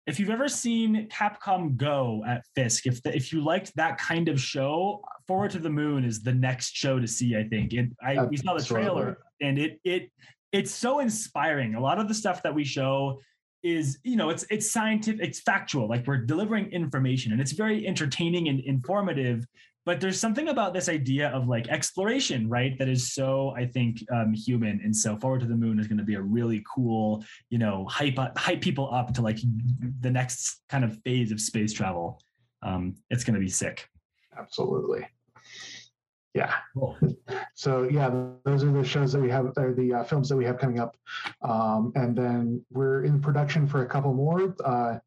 If 0.07 0.19
you've 0.19 0.31
ever 0.31 0.49
seen 0.49 1.09
Capcom 1.09 1.77
Go 1.77 2.25
at 2.27 2.43
Fiske, 2.55 2.87
if 2.87 3.03
the, 3.03 3.15
if 3.15 3.33
you 3.33 3.43
liked 3.43 3.75
that 3.77 3.99
kind 3.99 4.29
of 4.29 4.41
show, 4.41 5.03
Forward 5.27 5.51
to 5.53 5.59
the 5.59 5.71
Moon 5.71 6.05
is 6.05 6.23
the 6.23 6.33
next 6.33 6.75
show 6.75 6.99
to 6.99 7.07
see. 7.07 7.37
I 7.37 7.45
think. 7.45 7.73
And 7.75 7.95
I 8.03 8.25
we 8.25 8.37
saw 8.37 8.55
the 8.55 8.65
trailer, 8.65 9.19
and 9.41 9.59
it 9.59 9.79
it 9.85 10.11
it's 10.53 10.73
so 10.73 11.01
inspiring. 11.01 11.75
A 11.75 11.81
lot 11.81 11.99
of 11.99 12.09
the 12.09 12.15
stuff 12.15 12.43
that 12.43 12.55
we 12.55 12.65
show 12.65 13.21
is 13.63 13.99
you 14.03 14.17
know 14.17 14.31
it's 14.31 14.45
it's 14.51 14.71
scientific, 14.71 15.21
it's 15.23 15.41
factual. 15.41 15.89
Like 15.89 16.07
we're 16.07 16.25
delivering 16.25 16.73
information, 16.73 17.33
and 17.33 17.41
it's 17.41 17.53
very 17.53 17.87
entertaining 17.87 18.49
and 18.49 18.61
informative. 18.61 19.47
But 19.87 20.01
there's 20.01 20.21
something 20.21 20.49
about 20.49 20.75
this 20.75 20.89
idea 20.89 21.29
of 21.31 21.49
like 21.49 21.69
exploration, 21.69 22.49
right? 22.49 22.79
That 22.79 22.89
is 22.89 23.13
so, 23.13 23.55
I 23.57 23.67
think, 23.67 24.05
um, 24.13 24.33
human. 24.35 24.81
And 24.85 24.95
so, 24.95 25.17
Forward 25.17 25.41
to 25.41 25.47
the 25.47 25.57
Moon 25.57 25.79
is 25.79 25.87
going 25.87 25.99
to 25.99 26.05
be 26.05 26.15
a 26.15 26.23
really 26.23 26.63
cool, 26.73 27.25
you 27.49 27.59
know, 27.59 27.87
hype 27.87 28.19
hype 28.37 28.61
people 28.61 28.93
up 28.93 29.15
to 29.15 29.23
like 29.23 29.39
the 30.01 30.11
next 30.11 30.63
kind 30.69 30.85
of 30.85 31.01
phase 31.03 31.33
of 31.33 31.41
space 31.41 31.73
travel. 31.73 32.21
Um, 32.63 32.95
it's 33.09 33.25
going 33.25 33.35
to 33.35 33.41
be 33.41 33.49
sick. 33.49 33.89
Absolutely. 34.39 35.07
Yeah. 36.35 36.55
Cool. 36.75 36.97
So 37.55 37.83
yeah, 37.83 38.09
those 38.45 38.65
are 38.65 38.73
the 38.73 38.83
shows 38.83 39.13
that 39.13 39.21
we 39.21 39.29
have, 39.29 39.53
or 39.59 39.75
the 39.75 39.93
uh, 39.93 40.05
films 40.05 40.31
that 40.31 40.37
we 40.37 40.47
have 40.47 40.59
coming 40.59 40.79
up, 40.79 40.97
um, 41.43 41.93
and 41.95 42.17
then 42.17 42.65
we're 42.71 43.05
in 43.05 43.21
production 43.21 43.67
for 43.67 43.83
a 43.83 43.87
couple 43.87 44.15
more. 44.15 44.55
Uh, 44.65 44.99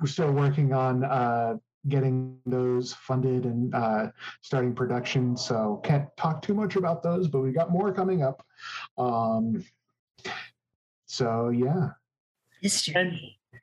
we're 0.00 0.06
still 0.06 0.32
working 0.32 0.72
on 0.72 1.04
uh, 1.04 1.56
getting 1.88 2.38
those 2.46 2.92
funded 2.92 3.44
and 3.44 3.74
uh, 3.74 4.08
starting 4.42 4.74
production. 4.74 5.36
So 5.36 5.80
can't 5.84 6.08
talk 6.16 6.42
too 6.42 6.54
much 6.54 6.76
about 6.76 7.02
those, 7.02 7.28
but 7.28 7.40
we 7.40 7.52
got 7.52 7.70
more 7.70 7.92
coming 7.92 8.22
up. 8.22 8.44
Um, 8.98 9.64
so 11.06 11.48
yeah. 11.48 11.90
And 12.94 13.18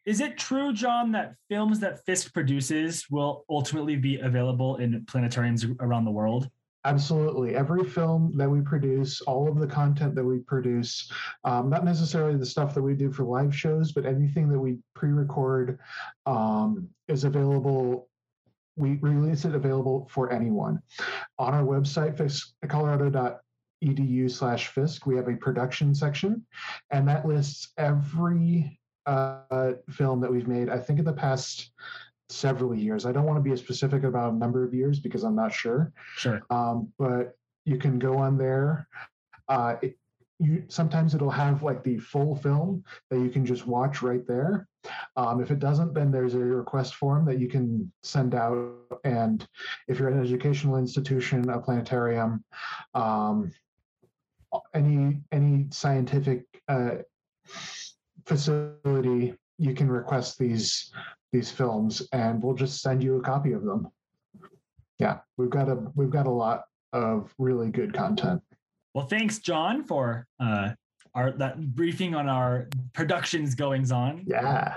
is 0.06 0.22
it 0.22 0.38
true, 0.38 0.74
John, 0.74 1.12
that 1.12 1.36
films 1.50 1.80
that 1.82 2.04
Fiske 2.06 2.34
produces 2.34 3.10
will 3.10 3.46
ultimately 3.50 3.96
be 3.96 4.20
available 4.20 4.78
in 4.78 5.02
planetariums 5.02 5.76
around 5.82 6.06
the 6.06 6.12
world? 6.12 6.50
Absolutely. 6.88 7.54
Every 7.54 7.84
film 7.84 8.32
that 8.38 8.50
we 8.50 8.62
produce, 8.62 9.20
all 9.20 9.50
of 9.50 9.60
the 9.60 9.68
content 9.68 10.16
that 10.16 10.24
we 10.24 10.40
produce, 10.40 11.12
um, 11.44 11.70
not 11.70 11.84
necessarily 11.84 12.38
the 12.38 12.46
stuff 12.46 12.74
that 12.74 12.82
we 12.82 12.94
do 12.94 13.12
for 13.12 13.26
live 13.26 13.54
shows, 13.54 13.92
but 13.92 14.06
anything 14.06 14.48
that 14.48 14.58
we 14.58 14.78
pre 14.96 15.10
record 15.10 15.80
um, 16.26 16.88
is 17.10 17.26
available. 17.26 18.08
We 18.78 19.00
release 19.02 19.44
it 19.44 19.54
available 19.54 20.08
for 20.10 20.32
anyone. 20.32 20.82
On 21.38 21.54
our 21.54 21.64
website, 21.64 22.16
colorado.edu 22.70 24.32
slash 24.32 24.68
FISKE, 24.70 25.06
we 25.06 25.18
have 25.18 25.28
a 25.28 25.36
production 25.36 25.94
section, 25.94 26.46
and 26.92 27.06
that 27.10 27.26
lists 27.26 27.74
every 27.78 28.80
uh, 29.06 29.74
film 29.90 30.22
that 30.22 30.32
we've 30.32 30.48
made. 30.48 30.70
I 30.70 30.80
think 30.80 31.00
in 31.00 31.06
the 31.06 31.12
past 31.12 31.70
several 32.30 32.76
years. 32.76 33.06
I 33.06 33.12
don't 33.12 33.26
want 33.26 33.38
to 33.38 33.50
be 33.50 33.56
specific 33.58 34.04
about 34.04 34.34
a 34.34 34.36
number 34.36 34.64
of 34.64 34.74
years 34.74 35.00
because 35.00 35.24
I'm 35.24 35.36
not 35.36 35.54
sure. 35.54 35.92
Sure. 36.16 36.42
Um, 36.50 36.92
but 36.98 37.38
you 37.66 37.78
can 37.78 38.00
go 38.00 38.18
on 38.18 38.38
there. 38.38 38.88
Uh, 39.48 39.76
it, 39.82 39.98
you 40.40 40.64
sometimes 40.68 41.16
it'll 41.16 41.32
have 41.32 41.64
like 41.64 41.84
the 41.84 41.98
full 41.98 42.36
film 42.36 42.84
that 43.10 43.20
you 43.20 43.30
can 43.30 43.46
just 43.46 43.66
watch 43.66 44.02
right 44.02 44.26
there. 44.28 44.68
Um, 45.16 45.42
if 45.42 45.52
it 45.52 45.60
doesn't, 45.60 45.94
then 45.94 46.12
there's 46.12 46.36
a 46.36 46.40
request 46.40 46.96
form 46.96 47.26
that 47.26 47.40
you 47.40 47.48
can 47.48 47.92
send 48.04 48.36
out. 48.36 48.76
And 49.04 49.46
if 49.88 50.00
you're 50.00 50.10
an 50.10 50.22
educational 50.22 50.78
institution, 50.78 51.50
a 51.50 51.60
planetarium, 51.60 52.44
um, 52.94 53.52
any 54.74 55.22
any 55.32 55.68
scientific 55.72 56.46
uh, 56.68 56.98
facility, 58.26 59.36
you 59.58 59.74
can 59.74 59.90
request 59.90 60.38
these 60.38 60.92
these 61.32 61.52
films 61.52 62.08
and 62.14 62.42
we'll 62.42 62.56
just 62.56 62.82
send 62.82 63.04
you 63.04 63.18
a 63.18 63.22
copy 63.22 63.52
of 63.54 63.64
them. 63.64 63.88
Yeah 65.00 65.20
we've 65.38 65.50
got 65.50 65.70
a 65.70 65.78
we've 65.96 66.10
got 66.10 66.28
a 66.28 66.32
lot 66.32 66.64
of 66.94 67.34
really 67.38 67.70
good 67.70 67.94
content. 67.94 68.42
Well 68.94 69.06
thanks 69.08 69.40
john 69.40 69.84
for 69.84 70.26
uh 70.40 70.72
our 71.14 71.32
that 71.34 71.76
briefing 71.76 72.16
on 72.16 72.30
our 72.30 72.68
productions 72.94 73.56
goings 73.56 73.92
on. 73.92 74.24
Yeah. 74.28 74.76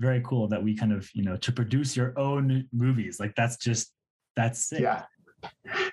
Very 0.00 0.20
cool 0.24 0.48
that 0.48 0.62
we 0.62 0.76
kind 0.76 0.92
of 0.92 1.08
you 1.14 1.22
know 1.22 1.36
to 1.38 1.52
produce 1.52 1.96
your 1.96 2.18
own 2.18 2.68
movies. 2.72 3.18
Like 3.20 3.34
that's 3.34 3.56
just 3.56 3.92
that's 4.36 4.64
sick. 4.66 4.80
yeah. 4.80 5.04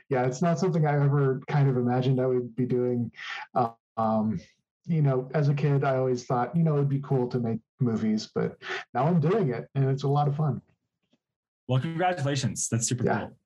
Yeah 0.09 0.25
it's 0.25 0.41
not 0.41 0.59
something 0.59 0.85
i 0.85 0.93
ever 0.93 1.41
kind 1.47 1.69
of 1.69 1.77
imagined 1.77 2.19
i 2.19 2.25
would 2.25 2.55
be 2.55 2.65
doing. 2.65 3.11
Um 3.97 4.39
you 4.89 5.03
know, 5.03 5.29
as 5.35 5.47
a 5.49 5.53
kid, 5.53 5.83
I 5.83 5.97
always 5.97 6.25
thought, 6.25 6.55
you 6.55 6.63
know, 6.63 6.73
it'd 6.73 6.89
be 6.89 6.99
cool 6.99 7.27
to 7.27 7.39
make 7.39 7.59
movies, 7.79 8.29
but 8.33 8.57
now 8.93 9.05
I'm 9.05 9.19
doing 9.19 9.49
it 9.51 9.67
and 9.75 9.89
it's 9.89 10.03
a 10.03 10.07
lot 10.07 10.27
of 10.27 10.35
fun. 10.35 10.61
Well, 11.67 11.79
congratulations. 11.79 12.67
That's 12.69 12.87
super 12.87 13.05
yeah. 13.05 13.19
cool. 13.19 13.37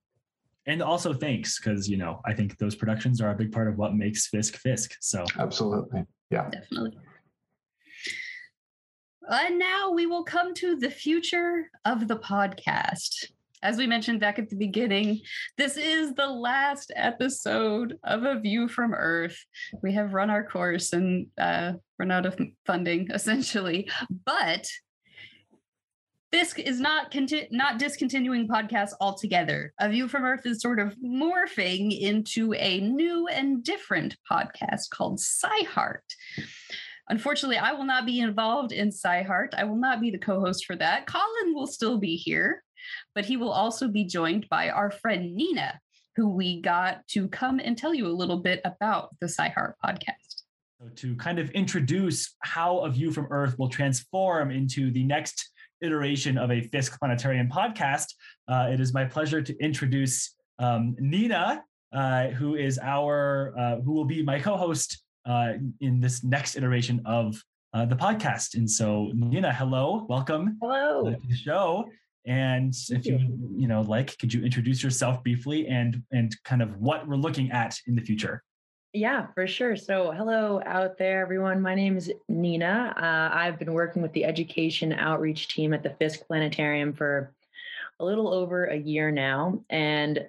And 0.66 0.82
also 0.82 1.12
thanks, 1.12 1.60
because, 1.60 1.86
you 1.86 1.98
know, 1.98 2.22
I 2.24 2.32
think 2.32 2.56
those 2.56 2.74
productions 2.74 3.20
are 3.20 3.30
a 3.30 3.34
big 3.34 3.52
part 3.52 3.68
of 3.68 3.76
what 3.76 3.94
makes 3.94 4.26
Fiske 4.28 4.56
Fiske. 4.56 4.96
So, 5.00 5.26
absolutely. 5.38 6.04
Yeah. 6.30 6.48
Definitely. 6.48 6.96
And 9.28 9.58
now 9.58 9.90
we 9.90 10.06
will 10.06 10.24
come 10.24 10.54
to 10.54 10.76
the 10.76 10.90
future 10.90 11.70
of 11.84 12.08
the 12.08 12.16
podcast 12.16 13.26
as 13.64 13.78
we 13.78 13.86
mentioned 13.86 14.20
back 14.20 14.38
at 14.38 14.50
the 14.50 14.56
beginning, 14.56 15.22
this 15.56 15.78
is 15.78 16.12
the 16.12 16.26
last 16.26 16.92
episode 16.94 17.98
of 18.04 18.22
A 18.24 18.38
View 18.38 18.68
from 18.68 18.92
Earth. 18.92 19.42
We 19.82 19.94
have 19.94 20.12
run 20.12 20.28
our 20.28 20.44
course 20.44 20.92
and 20.92 21.28
uh, 21.38 21.72
run 21.98 22.10
out 22.10 22.26
of 22.26 22.38
funding, 22.66 23.08
essentially. 23.14 23.90
But 24.26 24.68
this 26.30 26.52
is 26.58 26.78
not 26.78 27.10
conti- 27.10 27.48
not 27.50 27.78
discontinuing 27.78 28.48
podcasts 28.48 28.92
altogether. 29.00 29.72
A 29.80 29.88
View 29.88 30.08
from 30.08 30.24
Earth 30.24 30.44
is 30.44 30.60
sort 30.60 30.78
of 30.78 30.94
morphing 30.96 31.98
into 31.98 32.52
a 32.52 32.80
new 32.80 33.28
and 33.28 33.64
different 33.64 34.18
podcast 34.30 34.90
called 34.90 35.20
SciHArt. 35.20 36.02
Unfortunately, 37.08 37.56
I 37.56 37.72
will 37.72 37.84
not 37.84 38.04
be 38.04 38.20
involved 38.20 38.72
in 38.72 38.90
SciHArt. 38.90 39.54
I 39.56 39.64
will 39.64 39.76
not 39.76 40.02
be 40.02 40.10
the 40.10 40.18
co-host 40.18 40.66
for 40.66 40.76
that. 40.76 41.06
Colin 41.06 41.54
will 41.54 41.66
still 41.66 41.96
be 41.96 42.16
here 42.16 42.62
but 43.14 43.24
he 43.24 43.36
will 43.36 43.52
also 43.52 43.88
be 43.88 44.04
joined 44.04 44.48
by 44.48 44.70
our 44.70 44.90
friend 44.90 45.34
Nina, 45.34 45.80
who 46.16 46.28
we 46.28 46.60
got 46.60 47.06
to 47.08 47.28
come 47.28 47.60
and 47.60 47.76
tell 47.76 47.94
you 47.94 48.06
a 48.06 48.08
little 48.08 48.38
bit 48.38 48.60
about 48.64 49.14
the 49.20 49.26
SciHArt 49.26 49.74
podcast. 49.84 50.42
So 50.80 50.88
to 50.96 51.16
kind 51.16 51.38
of 51.38 51.50
introduce 51.50 52.34
how 52.40 52.78
A 52.80 52.90
View 52.90 53.10
from 53.10 53.26
Earth 53.30 53.58
will 53.58 53.68
transform 53.68 54.50
into 54.50 54.90
the 54.90 55.04
next 55.04 55.50
iteration 55.80 56.38
of 56.38 56.50
a 56.50 56.62
Fiske 56.62 56.98
Planetarium 56.98 57.48
podcast, 57.48 58.06
uh, 58.48 58.68
it 58.70 58.80
is 58.80 58.92
my 58.92 59.04
pleasure 59.04 59.42
to 59.42 59.56
introduce 59.58 60.34
um, 60.58 60.96
Nina, 60.98 61.62
uh, 61.92 62.28
who 62.28 62.54
is 62.54 62.78
our, 62.78 63.54
uh, 63.58 63.80
who 63.80 63.92
will 63.92 64.04
be 64.04 64.22
my 64.22 64.38
co-host 64.40 65.02
uh, 65.26 65.54
in 65.80 66.00
this 66.00 66.22
next 66.24 66.56
iteration 66.56 67.00
of 67.04 67.40
uh, 67.72 67.84
the 67.84 67.96
podcast. 67.96 68.54
And 68.54 68.70
so, 68.70 69.10
Nina, 69.14 69.52
hello, 69.52 70.06
welcome. 70.08 70.58
Hello. 70.60 71.10
to 71.10 71.18
the 71.28 71.34
show. 71.34 71.88
And 72.26 72.74
if 72.90 73.04
you, 73.04 73.18
you 73.54 73.68
know, 73.68 73.82
like, 73.82 74.18
could 74.18 74.32
you 74.32 74.42
introduce 74.44 74.82
yourself 74.82 75.22
briefly 75.22 75.66
and 75.66 76.02
and 76.10 76.34
kind 76.44 76.62
of 76.62 76.76
what 76.78 77.06
we're 77.06 77.16
looking 77.16 77.50
at 77.50 77.78
in 77.86 77.94
the 77.94 78.02
future? 78.02 78.42
Yeah, 78.94 79.26
for 79.34 79.46
sure. 79.46 79.76
So, 79.76 80.12
hello 80.12 80.62
out 80.64 80.96
there, 80.98 81.20
everyone. 81.20 81.60
My 81.60 81.74
name 81.74 81.96
is 81.96 82.12
Nina. 82.28 82.94
Uh, 82.96 83.36
I've 83.36 83.58
been 83.58 83.72
working 83.72 84.02
with 84.02 84.12
the 84.12 84.24
education 84.24 84.92
outreach 84.92 85.48
team 85.48 85.74
at 85.74 85.82
the 85.82 85.90
Fiske 85.98 86.26
Planetarium 86.26 86.92
for 86.92 87.34
a 88.00 88.04
little 88.04 88.32
over 88.32 88.66
a 88.66 88.76
year 88.76 89.10
now. 89.10 89.62
And 89.68 90.26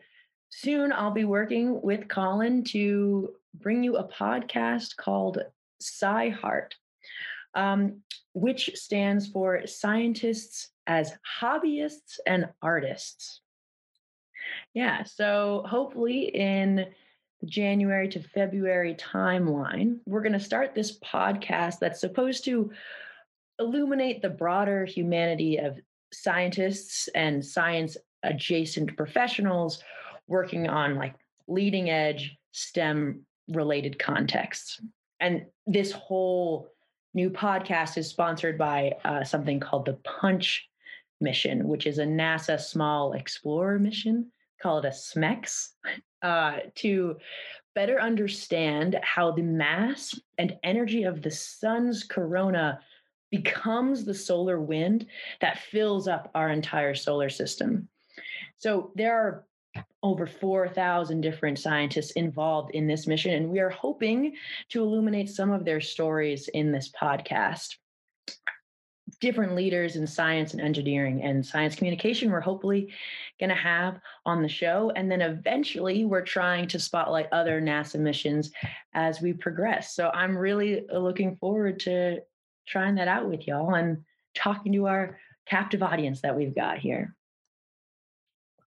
soon 0.49 0.91
I'll 0.91 1.11
be 1.11 1.25
working 1.25 1.81
with 1.81 2.07
Colin 2.07 2.63
to 2.65 3.33
bring 3.53 3.83
you 3.83 3.97
a 3.97 4.07
podcast 4.07 4.95
called 4.97 5.39
SciHArt, 5.81 6.71
um, 7.53 8.01
which 8.33 8.71
stands 8.73 9.27
for 9.27 9.65
Scientists 9.65 10.69
as 10.87 11.13
hobbyists 11.41 12.19
and 12.25 12.49
artists. 12.61 13.41
Yeah, 14.73 15.03
so 15.03 15.63
hopefully 15.67 16.25
in 16.35 16.87
the 17.41 17.47
January 17.47 18.07
to 18.09 18.21
February 18.21 18.95
timeline, 18.95 19.97
we're 20.05 20.21
going 20.21 20.33
to 20.33 20.39
start 20.39 20.75
this 20.75 20.99
podcast 20.99 21.79
that's 21.79 21.99
supposed 22.01 22.45
to 22.45 22.71
illuminate 23.59 24.21
the 24.21 24.29
broader 24.29 24.85
humanity 24.85 25.57
of 25.57 25.79
scientists 26.13 27.07
and 27.15 27.43
science 27.43 27.97
adjacent 28.23 28.95
professionals 28.97 29.83
working 30.27 30.67
on 30.67 30.95
like 30.95 31.15
leading 31.47 31.89
edge 31.89 32.37
STEM 32.51 33.21
related 33.49 33.99
contexts. 33.99 34.81
And 35.19 35.45
this 35.67 35.91
whole 35.91 36.69
new 37.13 37.29
podcast 37.29 37.97
is 37.97 38.09
sponsored 38.09 38.57
by 38.57 38.93
uh, 39.05 39.23
something 39.23 39.59
called 39.59 39.85
the 39.85 39.97
Punch 40.03 40.67
mission, 41.21 41.67
which 41.67 41.87
is 41.87 41.99
a 41.99 42.05
NASA 42.05 42.59
Small 42.59 43.13
Explorer 43.13 43.79
mission, 43.79 44.31
call 44.61 44.79
it 44.79 44.85
a 44.85 44.89
SMEX, 44.89 45.69
uh, 46.21 46.57
to 46.75 47.17
better 47.73 47.99
understand 47.99 48.97
how 49.03 49.31
the 49.31 49.43
mass 49.43 50.17
and 50.37 50.57
energy 50.63 51.03
of 51.03 51.21
the 51.21 51.31
sun's 51.31 52.03
corona 52.03 52.79
becomes 53.31 54.05
the 54.05 54.13
solar 54.13 54.61
wind 54.61 55.07
that 55.41 55.59
fills 55.59 56.07
up 56.07 56.31
our 56.35 56.49
entire 56.49 56.95
solar 56.95 57.29
system. 57.29 57.89
So 58.57 58.91
there 58.95 59.13
are 59.13 59.45
over 60.03 60.25
4,000 60.25 61.19
different 61.19 61.59
scientists 61.59 62.11
involved 62.11 62.71
in 62.71 62.87
this 62.87 63.07
mission, 63.07 63.33
and 63.33 63.49
we 63.49 63.59
are 63.59 63.69
hoping 63.69 64.35
to 64.69 64.81
illuminate 64.81 65.29
some 65.29 65.51
of 65.51 65.65
their 65.65 65.81
stories 65.81 66.47
in 66.49 66.71
this 66.71 66.91
podcast. 66.91 67.75
Different 69.19 69.55
leaders 69.55 69.95
in 69.95 70.07
science 70.07 70.53
and 70.53 70.61
engineering 70.61 71.21
and 71.23 71.45
science 71.45 71.75
communication 71.75 72.31
we're 72.31 72.39
hopefully 72.39 72.91
going 73.39 73.49
to 73.49 73.55
have 73.55 73.99
on 74.25 74.41
the 74.41 74.49
show 74.49 74.91
and 74.95 75.11
then 75.11 75.21
eventually 75.21 76.05
we're 76.05 76.21
trying 76.21 76.67
to 76.67 76.79
spotlight 76.79 77.27
other 77.31 77.61
nasa 77.61 77.99
missions 77.99 78.51
as 78.93 79.21
we 79.21 79.31
progress 79.31 79.95
so 79.95 80.09
i'm 80.13 80.35
really 80.35 80.87
uh, 80.89 80.97
looking 80.97 81.35
forward 81.35 81.79
to 81.79 82.17
trying 82.67 82.95
that 82.95 83.07
out 83.07 83.29
with 83.29 83.47
y'all 83.47 83.75
and 83.75 84.03
talking 84.33 84.73
to 84.73 84.87
our 84.87 85.19
captive 85.45 85.83
audience 85.83 86.21
that 86.21 86.35
we've 86.35 86.55
got 86.55 86.79
here 86.79 87.15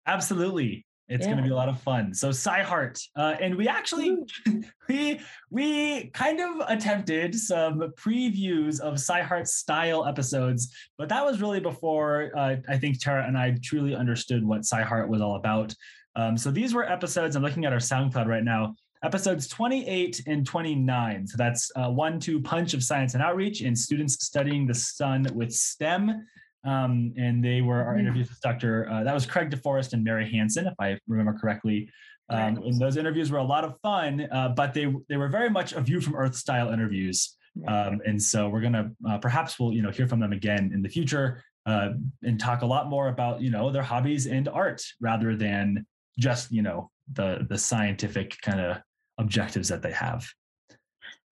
Absolutely. 0.07 0.84
It's 1.07 1.25
going 1.25 1.37
to 1.37 1.43
be 1.43 1.49
a 1.49 1.55
lot 1.55 1.69
of 1.69 1.79
fun. 1.81 2.13
So 2.13 2.29
SciHArt, 2.29 2.99
uh, 3.15 3.35
and 3.39 3.55
we 3.55 3.67
actually 3.67 4.17
we 4.89 5.19
we 5.51 6.09
kind 6.09 6.39
of 6.39 6.67
attempted 6.67 7.35
some 7.35 7.79
previews 7.95 8.79
of 8.79 8.95
SciHArt 8.95 9.47
style 9.47 10.05
episodes, 10.05 10.73
but 10.97 11.07
that 11.09 11.23
was 11.23 11.41
really 11.41 11.59
before 11.59 12.31
uh, 12.35 12.55
I 12.67 12.77
think 12.77 12.99
Tara 12.99 13.27
and 13.27 13.37
I 13.37 13.55
truly 13.63 13.95
understood 13.95 14.43
what 14.43 14.61
SciHArt 14.61 15.07
was 15.07 15.21
all 15.21 15.35
about. 15.35 15.75
Um, 16.15 16.37
so 16.37 16.49
these 16.49 16.73
were 16.73 16.89
episodes. 16.89 17.35
I'm 17.35 17.43
looking 17.43 17.65
at 17.65 17.73
our 17.73 17.79
SoundCloud 17.79 18.25
right 18.25 18.43
now. 18.43 18.75
Episodes 19.03 19.47
28 19.47 20.23
and 20.25 20.45
29. 20.45 21.27
So 21.27 21.37
that's 21.37 21.71
uh, 21.75 21.89
one 21.89 22.19
two 22.19 22.41
punch 22.41 22.73
of 22.73 22.83
science 22.83 23.13
and 23.13 23.21
outreach 23.21 23.61
and 23.61 23.77
students 23.77 24.25
studying 24.25 24.65
the 24.65 24.73
sun 24.73 25.27
with 25.35 25.53
STEM. 25.53 26.25
Um, 26.65 27.13
and 27.17 27.43
they 27.43 27.61
were 27.61 27.83
our 27.83 27.95
Mhm. 27.95 27.99
interviews 27.99 28.29
with 28.29 28.41
Dr. 28.41 28.89
Uh, 28.89 29.03
that 29.03 29.13
was 29.13 29.25
Craig 29.25 29.49
DeForest 29.51 29.93
and 29.93 30.03
Mary 30.03 30.29
Hansen, 30.29 30.67
if 30.67 30.73
I 30.79 30.97
remember 31.07 31.33
correctly. 31.33 31.89
Um, 32.29 32.57
and 32.57 32.79
those 32.79 32.97
interviews 32.97 33.29
were 33.31 33.37
a 33.37 33.43
lot 33.43 33.63
of 33.63 33.79
fun, 33.81 34.27
uh, 34.31 34.49
but 34.49 34.73
they 34.73 34.91
they 35.09 35.17
were 35.17 35.27
very 35.29 35.49
much 35.49 35.73
a 35.73 35.81
view 35.81 36.01
from 36.01 36.15
Earth 36.15 36.35
style 36.35 36.71
interviews. 36.71 37.37
Um, 37.67 38.01
and 38.05 38.21
so 38.21 38.49
we're 38.49 38.61
gonna 38.61 38.91
uh, 39.07 39.17
perhaps 39.19 39.59
we'll 39.59 39.71
you 39.73 39.81
know 39.83 39.91
hear 39.91 40.07
from 40.07 40.19
them 40.19 40.33
again 40.33 40.71
in 40.73 40.81
the 40.81 40.89
future 40.89 41.43
uh, 41.67 41.93
and 42.23 42.39
talk 42.39 42.63
a 42.63 42.65
lot 42.65 42.89
more 42.89 43.07
about 43.09 43.41
you 43.41 43.51
know 43.51 43.69
their 43.71 43.83
hobbies 43.83 44.25
and 44.25 44.47
art 44.49 44.81
rather 44.99 45.35
than 45.35 45.85
just 46.17 46.51
you 46.51 46.63
know 46.63 46.89
the 47.13 47.45
the 47.47 47.57
scientific 47.57 48.35
kind 48.41 48.59
of 48.59 48.81
objectives 49.19 49.67
that 49.69 49.81
they 49.83 49.91
have. 49.91 50.27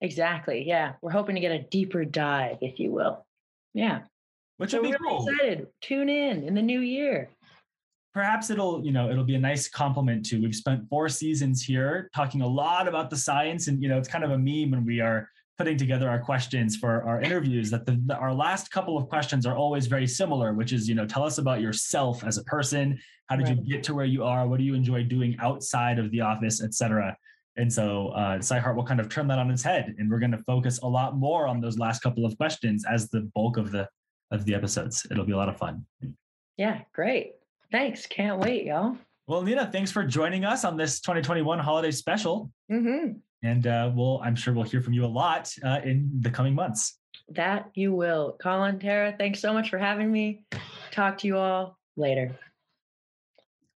exactly 0.01 0.64
yeah 0.65 0.93
we're 1.01 1.11
hoping 1.11 1.35
to 1.35 1.41
get 1.41 1.51
a 1.51 1.64
deeper 1.64 2.05
dive 2.05 2.57
if 2.61 2.80
you 2.80 2.91
will 2.91 3.26
yeah 3.73 4.01
Which 4.64 4.72
so 4.72 4.81
would 4.81 4.91
be 4.91 4.98
cool. 4.98 5.27
excited. 5.27 5.68
Tune 5.81 6.07
in 6.07 6.44
in 6.45 6.53
the 6.53 6.61
new 6.61 6.80
year. 6.80 7.27
Perhaps 8.14 8.49
it'll 8.49 8.81
you 8.85 8.94
know 8.94 9.11
it'll 9.11 9.26
be 9.26 9.35
a 9.35 9.40
nice 9.40 9.68
compliment 9.68 10.26
to 10.27 10.41
we've 10.41 10.56
spent 10.56 10.88
four 10.88 11.10
seasons 11.10 11.61
here 11.61 12.10
talking 12.15 12.40
a 12.41 12.48
lot 12.48 12.88
about 12.88 13.10
the 13.10 13.18
science 13.18 13.68
and 13.68 13.84
you 13.84 13.90
know 13.90 13.98
it's 13.98 14.07
kind 14.07 14.23
of 14.23 14.31
a 14.31 14.38
meme 14.38 14.72
when 14.72 14.85
we 14.85 15.02
are 15.02 15.27
putting 15.57 15.76
together 15.77 16.07
our 16.10 16.19
questions 16.19 16.77
for 16.77 17.03
our 17.03 17.19
interviews 17.19 17.69
that 17.72 17.85
the, 17.85 18.02
the- 18.06 18.15
our 18.15 18.34
last 18.34 18.72
couple 18.72 18.98
of 18.98 19.10
questions 19.10 19.45
are 19.45 19.57
always 19.57 19.88
very 19.88 20.07
similar 20.07 20.53
which 20.53 20.72
is 20.72 20.88
you 20.88 20.95
know 20.95 21.06
tell 21.06 21.23
us 21.26 21.40
about 21.40 21.60
yourself 21.60 22.23
as 22.23 22.38
a 22.38 22.44
person. 22.45 22.98
How 23.27 23.35
did 23.35 23.48
Right. 23.49 23.57
you 23.57 23.73
get 23.73 23.84
to 23.84 23.94
where 23.94 24.06
you 24.06 24.23
are? 24.23 24.48
What 24.48 24.60
do 24.60 24.64
you 24.64 24.76
enjoy 24.76 25.03
doing 25.03 25.35
outside 25.40 25.99
of 25.99 26.10
the 26.11 26.22
office 26.22 26.64
etc 26.64 27.18
and 27.57 27.72
so 27.72 28.07
uh, 28.10 28.38
SciHArt 28.38 28.76
will 28.76 28.85
kind 28.85 28.99
of 29.02 29.10
turn 29.10 29.27
that 29.27 29.38
on 29.38 29.52
its 29.52 29.61
head, 29.61 29.94
and 29.99 30.10
we're 30.10 30.18
going 30.18 30.31
to 30.31 30.40
focus 30.40 30.80
a 30.81 30.88
lot 30.88 31.15
more 31.18 31.45
on 31.48 31.61
those 31.61 31.77
last 31.77 32.02
couple 32.02 32.26
of 32.26 32.35
questions 32.38 32.84
as 32.90 33.10
the 33.10 33.30
bulk 33.35 33.57
of 33.57 33.72
the 33.72 33.88
of 34.34 34.45
the 34.45 34.53
episodes. 34.55 35.05
It'll 35.11 35.26
be 35.26 35.31
a 35.34 35.38
lot 35.38 35.49
of 35.49 35.57
fun. 35.57 35.85
yeah 36.57 36.81
great 36.93 37.34
thanks 37.72 38.05
can't 38.05 38.39
wait 38.39 38.65
y'all 38.65 38.97
Well, 39.27 39.41
Nina, 39.41 39.69
thanks 39.72 39.91
for 39.91 40.03
joining 40.05 40.43
us 40.45 40.65
on 40.65 40.76
this 40.77 40.99
2021 40.99 41.60
holiday 41.60 41.91
special. 41.91 42.51
mm-hmm. 42.72 43.14
And 43.45 43.68
uh, 43.68 43.91
we'll, 43.93 44.22
I'm 44.23 44.35
sure 44.35 44.53
we'll 44.53 44.64
hear 44.73 44.81
from 44.81 44.93
you 44.93 45.03
a 45.05 45.14
lot 45.22 45.51
uh, 45.65 45.80
in 45.84 46.10
the 46.22 46.30
coming 46.30 46.53
months. 46.55 46.99
that 47.30 47.69
you 47.73 47.93
will 47.93 48.35
colin 48.41 48.80
tara 48.80 49.15
thanks 49.18 49.39
so 49.39 49.53
much 49.53 49.69
for 49.69 49.77
having 49.89 50.11
me 50.11 50.43
talk 50.91 51.18
to 51.19 51.27
you 51.27 51.38
all 51.38 51.77
later 51.95 52.27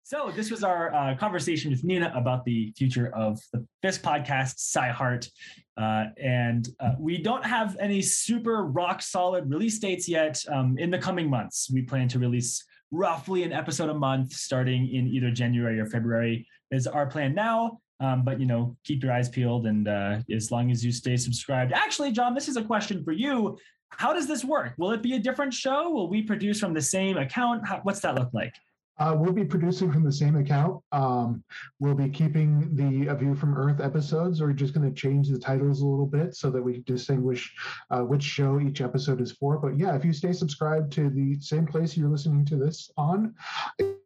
So 0.07 0.31
this 0.33 0.49
was 0.49 0.63
our 0.63 0.95
uh, 0.95 1.17
conversation 1.17 1.69
with 1.69 1.83
Nina 1.83 2.13
about 2.15 2.45
the 2.45 2.71
future 2.77 3.13
of 3.13 3.41
the 3.51 3.67
Fiske 3.81 4.01
podcast, 4.01 4.55
SciHArt. 4.55 5.29
Uh, 5.75 6.05
and 6.15 6.65
uh, 6.79 6.91
we 6.97 7.17
don't 7.17 7.45
have 7.45 7.75
any 7.77 8.01
super 8.01 8.63
rock 8.63 9.01
solid 9.01 9.49
release 9.49 9.79
dates 9.79 10.07
yet. 10.07 10.41
Um, 10.47 10.77
in 10.77 10.91
the 10.91 10.97
coming 10.97 11.29
months, 11.29 11.69
we 11.69 11.81
plan 11.81 12.07
to 12.07 12.19
release 12.19 12.63
roughly 12.89 13.43
an 13.43 13.51
episode 13.51 13.89
a 13.89 13.93
month 13.93 14.31
starting 14.31 14.87
in 14.87 15.09
either 15.09 15.29
January 15.29 15.77
or 15.77 15.87
February 15.87 16.47
is 16.71 16.87
our 16.87 17.07
plan 17.07 17.35
now. 17.35 17.81
Um, 17.99 18.23
but 18.23 18.39
you 18.39 18.45
know, 18.45 18.77
keep 18.85 19.03
your 19.03 19.11
eyes 19.11 19.27
peeled, 19.27 19.67
and 19.67 19.89
uh, 19.89 20.19
as 20.33 20.51
long 20.51 20.71
as 20.71 20.85
you 20.85 20.93
stay 20.93 21.17
subscribed. 21.17 21.73
Actually, 21.73 22.13
John, 22.13 22.33
this 22.33 22.47
is 22.47 22.55
a 22.55 22.63
question 22.63 23.03
for 23.03 23.11
you. 23.11 23.57
How 23.89 24.13
does 24.13 24.25
this 24.25 24.45
work? 24.45 24.73
Will 24.77 24.91
it 24.91 25.01
be 25.01 25.15
a 25.15 25.19
different 25.19 25.53
show? 25.53 25.89
Will 25.89 26.07
we 26.07 26.21
produce 26.21 26.61
from 26.61 26.73
the 26.73 26.81
same 26.81 27.17
account? 27.17 27.67
How, 27.67 27.81
what's 27.83 27.99
that 28.01 28.15
look 28.15 28.29
like? 28.33 28.53
Uh, 28.99 29.15
we'll 29.17 29.33
be 29.33 29.45
producing 29.45 29.91
from 29.91 30.03
the 30.03 30.11
same 30.11 30.35
account. 30.35 30.81
Um, 30.91 31.43
we'll 31.79 31.95
be 31.95 32.09
keeping 32.09 32.75
the 32.75 33.07
A 33.07 33.15
View 33.15 33.35
from 33.35 33.55
Earth 33.55 33.79
episodes. 33.79 34.41
We're 34.41 34.53
just 34.53 34.73
going 34.73 34.87
to 34.87 34.95
change 34.95 35.29
the 35.29 35.39
titles 35.39 35.81
a 35.81 35.85
little 35.85 36.05
bit 36.05 36.35
so 36.35 36.49
that 36.49 36.61
we 36.61 36.79
distinguish 36.85 37.53
uh, 37.91 38.01
which 38.01 38.23
show 38.23 38.59
each 38.59 38.81
episode 38.81 39.21
is 39.21 39.31
for. 39.31 39.57
But 39.57 39.77
yeah, 39.77 39.95
if 39.95 40.03
you 40.03 40.13
stay 40.13 40.33
subscribed 40.33 40.91
to 40.93 41.09
the 41.09 41.39
same 41.39 41.65
place 41.65 41.95
you're 41.95 42.09
listening 42.09 42.45
to 42.45 42.55
this 42.55 42.89
on, 42.97 43.35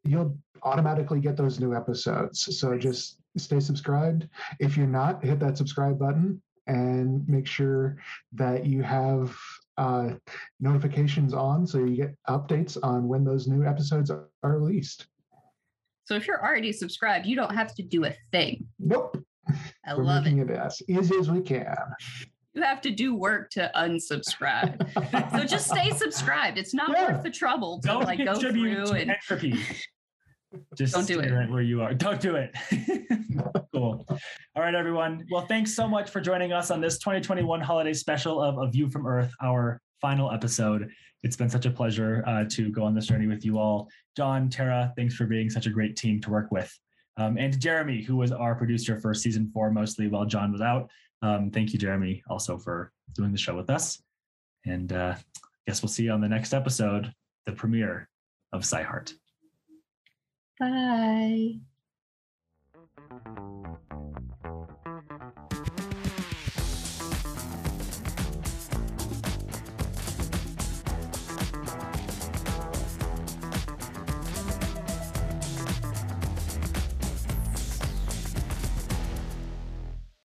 you'll 0.04 0.38
automatically 0.64 1.20
get 1.20 1.38
those 1.38 1.60
new 1.60 1.76
episodes. 1.76 2.58
So 2.60 2.78
just 2.78 3.18
stay 3.38 3.60
subscribed. 3.60 4.28
If 4.60 4.78
you're 4.78 4.88
not, 4.88 5.24
hit 5.24 5.40
that 5.40 5.58
subscribe 5.58 5.98
button 5.98 6.42
and 6.68 7.28
make 7.28 7.48
sure 7.48 7.98
that 8.34 8.66
you 8.66 8.84
have 8.84 9.36
uh, 9.77 10.10
notifications 10.60 11.34
on 11.34 11.65
so 11.65 11.80
you 11.80 11.95
get 11.95 12.15
updates 12.27 12.77
on 12.84 13.07
when 13.07 13.23
those 13.23 13.48
new 13.48 13.65
episodes 13.65 14.10
are 14.11 14.30
are 14.43 14.57
released. 14.60 15.07
So 16.06 16.15
if 16.15 16.27
you're 16.27 16.43
already 16.43 16.73
subscribed, 16.73 17.26
you 17.26 17.35
don't 17.35 17.53
have 17.56 17.73
to 17.76 17.84
do 17.84 18.06
a 18.06 18.14
thing. 18.31 18.68
Nope. 18.80 19.18
I 19.85 19.95
We're 19.95 20.03
love 20.03 20.26
it. 20.26 20.31
making 20.35 20.49
it 20.49 20.52
as 20.52 20.81
easy 20.88 21.15
as 21.18 21.30
we 21.30 21.41
can. 21.41 21.76
You 22.53 22.64
have 22.64 22.81
to 22.81 22.91
do 22.91 23.15
work 23.15 23.49
to 23.52 23.72
unsubscribe. 23.76 25.31
so 25.39 25.45
just 25.45 25.68
stay 25.69 25.89
subscribed. 25.91 26.57
It's 26.57 26.73
not 26.73 26.89
Yeah. 26.89 27.14
worth 27.14 27.23
the 27.23 27.30
trouble 27.31 27.80
to 27.81 27.88
Don't 27.88 28.03
like 28.03 28.23
go 28.23 28.35
through 28.35 28.85
to 28.85 28.91
and 28.93 29.11
entropy. 29.11 29.56
Just 30.78 30.94
Don't 30.94 31.07
do 31.07 31.19
it. 31.19 31.32
right 31.32 31.49
where 31.49 31.61
you 31.61 31.82
are. 31.82 31.94
Don't 31.94 32.19
do 32.19 32.36
it. 32.36 32.53
cool. 33.73 34.06
All 34.10 34.61
right, 34.61 34.76
everyone. 34.76 35.26
Well, 35.32 35.45
thanks 35.45 35.73
so 35.73 35.88
much 35.88 36.10
for 36.10 36.19
joining 36.22 36.52
us 36.52 36.72
on 36.72 36.82
this 36.82 36.98
2021 36.99 37.61
holiday 37.61 37.94
special 37.94 38.41
of 38.41 38.57
A 38.57 38.69
View 38.69 38.90
from 38.90 39.07
Earth, 39.07 39.32
our 39.41 39.80
final 40.02 40.32
episode. 40.32 40.90
It's 41.23 41.36
been 41.36 41.49
such 41.49 41.65
a 41.65 41.72
pleasure 41.72 42.23
uh, 42.26 42.45
to 42.49 42.69
go 42.72 42.84
on 42.84 42.95
this 42.95 43.07
journey 43.07 43.28
with 43.28 43.45
you 43.45 43.60
all. 43.60 43.90
John, 44.18 44.49
Tara, 44.49 44.91
thanks 44.95 45.15
for 45.15 45.26
being 45.26 45.49
such 45.49 45.68
a 45.68 45.69
great 45.69 45.95
team 45.95 46.19
to 46.22 46.30
work 46.30 46.52
with. 46.52 46.72
Um, 47.18 47.38
and 47.38 47.53
to 47.53 47.60
Jeremy, 47.60 48.02
who 48.02 48.18
was 48.18 48.32
our 48.32 48.56
producer 48.56 48.99
for 48.99 49.14
season 49.14 49.49
four, 49.53 49.72
mostly 49.72 50.07
while 50.07 50.26
John 50.26 50.52
was 50.52 50.61
out. 50.61 50.90
Um, 51.22 51.52
thank 51.52 51.72
you, 51.73 51.80
Jeremy, 51.80 52.23
also 52.30 52.57
for 52.57 52.91
doing 53.14 53.32
the 53.32 53.38
show 53.38 53.56
with 53.56 53.69
us. 53.69 54.02
And 54.65 54.91
uh, 54.91 55.15
I 55.15 55.48
guess 55.68 55.82
we'll 55.82 55.90
see 55.90 56.03
you 56.03 56.11
on 56.11 56.22
the 56.22 56.30
next 56.30 56.53
episode, 56.53 57.14
the 57.45 57.52
premiere 57.52 58.10
of 58.52 58.64
SciHArt. 58.64 59.14
Bye. 60.62 61.62